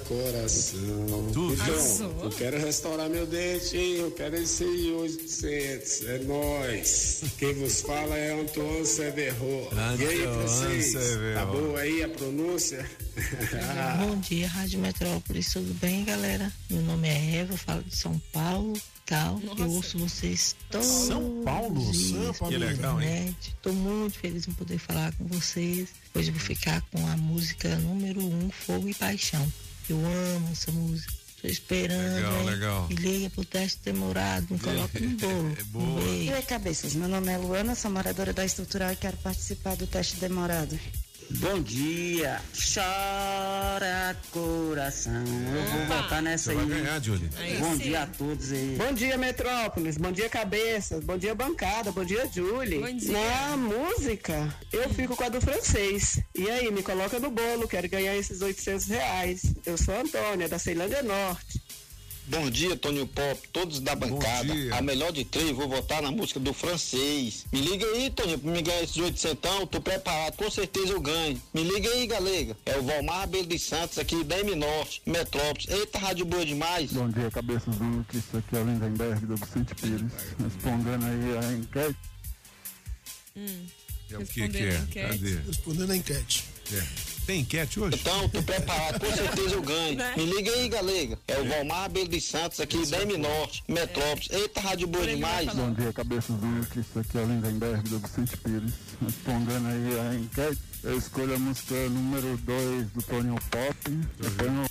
coração. 0.07 1.29
Tu 1.31 1.49
viu? 1.49 1.75
então, 1.75 2.23
eu 2.23 2.29
quero 2.31 2.57
restaurar 2.57 3.07
meu 3.07 3.27
dente, 3.27 3.77
hein? 3.77 3.97
Eu 3.97 4.09
quero 4.09 4.35
esse 4.35 4.63
aí, 4.63 4.91
800. 4.91 6.01
É 6.07 6.17
nós. 6.23 7.21
Quem 7.37 7.53
vos 7.53 7.81
fala 7.81 8.17
é 8.17 8.31
Antoine 8.41 8.83
Severro. 8.83 9.67
E 9.99 10.03
aí, 10.05 10.25
vocês? 10.25 10.85
Severo. 10.87 11.35
Tá 11.35 11.45
boa 11.45 11.79
aí 11.81 12.01
a 12.03 12.09
pronúncia? 12.09 12.83
Bom 13.99 14.19
dia, 14.21 14.47
Rádio 14.47 14.79
Metrópolis, 15.19 15.51
tudo 15.51 15.73
bem, 15.75 16.05
galera? 16.05 16.51
Meu 16.69 16.81
nome 16.81 17.09
é 17.09 17.35
Eva, 17.39 17.57
falo 17.57 17.83
de 17.83 17.95
São 17.95 18.17
Paulo, 18.31 18.79
tal. 19.05 19.41
Eu 19.57 19.69
ouço 19.69 19.99
vocês 19.99 20.55
todos 20.69 20.87
São 20.87 21.41
Paulo? 21.43 21.93
São 21.93 22.33
Paulo. 22.33 22.53
Que 22.53 22.57
legal, 22.57 23.01
hein? 23.01 23.07
internet. 23.07 23.55
Tô 23.61 23.73
muito 23.73 24.17
feliz 24.17 24.47
em 24.47 24.53
poder 24.53 24.77
falar 24.77 25.13
com 25.15 25.25
vocês. 25.25 25.89
Hoje 26.15 26.29
eu 26.29 26.33
vou 26.33 26.41
ficar 26.41 26.81
com 26.83 27.05
a 27.05 27.17
música 27.17 27.75
número 27.77 28.23
um, 28.23 28.49
Fogo 28.49 28.87
e 28.87 28.93
Paixão. 28.93 29.45
Eu 29.89 29.97
amo 29.97 30.49
essa 30.51 30.71
música. 30.71 31.13
Tô 31.41 31.47
esperando. 31.47 32.15
Legal, 32.15 32.39
hein? 32.39 32.45
legal. 32.45 32.87
Me 32.87 32.95
liga 32.95 33.29
pro 33.29 33.43
teste 33.43 33.79
demorado, 33.83 34.47
me 34.51 34.59
coloca 34.59 34.99
no 34.99 35.09
bolo. 35.19 35.57
É 35.59 35.63
boa. 35.63 36.01
E 36.15 36.31
aí, 36.31 36.43
cabeças? 36.43 36.95
Meu 36.95 37.09
nome 37.09 37.29
é 37.29 37.37
Luana, 37.37 37.75
sou 37.75 37.91
moradora 37.91 38.31
da 38.31 38.45
estrutural 38.45 38.93
e 38.93 38.95
quero 38.95 39.17
participar 39.17 39.75
do 39.75 39.85
teste 39.85 40.15
demorado. 40.15 40.79
Bom 41.31 41.61
dia, 41.61 42.41
chora 42.53 44.17
coração. 44.31 45.13
Eu 45.13 45.63
vou 45.63 45.97
votar 45.97 46.23
nessa 46.23 46.51
Você 46.51 46.55
vai 46.55 46.63
aí. 46.63 46.69
ganhar, 46.81 47.01
Julie. 47.03 47.29
Bom 47.59 47.77
dia 47.77 48.01
a 48.01 48.07
todos 48.07 48.51
aí. 48.51 48.75
Bom 48.77 48.91
dia, 48.93 49.15
Metrópolis. 49.15 49.97
Bom 49.97 50.11
dia, 50.11 50.27
cabeça. 50.27 50.99
Bom 51.01 51.17
dia, 51.17 51.35
bancada. 51.35 51.91
Bom 51.91 52.03
dia, 52.03 52.27
Julie. 52.33 52.79
Bom 52.79 52.97
dia. 52.97 53.11
Na 53.11 53.55
música, 53.57 54.53
eu 54.73 54.89
fico 54.89 55.15
com 55.15 55.23
a 55.23 55.29
do 55.29 55.39
francês. 55.39 56.19
E 56.35 56.49
aí, 56.49 56.71
me 56.71 56.81
coloca 56.81 57.19
no 57.19 57.29
bolo. 57.29 57.67
Quero 57.67 57.87
ganhar 57.87 58.15
esses 58.17 58.41
800 58.41 58.87
reais. 58.87 59.53
Eu 59.67 59.77
sou 59.77 59.93
a 59.93 60.01
Antônia, 60.01 60.49
da 60.49 60.57
Ceilândia 60.57 61.03
Norte. 61.03 61.58
Bom 62.29 62.47
dia, 62.47 62.77
Toninho 62.77 63.07
Pop, 63.07 63.49
todos 63.51 63.79
da 63.79 63.95
bancada. 63.95 64.53
dia. 64.53 64.75
A 64.75 64.83
melhor 64.83 65.11
de 65.11 65.25
três, 65.25 65.49
vou 65.49 65.67
votar 65.67 65.99
na 65.99 66.11
música 66.11 66.39
do 66.39 66.53
francês. 66.53 67.47
Me 67.51 67.59
liga 67.59 67.83
aí, 67.87 68.11
Toninho, 68.11 68.37
pra 68.37 68.51
me 68.51 68.61
ganhar 68.61 68.83
esses 68.83 68.97
800, 68.97 69.67
tô 69.67 69.81
preparado, 69.81 70.35
com 70.35 70.49
certeza 70.51 70.93
eu 70.93 71.01
ganho. 71.01 71.41
Me 71.51 71.63
liga 71.63 71.89
aí, 71.89 72.05
galega. 72.05 72.55
É 72.67 72.77
o 72.77 72.83
Valmar 72.83 73.23
Abelho 73.23 73.47
dos 73.47 73.63
Santos, 73.63 73.97
aqui 73.97 74.23
da 74.23 74.39
M 74.41 74.55
Norte, 74.55 75.01
Metrópolis. 75.07 75.67
Eita, 75.69 75.97
rádio 75.97 76.23
boa 76.23 76.45
demais. 76.45 76.93
Bom 76.93 77.09
dia, 77.09 77.31
cabeças 77.31 77.75
do. 77.75 78.05
Isso 78.13 78.37
aqui 78.37 78.55
é 78.55 78.59
o 78.59 78.63
Lindenberg 78.63 79.25
do 79.25 79.35
Vicente 79.35 79.73
Pires. 79.73 80.11
Respondendo 80.39 81.05
aí 81.05 81.37
a 81.37 81.53
enquete. 81.53 81.97
Hum. 83.35 83.65
É 84.11 84.17
o 84.19 84.25
que 84.25 84.49
que 84.49 84.57
é? 84.57 85.07
Cadê? 85.07 85.35
Respondendo 85.47 85.91
a 85.91 85.97
enquete. 85.97 86.45
É. 86.73 87.08
Tem 87.29 87.41
enquete 87.41 87.79
hoje? 87.79 87.95
Então, 87.95 88.27
tô 88.27 88.41
preparado, 88.41 88.99
com 88.99 89.15
certeza 89.15 89.53
eu 89.53 89.61
ganho. 89.61 89.95
Né? 89.95 90.15
Me 90.17 90.25
liga 90.25 90.51
aí, 90.51 90.67
galega. 90.67 91.19
É 91.27 91.39
o 91.39 91.47
Valmar 91.47 91.83
Abelho 91.83 92.07
dos 92.07 92.23
Santos, 92.23 92.59
aqui 92.59 92.83
da 92.87 93.03
M 93.03 93.17
Norte, 93.17 93.63
Metrópolis. 93.67 94.31
Eita, 94.31 94.59
rádio 94.59 94.87
boa 94.87 95.05
demais. 95.05 95.53
Bom 95.53 95.71
dia, 95.71 95.93
cabeças 95.93 96.35
do 96.37 96.47
Wilkes. 96.47 96.85
Aqui 96.97 97.19
é 97.19 97.21
o 97.21 97.25
Lindenberg 97.27 97.87
do 97.87 97.99
Vicente 97.99 98.35
Pires. 98.35 98.73
Respondendo 98.99 99.67
aí 99.67 99.99
a 99.99 100.15
enquete, 100.15 100.59
eu 100.83 100.97
escolho 100.97 101.35
a 101.35 101.37
música 101.37 101.75
número 101.89 102.35
2 102.35 102.89
do 102.93 103.03
Toninho 103.03 103.35
Pop. 103.51 103.77
Depois 104.19 104.68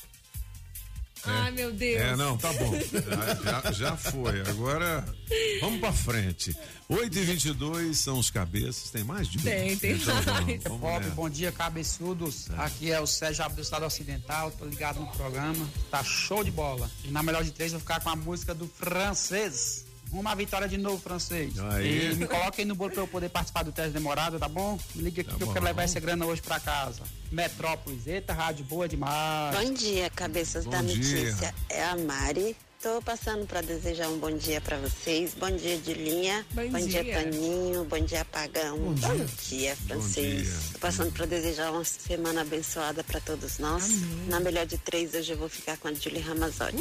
no 1.26 1.32
Ai, 1.32 1.50
meu 1.52 1.72
Deus. 1.72 2.00
É, 2.00 2.16
não, 2.16 2.36
tá 2.38 2.52
bom. 2.52 2.72
Já, 2.78 3.62
já- 3.62 3.72
já 3.72 3.96
foi. 3.96 4.40
Agora, 4.42 5.04
vamos 5.60 5.80
pra 5.80 5.92
frente. 5.92 6.56
8 6.88 7.18
e 7.18 7.22
22 7.22 7.98
são 7.98 8.18
os 8.18 8.30
cabeças. 8.30 8.90
Tem 8.90 9.04
mais 9.04 9.28
de 9.28 9.38
Tem, 9.38 9.76
tem 9.76 9.92
então, 9.96 10.14
mais. 10.14 10.62
vamos 10.64 11.00
nessa. 11.00 11.10
bom 11.14 11.28
dia, 11.28 11.52
cabeçudos. 11.52 12.48
Aqui 12.56 12.90
é 12.90 13.00
o 13.00 13.06
Sérgio 13.06 13.44
Abdo 13.44 13.56
do 13.56 13.62
Estado 13.62 13.84
Ocidental, 13.84 14.50
tô 14.52 14.64
ligado 14.64 15.00
no 15.00 15.06
programa. 15.08 15.68
Tá 15.90 16.02
show 16.04 16.42
de 16.44 16.50
bola. 16.50 16.90
E 17.04 17.10
na 17.10 17.22
melhor 17.22 17.44
de 17.44 17.50
três 17.50 17.72
eu 17.72 17.78
vou 17.78 17.86
ficar 17.86 18.00
com 18.00 18.10
a 18.10 18.16
música 18.16 18.54
do 18.54 18.66
francês. 18.68 19.84
Uma 20.12 20.34
vitória 20.34 20.66
de 20.66 20.78
novo, 20.78 20.98
francês. 20.98 21.58
Aí. 21.58 22.12
E 22.12 22.14
me 22.16 22.26
coloca 22.26 22.60
aí 22.60 22.64
no 22.64 22.74
bolo 22.74 22.90
pra 22.90 23.02
eu 23.02 23.08
poder 23.08 23.28
participar 23.28 23.62
do 23.62 23.72
teste 23.72 23.92
demorado, 23.92 24.38
tá 24.38 24.48
bom? 24.48 24.78
Me 24.94 25.02
liga 25.02 25.22
aqui 25.22 25.34
que 25.34 25.42
eu 25.42 25.46
bom. 25.46 25.52
quero 25.52 25.64
levar 25.64 25.82
essa 25.82 26.00
grana 26.00 26.24
hoje 26.24 26.40
pra 26.40 26.58
casa. 26.58 27.02
Metrópolis, 27.30 28.06
eita, 28.06 28.32
rádio 28.32 28.64
boa 28.64 28.88
demais. 28.88 29.54
Bom 29.56 29.72
dia, 29.74 30.08
cabeças 30.10 30.64
Bom 30.64 30.70
da 30.70 30.80
dia. 30.80 30.96
notícia. 30.96 31.54
É 31.68 31.84
a 31.84 31.96
Mari. 31.96 32.56
Tô 32.80 33.02
passando 33.02 33.44
para 33.44 33.60
desejar 33.60 34.08
um 34.08 34.18
bom 34.18 34.30
dia 34.30 34.60
para 34.60 34.76
vocês. 34.76 35.34
Bom 35.34 35.50
dia, 35.50 35.76
Dilinha. 35.78 36.46
Bom 36.52 36.78
dia, 36.86 37.02
dia. 37.02 37.22
Toninho. 37.24 37.84
Bom 37.84 37.98
dia, 37.98 38.24
Pagão. 38.24 38.78
Bom, 38.78 39.26
dia. 39.48 39.74
francês. 39.74 40.44
dia. 40.44 40.54
Tô 40.74 40.78
passando 40.78 41.10
para 41.10 41.26
desejar 41.26 41.72
uma 41.72 41.82
semana 41.84 42.42
abençoada 42.42 43.02
para 43.02 43.18
todos 43.18 43.58
nós. 43.58 43.82
Na 44.28 44.38
melhor 44.38 44.64
de 44.64 44.78
três, 44.78 45.12
hoje 45.12 45.32
eu 45.32 45.36
vou 45.36 45.48
ficar 45.48 45.76
com 45.76 45.88
a 45.88 45.92
Julie 45.92 46.20
Ramazotti. 46.20 46.76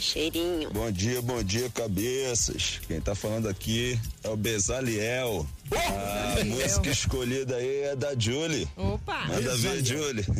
Cheirinho. 0.00 0.70
Bom 0.70 0.90
dia, 0.90 1.20
bom 1.20 1.42
dia, 1.42 1.68
cabeças. 1.68 2.80
Quem 2.88 2.98
tá 2.98 3.14
falando 3.14 3.46
aqui 3.46 4.00
é 4.24 4.30
o 4.30 4.36
Bezaliel. 4.38 5.46
A 5.70 6.44
música 6.44 6.88
escolhida 6.88 7.56
aí 7.56 7.82
é 7.82 7.94
da 7.94 8.18
Julie. 8.18 8.66
Opa! 8.74 9.26
Manda 9.26 9.54
ver, 9.56 9.84
Julie. 9.84 10.24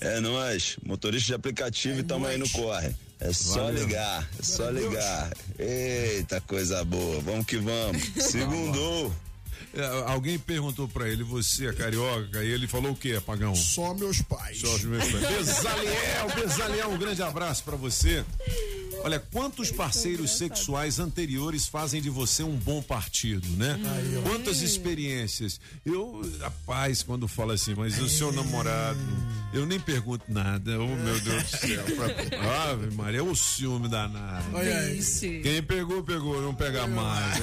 É 0.00 0.20
nós, 0.20 0.76
motorista 0.84 1.28
de 1.28 1.34
aplicativo 1.34 2.00
e 2.00 2.02
tamo 2.02 2.26
aí 2.26 2.36
no 2.36 2.48
corre. 2.50 2.94
É 3.18 3.32
só 3.32 3.64
Valeu. 3.64 3.86
ligar, 3.86 4.28
é 4.38 4.42
só 4.42 4.68
ligar. 4.70 5.32
Eita, 5.58 6.40
coisa 6.42 6.84
boa. 6.84 7.20
Vamos 7.22 7.46
que 7.46 7.56
vamos. 7.56 8.02
Segundou. 8.20 9.12
É, 9.74 9.84
alguém 10.10 10.38
perguntou 10.38 10.88
pra 10.88 11.08
ele, 11.08 11.22
você 11.22 11.66
é 11.68 11.72
carioca? 11.72 12.42
E 12.42 12.50
ele 12.50 12.66
falou 12.66 12.92
o 12.92 12.96
quê, 12.96 13.14
Apagão? 13.18 13.54
Só 13.54 13.94
meus 13.94 14.22
pais. 14.22 14.58
Só 14.58 14.74
os 14.74 14.84
meus 14.84 15.04
pais. 15.10 15.26
Bezaliel, 15.36 16.28
Bezaliel, 16.34 16.90
um 16.90 16.98
grande 16.98 17.22
abraço 17.22 17.62
pra 17.64 17.76
você. 17.76 18.24
Olha, 19.04 19.20
quantos 19.32 19.70
parceiros 19.70 20.36
sexuais 20.36 20.98
anteriores 20.98 21.66
fazem 21.66 22.02
de 22.02 22.10
você 22.10 22.42
um 22.42 22.56
bom 22.56 22.82
partido, 22.82 23.46
né? 23.56 23.78
Quantas 24.24 24.62
experiências. 24.62 25.60
Eu, 25.84 26.22
rapaz, 26.40 27.02
quando 27.02 27.28
fala 27.28 27.54
assim, 27.54 27.74
mas 27.74 27.98
o 28.00 28.08
seu 28.08 28.32
namorado, 28.32 28.98
eu 29.52 29.64
nem 29.64 29.78
pergunto 29.78 30.24
nada. 30.28 30.80
Oh, 30.80 30.86
meu 30.88 31.20
Deus 31.20 31.42
do 31.44 31.48
céu. 31.56 31.84
Pra- 31.84 32.66
Ave 32.72 32.94
Maria, 32.94 33.20
é 33.20 33.22
o 33.22 33.34
ciúme 33.36 33.88
danado. 33.88 34.44
Quem 35.42 35.62
pegou, 35.62 36.02
pegou, 36.02 36.42
não 36.42 36.54
pega 36.54 36.86
mais. 36.88 37.36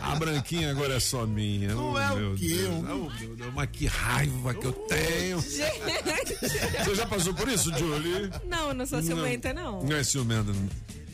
A 0.00 0.14
branquinha 0.16 0.70
agora 0.70 0.94
é 0.94 1.00
só 1.00 1.26
minha. 1.26 1.74
Não 1.74 1.92
Oh, 1.92 1.98
é 1.98 2.10
o 2.12 2.16
meu 2.16 2.34
quê? 2.36 2.48
Deus. 2.48 2.74
Um- 2.74 2.90
Oh, 2.90 3.10
meu 3.20 3.36
Deus, 3.36 3.54
Mas 3.54 3.68
que 3.72 3.86
raiva 3.86 4.54
que 4.54 4.66
eu 4.66 4.72
tenho. 4.72 5.40
Gente. 5.40 6.84
Você 6.84 6.94
já 6.94 7.06
passou 7.06 7.34
por 7.34 7.48
isso, 7.48 7.70
Julie? 7.76 8.30
Não, 8.48 8.72
não 8.74 8.86
sou 8.86 9.02
ciumenta, 9.02 9.52
não. 9.52 9.82
Não 9.82 9.96
é 9.96 10.02
ciumenta, 10.04 10.19
não. 10.24 10.68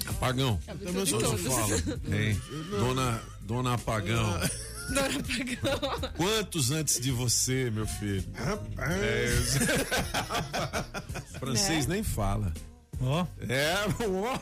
Apagão. 0.06 0.58
Também 0.84 1.04
sou 1.06 1.20
Quando 1.20 1.38
ciumenta. 1.38 1.78
fala, 2.00 2.16
hein? 2.16 2.40
Dona, 2.70 3.22
dona 3.42 3.74
Apagão. 3.74 4.40
Dona 4.88 5.20
Pagão. 5.22 6.10
Quantos 6.16 6.70
antes 6.70 7.00
de 7.00 7.10
você, 7.10 7.70
meu 7.72 7.86
filho? 7.88 8.24
É, 8.78 9.32
eu- 11.34 11.38
Francês 11.40 11.86
nem 11.88 12.04
fala. 12.04 12.52
Ó. 13.00 13.26
É, 13.48 13.74
ó. 14.22 14.38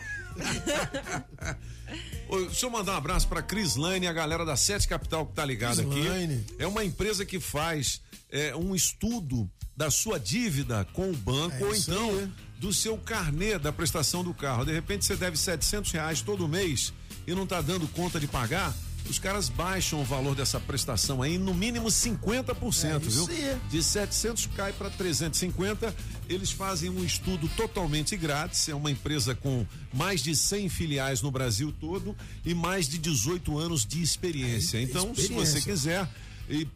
Deixa 2.46 2.66
eu 2.66 2.70
mandar 2.70 2.92
um 2.92 2.96
abraço 2.96 3.28
pra 3.28 3.40
Crislane 3.42 4.04
e 4.06 4.08
a 4.08 4.12
galera 4.12 4.44
da 4.44 4.56
Sete 4.56 4.86
Capital 4.88 5.26
que 5.26 5.32
tá 5.34 5.44
ligada 5.44 5.82
aqui. 5.82 6.44
É 6.58 6.66
uma 6.66 6.84
empresa 6.84 7.24
que 7.24 7.38
faz 7.40 8.00
é, 8.30 8.54
um 8.54 8.74
estudo 8.74 9.50
da 9.76 9.90
sua 9.90 10.18
dívida 10.20 10.86
com 10.92 11.10
o 11.10 11.16
banco 11.16 11.56
É 11.56 11.64
ou 11.64 11.74
então 11.74 12.10
aí. 12.10 12.32
Do 12.58 12.72
seu 12.72 12.96
carnê 12.96 13.58
da 13.58 13.72
prestação 13.72 14.24
do 14.24 14.32
carro. 14.32 14.64
De 14.64 14.72
repente 14.72 15.04
você 15.04 15.16
deve 15.16 15.36
700 15.36 15.92
reais 15.92 16.20
todo 16.20 16.48
mês 16.48 16.92
e 17.26 17.34
não 17.34 17.46
tá 17.46 17.60
dando 17.60 17.86
conta 17.88 18.18
de 18.18 18.26
pagar. 18.26 18.74
Os 19.08 19.18
caras 19.18 19.50
baixam 19.50 20.00
o 20.00 20.04
valor 20.04 20.34
dessa 20.34 20.58
prestação 20.58 21.20
aí 21.20 21.36
no 21.36 21.52
mínimo 21.52 21.88
50%, 21.88 22.84
É 22.84 22.98
viu? 22.98 23.28
De 23.68 23.82
700 23.82 24.46
cai 24.56 24.72
para 24.72 24.88
350. 24.88 25.94
Eles 26.26 26.50
fazem 26.50 26.88
um 26.88 27.04
estudo 27.04 27.46
totalmente 27.48 28.16
grátis. 28.16 28.66
É 28.68 28.74
uma 28.74 28.90
empresa 28.90 29.34
com 29.34 29.66
mais 29.92 30.22
de 30.22 30.34
100 30.34 30.70
filiais 30.70 31.20
no 31.20 31.30
Brasil 31.30 31.72
todo 31.78 32.16
e 32.46 32.54
mais 32.54 32.88
de 32.88 32.96
18 32.96 33.58
anos 33.58 33.84
de 33.84 34.02
experiência. 34.02 34.80
Então, 34.80 35.14
se 35.14 35.28
você 35.28 35.58
experiência. 35.58 35.60
quiser 35.60 36.08
e, 36.48 36.68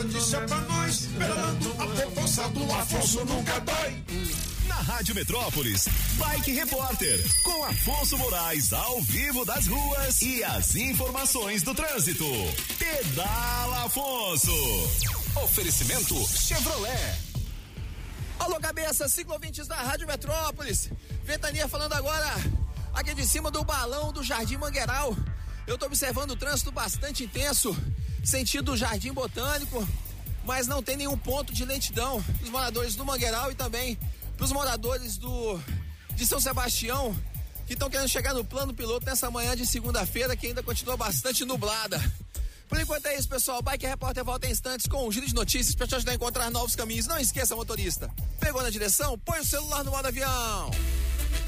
Notícia 0.03 0.41
pra 0.43 0.61
nós, 0.63 1.09
pedalando, 1.19 1.71
a 1.83 1.87
proposta 1.87 2.49
do 2.51 2.73
Afonso 2.73 3.25
nunca 3.25 3.59
dói. 3.61 4.03
Na 4.73 4.81
Rádio 4.81 5.15
Metrópolis, 5.15 5.87
Bike 6.17 6.51
Repórter, 6.53 7.23
com 7.43 7.63
Afonso 7.65 8.17
Moraes 8.17 8.73
ao 8.73 9.03
vivo 9.03 9.45
das 9.45 9.67
ruas 9.67 10.23
e 10.23 10.43
as 10.43 10.75
informações 10.75 11.63
do 11.63 11.75
trânsito. 11.75 12.25
Pedala 12.79 13.85
Afonso. 13.85 14.51
Oferecimento 15.45 16.15
Chevrolet. 16.27 17.19
Alô, 18.39 18.59
cabeça, 18.59 19.07
ciclovintes 19.11 19.69
da 19.69 19.77
Rádio 19.77 20.07
Metrópolis. 20.07 20.89
Ventania 21.23 21.69
falando 21.69 21.93
agora 21.93 22.35
aqui 22.95 23.15
de 23.15 23.27
cima 23.27 23.51
do 23.51 23.63
balão 23.63 24.11
do 24.11 24.23
Jardim 24.23 24.57
Mangueiral. 24.57 25.15
Eu 25.67 25.77
tô 25.77 25.85
observando 25.85 26.31
o 26.31 26.37
trânsito 26.37 26.73
bastante 26.73 27.25
intenso, 27.25 27.77
sentido 28.25 28.75
Jardim 28.75 29.13
Botânico, 29.13 29.87
mas 30.47 30.67
não 30.67 30.83
tem 30.83 30.97
nenhum 30.97 31.19
ponto 31.19 31.53
de 31.53 31.63
lentidão 31.67 32.25
dos 32.41 32.49
moradores 32.49 32.97
do 32.97 33.05
Mangueiral 33.05 33.53
e 33.53 33.55
também 33.55 33.99
dos 34.43 34.51
moradores 34.51 35.17
do 35.19 35.57
de 36.17 36.27
São 36.27 36.41
Sebastião 36.41 37.15
que 37.65 37.75
estão 37.75 37.89
querendo 37.89 38.09
chegar 38.09 38.35
no 38.35 38.45
plano 38.45 38.75
piloto 38.75 39.07
nessa 39.07 39.31
manhã 39.31 39.55
de 39.55 39.65
segunda-feira 39.65 40.37
que 40.37 40.49
ainda 40.49 40.65
continua 40.65 40.97
bastante 40.97 41.45
nublada. 41.45 42.03
Por 42.69 42.81
enquanto 42.81 43.07
é 43.07 43.17
isso, 43.17 43.29
pessoal. 43.29 43.63
Bike 43.63 43.87
Repórter 43.87 44.25
volta 44.25 44.49
em 44.49 44.51
instantes 44.51 44.89
com 44.89 45.07
um 45.07 45.13
giro 45.13 45.29
de 45.29 45.35
notícias 45.35 45.77
para 45.77 45.87
te 45.87 45.95
ajudar 45.95 46.11
a 46.11 46.15
encontrar 46.17 46.51
novos 46.51 46.75
caminhos. 46.75 47.07
Não 47.07 47.21
esqueça, 47.21 47.55
motorista. 47.55 48.11
Pegou 48.41 48.61
na 48.61 48.71
direção? 48.71 49.17
Põe 49.17 49.39
o 49.39 49.45
celular 49.45 49.85
no 49.85 49.93
modo 49.93 50.09
avião. 50.09 50.71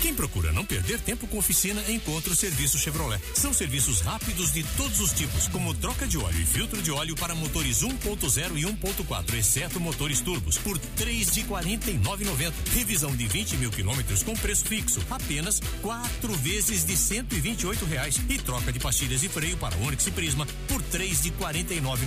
Quem 0.04 0.12
procura 0.12 0.52
não 0.52 0.66
perder 0.66 1.00
tempo 1.00 1.26
com 1.26 1.38
oficina, 1.38 1.82
encontra 1.90 2.30
o 2.30 2.36
serviço 2.36 2.76
Chevrolet. 2.76 3.22
São 3.32 3.54
serviços 3.54 4.02
rápidos 4.02 4.52
de 4.52 4.62
todos 4.76 5.00
os 5.00 5.12
tipos, 5.14 5.48
como 5.48 5.72
troca 5.72 6.06
de 6.06 6.18
óleo 6.18 6.38
e 6.42 6.44
filtro 6.44 6.82
de 6.82 6.90
óleo 6.90 7.16
para 7.16 7.34
motores 7.34 7.78
1.0 7.78 8.58
e 8.58 8.64
1.4, 8.64 9.32
exceto 9.32 9.80
motores 9.80 10.20
turbos, 10.20 10.58
por 10.58 10.76
três 10.76 11.30
de 11.32 11.42
quarenta 11.44 11.90
e 11.90 11.96
nove 11.96 12.26
Revisão 12.74 13.16
de 13.16 13.26
20 13.26 13.56
mil 13.56 13.70
quilômetros 13.70 14.22
com 14.22 14.34
preço 14.34 14.66
fixo, 14.66 15.00
apenas 15.08 15.58
quatro 15.80 16.34
vezes 16.34 16.84
de 16.84 16.98
cento 16.98 17.34
e 17.34 17.40
vinte 17.40 17.62
e 17.62 17.66
oito 17.66 17.86
reais. 17.86 18.20
E 18.28 18.36
troca 18.36 18.70
de 18.70 18.78
pastilhas 18.78 19.22
e 19.22 19.28
freio 19.30 19.56
para 19.56 19.74
Onix 19.78 20.06
e 20.06 20.10
Prisma 20.10 20.46
por 20.68 20.82
três 20.82 21.22
de 21.22 21.30
quarenta 21.30 21.72
e 21.72 21.80
nove 21.80 22.04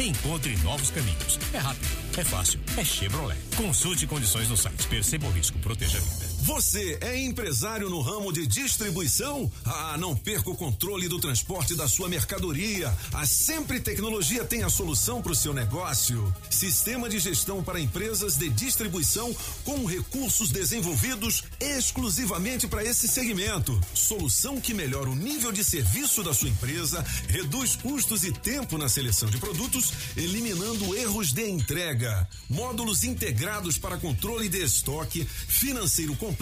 Encontre 0.00 0.56
novos 0.64 0.90
caminhos. 0.90 1.38
É 1.52 1.58
rápido, 1.58 1.86
é 2.16 2.24
fácil, 2.24 2.58
é 2.76 2.84
Chevrolet. 2.84 3.38
Consulte 3.56 4.08
condições 4.08 4.48
no 4.48 4.56
site. 4.56 4.88
Perceba 4.88 5.28
o 5.28 5.30
risco, 5.30 5.56
proteja 5.60 5.98
a 5.98 6.00
vida. 6.00 6.27
Você 6.42 6.98
é 7.00 7.18
empresário 7.20 7.90
no 7.90 8.00
ramo 8.00 8.32
de 8.32 8.46
distribuição? 8.46 9.50
Ah, 9.64 9.96
não 9.98 10.16
perca 10.16 10.48
o 10.48 10.56
controle 10.56 11.08
do 11.08 11.18
transporte 11.18 11.74
da 11.74 11.88
sua 11.88 12.08
mercadoria. 12.08 12.96
A 13.12 13.26
Sempre 13.26 13.80
Tecnologia 13.80 14.44
tem 14.44 14.62
a 14.62 14.70
solução 14.70 15.20
para 15.20 15.32
o 15.32 15.36
seu 15.36 15.52
negócio. 15.52 16.32
Sistema 16.48 17.08
de 17.08 17.18
gestão 17.18 17.62
para 17.62 17.80
empresas 17.80 18.36
de 18.36 18.48
distribuição 18.48 19.34
com 19.64 19.84
recursos 19.84 20.50
desenvolvidos 20.50 21.44
exclusivamente 21.60 22.66
para 22.66 22.84
esse 22.84 23.08
segmento. 23.08 23.78
Solução 23.92 24.60
que 24.60 24.72
melhora 24.72 25.10
o 25.10 25.16
nível 25.16 25.52
de 25.52 25.64
serviço 25.64 26.22
da 26.22 26.32
sua 26.32 26.48
empresa, 26.48 27.04
reduz 27.28 27.76
custos 27.76 28.24
e 28.24 28.32
tempo 28.32 28.78
na 28.78 28.88
seleção 28.88 29.28
de 29.28 29.38
produtos, 29.38 29.92
eliminando 30.16 30.96
erros 30.96 31.32
de 31.32 31.48
entrega. 31.48 32.26
Módulos 32.48 33.04
integrados 33.04 33.76
para 33.76 33.98
controle 33.98 34.48
de 34.48 34.62
estoque, 34.62 35.24
financeiro 35.24 36.14
completo 36.16 36.37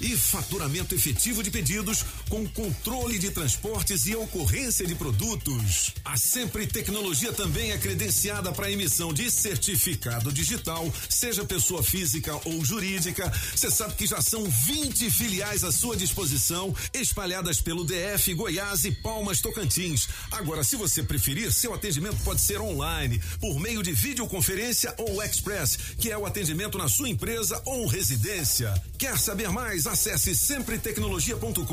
e 0.00 0.16
faturamento 0.16 0.94
efetivo 0.94 1.42
de 1.42 1.50
pedidos 1.50 2.04
com 2.28 2.46
controle 2.48 3.18
de 3.18 3.30
transportes 3.30 4.06
e 4.06 4.14
ocorrência 4.14 4.86
de 4.86 4.94
produtos. 4.94 5.94
A 6.04 6.16
Sempre 6.18 6.66
Tecnologia 6.66 7.32
também 7.32 7.72
é 7.72 7.78
credenciada 7.78 8.52
para 8.52 8.70
emissão 8.70 9.12
de 9.12 9.30
certificado 9.30 10.30
digital, 10.30 10.92
seja 11.08 11.44
pessoa 11.44 11.82
física 11.82 12.38
ou 12.44 12.62
jurídica. 12.62 13.32
Você 13.54 13.70
sabe 13.70 13.94
que 13.94 14.06
já 14.06 14.20
são 14.20 14.44
20 14.44 15.10
filiais 15.10 15.64
à 15.64 15.72
sua 15.72 15.96
disposição, 15.96 16.74
espalhadas 16.92 17.60
pelo 17.60 17.84
DF, 17.84 18.34
Goiás 18.34 18.84
e 18.84 18.92
Palmas 18.92 19.40
Tocantins. 19.40 20.08
Agora, 20.30 20.62
se 20.62 20.76
você 20.76 21.02
preferir, 21.02 21.52
seu 21.52 21.72
atendimento 21.72 22.22
pode 22.22 22.42
ser 22.42 22.60
online, 22.60 23.18
por 23.40 23.58
meio 23.58 23.82
de 23.82 23.92
videoconferência 23.92 24.94
ou 24.98 25.22
express, 25.22 25.78
que 25.98 26.10
é 26.10 26.18
o 26.18 26.26
atendimento 26.26 26.76
na 26.76 26.88
sua 26.88 27.08
empresa 27.08 27.62
ou 27.64 27.86
residência. 27.86 28.74
Quer 28.98 29.18
saber 29.28 29.50
mais? 29.50 29.86
Acesse 29.86 30.34
sempretecnologia.com.br 30.34 31.66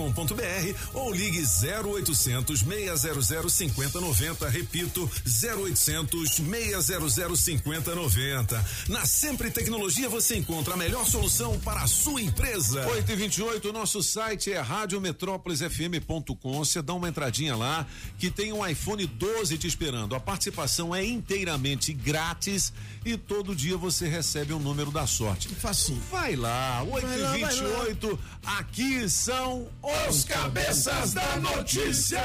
ou 0.94 1.14
ligue 1.14 1.42
0800 1.42 2.60
600 2.60 3.54
5090. 3.54 4.50
Repito, 4.50 5.10
0800 5.26 6.32
600 6.36 7.40
5090. 7.40 8.66
Na 8.90 9.06
Sempre 9.06 9.50
Tecnologia 9.50 10.10
você 10.10 10.36
encontra 10.36 10.74
a 10.74 10.78
melhor 10.78 11.06
solução 11.08 11.58
para 11.60 11.84
a 11.84 11.88
sua 11.88 12.22
empresa. 12.22 12.86
8 12.88 13.10
e 13.10 13.16
28 13.16 13.70
o 13.70 13.72
nosso 13.72 14.04
site 14.04 14.52
é 14.52 14.60
radiometrópolisfm.com. 14.60 16.58
Você 16.58 16.82
dá 16.82 16.94
uma 16.94 17.08
entradinha 17.08 17.56
lá 17.56 17.88
que 18.18 18.30
tem 18.30 18.52
um 18.52 18.68
iPhone 18.68 19.08
12 19.08 19.58
te 19.58 19.66
esperando. 19.66 20.14
A 20.14 20.20
participação 20.20 20.94
é 20.94 21.06
inteiramente 21.06 21.94
grátis 21.94 22.74
e 23.06 23.16
todo 23.16 23.56
dia 23.56 23.78
você 23.78 24.10
recebe 24.10 24.52
um 24.52 24.60
número 24.60 24.92
da 24.92 25.08
sorte. 25.08 25.48
Facinho. 25.56 26.02
Vai 26.12 26.36
lá, 26.36 26.84
8 26.84 27.08
Vai 27.08 27.18
e 27.18 27.22
lá, 27.22 27.38
28 27.50 28.20
aqui 28.46 29.08
são 29.10 29.68
Os 30.10 30.24
cabeças 30.26 31.14
da 31.14 31.36
notícia. 31.38 32.20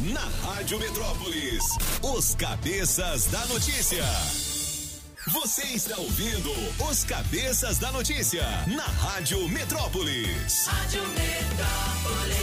Na 0.00 0.20
Rádio 0.48 0.78
Metrópolis, 0.78 1.64
os 2.02 2.34
cabeças 2.34 3.26
da 3.26 3.44
notícia. 3.46 4.04
Você 5.28 5.62
está 5.62 5.96
ouvindo 5.96 6.50
os 6.88 7.02
cabeças 7.04 7.78
da 7.78 7.90
notícia 7.90 8.44
na 8.66 8.84
Rádio 8.84 9.48
Metrópolis. 9.48 10.66
Rádio 10.66 11.02
Metrópolis. 11.08 12.36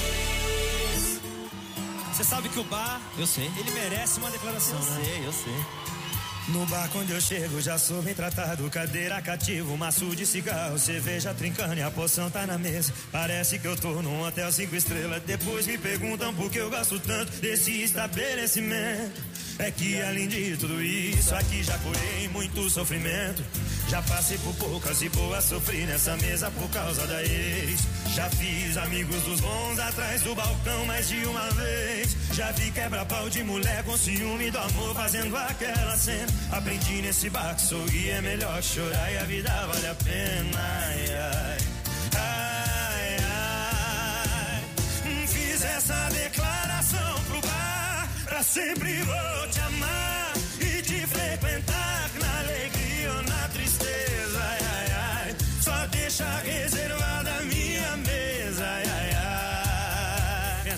Você 2.12 2.24
sabe 2.24 2.50
que 2.50 2.60
o 2.60 2.64
bar, 2.66 3.00
Eu 3.18 3.26
sei. 3.28 3.50
ele 3.58 3.72
merece 3.72 4.20
uma 4.20 4.30
declaração, 4.32 4.78
Eu 4.80 4.86
né? 4.86 5.02
sei, 5.06 5.28
eu 5.28 5.32
sei. 5.34 5.66
No 6.50 6.66
bar 6.66 6.90
quando 6.92 7.10
eu 7.12 7.22
chego 7.22 7.62
já 7.62 7.78
sou 7.78 8.02
bem 8.02 8.14
tratado. 8.14 8.70
Cadeira 8.70 9.22
cativo, 9.22 9.78
maço 9.78 10.14
de 10.16 10.26
cigarro. 10.26 10.78
Cerveja 10.78 11.34
trincando 11.34 11.76
e 11.76 11.82
a 11.82 11.90
poção 11.90 12.30
tá 12.30 12.46
na 12.46 12.58
mesa. 12.58 12.94
Parece 13.12 13.58
que 13.58 13.68
eu 13.68 13.78
tô 13.78 14.02
num 14.02 14.22
hotel 14.22 14.52
cinco 14.52 14.76
estrelas. 14.76 15.24
Depois 15.24 15.66
me 15.66 15.78
perguntam 15.78 16.34
por 16.34 16.52
que 16.52 16.60
eu 16.60 16.70
gosto 16.70 17.00
tanto 17.00 17.32
Desse 17.40 17.84
estabelecimento. 17.84 19.22
É 19.58 19.72
que 19.72 20.02
além 20.02 20.28
de 20.28 20.58
tudo 20.58 20.82
isso 20.82 21.36
Aqui 21.36 21.64
já 21.64 21.78
curei 21.78 22.28
muito 22.30 22.68
sofrimento 22.72 23.44
Já 23.94 24.02
passei 24.02 24.40
por 24.40 24.56
poucas 24.56 25.04
e 25.04 25.10
boas 25.10 25.44
Sofri 25.44 25.86
nessa 25.86 26.18
mesa 26.18 26.50
por 26.50 26.68
causa 26.72 27.06
da 27.06 27.22
ex. 27.22 27.80
Já 28.16 28.28
fiz 28.32 28.76
amigos 28.76 29.22
dos 29.22 29.40
bons 29.40 29.78
Atrás 29.78 30.24
do 30.24 30.34
balcão 30.34 30.84
mais 30.88 31.08
de 31.08 31.24
uma 31.28 31.52
vez. 31.52 32.18
Já 32.32 32.52
vi 32.54 32.72
quebra-pau 32.72 33.30
de 33.30 33.44
mulher 33.44 33.84
Com 33.84 33.96
ciúme 33.96 34.50
do 34.50 34.58
amor 34.58 34.96
fazendo 34.96 35.38
aquela 35.38 35.96
cena. 35.96 36.26
Aprendi 36.52 37.04
nesse 37.04 37.30
bar 37.30 37.54
que 37.54 37.62
sorrir 37.62 38.10
é 38.10 38.22
melhor 38.22 38.64
chorar 38.64 39.12
E 39.12 39.18
a 39.20 39.24
vida 39.26 39.68
vale 39.68 39.88
a 39.88 39.94
pena. 39.94 40.58
Ai, 40.58 41.06
ai, 41.12 41.58
ai, 42.16 43.18
ai. 45.06 45.28
Fiz 45.28 45.64
essa 45.64 46.10
declaração 46.10 47.22
pro 47.28 47.42
bar 47.42 48.10
Pra 48.26 48.42
sempre 48.42 49.04
vou 49.04 49.48
te 49.52 49.60
amar 49.60 50.34
E 50.60 50.82
te 50.82 51.06
frequentar 51.06 51.93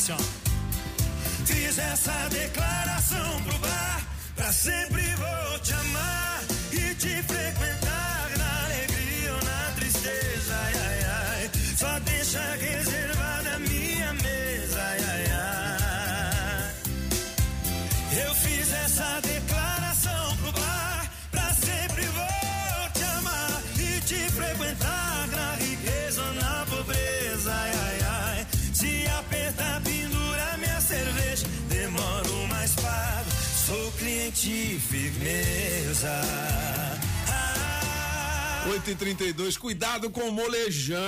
assim, 0.06 0.14
ó. 0.14 0.18
Fiz 1.46 1.78
essa 1.78 2.30
declaração 2.30 3.44
pro 3.44 3.58
bar 3.60 4.02
Pra 4.36 4.52
sempre 4.52 5.02
vou 5.16 5.60
te 5.60 5.74
amar 5.74 6.44
E 6.72 6.96
te 6.96 7.24
frequentar 7.24 8.32
na 8.38 8.66
alegria 8.66 9.34
ou 9.34 9.44
na 9.44 9.72
tristeza 9.76 10.56
ai, 10.56 10.74
ai, 10.74 11.04
ai. 11.04 11.52
Só 11.78 12.00
deixa 12.00 12.40
reservada 12.56 13.56
a 13.56 13.60
minha 13.60 14.14
mesa 14.14 14.82
ai, 14.82 15.00
ai, 15.10 15.26
ai. 15.32 16.72
Eu 18.26 18.36
fiz 18.36 18.74
essa 18.74 19.20
declaração 19.22 19.35
cliente 34.46 34.80
firmeza. 34.80 36.22
8 38.70 38.92
e 38.92 38.96
32 38.96 39.58
cuidado 39.58 40.10
com 40.10 40.22
o 40.22 40.32
molejão. 40.32 40.98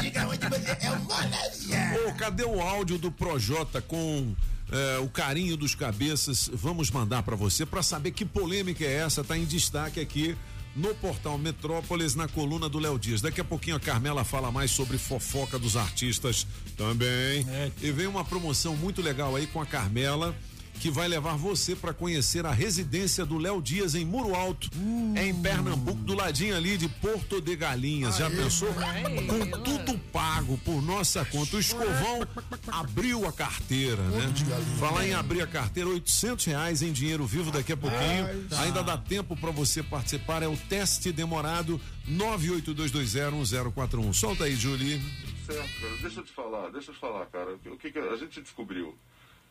Diga 0.00 0.26
onde 0.26 0.48
você 0.48 0.76
é 0.80 0.90
o 0.90 1.00
molejão. 1.00 2.08
Ô, 2.08 2.14
cadê 2.14 2.44
o 2.44 2.60
áudio 2.60 2.98
do 2.98 3.10
Projota 3.10 3.82
com 3.82 4.34
eh, 4.70 4.98
o 4.98 5.08
carinho 5.08 5.56
dos 5.56 5.74
cabeças? 5.74 6.50
Vamos 6.52 6.90
mandar 6.90 7.22
pra 7.22 7.34
você 7.36 7.64
pra 7.64 7.82
saber 7.82 8.10
que 8.10 8.24
polêmica 8.24 8.84
é 8.84 8.98
essa. 8.98 9.24
Tá 9.24 9.36
em 9.36 9.44
destaque 9.44 10.00
aqui 10.00 10.36
no 10.74 10.94
portal 10.94 11.36
Metrópolis 11.38 12.14
na 12.14 12.28
coluna 12.28 12.68
do 12.68 12.78
Léo 12.78 12.98
Dias. 12.98 13.20
Daqui 13.20 13.40
a 13.40 13.44
pouquinho 13.44 13.76
a 13.76 13.80
Carmela 13.80 14.24
fala 14.24 14.50
mais 14.52 14.70
sobre 14.70 14.98
fofoca 14.98 15.58
dos 15.58 15.76
artistas 15.76 16.46
também. 16.76 17.44
E 17.82 17.90
vem 17.90 18.06
uma 18.06 18.24
promoção 18.24 18.76
muito 18.76 19.02
legal 19.02 19.34
aí 19.36 19.46
com 19.46 19.60
a 19.60 19.66
Carmela. 19.66 20.34
Que 20.80 20.90
vai 20.90 21.06
levar 21.08 21.36
você 21.36 21.76
para 21.76 21.92
conhecer 21.92 22.46
a 22.46 22.52
residência 22.52 23.26
do 23.26 23.36
Léo 23.36 23.60
Dias 23.60 23.94
em 23.94 24.02
Muro 24.04 24.34
Alto, 24.34 24.70
em 25.14 25.34
Pernambuco, 25.34 26.02
do 26.02 26.14
ladinho 26.14 26.56
ali 26.56 26.78
de 26.78 26.88
Porto 26.88 27.38
de 27.38 27.54
Galinhas. 27.54 28.16
Já 28.16 28.30
pensou? 28.30 28.72
Com 28.72 29.50
tudo 29.62 29.98
pago 30.10 30.56
por 30.64 30.80
nossa 30.80 31.22
conta. 31.26 31.56
O 31.56 31.60
escovão 31.60 32.26
abriu 32.68 33.28
a 33.28 33.32
carteira, 33.32 34.02
né? 34.02 34.32
Falar 34.78 35.06
em 35.06 35.12
abrir 35.12 35.42
a 35.42 35.46
carteira, 35.46 35.90
800 35.90 36.46
reais 36.46 36.80
em 36.80 36.92
dinheiro 36.92 37.26
vivo 37.26 37.50
daqui 37.50 37.72
a 37.72 37.76
pouquinho. 37.76 38.48
Ainda 38.58 38.82
dá 38.82 38.96
tempo 38.96 39.36
para 39.36 39.50
você 39.50 39.82
participar. 39.82 40.42
É 40.42 40.48
o 40.48 40.56
teste 40.56 41.12
demorado 41.12 41.78
982201041. 42.08 44.14
Solta 44.14 44.44
aí, 44.44 44.56
Julie. 44.56 44.98
Certo, 45.46 45.80
cara. 45.80 45.96
Deixa 46.00 46.20
eu 46.20 46.24
te 46.24 46.32
falar, 46.32 46.70
deixa 46.70 46.90
eu 46.90 46.94
te 46.94 47.00
falar, 47.00 47.26
cara. 47.26 47.54
O 47.66 47.76
que, 47.76 47.92
que 47.92 47.98
a 47.98 48.16
gente 48.16 48.40
descobriu? 48.40 48.96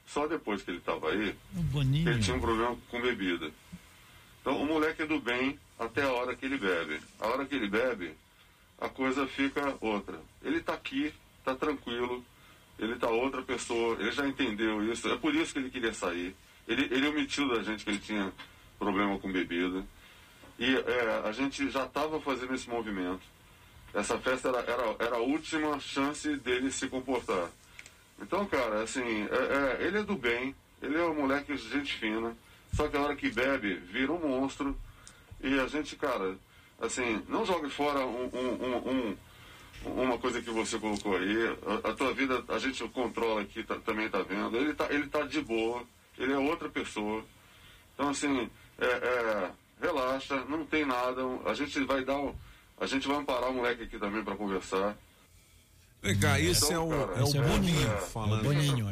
Só 0.10 0.26
depois 0.28 0.64
que 0.64 0.72
ele 0.72 0.80
estava 0.80 1.12
aí, 1.12 1.36
Boninho. 1.52 2.10
ele 2.10 2.20
tinha 2.20 2.36
um 2.36 2.40
problema 2.40 2.76
com 2.90 3.00
bebida. 3.00 3.52
Então 4.42 4.60
o 4.60 4.66
moleque 4.66 5.04
é 5.04 5.06
do 5.06 5.20
bem 5.20 5.60
até 5.78 6.02
a 6.02 6.12
hora 6.12 6.36
que 6.36 6.46
ele 6.46 6.58
bebe. 6.58 7.00
A 7.20 7.28
hora 7.28 7.46
que 7.46 7.54
ele 7.54 7.68
bebe, 7.68 8.16
a 8.80 8.90
coisa 8.90 9.28
fica 9.28 9.78
outra. 9.80 10.20
Ele 10.44 10.62
tá 10.62 10.74
aqui, 10.74 11.14
tá 11.46 11.54
tranquilo, 11.54 12.26
ele 12.80 12.96
tá 12.96 13.08
outra 13.08 13.44
pessoa, 13.44 13.98
ele 14.00 14.12
já 14.12 14.28
entendeu 14.28 14.84
isso. 14.92 15.08
É 15.10 15.18
por 15.18 15.36
isso 15.36 15.54
que 15.54 15.60
ele 15.60 15.70
queria 15.70 15.94
sair. 15.94 16.36
Ele, 16.68 16.88
ele 16.92 17.08
omitiu 17.08 17.48
da 17.48 17.62
gente 17.62 17.84
que 17.84 17.92
ele 17.92 18.00
tinha 18.00 18.34
problema 18.80 19.20
com 19.20 19.32
bebida. 19.32 19.86
E 20.58 20.76
é, 20.76 21.22
a 21.24 21.32
gente 21.32 21.70
já 21.70 21.86
estava 21.86 22.20
fazendo 22.20 22.56
esse 22.56 22.68
movimento. 22.68 23.22
Essa 23.94 24.18
festa 24.18 24.50
era, 24.50 24.60
era, 24.60 24.96
era 25.00 25.16
a 25.18 25.22
última 25.22 25.80
chance 25.80 26.36
dele 26.38 26.72
se 26.72 26.88
comportar. 26.88 27.50
Então, 28.22 28.46
cara, 28.46 28.84
assim, 28.84 29.28
é- 29.30 29.82
é, 29.84 29.88
ele 29.88 30.00
é 30.00 30.04
do 30.04 30.16
bem, 30.16 30.56
ele 30.82 30.98
é 30.98 31.04
um 31.06 31.16
moleque 31.16 31.54
de 31.56 31.70
gente 31.70 31.94
fina, 31.96 32.36
só 32.74 32.88
que 32.88 32.98
a 32.98 33.02
hora 33.02 33.16
que 33.16 33.30
bebe, 33.32 33.76
vira 33.76 34.12
um 34.12 34.20
monstro. 34.20 34.78
E 35.42 35.60
a 35.60 35.68
gente, 35.68 35.96
cara, 35.96 36.38
assim, 36.80 37.22
não 37.28 37.46
jogue 37.46 37.70
fora 37.70 38.06
um, 38.06 38.26
um- 38.26 38.66
um- 38.66 39.18
um- 39.86 40.02
uma 40.04 40.18
coisa 40.18 40.42
que 40.42 40.50
você 40.50 40.78
colocou 40.78 41.16
aí. 41.16 41.58
A, 41.84 41.90
a 41.90 41.94
tua 41.94 42.14
vida 42.14 42.44
a 42.50 42.60
gente 42.60 42.86
controla 42.90 43.42
aqui, 43.42 43.64
tá- 43.64 43.80
também 43.80 44.10
tá 44.10 44.22
vendo. 44.22 44.56
Ele 44.58 44.74
tá, 44.74 44.88
ele 44.90 45.08
tá 45.08 45.22
de 45.22 45.42
boa, 45.42 45.84
ele 46.18 46.34
é 46.34 46.38
outra 46.38 46.68
pessoa. 46.70 47.24
Então, 47.94 48.10
assim, 48.10 48.50
é, 48.78 48.86
é, 48.86 49.52
relaxa, 49.82 50.44
não 50.46 50.66
tem 50.66 50.86
nada. 50.86 51.22
A 51.46 51.54
gente 51.54 51.80
vai 51.86 52.04
dar 52.04 52.20
A 52.82 52.86
gente 52.86 53.10
vai 53.10 53.18
amparar 53.18 53.50
o 53.50 53.54
moleque 53.54 53.84
aqui 53.84 54.00
também 54.00 54.24
para 54.24 54.38
conversar. 54.38 54.98
Vem 56.02 56.18
cá, 56.18 56.40
esse 56.40 56.72
é 56.72 56.80
o, 56.80 56.94
é 56.94 57.22
o 57.22 57.28
Esse 57.28 57.38
é 57.38 57.42
o 57.42 57.48
Boninho 57.48 57.74
Boninho. 57.76 57.98
falando. 58.14 58.46
É 58.46 58.50
o 58.50 58.54
Boninho, 58.54 58.90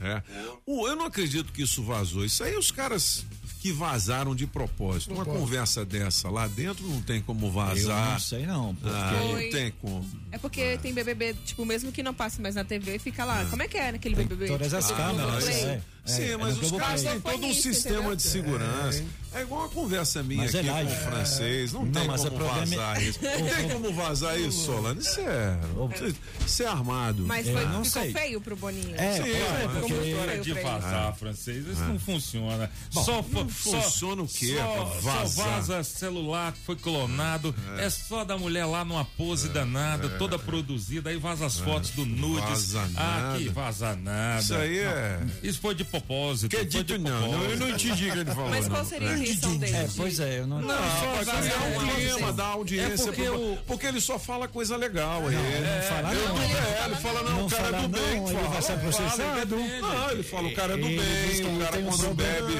é. 0.00 0.22
O- 0.66 0.86
eu 0.88 0.94
não 0.96 1.06
acredito 1.06 1.52
que 1.52 1.62
isso 1.62 1.82
vazou. 1.82 2.24
Isso 2.24 2.42
aí 2.44 2.56
os 2.56 2.70
caras 2.70 3.24
que 3.60 3.72
vazaram 3.72 4.34
de 4.34 4.46
propósito. 4.46 5.12
Uma 5.14 5.24
Propósito. 5.24 5.40
conversa 5.46 5.84
dessa 5.86 6.28
lá 6.28 6.46
dentro 6.46 6.86
não 6.86 7.00
tem 7.00 7.22
como 7.22 7.50
vazar. 7.50 8.06
Eu 8.08 8.10
não 8.12 8.18
sei 8.20 8.46
não, 8.46 8.74
porque- 8.74 8.94
Ah, 8.94 9.12
não 9.22 9.30
Foi. 9.30 9.48
tem 9.48 9.70
como. 9.80 10.06
É 10.30 10.36
porque 10.36 10.76
tem 10.78 10.92
BBB, 10.92 11.34
tipo, 11.46 11.64
mesmo 11.64 11.90
que 11.90 12.02
não 12.02 12.12
passe 12.12 12.42
mais 12.42 12.54
na 12.54 12.62
TV, 12.64 12.98
fica 12.98 13.24
lá. 13.24 13.46
Como 13.46 13.62
é 13.62 13.68
que 13.68 13.78
é 13.78 13.92
naquele 13.92 14.14
BBB? 14.16 14.46
todas 14.48 14.74
as 14.74 14.84
Tipo, 14.86 14.98
câmeras, 14.98 15.44
Globoplay. 15.44 15.64
é. 15.64 15.80
Sim, 16.04 16.36
mas 16.38 16.58
os 16.60 16.70
caras 16.72 17.02
têm 17.02 17.20
todo 17.20 17.46
um 17.46 17.54
sistema 17.54 18.14
de 18.16 18.22
segurança. 18.22 19.02
É, 19.34 19.42
igual 19.42 19.64
a 19.64 19.68
conversa 19.68 20.22
minha 20.22 20.42
Mas 20.44 20.54
é 20.54 20.60
aqui 20.60 20.68
com 20.68 20.92
o 20.92 20.96
francês. 21.10 21.72
Não, 21.72 21.84
Não, 21.84 21.90
tem 21.92 22.06
mas 22.06 22.22
como 22.24 22.44
é- 22.44 22.48
vazar 22.48 23.02
isso. 23.02 23.18
Não 23.20 23.56
tem 23.56 23.68
como 23.68 23.92
vazar 23.92 24.38
isso, 24.38 24.64
Solano. 24.64 25.00
Isso 25.00 25.20
é, 25.20 25.58
isso 26.46 26.62
é 26.62 26.66
armado. 26.66 27.24
Mas 27.26 27.48
foi, 27.48 27.84
ficou 27.84 28.12
feio 28.12 28.40
pro 28.40 28.54
Boninho. 28.54 28.94
É, 28.94 29.16
Sim, 29.16 29.30
é, 29.30 29.68
porque- 29.80 29.94
História 29.94 30.40
de 30.40 30.52
vazar, 30.52 31.16
francês, 31.16 31.66
isso 31.66 31.82
não 31.82 31.98
funciona. 31.98 32.70
Bom, 32.92 33.02
só, 33.04 33.24
não 33.28 33.48
só- 33.48 33.80
funciona 33.82 34.22
o 34.22 34.28
quê, 34.28 34.56
Só, 34.56 35.24
vaza 35.24 35.82
celular 35.82 36.52
que 36.52 36.60
foi 36.60 36.76
clonado. 36.76 37.52
É. 37.78 37.90
só 37.90 38.24
da 38.24 38.36
mulher 38.38 38.66
lá 38.66 38.84
numa 38.84 39.04
pose 39.04 39.48
danada, 39.48 40.06
é. 40.06 40.10
toda 40.10 40.38
produzida. 40.38 41.10
Aí 41.10 41.16
vaza 41.16 41.46
as 41.46 41.58
fotos 41.58 41.90
do 41.90 42.06
nudes. 42.06 42.44
Vaza 42.72 42.88
ah, 42.96 43.20
nada. 43.20 43.38
que 43.38 43.48
vaza 43.48 43.96
nada. 43.96 44.40
Isso 44.40 44.54
aí 44.54 44.78
é- 44.78 45.18
Não, 45.20 45.48
Isso 45.50 45.60
foi 45.60 45.74
de 45.74 45.84
propósito. 46.00 46.56
Que 46.56 46.64
dito 46.64 46.98
não, 46.98 47.20
não, 47.32 47.44
eu 47.44 47.56
não 47.58 47.68
entendi 47.68 47.92
o 48.08 48.12
que 48.12 48.18
ele 48.18 48.24
falou. 48.34 48.50
Mas 48.50 48.66
qual 48.68 48.78
não. 48.82 48.88
seria 48.88 49.08
a 49.08 49.12
É. 49.12 49.16
intenção 49.18 49.56
dele? 49.56 49.76
É, 49.76 49.88
pois 49.96 50.20
é, 50.20 50.38
eu 50.40 50.46
não. 50.46 50.60
Não, 50.60 50.68
só 50.68 50.74
rapaz, 50.74 51.26
vazar 51.26 52.32
dá 52.34 52.44
uma 52.44 52.52
audiência. 52.54 53.02
É 53.02 53.06
porque 53.06 53.22
pro- 53.22 53.52
o- 53.52 53.56
porque 53.66 53.86
ele 53.86 54.00
só 54.00 54.18
fala 54.18 54.48
coisa 54.48 54.76
legal. 54.76 55.22
Ele 55.30 55.36
não 55.36 55.82
fala 55.88 56.14
ele 56.14 56.26
não. 56.26 56.42
é, 56.42 56.84
ele 56.86 56.94
fala, 56.96 57.22
não, 57.22 57.38
Não 57.38 57.46
o 57.46 57.50
cara 57.50 57.68
é 57.68 57.70
do 57.72 57.82
não, 57.82 57.88
bem. 57.88 58.24
ele 58.24 58.34
fala, 58.34 58.48
vai 58.48 58.62
ser 58.62 58.78
processado. 58.78 59.54
ele- 59.54 59.80
Não, 59.80 60.10
ele 60.10 60.22
fala, 60.22 60.48
o 60.48 60.54
cara 60.54 60.74
é 60.74 60.76
do 60.76 60.86
bem, 60.86 60.98
o 61.56 61.58
cara 61.60 61.78
um 61.78 61.84
quando 61.84 62.14
bebe. 62.14 62.54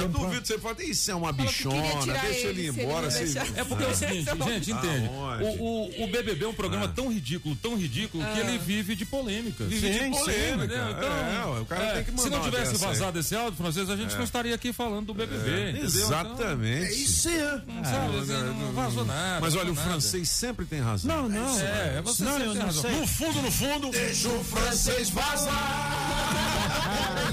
É, 0.00 0.04
um 0.04 0.08
duvido 0.08 0.46
você 0.46 0.58
fala, 0.58 0.82
isso 0.82 1.10
é 1.10 1.14
uma 1.14 1.32
bichona, 1.32 1.82
deixa 2.20 2.46
ele, 2.48 2.66
ele 2.66 2.82
embora. 2.82 3.08
não. 3.08 3.60
É 3.60 3.64
porque 3.64 3.84
é 3.84 3.86
o 3.88 3.94
seguinte, 3.94 4.24
gente, 4.44 4.70
entende? 4.72 5.06
Aonde? 5.08 6.02
O, 6.02 6.06
BBB 6.12 6.44
é 6.44 6.48
um 6.48 6.54
programa 6.54 6.88
tão 6.88 7.10
ridículo, 7.12 7.56
tão 7.56 7.76
ridículo, 7.76 8.22
que 8.24 8.40
Ah. 8.40 8.44
ele 8.44 8.58
vive 8.58 8.94
de 8.94 9.04
polêmica. 9.04 9.64
Vive 9.64 9.90
de 9.90 10.10
polêmica, 10.10 10.74
é, 10.74 11.60
o 11.60 11.64
cara 11.66 11.92
tem 11.94 12.04
que 12.04 12.10
Se 12.10 12.16
mandar 12.16 12.36
não 12.36 12.41
tivesse 12.50 12.72
aí. 12.72 12.78
vazado 12.78 13.18
esse 13.18 13.34
áudio, 13.34 13.56
francês, 13.56 13.88
a 13.90 13.96
gente 13.96 14.14
É. 14.14 14.16
não 14.16 14.24
estaria 14.24 14.54
aqui 14.54 14.72
falando 14.72 15.06
do 15.06 15.14
BBB. 15.14 15.50
É, 15.50 15.70
entendeu? 15.70 15.84
exatamente. 15.86 16.84
Então, 16.86 16.96
isso 17.02 17.28
é. 17.28 17.62
não 17.66 17.84
sabe, 17.84 18.18
assim, 18.18 18.32
não 18.60 18.72
vazou 18.72 19.04
nada. 19.04 19.40
Mas 19.40 19.54
olha, 19.56 19.72
o 19.72 19.74
nada. 19.74 19.88
francês 19.90 20.28
sempre 20.28 20.64
tem 20.66 20.80
razão. 20.80 21.14
Não, 21.16 21.28
não. 21.28 21.60
É, 21.60 21.96
é 21.98 22.02
você 22.02 22.24
Não, 22.24 22.32
sempre 22.38 22.52
tem 22.52 22.62
razão. 22.62 22.82
sei. 22.82 22.90
No 23.00 23.06
fundo, 23.06 23.42
no 23.42 23.50
fundo, 23.50 23.90
Deixa 23.90 24.28
o 24.28 24.44
francês 24.44 25.10
vazar. 25.10 25.52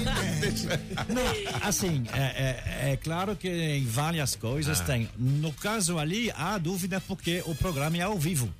Não, 1.08 1.22
assim, 1.68 2.04
é, 2.12 2.20
é- 2.20 2.92
é 2.92 2.96
claro 2.96 3.36
que 3.36 3.48
em 3.48 3.84
várias 3.84 4.34
coisas 4.34 4.80
Ah. 4.80 4.84
tem. 4.84 5.08
No 5.18 5.52
caso 5.52 5.98
ali, 5.98 6.32
há 6.36 6.56
dúvida 6.58 7.00
porque 7.06 7.42
o 7.46 7.54
programa 7.54 7.96
é 7.96 8.00
ao 8.02 8.18
vivo. 8.18 8.52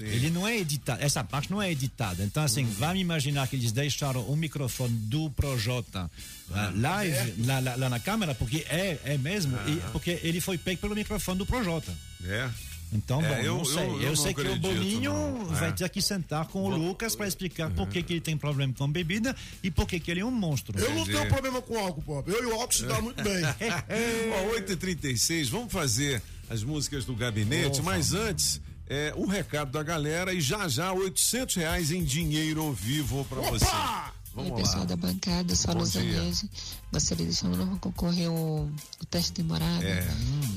Ele 0.00 0.30
não 0.30 0.46
é 0.46 0.56
editado, 0.58 1.02
essa 1.02 1.22
parte 1.22 1.50
não 1.50 1.60
é 1.60 1.70
editada. 1.70 2.22
Então, 2.24 2.42
assim, 2.42 2.64
Hum. 2.64 2.74
vamos 2.78 3.00
imaginar 3.00 3.46
que 3.48 3.56
eles 3.56 3.72
deixaram 3.72 4.22
o 4.22 4.36
microfone 4.36 4.94
do 4.96 5.28
Projota 5.30 6.10
ah, 6.52 6.72
live 6.74 7.34
lá, 7.44 7.58
lá- 7.60 7.76
lá 7.76 7.88
na 7.88 8.00
câmera, 8.00 8.34
porque 8.34 8.64
é, 8.68 8.98
é 9.04 9.18
mesmo, 9.18 9.56
e- 9.68 9.80
porque 9.92 10.18
ele 10.22 10.40
foi 10.40 10.56
pego 10.56 10.80
pelo 10.80 10.94
microfone 10.94 11.38
do 11.38 11.44
Projota. 11.46 11.92
É. 12.24 12.48
Então, 12.92 13.20
É, 13.20 13.28
bom, 13.28 13.42
eu- 13.42 13.56
não 13.58 13.64
sei. 13.64 13.76
eu- 13.76 13.80
Eu, 13.94 14.00
eu 14.02 14.08
não 14.10 14.16
sei 14.16 14.32
que 14.32 14.40
o 14.40 14.44
acredito, 14.44 14.62
Boninho 14.62 15.12
não. 15.12 15.46
vai 15.46 15.70
É. 15.70 15.72
ter 15.72 15.88
que 15.90 16.00
sentar 16.00 16.46
com 16.46 16.62
o 16.62 16.68
Lucas 16.76 17.16
para 17.16 17.26
explicar 17.26 17.68
por 17.70 17.88
que, 17.88 18.00
que 18.00 18.12
ele 18.12 18.20
tem 18.20 18.36
problema 18.36 18.72
com 18.72 18.88
bebida 18.90 19.34
e 19.60 19.70
por 19.72 19.86
que, 19.88 19.98
que 19.98 20.08
ele 20.10 20.20
é 20.20 20.24
um 20.24 20.30
monstro. 20.30 20.78
Eu 20.78 20.94
não 20.94 21.04
tenho 21.04 21.26
problema 21.28 21.60
com 21.60 21.76
álcool, 21.78 22.00
Pop. 22.02 22.30
Eu 22.30 22.44
e 22.44 22.46
o 22.46 22.52
álcool 22.52 22.72
se 22.74 22.84
dá 22.86 23.00
muito 23.02 23.22
bem. 23.24 23.42
Ó, 24.32 24.54
8h36, 24.54 25.48
vamos 25.48 25.72
fazer 25.72 26.22
as 26.48 26.62
músicas 26.62 27.04
do 27.04 27.14
gabinete, 27.16 27.82
mas 27.82 28.14
antes, 28.14 28.60
é, 28.88 29.12
o 29.16 29.26
recado 29.26 29.70
da 29.72 29.82
galera 29.82 30.32
e 30.32 30.40
já 30.40 30.68
já 30.68 30.92
800 30.92 31.56
reais 31.56 31.90
em 31.90 32.04
dinheiro 32.04 32.72
vivo 32.72 33.24
pra 33.26 33.40
você. 33.42 33.64
Oi, 33.64 34.44
Vamos 34.44 34.60
pessoal 34.60 34.80
lá. 34.80 34.84
da 34.84 34.96
bancada, 34.96 35.56
sou 35.56 35.70
a 35.70 35.74
Bom 35.74 35.80
Luz 35.80 35.92
dia. 35.92 36.20
Anese. 36.20 36.50
Gostaria 36.92 37.26
de 37.26 37.34
chamar 37.34 37.56
para 37.56 37.76
concorrer 37.78 38.30
o, 38.30 38.64
o 39.00 39.06
teste 39.08 39.32
demorado. 39.32 39.82
É. 39.82 40.06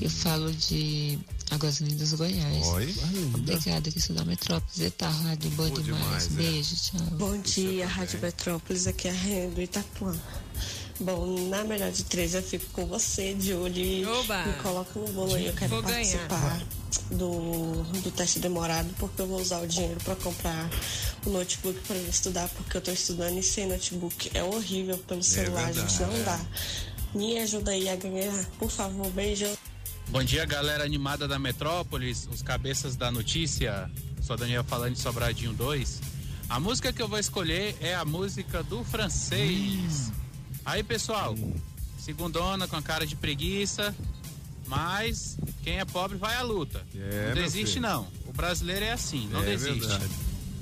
Eu 0.02 0.10
falo 0.10 0.52
de 0.52 1.18
Águas 1.50 1.80
Lindas, 1.80 2.12
Goiás. 2.12 2.66
Oi. 2.66 2.94
Obrigada, 3.34 3.90
que 3.90 3.98
sou 3.98 4.14
da 4.14 4.22
Metrópolis. 4.24 4.78
Eita, 4.80 5.08
rádio 5.08 5.50
boa 5.52 5.70
Boa 5.70 5.82
demais. 5.82 6.02
demais, 6.02 6.26
é. 6.26 6.28
Beijo, 6.52 6.76
tchau. 6.76 7.06
Bom 7.12 7.38
dia, 7.38 7.86
Rádio 7.86 8.20
Metrópolis, 8.20 8.86
aqui 8.86 9.08
é 9.08 9.46
a 9.46 9.48
do 9.48 9.62
Itapuã. 9.62 10.14
Bom, 11.00 11.48
na 11.48 11.64
melhor 11.64 11.90
de 11.90 12.04
três 12.04 12.34
eu 12.34 12.42
fico 12.42 12.66
com 12.72 12.84
você, 12.84 13.34
Julie. 13.40 14.04
Oba! 14.04 14.44
Me 14.44 14.52
coloca 14.54 15.00
no 15.00 15.08
bolo 15.08 15.34
aí, 15.34 15.46
eu 15.46 15.54
quero 15.54 15.70
Vou 15.70 15.82
ganhar. 15.82 16.28
participar 16.28 16.62
do, 17.10 17.82
do 18.02 18.10
teste 18.10 18.38
demorado, 18.38 18.88
porque 18.98 19.22
eu 19.22 19.26
vou 19.26 19.40
usar 19.40 19.60
o 19.62 19.66
dinheiro 19.66 19.98
para 20.04 20.14
comprar 20.16 20.68
o 21.24 21.30
notebook 21.30 21.80
para 21.86 21.96
estudar, 21.96 22.48
porque 22.50 22.76
eu 22.76 22.80
tô 22.82 22.90
estudando 22.90 23.38
e 23.38 23.42
sem 23.42 23.66
notebook 23.66 24.30
é 24.34 24.44
horrível 24.44 24.98
pelo 24.98 25.22
celular, 25.22 25.72
gente, 25.72 25.96
verdade, 25.96 26.12
não 26.12 26.20
é. 26.20 26.22
dá. 26.22 26.40
Me 27.14 27.38
ajuda 27.38 27.70
aí 27.70 27.88
a 27.88 27.96
ganhar, 27.96 28.44
por 28.58 28.70
favor, 28.70 29.10
beijo. 29.10 29.46
Bom 30.08 30.22
dia, 30.22 30.44
galera 30.44 30.84
animada 30.84 31.26
da 31.26 31.38
Metrópolis, 31.38 32.28
os 32.30 32.42
cabeças 32.42 32.94
da 32.94 33.10
notícia. 33.10 33.90
Sou 34.20 34.36
Daniel 34.36 34.64
falando 34.64 34.94
de 34.94 35.00
Sobradinho 35.00 35.54
2. 35.54 36.00
A 36.48 36.60
música 36.60 36.92
que 36.92 37.00
eu 37.00 37.08
vou 37.08 37.18
escolher 37.18 37.74
é 37.80 37.94
a 37.94 38.04
música 38.04 38.62
do 38.62 38.84
francês. 38.84 40.12
Aí, 40.64 40.82
pessoal, 40.82 41.34
segundona 41.98 42.66
com 42.68 42.76
a 42.76 42.82
cara 42.82 43.06
de 43.06 43.16
preguiça, 43.16 43.94
mas 44.66 45.36
quem 45.62 45.78
é 45.78 45.84
pobre 45.84 46.16
vai 46.16 46.36
à 46.36 46.42
luta. 46.42 46.84
É, 46.94 47.28
não 47.34 47.42
desiste 47.42 47.74
filho. 47.74 47.88
não. 47.88 48.06
O 48.26 48.32
brasileiro 48.32 48.84
é 48.84 48.92
assim, 48.92 49.28
não 49.28 49.42
É 49.42 49.46
desiste. 49.46 49.80
verdade. 49.88 50.10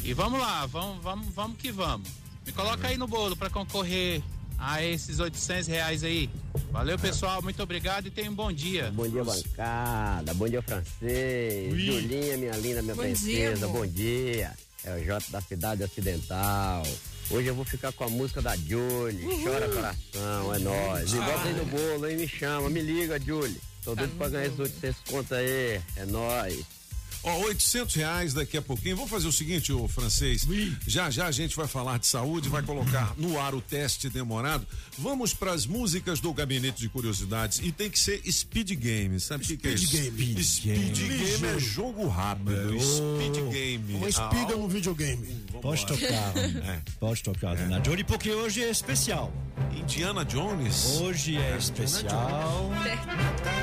E 0.04 0.12
vamos 0.14 0.40
lá, 0.40 0.64
vamos, 0.66 1.02
vamos, 1.02 1.34
vamos 1.34 1.58
que 1.58 1.70
vamos. 1.70 2.08
Me 2.46 2.52
coloca 2.52 2.88
aí 2.88 2.96
no 2.96 3.06
bolo 3.06 3.36
para 3.36 3.50
concorrer 3.50 4.22
a 4.56 4.82
esses 4.82 5.18
800 5.20 5.66
reais 5.68 6.02
aí. 6.02 6.30
Valeu, 6.70 6.98
pessoal. 6.98 7.42
Muito 7.42 7.62
obrigado 7.62 8.06
e 8.06 8.10
tenha 8.10 8.30
um 8.30 8.34
bom 8.34 8.50
dia. 8.50 8.90
Bom 8.90 9.06
dia, 9.08 9.22
bancada. 9.22 10.32
Bom 10.34 10.48
dia, 10.48 10.62
francês. 10.62 11.72
Ui. 11.72 11.78
Julinha, 11.80 12.36
minha 12.38 12.56
linda, 12.56 12.80
minha 12.82 12.94
Bom 12.94 13.02
princesa. 13.02 13.56
dia, 13.56 13.68
bom 13.68 13.86
dia. 13.86 14.52
É 14.84 14.94
o 14.96 15.04
Jota 15.04 15.26
da 15.30 15.40
Cidade 15.42 15.82
Ocidental. 15.82 16.82
Hoje 17.30 17.48
eu 17.48 17.54
vou 17.54 17.64
ficar 17.64 17.92
com 17.92 18.04
a 18.04 18.08
música 18.08 18.40
da 18.40 18.56
Julie. 18.56 19.42
Chora 19.44 19.68
coração, 19.68 20.54
é 20.54 20.58
nóis. 20.58 21.12
E 21.12 21.16
bota 21.16 21.48
aí 21.48 21.54
no 21.54 21.64
bolo, 21.66 22.04
aí 22.04 22.16
me 22.16 22.26
chama. 22.26 22.70
Me 22.70 22.80
liga, 22.80 23.20
Julie. 23.20 23.60
Tô 23.84 23.94
doido 23.94 24.16
pra 24.16 24.30
ganhar 24.30 24.46
esses 24.46 24.58
800 24.58 25.02
conto 25.10 25.34
aí. 25.34 25.80
É 25.96 26.06
nóis. 26.06 26.77
Ó, 27.22 27.38
800 27.46 27.94
reais 27.96 28.32
daqui 28.34 28.56
a 28.56 28.62
pouquinho. 28.62 28.96
Vamos 28.96 29.10
fazer 29.10 29.26
o 29.28 29.32
seguinte, 29.32 29.72
ô 29.72 29.86
francês. 29.88 30.46
Já 30.86 31.10
já 31.10 31.26
a 31.26 31.30
gente 31.32 31.54
vai 31.56 31.66
falar 31.66 31.98
de 31.98 32.06
saúde, 32.06 32.48
vai 32.48 32.62
colocar 32.62 33.12
no 33.16 33.38
ar 33.40 33.54
o 33.54 33.60
teste 33.60 34.08
demorado. 34.08 34.66
Vamos 34.96 35.34
para 35.34 35.52
as 35.52 35.66
músicas 35.66 36.20
do 36.20 36.32
Gabinete 36.32 36.80
de 36.80 36.88
Curiosidades. 36.88 37.58
E 37.62 37.72
tem 37.72 37.90
que 37.90 37.98
ser 37.98 38.20
speed 38.30 38.70
game. 38.72 39.18
Sabe 39.20 39.44
o 39.44 39.46
que, 39.46 39.56
que 39.56 39.68
é 39.68 39.72
isso? 39.72 39.86
Speed 39.86 40.14
game. 40.14 40.44
Speed 40.44 40.98
game, 40.98 41.46
é 41.56 41.58
jogo 41.58 42.06
rápido. 42.08 42.78
Speed 42.80 43.52
game. 43.52 43.94
Uma 43.94 44.08
espiga 44.08 44.54
Ah, 44.54 44.56
no 44.56 44.68
videogame. 44.68 45.26
Pode 45.60 45.86
tocar. 45.86 46.32
É. 46.68 46.80
Pode 46.98 47.22
tocar, 47.22 47.56
dona 47.56 47.82
Jolie, 47.84 48.04
porque 48.04 48.30
hoje 48.30 48.62
é 48.62 48.70
especial. 48.70 49.32
Indiana 49.74 50.24
Jones? 50.24 50.98
Hoje 51.00 51.36
é 51.36 51.56
especial. 51.56 52.70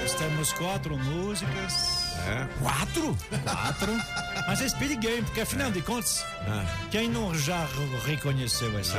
Nós 0.01 0.13
temos 0.15 0.53
quatro 0.53 0.97
músicas. 0.97 2.04
É? 2.27 2.47
Quatro? 2.59 3.17
Quatro. 3.43 3.93
Mas 4.47 4.61
é 4.61 4.69
Speed 4.69 4.99
Game, 4.99 5.21
porque 5.23 5.41
afinal 5.41 5.71
de 5.71 5.81
contas, 5.81 6.25
quem 6.91 7.09
não 7.09 7.33
já 7.35 7.67
reconheceu 8.05 8.77
essa? 8.77 8.97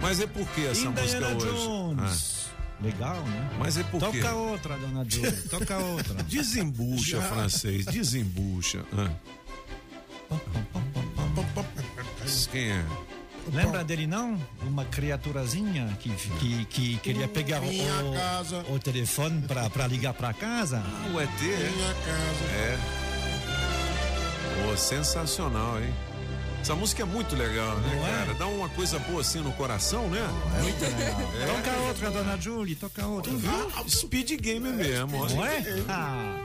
Mas 0.00 0.20
é 0.20 0.26
por 0.26 0.46
que 0.48 0.66
essa 0.66 0.86
Indiana 0.86 1.30
música 1.30 1.50
hoje? 1.50 1.66
Jones. 1.66 2.44
Legal, 2.80 3.22
né? 3.22 3.50
Mas 3.58 3.78
é 3.78 3.82
por 3.84 4.00
quê? 4.10 4.20
Toca 4.20 4.34
outra, 4.34 4.76
dona 4.76 5.06
Jolie. 5.08 5.32
Toca 5.48 5.78
outra. 5.78 6.14
Desembucha, 6.24 7.20
Já. 7.20 7.22
francês. 7.22 7.86
Desembucha. 7.86 8.84
Ah. 8.92 9.10
Quem 12.50 12.72
é? 12.72 12.84
Lembra 13.52 13.84
dele 13.84 14.06
não? 14.06 14.38
Uma 14.62 14.84
criaturazinha 14.84 15.96
que, 16.00 16.10
que, 16.10 16.64
que 16.66 16.96
queria 16.98 17.28
pegar 17.28 17.60
o, 17.62 18.74
o 18.74 18.78
telefone 18.78 19.42
pra, 19.42 19.68
pra 19.70 19.86
ligar 19.86 20.14
pra 20.14 20.32
casa. 20.32 20.82
Ah, 20.84 21.10
o 21.14 21.20
ET, 21.20 21.28
é? 21.42 21.70
Minha 21.70 21.94
casa. 21.94 22.44
É. 22.56 22.78
Pô, 24.64 24.76
sensacional, 24.76 25.80
hein? 25.80 25.92
Essa 26.60 26.74
música 26.74 27.02
é 27.02 27.04
muito 27.04 27.36
legal, 27.36 27.76
né, 27.76 27.94
Não 27.94 28.06
é? 28.06 28.10
cara? 28.10 28.34
Dá 28.34 28.46
uma 28.46 28.70
coisa 28.70 28.98
boa 29.00 29.20
assim 29.20 29.40
no 29.40 29.52
coração, 29.52 30.08
né? 30.08 30.20
Muito 30.62 30.80
legal. 30.80 31.20
É. 31.42 31.46
Toca 31.46 31.76
outra, 31.86 32.10
dona 32.10 32.40
Julie, 32.40 32.74
toca 32.74 33.06
outra. 33.06 33.30
Ah, 33.76 33.84
Speed 33.86 34.40
Game 34.40 34.70
mesmo. 34.72 35.28
Não 35.28 35.44
é? 35.44 35.62
Ah, 35.90 36.40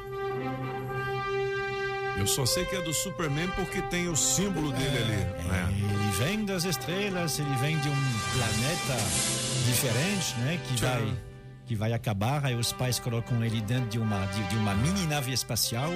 Eu 2.20 2.28
só 2.28 2.46
sei 2.46 2.66
que 2.66 2.76
é 2.76 2.82
do 2.82 2.94
Superman 2.94 3.48
porque 3.56 3.82
tem 3.84 4.10
o 4.10 4.16
símbolo 4.16 4.74
dele 4.74 4.98
ali. 4.98 5.48
né? 5.48 5.70
ele 5.72 6.12
vem 6.18 6.44
das 6.44 6.66
estrelas, 6.66 7.40
ele 7.40 7.56
vem 7.56 7.80
de 7.80 7.88
um 7.88 7.96
planeta 8.34 9.02
diferente, 9.66 10.36
né? 10.40 10.60
Que 10.68 10.76
Tchau. 10.76 10.90
vai, 10.90 11.18
que 11.66 11.76
vai 11.76 11.94
acabar. 11.94 12.46
Aí 12.46 12.56
os 12.56 12.74
pais 12.74 13.00
colocam 13.00 13.41
ele 13.44 13.62
dentro 13.62 13.88
de 13.88 13.98
uma, 13.98 14.26
de, 14.26 14.44
de 14.50 14.58
uma 14.58 14.76
mini 14.76 15.06
nave 15.06 15.32
espacial 15.32 15.90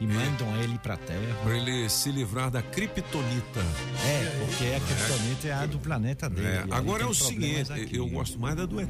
e 0.00 0.06
mandam 0.06 0.56
ele 0.62 0.78
pra 0.78 0.96
Terra. 0.96 1.34
Pra 1.42 1.56
ele 1.56 1.88
se 1.90 2.10
livrar 2.12 2.50
da 2.50 2.62
kryptonita. 2.62 3.60
É, 4.04 4.44
porque 4.44 4.64
a 4.74 4.80
criptonita 4.80 5.48
é 5.48 5.52
a 5.52 5.66
do 5.66 5.78
planeta 5.78 6.30
dele. 6.30 6.46
É, 6.48 6.64
agora 6.70 7.02
é 7.02 7.06
o 7.06 7.14
seguinte, 7.14 7.72
aqui. 7.72 7.96
eu 7.96 8.06
gosto 8.08 8.38
mais 8.38 8.54
da 8.56 8.64
do 8.66 8.80
ET. 8.80 8.88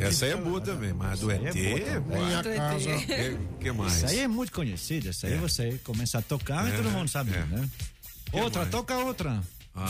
Essa 0.00 0.24
aí 0.26 0.32
é 0.32 0.36
boa 0.36 0.60
também, 0.60 0.92
mas 0.92 1.12
a 1.12 1.22
do 1.22 1.30
ET. 1.30 1.44
Essa 1.46 1.58
é 1.58 2.00
boa. 2.00 2.24
Minha 2.26 2.42
casa. 2.42 2.96
Que, 2.98 3.38
que 3.60 3.72
mais? 3.72 3.94
Isso 3.96 4.06
aí 4.06 4.18
é 4.20 4.28
muito 4.28 4.52
conhecido. 4.52 5.08
Isso 5.08 5.26
aí 5.26 5.34
É. 5.34 5.36
você 5.36 5.80
começa 5.84 6.18
a 6.18 6.22
tocar 6.22 6.66
e 6.68 6.72
É, 6.72 6.76
todo 6.76 6.90
mundo 6.90 7.08
sabe, 7.08 7.32
é. 7.32 7.44
né? 7.44 7.68
Que 8.30 8.36
Outra, 8.40 8.60
mais? 8.62 8.70
toca 8.72 8.96
outra. 8.98 9.40
Ah, 9.74 9.86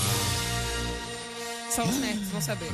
Só 1.74 1.84
os 1.84 1.96
nerds 1.96 2.28
vão 2.30 2.40
saber. 2.40 2.68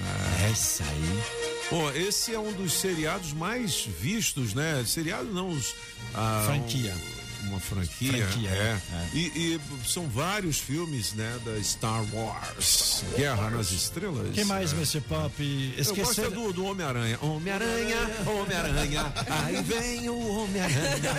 Essa 0.50 0.82
aí. 0.84 1.22
Pô, 1.68 1.90
esse 1.90 2.32
é 2.34 2.38
um 2.38 2.52
dos 2.52 2.72
seriados 2.72 3.32
mais 3.32 3.84
vistos, 4.00 4.54
né? 4.54 4.82
Seriado 4.86 5.24
não, 5.32 5.50
os, 5.50 5.74
ah, 6.14 6.42
Franquia. 6.46 6.94
um- 6.94 7.15
uma 7.47 7.60
franquia, 7.60 8.27
Franquia, 8.27 8.51
é. 8.51 8.78
é. 8.93 9.09
E, 9.14 9.20
e 9.20 9.60
são 9.86 10.09
vários 10.09 10.59
filmes, 10.59 11.12
né, 11.14 11.39
da 11.44 11.62
Star 11.62 12.05
Wars. 12.14 13.05
Guerra 13.16 13.51
nas 13.51 13.70
Estrelas. 13.70 14.28
O 14.28 14.32
que 14.32 14.44
mais, 14.44 14.73
Mr. 14.73 15.01
Pop? 15.02 15.32
Eu 15.77 15.85
gosto 15.85 15.98
é 15.98 16.02
Esqueceu. 16.02 16.31
do, 16.31 16.52
do 16.52 16.64
Homem-Aranha. 16.64 17.18
Homem-Aranha, 17.23 17.98
Homem-Aranha, 18.27 19.12
aí 19.28 19.62
vem 19.62 20.09
o 20.09 20.43
Homem-Aranha. 20.43 21.10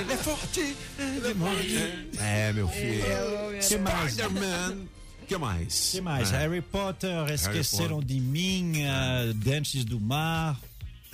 Ele 0.00 0.12
é 0.12 0.16
forte, 0.16 0.76
ele 0.98 1.28
é 1.28 1.34
forte. 1.34 2.18
É, 2.18 2.52
meu 2.52 2.68
filho. 2.68 3.62
Spider-Man. 3.62 4.86
que 5.26 5.36
mais? 5.36 5.90
que 5.90 6.00
mais? 6.00 6.32
É. 6.32 6.38
Harry 6.38 6.62
Potter, 6.62 7.30
Esqueceram 7.30 8.00
de 8.00 8.20
Mim, 8.20 8.84
ah, 8.84 9.32
Dentes 9.34 9.84
do 9.84 10.00
Mar. 10.00 10.58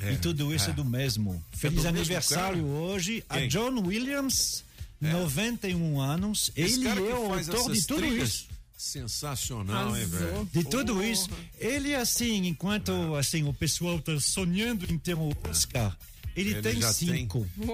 É, 0.09 0.13
E 0.13 0.17
tudo 0.19 0.55
isso 0.55 0.69
é. 0.69 0.71
é, 0.71 0.75
do 0.75 0.85
mesmo. 0.85 1.43
Feliz 1.53 1.77
do 1.77 1.83
mesmo 1.85 1.99
aniversário 1.99 2.63
cara? 2.63 2.77
hoje 2.77 3.25
a 3.29 3.39
Quem? 3.39 3.49
John 3.49 3.81
Williams, 3.87 4.65
91 5.01 6.01
anos. 6.01 6.51
Esse 6.57 6.81
Ele 6.87 6.89
é 6.89 7.15
o 7.15 7.33
autor 7.35 7.73
de 7.73 7.87
tudo 7.87 8.01
trilhas, 8.01 8.29
isso. 8.29 8.49
Sensacional, 8.77 9.97
hein, 9.97 10.07
velho? 10.07 10.49
De 10.53 10.65
tudo 10.65 10.95
Porra. 10.95 11.07
isso. 11.07 11.31
Ele, 11.59 11.95
assim, 11.95 12.47
enquanto 12.47 13.15
assim, 13.17 13.43
o 13.45 13.55
pessoal 13.55 13.99
tá 13.99 14.19
sonhando 14.21 14.91
em 14.93 14.99
ter 14.99 15.15
um 15.17 15.31
Oscar, 15.49 15.97
ele, 16.37 16.51
Ele 16.51 16.63
tem 16.63 16.83
cinco. 16.93 17.47
tem. 17.59 17.67
Que 17.67 17.73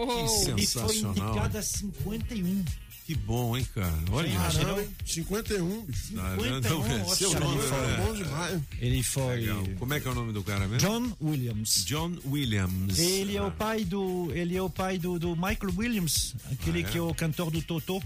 Ele 0.50 0.66
foi 0.66 0.66
sensacional, 0.66 1.12
indicado 1.16 1.58
a 1.58 1.62
51. 1.62 2.64
Que 3.10 3.16
bom, 3.16 3.56
hein, 3.56 3.66
cara? 3.74 3.92
Olha 4.12 4.30
Caramba, 4.30 4.84
51, 5.04 5.80
bicho. 5.84 6.14
Não, 6.14 6.22
não, 6.36 6.60
não, 6.60 6.86
é 6.86 7.04
seu 7.06 7.28
Oscar, 7.30 7.40
nome, 7.42 7.58
ele 7.58 7.68
foi- 7.68 7.78
é. 7.92 7.96
Bom 7.96 8.12
demais. 8.14 8.62
Ele 8.78 9.02
foi. 9.02 9.36
Legal. 9.40 9.64
Como 9.80 9.94
é 9.94 9.98
que 10.00 10.06
é 10.06 10.10
o 10.12 10.14
nome 10.14 10.32
do 10.32 10.44
cara 10.44 10.68
mesmo? 10.68 10.78
John 10.88 11.12
Williams. 11.20 11.84
John 11.86 12.16
Williams. 12.24 12.98
Ele 13.00 13.36
é 13.36 13.42
o 13.42 13.50
pai 13.50 13.84
do. 13.84 14.30
Ele 14.32 14.56
é 14.56 14.62
o 14.62 14.70
pai 14.70 14.96
do, 14.96 15.18
do 15.18 15.34
Michael 15.34 15.74
Williams, 15.76 16.36
aquele 16.52 16.84
Ah, 16.84 16.88
é? 16.88 16.90
que 16.92 16.98
é 16.98 17.00
o 17.00 17.12
cantor 17.12 17.50
do 17.50 17.60
Totó. 17.62 18.00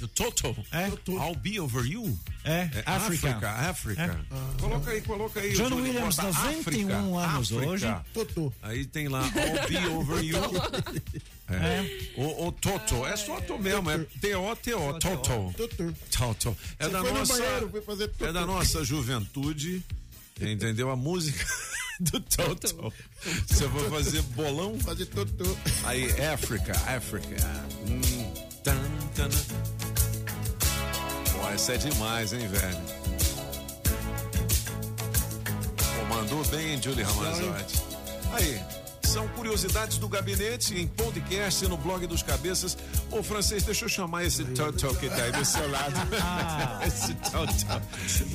O 0.00 0.08
Toto. 0.08 0.54
É. 0.72 0.88
I'll 1.10 1.34
be 1.36 1.58
over 1.60 1.84
you. 1.84 2.18
É, 2.44 2.68
É 2.72 2.82
África. 2.86 3.28
África. 3.30 3.50
África. 3.50 4.26
Coloca 4.58 4.90
aí, 4.90 5.00
coloca 5.02 5.40
aí. 5.40 5.52
John 5.54 5.74
Williams, 5.74 6.16
bota 6.16 6.32
91 6.32 6.58
África, 6.58 6.96
anos 6.96 7.52
África. 7.52 7.66
hoje. 7.70 7.94
Totô. 8.14 8.52
Aí 8.62 8.86
tem 8.86 9.08
lá 9.08 9.22
I'll 9.22 9.68
be 9.68 9.86
over 9.94 10.24
you. 10.24 10.36
É. 11.48 12.10
O, 12.16 12.48
o 12.48 12.52
Toto. 12.52 13.06
É 13.06 13.16
só 13.16 13.40
Toto 13.40 13.62
mesmo. 13.62 13.90
É 13.90 13.98
T-O-T-O. 14.20 14.98
Toto. 14.98 15.54
Toto. 16.10 16.56
É 16.78 16.88
da 16.88 17.02
nossa. 17.02 17.42
É 18.20 18.32
da 18.32 18.46
nossa 18.46 18.84
juventude. 18.84 19.82
Entendeu? 20.40 20.90
A 20.90 20.96
música 20.96 21.46
do 22.00 22.20
Toto. 22.20 22.92
Você 23.46 23.66
vai 23.66 23.90
fazer 23.90 24.22
bolão? 24.22 24.78
Fazer 24.80 25.06
totô. 25.06 25.56
Aí, 25.84 26.10
África, 26.26 26.72
África. 26.86 27.36
Hum. 27.88 28.46
Pô, 31.32 31.48
essa 31.48 31.74
é 31.74 31.76
demais, 31.78 32.32
hein, 32.32 32.48
velho? 32.48 32.78
Pô, 35.76 36.04
mandou 36.14 36.44
bem, 36.46 36.82
Julie 36.82 37.04
Ramazotti. 37.04 37.82
Aí, 38.32 38.60
são 39.06 39.28
curiosidades 39.28 39.98
do 39.98 40.08
gabinete 40.08 40.74
em 40.74 40.86
podcast 40.86 41.66
no 41.68 41.76
blog 41.76 42.06
dos 42.06 42.22
cabeças. 42.22 42.76
Ô, 43.10 43.22
francês, 43.22 43.62
deixa 43.62 43.84
eu 43.84 43.88
chamar 43.88 44.24
esse 44.24 44.44
Toto 44.44 44.94
que 44.96 45.08
tá 45.08 45.22
aí 45.22 45.32
do 45.32 45.44
seu 45.44 45.70
lado. 45.70 45.94
esse 46.86 47.14
Toto. 47.14 47.54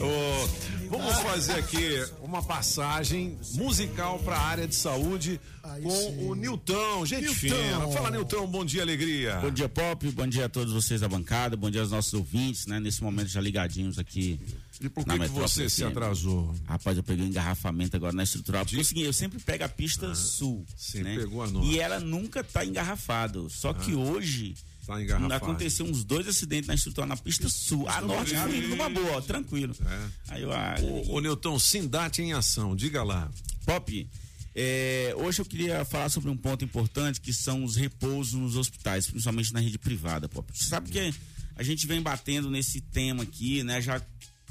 Ô, 0.02 0.90
vamos 0.90 1.16
fazer 1.20 1.54
aqui 1.54 2.06
uma 2.22 2.42
passagem 2.42 3.38
musical 3.56 4.18
para 4.20 4.36
a 4.38 4.42
área 4.42 4.68
de 4.68 4.76
saúde 4.76 5.40
com 5.84 6.30
o 6.30 6.36
Nilton, 6.36 7.06
gente 7.06 7.22
Nilton. 7.22 7.36
fina. 7.36 7.88
Fala, 7.90 8.10
Nilton, 8.10 8.48
bom 8.48 8.64
dia, 8.64 8.82
alegria. 8.82 9.36
Bom 9.42 9.52
dia, 9.52 9.68
Pop. 9.68 10.10
Bom 10.12 10.28
dia 10.28 10.46
a 10.46 10.50
todos 10.50 10.74
vocês 10.74 11.02
da 11.02 11.10
bancada. 11.10 11.58
Bom 11.58 11.70
dia 11.70 11.82
aos 11.82 11.92
nossos 11.92 12.14
ouvintes, 12.14 12.66
né? 12.66 12.80
Nesse 12.80 13.04
momento 13.04 13.28
já 13.28 13.42
ligadinhos 13.42 14.00
aqui. 14.00 14.40
E 14.82 14.90
por 14.90 15.06
que, 15.06 15.20
que 15.20 15.28
você 15.28 15.70
se 15.70 15.82
FM. 15.82 15.88
atrasou? 15.88 16.56
Rapaz, 16.66 16.98
eu 16.98 17.04
peguei 17.04 17.26
um 17.26 17.28
engarrafamento 17.28 17.96
agora 17.96 18.14
na 18.14 18.24
estrutural. 18.24 18.66
Porque 18.66 18.78
é 18.78 18.82
o 18.82 18.86
seguinte, 18.86 19.06
eu 19.06 19.14
sempre 19.14 19.40
pego 19.40 19.64
a 19.64 19.70
pista 19.70 20.14
sul. 20.16 20.66
Você 20.76 21.04
né? 21.04 21.16
pegou 21.16 21.44
a 21.44 21.48
norte. 21.48 21.70
E 21.70 21.80
ela 21.80 22.00
nunca 22.00 22.44
tá 22.44 22.66
engarrafada. 22.66 23.48
Só 23.50 23.74
que 23.74 23.94
hoje. 23.94 24.56
Tá. 24.86 25.36
Aconteceu 25.36 25.86
uns 25.86 26.04
dois 26.04 26.28
acidentes 26.28 26.68
na 26.68 26.74
estrutural 26.74 27.08
na 27.08 27.16
pista 27.16 27.48
sul. 27.48 27.88
A 27.88 28.02
norte 28.02 28.32
vendo 28.34 28.50
fui 28.50 28.56
aí. 28.56 28.68
numa 28.68 28.90
boa, 28.90 29.18
ó, 29.18 29.22
tranquilo. 29.22 29.76
É. 29.86 30.08
Aí 30.30 30.42
eu, 30.42 30.52
ah, 30.52 30.76
Ô, 30.82 31.16
ô 31.16 31.20
Nilton, 31.22 31.58
Sindate 31.60 32.22
em 32.22 32.34
ação, 32.34 32.76
diga 32.76 33.04
lá. 33.04 33.32
Pop, 33.64 34.10
é, 34.54 35.14
hoje 35.18 35.40
eu 35.40 35.46
queria 35.46 35.86
falar 35.86 36.10
sobre 36.10 36.30
um 36.30 36.36
ponto 36.36 36.66
importante 36.66 37.22
que 37.22 37.32
são 37.32 37.64
os 37.64 37.76
repousos 37.76 38.34
nos 38.34 38.58
hospitais, 38.58 39.08
principalmente 39.08 39.54
na 39.54 39.60
rede 39.60 39.78
privada, 39.78 40.28
Pop. 40.28 40.52
Você 40.54 40.66
sabe 40.66 40.90
que 40.92 41.14
a 41.56 41.64
gente 41.64 41.88
vem 41.88 42.02
batendo 42.02 42.50
nesse 42.50 42.82
tema 42.82 43.24
aqui, 43.24 43.64
né? 43.64 43.82
Já, 43.82 44.02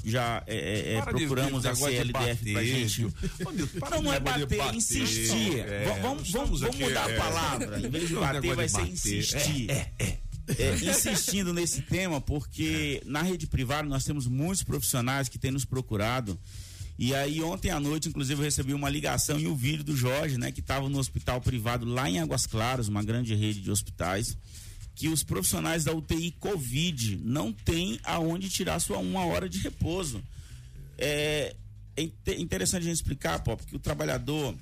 já 0.03 0.43
é, 0.47 0.95
é, 0.95 0.99
de- 0.99 1.05
procuramos 1.05 1.61
de 1.63 1.67
a 1.69 1.75
CLDF 1.75 2.11
pra 2.11 2.21
bater, 2.21 2.65
gente. 2.89 3.07
para 3.79 4.01
Não, 4.01 4.13
é 4.13 4.19
negócio 4.19 4.39
de 4.39 4.45
bater, 4.45 4.57
bater. 4.57 4.75
insistir. 4.75 5.59
É, 5.59 5.85
Va- 5.85 5.93
vamos, 6.01 6.31
vamos, 6.31 6.59
vamos 6.61 6.75
mudar 6.77 7.09
é. 7.09 7.17
a 7.17 7.21
palavra. 7.23 7.79
Em 7.79 7.89
vez 7.89 8.07
de 8.07 8.15
bater, 8.15 8.55
vai 8.55 8.67
ser 8.69 8.77
bater. 8.77 8.91
insistir. 8.93 9.69
É, 9.71 9.91
é, 9.99 10.17
É, 10.57 10.75
insistindo 10.75 11.53
nesse 11.53 11.81
tema, 11.81 12.19
porque 12.19 13.01
na 13.05 13.21
rede 13.21 13.47
privada 13.47 13.87
nós 13.87 14.03
temos 14.03 14.27
muitos 14.27 14.63
profissionais 14.63 15.29
que 15.29 15.37
têm 15.39 15.51
nos 15.51 15.63
procurado. 15.65 16.37
E 16.99 17.15
aí, 17.15 17.41
ontem 17.41 17.71
à 17.71 17.79
noite, 17.79 18.09
inclusive, 18.09 18.39
eu 18.41 18.43
recebi 18.45 18.73
uma 18.73 18.89
ligação 18.89 19.39
e 19.39 19.47
o 19.47 19.55
vídeo 19.55 19.83
do 19.83 19.95
Jorge, 19.95 20.37
né, 20.37 20.51
que 20.51 20.59
estava 20.59 20.87
no 20.89 20.99
hospital 20.99 21.39
privado 21.41 21.85
lá 21.85 22.07
em 22.09 22.19
Águas 22.19 22.45
Claras, 22.45 22.87
uma 22.87 23.01
grande 23.03 23.33
rede 23.33 23.59
de 23.61 23.71
hospitais, 23.71 24.37
que 24.95 25.07
os 25.07 25.23
profissionais 25.23 25.83
da 25.83 25.93
UTI 25.93 26.31
Covid 26.39 27.17
não 27.23 27.51
têm 27.51 27.99
aonde 28.03 28.49
tirar 28.49 28.79
sua 28.79 28.97
uma 28.99 29.25
hora 29.25 29.47
de 29.49 29.59
repouso. 29.59 30.21
É, 30.97 31.55
é 31.95 32.01
inte- 32.03 32.41
interessante 32.41 32.81
a 32.83 32.85
gente 32.85 32.95
explicar, 32.95 33.39
Pop, 33.43 33.61
porque 33.61 33.75
o 33.75 33.79
trabalhador, 33.79 34.55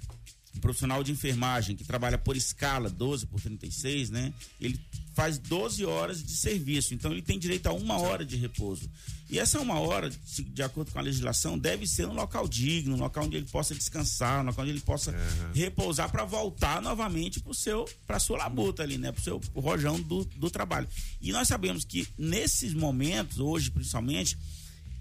o 0.56 0.60
profissional 0.60 1.04
de 1.04 1.12
enfermagem 1.12 1.76
que 1.76 1.84
trabalha 1.84 2.18
por 2.18 2.36
escala 2.36 2.90
12 2.90 3.28
por 3.28 3.40
36, 3.40 4.10
né? 4.10 4.34
Ele 4.60 4.80
faz 5.14 5.38
12 5.38 5.86
horas 5.86 6.24
de 6.24 6.32
serviço, 6.32 6.94
então 6.94 7.12
ele 7.12 7.22
tem 7.22 7.38
direito 7.38 7.68
a 7.68 7.74
uma 7.74 8.00
hora 8.00 8.26
de 8.26 8.36
repouso. 8.36 8.90
E 9.30 9.38
essa 9.38 9.60
uma 9.60 9.80
hora, 9.80 10.10
de 10.10 10.64
acordo 10.64 10.92
com 10.92 10.98
a 10.98 11.02
legislação, 11.02 11.58
deve 11.58 11.86
ser 11.86 12.08
um 12.08 12.14
local 12.14 12.48
digno, 12.48 12.96
um 12.96 13.00
local 13.00 13.26
onde 13.26 13.38
ele 13.38 13.46
possa 13.46 13.76
descansar, 13.76 14.42
um 14.42 14.48
local 14.48 14.64
onde 14.64 14.72
ele 14.72 14.82
possa 14.82 15.14
repousar 15.54 16.10
para 16.10 16.26
voltar 16.26 16.82
novamente 16.82 17.40
para 17.40 17.54
seu 17.54 17.88
para 18.08 18.20
sua 18.20 18.38
labuta 18.38 18.82
ali, 18.82 18.98
né, 18.98 19.12
para 19.12 19.20
o 19.20 19.24
seu 19.24 19.42
rojão 19.56 20.00
do, 20.02 20.26
do 20.26 20.50
trabalho. 20.50 20.88
E 21.22 21.32
nós 21.32 21.48
sabemos 21.48 21.86
que 21.86 22.08
nesses 22.18 22.74
momentos, 22.74 23.40
hoje 23.40 23.70
principalmente, 23.70 24.38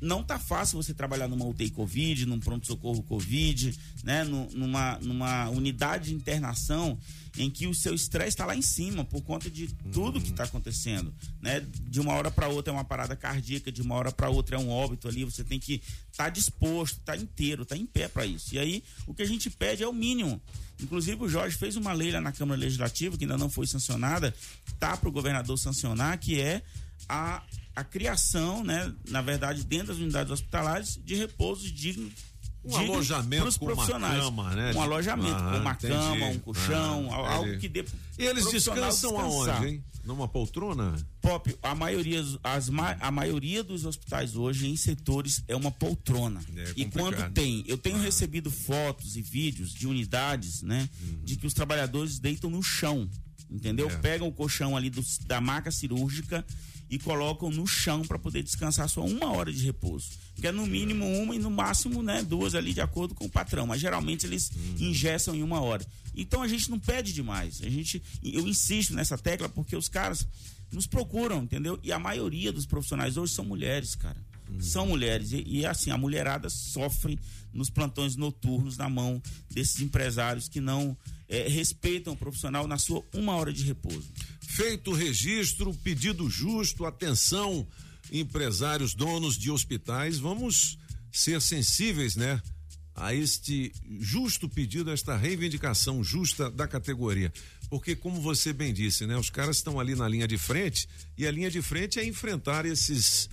não 0.00 0.22
tá 0.22 0.38
fácil 0.38 0.80
você 0.80 0.94
trabalhar 0.94 1.26
numa 1.28 1.44
UTI 1.44 1.70
Covid, 1.70 2.26
num 2.26 2.38
pronto-socorro 2.38 3.02
Covid, 3.02 3.78
né? 4.04 4.24
Nu- 4.24 4.48
Numa, 4.54 4.98
numa 5.00 5.48
unidade 5.50 6.10
de 6.10 6.14
internação 6.14 6.98
em 7.36 7.50
que 7.50 7.66
o 7.66 7.74
seu 7.74 7.94
estresse 7.94 8.30
está 8.30 8.44
lá 8.46 8.56
em 8.56 8.62
cima 8.62 9.04
por 9.04 9.22
conta 9.22 9.48
de 9.50 9.68
tudo 9.92 10.20
que 10.20 10.30
está 10.30 10.44
acontecendo, 10.44 11.12
né? 11.40 11.64
De 11.88 12.00
uma 12.00 12.12
hora 12.14 12.30
para 12.30 12.48
outra 12.48 12.72
é 12.72 12.74
uma 12.74 12.84
parada 12.84 13.14
cardíaca, 13.16 13.70
de 13.70 13.82
uma 13.82 13.94
hora 13.94 14.10
para 14.10 14.28
outra 14.28 14.56
é 14.56 14.58
um 14.58 14.68
óbito 14.70 15.06
ali, 15.08 15.24
você 15.24 15.44
tem 15.44 15.58
que 15.60 15.80
estar 16.10 16.30
disposto, 16.30 16.98
estar 16.98 17.16
inteiro, 17.16 17.62
estar 17.62 17.76
em 17.76 17.86
pé 17.86 18.08
para 18.08 18.24
isso. 18.26 18.54
E 18.54 18.58
aí 18.58 18.82
o 19.06 19.14
que 19.14 19.22
a 19.22 19.26
gente 19.26 19.50
pede 19.50 19.82
é 19.82 19.88
o 19.88 19.92
mínimo. 19.92 20.40
Inclusive 20.80 21.22
o 21.24 21.28
Jorge 21.28 21.56
fez 21.56 21.74
uma 21.76 21.92
lei 21.92 22.12
lá 22.12 22.20
na 22.20 22.30
Câmara 22.32 22.60
Legislativa 22.60 23.16
que 23.16 23.24
ainda 23.24 23.36
não 23.38 23.50
foi 23.50 23.66
sancionada, 23.66 24.32
tá 24.78 24.96
para 24.96 25.08
o 25.08 25.12
governador 25.12 25.58
sancionar, 25.58 26.18
que 26.18 26.40
é 26.40 26.62
a, 27.08 27.42
a 27.76 27.84
criação, 27.84 28.64
né, 28.64 28.92
na 29.08 29.20
verdade, 29.20 29.64
dentro 29.64 29.88
das 29.88 29.98
unidades 29.98 30.32
hospitalares, 30.32 30.98
de 31.04 31.14
repouso 31.14 31.70
digno. 31.70 32.10
Um 32.64 32.76
alojamento 32.76 33.58
com 33.58 33.64
uma 33.66 33.74
profissionais. 33.76 34.20
cama, 34.22 34.54
né? 34.54 34.72
Um 34.74 34.82
alojamento 34.82 35.36
Ah, 35.36 35.52
com 35.52 35.58
uma 35.58 35.72
entendi. 35.72 35.94
cama, 35.94 36.26
um 36.26 36.38
colchão, 36.40 37.08
Ah, 37.10 37.14
al- 37.16 37.26
algo 37.26 37.58
que 37.58 37.68
dê. 37.68 37.84
E 38.18 38.24
eles 38.24 38.50
descansam 38.50 39.12
descansar. 39.12 39.56
aonde, 39.56 39.66
hein? 39.68 39.84
Numa 40.04 40.26
poltrona? 40.28 40.96
Pop, 41.22 41.54
a 41.62 41.74
maioria, 41.74 42.20
as, 42.42 42.68
a 43.00 43.10
maioria 43.10 43.62
dos 43.62 43.84
hospitais 43.84 44.34
hoje 44.36 44.66
em 44.68 44.76
setores 44.76 45.42
é 45.46 45.54
uma 45.54 45.70
poltrona. 45.70 46.40
e 46.76 46.84
complicado. 46.84 46.90
quando 46.92 47.32
tem, 47.32 47.64
eu 47.66 47.78
tenho 47.78 47.98
recebido 47.98 48.50
fotos 48.50 49.16
e 49.16 49.22
vídeos 49.22 49.72
de 49.72 49.86
unidades, 49.86 50.60
né, 50.62 50.88
de 51.24 51.36
que 51.36 51.46
os 51.46 51.54
trabalhadores 51.54 52.18
deitam 52.18 52.50
no 52.50 52.62
chão, 52.62 53.08
entendeu? 53.50 53.88
É. 53.88 53.96
Pegam 53.98 54.28
o 54.28 54.32
colchão 54.32 54.76
ali 54.76 54.90
do- 54.90 55.04
da 55.26 55.40
maca 55.40 55.70
cirúrgica 55.70 56.44
e 56.90 56.98
colocam 56.98 57.51
no 57.51 57.66
chão 57.66 58.02
para 58.02 58.19
poder 58.19 58.43
descansar 58.43 58.89
só 58.89 59.05
uma 59.05 59.31
hora 59.31 59.52
de 59.52 59.65
repouso. 59.65 60.10
Que 60.36 60.47
é 60.47 60.52
no 60.52 60.66
mínimo 60.66 61.06
uma 61.06 61.35
e 61.35 61.39
no 61.39 61.51
máximo, 61.51 62.02
né, 62.02 62.23
duas 62.23 62.55
ali 62.55 62.73
de 62.73 62.81
acordo 62.81 63.15
com 63.15 63.27
o 63.27 63.31
patrão. 63.31 63.66
Mas 63.66 63.81
geralmente 63.81 64.27
eles 64.27 64.51
ingessam 64.78 65.35
em 65.35 65.43
uma 65.43 65.60
hora. 65.60 65.85
Então 66.15 66.43
a 66.43 66.48
gente 66.48 66.70
não 66.70 66.78
pede 66.78 67.12
demais. 67.12 67.60
A 67.62 67.69
gente, 67.69 68.02
eu 68.23 68.47
insisto 68.47 68.94
nessa 68.94 69.19
tecla 69.19 69.48
porque 69.48 69.77
os 69.77 69.89
caras 69.89 70.27
nos 70.73 70.86
procuram, 70.86 71.43
entendeu? 71.43 71.78
E 71.82 71.93
a 71.93 71.98
maioria 71.98 72.52
dos 72.52 72.66
profissionais 72.66 73.16
hoje 73.16 73.32
são 73.32 73.44
mulheres, 73.44 73.94
cara. 73.94 74.27
São 74.60 74.86
mulheres. 74.86 75.32
E, 75.32 75.42
e, 75.46 75.66
assim, 75.66 75.90
a 75.90 75.98
mulherada 75.98 76.48
sofre 76.48 77.18
nos 77.52 77.70
plantões 77.70 78.16
noturnos 78.16 78.76
na 78.76 78.88
mão 78.88 79.22
desses 79.50 79.80
empresários 79.80 80.48
que 80.48 80.60
não 80.60 80.96
eh, 81.28 81.48
respeitam 81.48 82.12
o 82.12 82.16
profissional 82.16 82.66
na 82.66 82.78
sua 82.78 83.02
uma 83.12 83.34
hora 83.34 83.52
de 83.52 83.64
repouso. 83.64 84.08
Feito 84.40 84.90
o 84.90 84.94
registro, 84.94 85.74
pedido 85.74 86.28
justo, 86.28 86.84
atenção, 86.84 87.66
empresários, 88.10 88.94
donos 88.94 89.36
de 89.36 89.50
hospitais, 89.50 90.18
vamos 90.18 90.78
ser 91.12 91.40
sensíveis, 91.40 92.16
né? 92.16 92.40
A 92.94 93.14
este 93.14 93.72
justo 94.00 94.48
pedido, 94.48 94.90
a 94.90 94.92
esta 94.92 95.16
reivindicação 95.16 96.02
justa 96.02 96.50
da 96.50 96.66
categoria. 96.66 97.32
Porque, 97.70 97.94
como 97.94 98.20
você 98.20 98.52
bem 98.52 98.72
disse, 98.72 99.06
né? 99.06 99.16
Os 99.16 99.30
caras 99.30 99.58
estão 99.58 99.78
ali 99.78 99.94
na 99.94 100.08
linha 100.08 100.26
de 100.26 100.38
frente 100.38 100.88
e 101.16 101.26
a 101.26 101.30
linha 101.30 101.50
de 101.50 101.62
frente 101.62 102.00
é 102.00 102.04
enfrentar 102.04 102.66
esses 102.66 103.28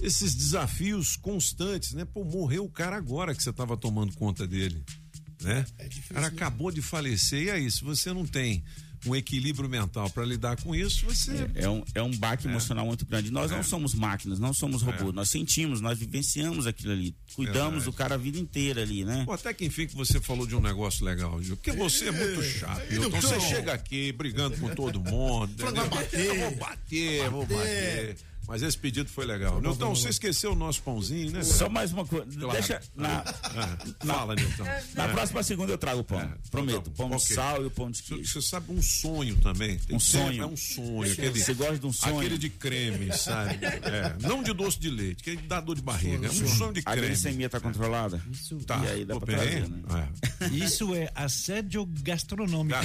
esses 0.00 0.34
desafios 0.34 1.16
constantes, 1.16 1.92
né? 1.92 2.04
Pô, 2.04 2.24
morreu 2.24 2.64
o 2.64 2.70
cara 2.70 2.96
agora 2.96 3.34
que 3.34 3.42
você 3.42 3.50
estava 3.50 3.76
tomando 3.76 4.14
conta 4.14 4.46
dele, 4.46 4.82
né? 5.42 5.64
o 6.10 6.14
cara 6.14 6.26
acabou 6.28 6.70
de 6.70 6.80
falecer 6.82 7.42
e 7.44 7.50
aí, 7.50 7.70
se 7.70 7.82
você 7.84 8.12
não 8.12 8.24
tem 8.26 8.62
um 9.04 9.16
equilíbrio 9.16 9.68
mental 9.68 10.08
para 10.10 10.24
lidar 10.24 10.56
com 10.62 10.72
isso, 10.76 11.04
você 11.06 11.50
É 11.56 11.68
um, 11.68 11.82
é 11.92 12.00
um 12.00 12.16
baque 12.16 12.46
É. 12.46 12.50
emocional 12.50 12.86
muito 12.86 13.04
grande. 13.04 13.32
Nós 13.32 13.50
É. 13.50 13.56
não 13.56 13.62
somos 13.64 13.94
máquinas, 13.94 14.38
não 14.38 14.54
somos 14.54 14.80
robôs. 14.82 15.10
É. 15.10 15.12
Nós 15.12 15.28
sentimos, 15.28 15.80
nós 15.80 15.98
vivenciamos 15.98 16.68
aquilo 16.68 16.92
ali. 16.92 17.12
Cuidamos 17.34 17.64
Verdade. 17.82 17.84
do 17.86 17.92
cara 17.92 18.14
a 18.14 18.18
vida 18.18 18.38
inteira 18.38 18.80
ali, 18.82 19.04
né? 19.04 19.24
Pô, 19.26 19.32
até 19.32 19.52
que 19.52 19.64
enfim 19.64 19.88
que 19.88 19.96
você 19.96 20.20
falou 20.20 20.46
de 20.46 20.54
um 20.54 20.60
negócio 20.60 21.04
legal, 21.04 21.42
Gil. 21.42 21.56
Porque 21.56 21.72
você 21.72 22.10
é 22.10 22.12
muito 22.12 22.42
chato. 22.44 22.80
Então- 22.92 23.08
Então 23.08 23.20
você 23.20 23.40
chega 23.40 23.72
aqui 23.72 24.12
brigando 24.12 24.56
com 24.58 24.72
todo 24.72 25.00
mundo. 25.00 25.52
Vai 25.64 25.88
bater. 25.88 26.24
Eu 26.26 26.36
vou 26.38 26.56
bater, 26.56 27.28
vou 27.30 27.44
Bater. 27.46 28.16
Mas 28.46 28.62
esse 28.62 28.76
pedido 28.76 29.08
foi 29.08 29.24
legal. 29.24 29.60
Nilton, 29.60 29.94
você 29.94 30.08
esqueceu 30.08 30.52
o 30.52 30.54
nosso 30.54 30.82
pãozinho, 30.82 31.30
né? 31.30 31.42
Só 31.42 31.68
mais 31.68 31.92
uma 31.92 32.04
coisa. 32.04 32.26
Claro. 32.26 32.52
Deixa. 32.52 32.80
Na, 32.94 33.24
É. 34.02 34.06
Fala, 34.06 34.34
Nilton. 34.34 34.64
na 34.94 35.04
É. 35.04 35.08
próxima 35.12 35.42
segunda 35.42 35.72
eu 35.72 35.78
trago 35.78 36.00
o 36.00 36.04
pão. 36.04 36.32
Prometo. 36.50 36.90
Pão 36.90 37.08
de 37.10 37.14
Ok. 37.16 37.34
sal 37.36 37.62
e 37.62 37.66
o 37.66 37.70
pão 37.70 37.90
de 37.90 38.02
queijo. 38.02 38.26
Você 38.32 38.42
sabe 38.42 38.72
um 38.72 38.82
sonho 38.82 39.36
também. 39.36 39.78
Tem 39.78 39.96
Um 39.96 40.00
sonho. 40.00 40.42
É 40.42 40.46
um 40.46 40.56
sonho. 40.56 41.12
Aquele, 41.12 41.40
Você 41.42 41.54
gosta 41.54 41.78
de 41.78 41.86
um 41.86 41.92
sonho? 41.92 42.18
Aquele 42.18 42.38
de 42.38 42.50
creme, 42.50 43.12
sabe? 43.16 43.58
É, 43.64 44.16
não 44.26 44.42
de 44.42 44.52
doce 44.52 44.78
de 44.78 44.90
leite, 44.90 45.22
que 45.22 45.36
dá 45.36 45.60
dor 45.60 45.76
de 45.76 45.82
barriga. 45.82 46.26
É 46.26 46.30
um 46.30 46.48
sonho 46.48 46.72
de 46.72 46.80
A 46.84 46.92
creme. 46.92 47.06
glicemia 47.08 47.48
tá 47.48 47.60
controlada? 47.60 48.20
Tá. 48.66 48.78
E 48.84 48.88
aí 48.88 49.04
dá 49.04 49.14
Pô, 49.14 49.20
pra 49.20 49.36
trazer, 49.36 49.68
né? 49.68 50.08
Isso 50.52 50.94
é 50.94 51.10
assédio 51.14 51.86
gastronômico. 52.02 52.78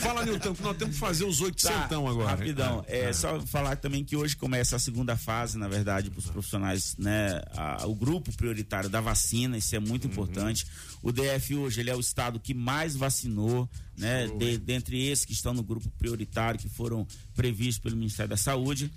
Fala, 0.00 0.24
Nilton, 0.24 0.54
que 0.54 0.62
nós 0.62 0.76
temos 0.76 0.94
que 0.94 1.00
fazer 1.00 1.24
os 1.24 1.40
oitocentão 1.40 2.04
Tá, 2.04 2.10
agora. 2.10 2.30
Rapidão. 2.30 2.84
É, 2.88 3.12
só 3.12 3.40
falar 3.42 3.76
também 3.76 4.04
que 4.04 4.16
hoje 4.16 4.31
começa 4.36 4.76
a 4.76 4.78
segunda 4.78 5.16
fase, 5.16 5.56
na 5.58 5.68
verdade, 5.68 6.10
para 6.10 6.18
os 6.18 6.26
profissionais, 6.26 6.96
né? 6.98 7.40
a- 7.56 7.86
o 7.86 7.94
grupo 7.94 8.32
prioritário 8.36 8.88
da 8.90 9.00
vacina, 9.00 9.56
isso 9.56 9.74
é 9.74 9.78
muito 9.78 10.04
Uhum. 10.04 10.10
importante. 10.12 10.66
O 11.02 11.10
DF 11.12 11.54
hoje, 11.54 11.80
ele 11.80 11.90
é 11.90 11.96
o 11.96 12.00
estado 12.00 12.38
que 12.40 12.54
mais 12.54 12.94
vacinou, 12.96 13.68
né? 13.96 14.26
De- 14.38 14.58
dentre 14.58 15.00
esses 15.06 15.24
que 15.24 15.32
estão 15.32 15.52
no 15.54 15.62
grupo 15.62 15.88
prioritário, 15.98 16.58
que 16.60 16.68
foram 16.68 17.06
previstos 17.34 17.78
pelo 17.78 17.96
Ministério 17.96 18.30
da 18.30 18.36
Saúde. 18.36 18.90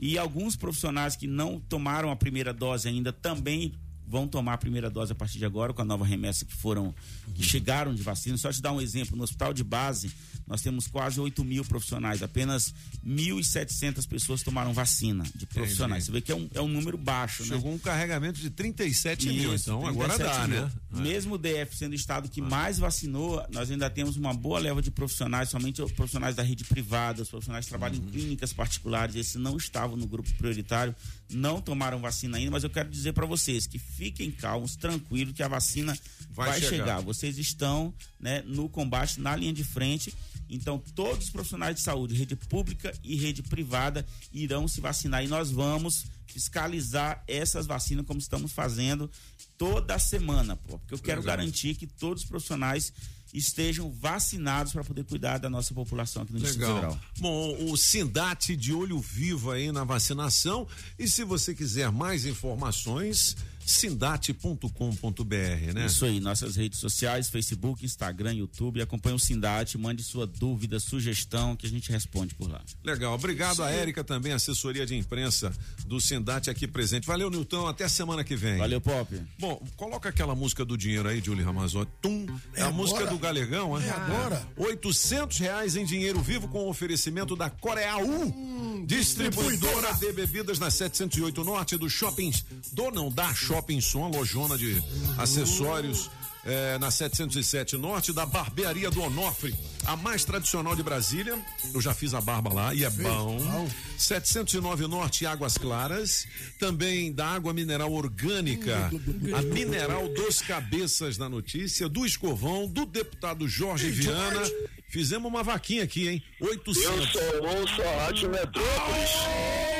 E 0.00 0.16
alguns 0.16 0.54
profissionais 0.56 1.16
que 1.16 1.26
não 1.26 1.58
tomaram 1.58 2.10
a 2.10 2.16
primeira 2.16 2.52
dose 2.54 2.88
ainda 2.88 3.12
também 3.12 3.74
vão 4.06 4.26
tomar 4.26 4.54
a 4.54 4.58
primeira 4.58 4.88
dose 4.88 5.12
a 5.12 5.14
partir 5.14 5.38
de 5.38 5.44
agora 5.44 5.74
com 5.74 5.82
a 5.82 5.84
nova 5.84 6.02
remessa 6.04 6.44
que 6.46 6.54
foram 6.54 6.94
que 7.34 7.42
chegaram 7.42 7.94
de 7.94 8.02
vacina. 8.02 8.38
Só 8.38 8.50
te 8.50 8.62
dar 8.62 8.72
um 8.72 8.80
exemplo, 8.80 9.14
no 9.16 9.22
hospital 9.24 9.52
de 9.52 9.62
base 9.62 10.10
nós 10.48 10.62
temos 10.62 10.86
quase 10.86 11.20
8 11.20 11.44
mil 11.44 11.64
profissionais, 11.64 12.22
apenas 12.22 12.72
1.700 13.06 14.06
pessoas 14.08 14.42
tomaram 14.42 14.72
vacina 14.72 15.24
de 15.34 15.46
profissionais. 15.46 16.04
Você 16.04 16.12
vê 16.12 16.20
que 16.20 16.32
é 16.32 16.34
um, 16.34 16.48
é 16.54 16.60
um 16.60 16.68
número 16.68 16.96
baixo, 16.96 17.42
né? 17.44 17.56
Chegou 17.56 17.72
um 17.72 17.78
carregamento 17.78 18.40
de 18.40 18.50
37 18.50 19.28
mil, 19.28 19.54
Isso, 19.54 19.70
então 19.70 19.86
agora 19.86 20.14
37 20.14 20.40
dá, 20.40 20.48
mil. 20.48 20.62
né? 20.62 20.72
Mesmo 20.90 21.34
o 21.34 21.38
DF 21.38 21.76
sendo 21.76 21.92
o 21.92 21.94
estado 21.94 22.28
que 22.28 22.40
mais 22.40 22.78
vacinou, 22.78 23.44
nós 23.52 23.70
ainda 23.70 23.88
temos 23.90 24.16
uma 24.16 24.32
boa 24.32 24.58
leva 24.58 24.80
de 24.80 24.90
profissionais, 24.90 25.50
somente 25.50 25.82
os 25.82 25.92
profissionais 25.92 26.34
da 26.34 26.42
rede 26.42 26.64
privada, 26.64 27.22
os 27.22 27.28
profissionais 27.28 27.64
que 27.64 27.68
trabalham 27.70 27.98
Uhum. 27.98 28.04
em 28.08 28.10
clínicas 28.10 28.52
particulares, 28.52 29.14
esses 29.16 29.36
não 29.36 29.56
estavam 29.56 29.96
no 29.96 30.06
grupo 30.06 30.30
prioritário, 30.34 30.94
não 31.30 31.60
tomaram 31.60 31.98
vacina 32.00 32.36
ainda, 32.36 32.50
mas 32.50 32.64
eu 32.64 32.70
quero 32.70 32.88
dizer 32.90 33.12
para 33.12 33.26
vocês 33.26 33.66
que 33.66 33.78
fiquem 33.78 34.30
calmos, 34.30 34.76
tranquilos, 34.76 35.34
que 35.34 35.42
a 35.42 35.48
vacina 35.48 35.98
Vai 36.30 36.50
vai, 36.50 36.60
chegar. 36.60 36.70
chegar. 36.70 37.00
Vocês 37.00 37.38
estão 37.38 37.92
né, 38.20 38.42
no 38.46 38.68
combate, 38.68 39.20
na 39.20 39.34
linha 39.34 39.52
de 39.52 39.64
frente. 39.64 40.12
Então, 40.48 40.82
todos 40.94 41.26
os 41.26 41.30
profissionais 41.30 41.76
de 41.76 41.82
saúde, 41.82 42.14
rede 42.14 42.36
pública 42.36 42.92
e 43.02 43.16
rede 43.16 43.42
privada, 43.42 44.06
irão 44.32 44.66
se 44.66 44.80
vacinar. 44.80 45.24
E 45.24 45.28
nós 45.28 45.50
vamos 45.50 46.06
fiscalizar 46.26 47.22
essas 47.26 47.66
vacinas 47.66 48.06
como 48.06 48.18
estamos 48.18 48.52
fazendo 48.52 49.10
toda 49.56 49.98
semana, 49.98 50.56
pô, 50.56 50.78
porque 50.78 50.94
eu 50.94 50.98
quero 50.98 51.20
Legal. 51.20 51.36
garantir 51.36 51.74
que 51.74 51.86
todos 51.86 52.22
os 52.22 52.28
profissionais 52.28 52.92
estejam 53.32 53.90
vacinados 53.90 54.72
para 54.72 54.82
poder 54.82 55.04
cuidar 55.04 55.38
da 55.38 55.50
nossa 55.50 55.74
população 55.74 56.22
aqui 56.22 56.32
no 56.32 56.38
Distrito 56.38 56.66
Legal. 56.66 56.92
Federal. 56.92 57.00
Bom, 57.18 57.70
o 57.70 57.76
Sindate 57.76 58.56
de 58.56 58.72
olho 58.72 58.98
vivo 59.00 59.50
aí 59.50 59.70
na 59.70 59.84
vacinação. 59.84 60.66
E 60.98 61.08
se 61.08 61.24
você 61.24 61.54
quiser 61.54 61.90
mais 61.90 62.24
informações, 62.24 63.36
sindate.com.br, 63.68 65.74
né? 65.74 65.86
Isso 65.86 66.04
aí, 66.06 66.20
nossas 66.20 66.56
redes 66.56 66.78
sociais, 66.78 67.28
Facebook, 67.28 67.84
Instagram, 67.84 68.32
YouTube, 68.32 68.80
acompanhe 68.80 69.14
o 69.14 69.18
Sindate, 69.18 69.76
mande 69.76 70.02
sua 70.02 70.26
dúvida, 70.26 70.80
sugestão 70.80 71.54
que 71.54 71.66
a 71.66 71.68
gente 71.68 71.92
responde 71.92 72.34
por 72.34 72.50
lá. 72.50 72.62
Legal, 72.82 73.14
obrigado 73.14 73.62
a 73.62 73.70
Érica 73.70 74.02
também, 74.02 74.32
assessoria 74.32 74.86
de 74.86 74.96
imprensa 74.96 75.52
do 75.86 76.00
Sindate 76.00 76.48
aqui 76.48 76.66
presente. 76.66 77.06
Valeu, 77.06 77.30
Nilton, 77.30 77.66
até 77.66 77.86
semana 77.88 78.24
que 78.24 78.34
vem. 78.34 78.56
Valeu, 78.56 78.80
Pop. 78.80 79.14
Bom, 79.38 79.62
coloca 79.76 80.08
aquela 80.08 80.34
música 80.34 80.64
do 80.64 80.76
dinheiro 80.76 81.06
aí, 81.06 81.22
Julie 81.22 81.44
Ramazotti. 81.44 81.92
Tum, 82.00 82.26
é, 82.54 82.60
É 82.60 82.62
a 82.64 82.70
música 82.70 83.06
do 83.06 83.18
Galegão, 83.18 83.78
é? 83.78 83.86
É 83.86 83.90
agora? 83.90 84.48
800 84.56 85.36
reais 85.38 85.76
em 85.76 85.84
dinheiro 85.84 86.22
vivo 86.22 86.48
com 86.48 86.68
oferecimento 86.68 87.36
da 87.36 87.50
Coreia 87.50 87.98
U, 87.98 88.84
distribuidora 88.86 89.92
de 89.94 90.10
bebidas 90.12 90.58
na 90.58 90.70
708 90.70 91.44
Norte 91.44 91.76
do 91.76 91.90
Shopping, 91.90 92.32
do 92.72 92.90
não 92.90 93.10
da 93.10 93.34
Shopping 93.34 93.57
Som, 93.80 94.08
lojona 94.08 94.56
de 94.56 94.82
acessórios. 95.18 96.10
é, 96.44 96.78
na 96.78 96.90
707 96.90 97.76
Norte, 97.76 98.12
da 98.12 98.24
Barbearia 98.24 98.90
do 98.90 99.02
Onofre, 99.02 99.54
a 99.84 99.96
mais 99.96 100.24
tradicional 100.24 100.74
de 100.74 100.82
Brasília. 100.82 101.38
Eu 101.74 101.80
já 101.80 101.92
fiz 101.92 102.14
a 102.14 102.20
barba 102.20 102.52
lá 102.52 102.74
e 102.74 102.84
é 102.84 102.90
bom. 102.90 103.68
709 103.98 104.86
Norte, 104.86 105.26
Águas 105.26 105.58
Claras. 105.58 106.26
Também 106.58 107.12
da 107.12 107.26
água 107.26 107.52
mineral 107.52 107.92
orgânica, 107.92 108.90
a 109.36 109.42
mineral 109.42 110.08
dos 110.08 110.40
cabeças 110.40 111.18
na 111.18 111.28
notícia, 111.28 111.88
do 111.88 112.06
escovão, 112.06 112.66
do 112.66 112.86
deputado 112.86 113.46
Jorge 113.46 113.90
Viana. 113.90 114.40
Fizemos 114.88 115.28
uma 115.28 115.42
vaquinha 115.42 115.84
aqui, 115.84 116.08
hein? 116.08 116.22
800. 116.40 117.14
Eu 117.14 117.68
sou 117.68 117.84
o 117.84 117.98
Rádio 117.98 118.30
Metrópolis. 118.30 119.77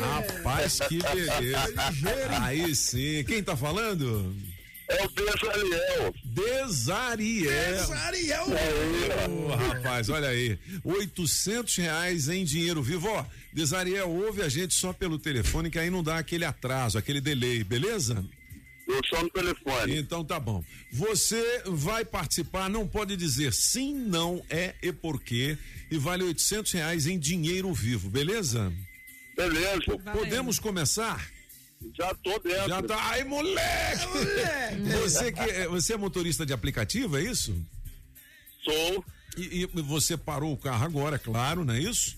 Rapaz, 0.00 0.80
que 0.88 0.98
beleza. 1.02 1.64
Aí 2.42 2.74
sim. 2.74 3.24
Quem 3.24 3.42
tá 3.42 3.56
falando? 3.56 4.34
É 4.88 5.04
o 5.04 5.08
Desariel. 5.08 6.14
Desariel. 6.24 7.70
Desariel. 7.72 8.46
Ô, 9.30 9.54
rapaz, 9.54 10.08
olha 10.08 10.28
aí. 10.28 10.58
800 10.82 11.76
reais 11.76 12.28
em 12.30 12.42
dinheiro 12.42 12.82
vivo. 12.82 13.06
Ó, 13.06 13.24
Desariel, 13.52 14.08
ouve 14.08 14.40
a 14.40 14.48
gente 14.48 14.72
só 14.72 14.94
pelo 14.94 15.18
telefone, 15.18 15.70
que 15.70 15.78
aí 15.78 15.90
não 15.90 16.02
dá 16.02 16.16
aquele 16.16 16.46
atraso, 16.46 16.96
aquele 16.96 17.20
delay, 17.20 17.62
beleza? 17.62 18.24
Eu 18.88 19.00
só 19.10 19.22
no 19.22 19.28
telefone. 19.28 19.98
Então 19.98 20.24
tá 20.24 20.40
bom. 20.40 20.64
Você 20.90 21.62
vai 21.66 22.06
participar, 22.06 22.70
não 22.70 22.88
pode 22.88 23.14
dizer 23.14 23.52
sim, 23.52 23.94
não, 23.94 24.42
é 24.48 24.74
e 24.82 24.90
porquê. 24.90 25.58
E 25.90 25.98
vale 25.98 26.24
800 26.24 26.72
reais 26.72 27.06
em 27.06 27.18
dinheiro 27.18 27.72
vivo, 27.74 28.08
beleza? 28.08 28.72
Beleza. 29.38 29.96
Podemos 30.12 30.58
começar? 30.58 31.24
Já 31.96 32.12
tô 32.14 32.36
dentro. 32.40 32.68
Já 32.68 32.82
tá. 32.82 32.96
Ai, 33.10 33.22
moleque! 33.22 34.04
Você, 35.00 35.30
que, 35.30 35.40
é- 35.40 35.68
você 35.68 35.92
é 35.94 35.96
motorista 35.96 36.44
de 36.44 36.52
aplicativo, 36.52 37.16
é 37.16 37.22
isso? 37.22 37.56
Sou. 38.64 39.04
E, 39.36 39.62
e 39.62 39.66
você 39.82 40.16
parou 40.16 40.52
o 40.52 40.56
carro 40.56 40.84
agora, 40.84 41.14
é 41.14 41.18
claro, 41.20 41.64
não 41.64 41.72
é 41.74 41.80
isso? 41.80 42.16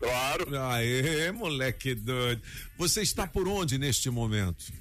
Claro. 0.00 0.58
Aê, 0.70 1.30
moleque 1.30 1.94
doido. 1.94 2.42
Você 2.76 3.02
está 3.02 3.26
por 3.28 3.46
onde 3.46 3.78
neste 3.78 4.10
momento? 4.10 4.72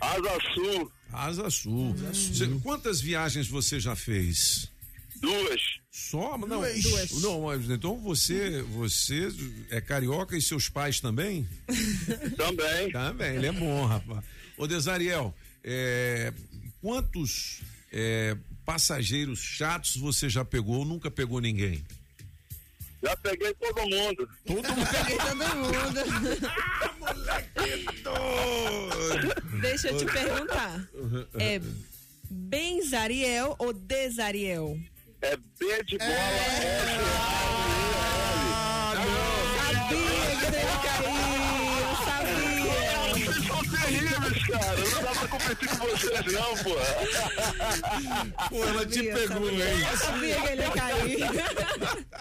Asa 0.00 0.38
Sul. 0.54 0.92
Asa 1.12 1.50
Sul. 1.50 1.94
Você- 1.94 2.46
quantas 2.62 3.00
viagens 3.02 3.46
você 3.48 3.78
já 3.78 3.94
fez? 3.94 4.70
Duas. 5.20 5.60
Só? 5.92 6.36
Não, 6.38 6.62
Duas. 6.62 7.12
não, 7.20 7.42
mas 7.42 7.68
então 7.68 7.98
você, 7.98 8.62
você 8.62 9.28
é 9.68 9.78
carioca 9.78 10.34
e 10.34 10.40
seus 10.40 10.70
pais 10.70 11.00
também? 11.00 11.46
Também. 12.34 12.90
Também, 12.90 13.36
ele 13.36 13.48
é 13.48 13.52
bom, 13.52 13.84
rapaz. 13.84 14.24
Ô 14.56 14.66
Desariel, 14.66 15.34
é, 15.62 16.32
quantos 16.80 17.60
é, 17.92 18.34
passageiros 18.64 19.38
chatos 19.40 19.94
você 19.96 20.30
já 20.30 20.46
pegou 20.46 20.76
ou 20.78 20.84
nunca 20.86 21.10
pegou 21.10 21.42
ninguém? 21.42 21.84
Já 23.02 23.14
peguei 23.18 23.52
todo 23.52 23.82
mundo. 23.82 24.26
Todo 24.46 24.62
mundo. 24.74 24.88
Peguei 24.90 25.18
todo 25.18 25.56
mundo. 25.58 26.00
Deixa 29.60 29.88
eu 29.88 29.98
te 29.98 30.06
perguntar. 30.06 30.88
É 31.34 31.60
Benzariel 32.30 33.54
ou 33.58 33.74
Desariel? 33.74 34.80
É 35.22 35.36
B 35.36 35.82
de 35.84 35.98
bola. 35.98 36.10
Sabia 39.56 39.96
que 40.36 40.44
ia 40.56 40.76
cair, 40.82 41.78
eu 41.80 41.94
sabia. 42.04 42.82
Vocês 43.12 43.46
são 43.46 43.62
terríveis, 43.62 44.42
cara. 44.48 44.80
Não 44.82 45.00
dá 45.02 45.12
pra 45.12 45.28
competir 45.28 45.68
com 45.68 45.76
vocês, 45.86 46.26
não, 46.32 46.52
pô. 46.64 46.74
Pô, 48.48 48.58
ela 48.64 48.84
te 48.86 49.02
pegou, 49.02 49.48
hein? 49.48 49.60
Eu 49.90 49.96
sabia 49.96 50.40
que 50.40 50.48
ele 50.48 50.62
ia 50.62 50.70
cair. 50.70 51.30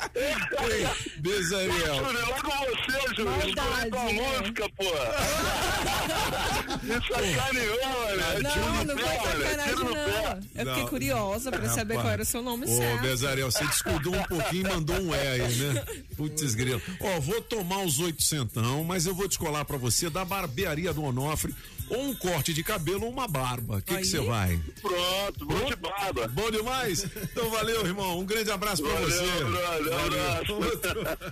Desariel. 1.18 1.96
Júlio, 1.96 2.26
logo 2.28 2.50
você, 2.50 3.16
Júlio. 3.16 3.32
Maldade, 3.32 3.50
Escolhi 3.50 3.90
tua 3.90 4.04
né? 4.04 4.14
música, 4.40 4.70
pô. 4.78 4.84
Me 6.82 6.94
sacaneou, 6.94 7.80
olha. 7.98 8.40
Não, 8.42 8.84
não 8.86 8.98
foi 8.98 9.06
sacanagem, 9.16 9.76
não. 9.76 9.92
Eu 9.92 10.42
fiquei 10.42 10.66
Não. 10.66 10.88
curiosa 10.88 11.52
pra 11.52 11.70
saber 11.70 11.96
qual 11.96 12.10
era 12.10 12.22
o 12.22 12.26
seu 12.26 12.42
nome 12.42 12.66
Ô, 12.66 12.68
certo. 12.78 13.02
Bezariel, 13.02 13.52
você 13.52 13.66
descuidou 13.66 14.16
um 14.16 14.24
pouquinho 14.24 14.68
e 14.68 14.70
mandou 14.70 15.00
um 15.00 15.14
é 15.14 15.32
aí, 15.32 15.56
né? 15.56 15.84
Putz, 16.18 16.56
grilo. 16.56 16.82
Ó, 17.00 17.20
vou 17.20 17.42
tomar 17.42 17.84
os 17.84 18.00
oitocentão, 18.00 18.84
mas 18.84 19.06
eu 19.06 19.14
vou 19.14 19.28
descolar 19.28 19.66
pra 19.66 19.78
você 19.78 20.10
da 20.10 20.26
barbearia 20.26 20.94
do 20.94 21.04
Onofre 21.04 21.54
ou 21.92 22.02
um 22.10 22.16
corte 22.16 22.54
de 22.54 22.64
cabelo 22.64 23.06
ou 23.06 23.12
uma 23.12 23.28
barba. 23.28 23.78
O 23.78 23.82
que 23.82 24.04
você 24.04 24.20
vai? 24.20 24.60
Pronto, 24.82 25.46
bom 25.46 25.66
de 25.66 25.76
barba. 25.76 26.28
Bom 26.30 26.50
demais? 26.52 27.06
Então 27.24 27.50
valeu, 27.50 27.86
irmão. 27.86 28.20
Um 28.20 28.26
grande 28.26 28.50
abraço 28.52 28.82
pra 28.82 28.94
Valeu, 28.94 29.10
você. 29.10 29.44
brother, 29.44 29.94
Valeu. 29.94 31.22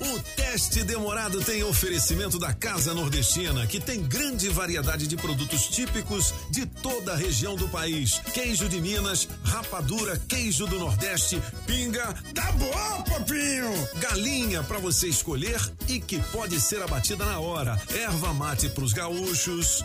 O 0.00 0.18
teste 0.34 0.82
demorado 0.82 1.42
tem 1.44 1.62
oferecimento 1.62 2.38
da 2.38 2.54
Casa 2.54 2.94
Nordestina, 2.94 3.66
que 3.66 3.78
tem 3.78 4.02
grande 4.02 4.48
variedade 4.48 5.06
de 5.06 5.14
produtos 5.14 5.66
típicos 5.66 6.32
de 6.50 6.64
toda 6.64 7.12
a 7.12 7.16
região 7.16 7.54
do 7.54 7.68
país. 7.68 8.18
Queijo 8.32 8.66
de 8.66 8.80
Minas, 8.80 9.28
rapadura, 9.44 10.16
queijo 10.26 10.66
do 10.66 10.78
Nordeste, 10.78 11.40
pinga. 11.66 12.14
Tá 12.34 12.50
bom, 12.52 13.02
papinho! 13.02 13.88
Galinha 13.98 14.62
para 14.62 14.78
você 14.78 15.06
escolher 15.06 15.60
e 15.86 16.00
que 16.00 16.18
pode 16.32 16.58
ser 16.58 16.82
abatida 16.82 17.26
na 17.26 17.38
hora. 17.38 17.78
Erva 17.94 18.32
mate 18.32 18.70
pros 18.70 18.94
gaúchos. 18.94 19.84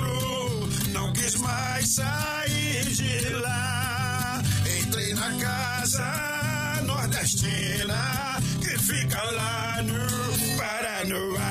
quis 1.21 1.35
mais 1.35 1.87
sair 1.87 2.83
de 2.89 3.29
lá. 3.29 4.41
Entrei 4.79 5.13
na 5.13 5.31
casa 5.37 6.81
nordestina 6.83 8.39
que 8.59 8.77
fica 8.79 9.21
lá 9.31 9.83
no 9.83 10.57
Paranoá. 10.57 11.50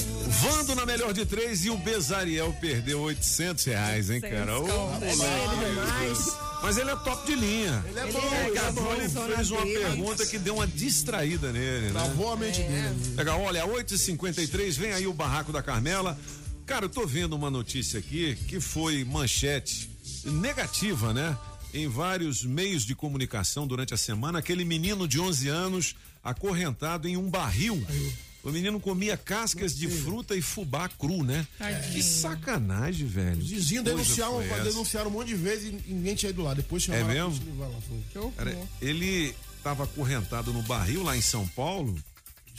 Vando 0.30 0.74
na 0.74 0.86
melhor 0.86 1.12
de 1.12 1.26
três 1.26 1.64
e 1.64 1.70
o 1.70 1.76
Bezariel 1.76 2.54
perdeu 2.60 3.00
800 3.00 3.64
reais, 3.64 4.10
hein, 4.10 4.20
cara? 4.20 4.58
Ô, 4.58 4.66
É. 5.02 6.62
Mas 6.62 6.76
ele 6.76 6.90
é 6.90 6.96
top 6.96 7.26
de 7.26 7.34
linha. 7.34 7.84
Ele 7.88 7.98
é 7.98 8.12
bom, 8.12 8.34
ele 8.46 8.58
é 8.58 8.72
bom. 8.72 8.92
Ele 8.92 9.08
fez 9.34 9.50
uma 9.50 9.62
pergunta 9.62 10.26
que 10.26 10.38
deu 10.38 10.54
uma 10.56 10.66
distraída 10.66 11.50
nele, 11.50 11.86
né? 11.86 11.92
Travou 11.92 12.32
a 12.32 12.36
mente 12.36 12.62
dele. 12.62 13.14
Legal, 13.16 13.40
olha, 13.40 13.66
8h53, 13.66 14.72
vem 14.72 14.92
aí 14.92 15.06
o 15.06 15.12
Barraco 15.12 15.52
da 15.52 15.62
Carmela. 15.62 16.18
Cara, 16.66 16.84
eu 16.84 16.88
tô 16.88 17.06
vendo 17.06 17.34
uma 17.34 17.50
notícia 17.50 17.98
aqui 17.98 18.36
que 18.46 18.60
foi 18.60 19.04
manchete 19.04 19.90
negativa, 20.24 21.12
né? 21.12 21.36
Em 21.72 21.88
vários 21.88 22.44
meios 22.44 22.84
de 22.84 22.94
comunicação 22.94 23.66
durante 23.66 23.94
a 23.94 23.96
semana, 23.96 24.38
aquele 24.40 24.64
menino 24.64 25.08
de 25.08 25.18
11 25.18 25.48
anos 25.48 25.96
acorrentado 26.22 27.08
em 27.08 27.16
um 27.16 27.30
barril 27.30 27.84
O 28.42 28.50
menino 28.50 28.80
comia 28.80 29.16
cascas 29.16 29.76
de 29.76 29.86
fruta 29.88 30.34
e 30.34 30.40
fubá 30.40 30.88
cru, 30.88 31.22
né? 31.22 31.46
Que 31.92 32.02
sacanagem, 32.02 33.06
velho. 33.06 33.38
Os 33.38 33.50
vizinhos 33.50 33.84
Que 33.84 33.90
coisa 33.92 34.14
denunciaram, 34.14 34.64
denunciaram 34.64 35.10
um 35.10 35.12
monte 35.12 35.28
de 35.28 35.34
vezes 35.34 35.68
e 35.86 35.92
ninguém 35.92 36.14
tinha 36.14 36.30
ido 36.30 36.42
lá. 36.42 36.54
Depois 36.54 36.82
É 36.84 36.86
chamaram 36.86 37.04
a 37.26 37.28
mesmo? 37.30 37.58
lá, 37.58 37.68
foi. 37.86 38.32
Cara, 38.32 38.56
ele 38.80 39.34
estava 39.58 39.84
acorrentado 39.84 40.52
no 40.54 40.62
barril 40.62 41.02
lá 41.02 41.16
em 41.16 41.20
São 41.20 41.46
Paulo. 41.48 41.94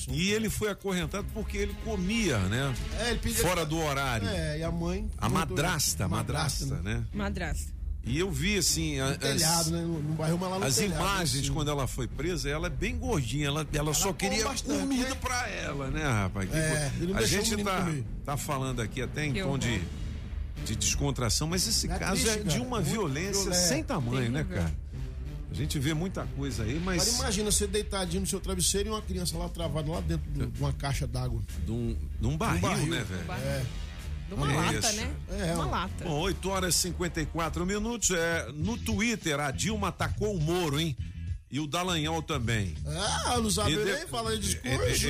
E 0.09 0.31
ele 0.31 0.49
foi 0.49 0.69
acorrentado 0.69 1.27
porque 1.33 1.57
ele 1.57 1.75
comia, 1.83 2.39
né? 2.39 2.73
É, 2.99 3.09
ele 3.11 3.19
pedia- 3.19 3.41
Fora 3.43 3.63
do 3.65 3.77
horário. 3.77 4.27
É, 4.27 4.57
e 4.59 4.63
a 4.63 4.71
mãe. 4.71 5.07
A 5.17 5.29
madrasta, 5.29 6.05
a 6.05 6.07
Madrasta, 6.07 6.65
madrasta, 6.65 6.81
né? 6.81 7.03
Madrasta. 7.13 7.71
E 8.03 8.18
eu 8.18 8.32
vi 8.32 8.57
assim. 8.57 8.99
No 8.99 9.15
telhado, 9.18 9.60
as, 9.60 9.68
né? 9.72 9.82
No, 9.82 10.02
no 10.02 10.14
bairro, 10.15 10.38
mas 10.40 10.49
lá 10.49 10.60
no 10.60 10.65
as 10.65 10.76
telhado, 10.76 10.95
imagens 11.02 11.44
assim. 11.45 11.53
quando 11.53 11.69
ela 11.69 11.86
foi 11.88 12.07
presa, 12.07 12.49
ela 12.49 12.65
é 12.68 12.69
bem 12.69 12.98
gordinha, 12.98 13.45
ela, 13.48 13.68
ela 13.72 13.94
só 13.94 14.07
come 14.07 14.15
queria 14.18 14.45
bastante, 14.45 14.80
comida 14.80 15.10
né? 15.10 15.15
pra 15.22 15.48
ela, 15.49 15.90
né, 15.91 16.03
rapaz? 16.03 16.49
Que 16.49 16.56
É, 16.57 16.91
não 16.99 17.18
a 17.18 17.26
gente 17.26 17.64
tá, 17.64 17.82
comer. 17.82 18.03
tá 18.26 18.38
falando 18.38 18.82
aqui 18.82 19.02
até 19.03 19.26
em 19.28 19.34
Que 19.34 19.44
tom 19.44 19.56
de, 19.57 19.82
de 20.65 20.76
descontração, 20.76 21.48
mas 21.48 21.68
esse 21.68 21.86
É 21.91 21.99
caso 21.99 22.22
triste, 22.23 22.40
é 22.40 22.44
de 22.44 22.60
uma 22.60 22.78
Muito 22.78 22.90
violência 22.90 23.44
violento. 23.44 23.68
sem 23.68 23.84
tamanho, 23.84 24.32
né, 24.32 24.44
Terrível. 24.44 24.64
cara? 24.64 24.73
A 25.52 25.53
gente 25.53 25.78
vê 25.78 25.94
muita 25.94 26.26
coisa 26.38 26.64
aí, 26.64 26.80
mas. 26.84 27.03
Agora 27.03 27.18
imagina 27.23 27.52
você 27.52 27.68
deitadinho 27.68 28.22
no 28.22 28.28
seu 28.28 28.40
travesseiro 28.40 28.88
e 28.88 28.91
uma 28.91 29.02
criança 29.02 29.38
lá 29.38 29.49
travada 29.49 29.91
lá 29.91 29.99
dentro 29.99 30.28
do- 30.32 30.48
de 30.48 30.60
uma 30.60 30.72
caixa 30.73 31.06
d'água. 31.06 31.41
De 31.65 31.72
um, 31.72 31.95
de 32.19 32.26
um 32.28 32.38
barril, 32.38 32.61
barril. 32.61 32.88
né, 32.90 33.03
velho? 33.03 33.32
É. 33.44 33.65
De 34.31 34.35
uma 34.35 34.49
É 34.49 34.55
lata, 34.55 34.79
isso. 34.79 34.93
né? 34.95 35.11
É, 35.29 35.53
uma 35.55 35.65
lata. 35.65 36.05
Bom, 36.05 36.19
8 36.21 36.49
horas 36.49 36.75
e 36.75 36.77
54 36.79 37.65
minutos. 37.65 38.11
É, 38.11 38.47
no 38.53 38.77
Twitter, 38.77 39.37
a 39.41 39.51
Dilma 39.51 39.89
atacou 39.89 40.33
o 40.35 40.39
Moro, 40.39 40.79
hein? 40.79 40.95
E 41.53 41.59
o 41.59 41.67
Dallagnol 41.67 42.21
também. 42.23 42.73
Ah, 42.87 43.37
não 43.37 43.51
sabe 43.51 43.73
E 43.73 43.75
de- 43.75 43.83
nem 43.83 44.07
falar 44.07 44.37
de 44.37 44.57
É, 44.63 44.73
é, 44.73 44.87
discurso. 44.89 45.09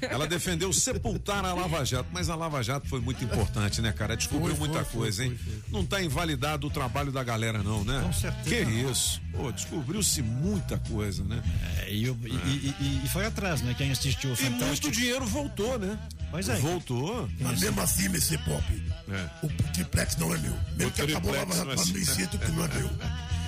é, 0.00 0.06
é. 0.08 0.14
Ela 0.14 0.26
defendeu 0.26 0.72
sepultar 0.72 1.44
a 1.44 1.52
Lava 1.52 1.84
Jato, 1.84 2.08
mas 2.10 2.30
a 2.30 2.34
Lava 2.34 2.62
Jato 2.62 2.88
foi 2.88 3.02
muito 3.02 3.22
importante, 3.22 3.82
né, 3.82 3.92
cara? 3.92 4.16
Descobriu 4.16 4.56
Foi, 4.56 4.56
foi, 4.56 4.68
muita 4.68 4.82
foi, 4.86 4.98
coisa, 5.00 5.26
hein? 5.26 5.38
Não 5.68 5.84
tá 5.84 6.02
invalidado 6.02 6.66
o 6.66 6.70
trabalho 6.70 7.12
da 7.12 7.22
galera, 7.22 7.62
não, 7.62 7.84
né? 7.84 8.00
Com 8.02 8.14
certeza 8.14 8.64
Que 8.64 8.72
isso? 8.90 9.20
Pô, 9.30 9.52
descobriu-se 9.52 10.22
muita 10.22 10.78
coisa, 10.78 11.22
né? 11.22 11.42
É, 11.82 11.92
e, 11.92 12.08
o- 12.08 12.18
e- 12.24 12.30
e- 12.30 12.74
e- 12.80 13.00
e 13.04 13.08
foi 13.10 13.26
atrás, 13.26 13.60
né? 13.60 13.74
Quem 13.76 13.92
assistiu 13.92 14.30
o 14.30 14.36
E 14.40 14.48
muito 14.48 14.90
dinheiro 14.90 15.26
voltou, 15.26 15.78
né? 15.78 15.98
Pois 16.30 16.48
é. 16.48 16.56
Voltou. 16.56 17.28
Mas 17.40 17.60
mesmo 17.60 17.80
assim, 17.80 18.04
MC 18.06 18.36
Pop, 18.38 18.64
É. 19.10 19.46
o 19.46 19.48
triplex 19.72 20.16
não 20.16 20.34
é 20.34 20.38
meu. 20.38 20.52
Mesmo 20.76 20.88
O 20.88 20.92
que 20.92 21.02
acabou 21.02 21.30
a 21.32 21.36
triplex 21.36 21.58
Lava 21.58 21.74
não 21.76 21.82
é 21.82 21.86
me 21.86 22.04
sinto 22.04 22.38
que 22.38 22.50
não 22.52 22.64
é 22.64 22.68
meu. 22.74 22.90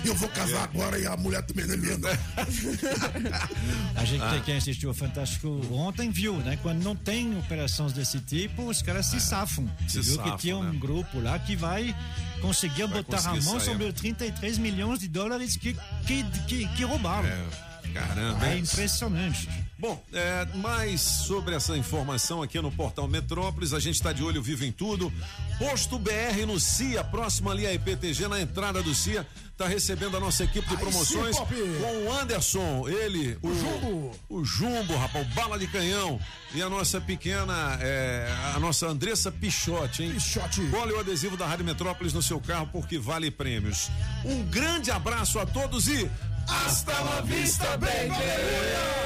E 0.04 0.06
eu 0.08 0.14
vou 0.14 0.28
casar 0.28 0.60
É. 0.60 0.62
agora 0.62 0.96
e 0.98 1.06
a 1.06 1.16
mulher 1.16 1.42
também 1.42 1.66
não 1.66 1.74
é 1.74 1.76
minha, 1.76 1.98
não. 1.98 2.08
A 3.96 4.04
gente 4.04 4.22
Ah. 4.22 4.40
quem 4.44 4.56
assistiu 4.56 4.90
o 4.90 4.94
Fantástico 4.94 5.48
ontem 5.72 6.10
viu, 6.10 6.36
né? 6.38 6.56
Quando 6.62 6.82
não 6.82 6.94
tem 6.94 7.36
operações 7.38 7.92
desse 7.92 8.20
tipo, 8.20 8.62
os 8.68 8.80
caras 8.80 9.06
se 9.06 9.20
safam. 9.20 9.68
É. 9.84 9.88
se 9.88 9.96
Você 10.02 10.02
viu 10.10 10.16
safam, 10.16 10.32
que 10.36 10.38
tinha 10.42 10.56
um 10.56 10.62
né? 10.72 10.78
grupo 10.78 11.20
lá 11.20 11.38
que 11.38 11.56
vai 11.56 11.94
conseguir 12.40 12.86
Vai 12.86 13.02
botar 13.02 13.18
a 13.18 13.22
conseguir 13.22 13.44
mão 13.44 13.58
sair. 13.58 13.70
sobre 13.72 13.84
os 13.86 13.94
33 13.94 14.56
milhões 14.58 15.00
de 15.00 15.08
dólares 15.08 15.56
que, 15.56 15.76
que, 16.06 16.22
que, 16.46 16.68
que 16.68 16.84
roubaram. 16.84 17.28
É, 17.28 17.44
Caramba. 17.92 18.46
É 18.46 18.58
impressionante. 18.58 19.48
Bom, 19.78 20.02
é, 20.12 20.44
mais 20.56 21.00
sobre 21.00 21.54
essa 21.54 21.76
informação 21.76 22.42
aqui 22.42 22.60
no 22.60 22.72
Portal 22.72 23.06
Metrópolis, 23.06 23.72
a 23.72 23.78
gente 23.78 23.94
está 23.94 24.12
de 24.12 24.24
olho 24.24 24.42
vivo 24.42 24.64
em 24.64 24.72
tudo. 24.72 25.12
Posto 25.56 26.00
BR 26.00 26.46
no 26.48 26.58
CIA, 26.58 27.04
próximo 27.04 27.48
ali 27.48 27.64
a 27.64 27.72
IPTG, 27.72 28.26
na 28.26 28.40
entrada 28.40 28.82
do 28.82 28.92
CIA, 28.92 29.24
está 29.52 29.68
recebendo 29.68 30.16
a 30.16 30.20
nossa 30.20 30.42
equipe 30.42 30.68
de 30.68 30.76
promoções 30.76 31.36
sim, 31.36 31.44
com 31.44 32.06
o 32.06 32.12
Anderson, 32.12 32.88
ele, 32.88 33.38
o, 33.40 33.54
Jumbo. 33.54 34.10
o 34.28 34.44
Jumbo, 34.44 34.96
rapaz, 34.96 35.24
o 35.26 35.34
bala 35.34 35.56
de 35.56 35.66
canhão 35.68 36.20
e 36.54 36.62
a 36.62 36.68
nossa 36.68 37.00
pequena, 37.00 37.78
é, 37.80 38.32
a 38.54 38.60
nossa 38.60 38.86
Andressa 38.86 39.30
Pichote, 39.30 40.02
hein? 40.02 40.12
Pichote. 40.12 40.60
Cole 40.70 40.92
o 40.92 41.00
adesivo 41.00 41.36
da 41.36 41.46
Rádio 41.46 41.64
Metrópolis 41.64 42.12
no 42.12 42.22
seu 42.22 42.40
carro 42.40 42.68
porque 42.72 42.98
vale 42.98 43.30
prêmios. 43.30 43.90
Um 44.24 44.44
grande 44.44 44.90
abraço 44.90 45.38
a 45.38 45.46
todos 45.46 45.88
e 45.88 46.08
hasta 46.48 46.92
la 47.04 47.20
vista, 47.22 47.76
baby! 47.76 48.98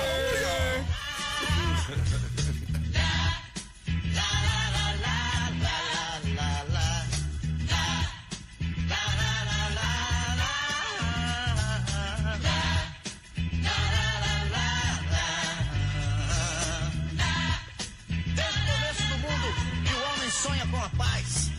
Sonha 20.42 20.66
com 20.66 20.76
a 20.78 20.88
paz. 20.90 21.52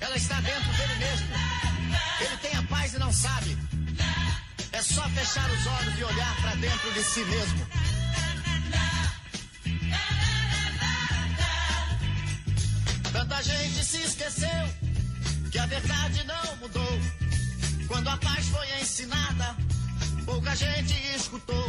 Ela 0.00 0.16
está 0.16 0.40
dentro 0.40 0.72
dele 0.74 0.94
mesmo. 0.96 1.26
Ele 2.20 2.36
tem 2.36 2.54
a 2.56 2.62
paz 2.64 2.94
e 2.94 2.98
não 2.98 3.12
sabe 3.12 3.63
só 4.94 5.08
fechar 5.08 5.50
os 5.50 5.66
olhos 5.66 5.98
e 5.98 6.04
olhar 6.04 6.36
para 6.36 6.54
dentro 6.54 6.92
de 6.92 7.02
si 7.02 7.24
mesmo. 7.24 7.66
Tanta 13.12 13.42
gente 13.42 13.84
se 13.84 14.02
esqueceu 14.02 14.64
que 15.50 15.58
a 15.58 15.66
verdade 15.66 16.24
não 16.24 16.56
mudou. 16.58 17.00
Quando 17.88 18.08
a 18.08 18.16
paz 18.18 18.46
foi 18.46 18.80
ensinada, 18.80 19.56
pouca 20.24 20.54
gente 20.54 20.94
escutou. 21.16 21.68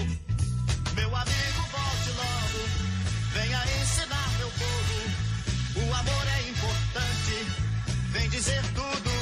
Meu 0.93 1.15
amigo, 1.15 1.61
volte 1.71 2.09
logo, 2.21 2.59
venha 3.33 3.63
ensinar 3.81 4.29
meu 4.37 4.51
povo. 4.51 5.87
O 5.87 5.93
amor 5.95 6.27
é 6.27 6.49
importante, 6.49 7.47
vem 8.11 8.29
dizer 8.29 8.61
tudo 8.75 9.14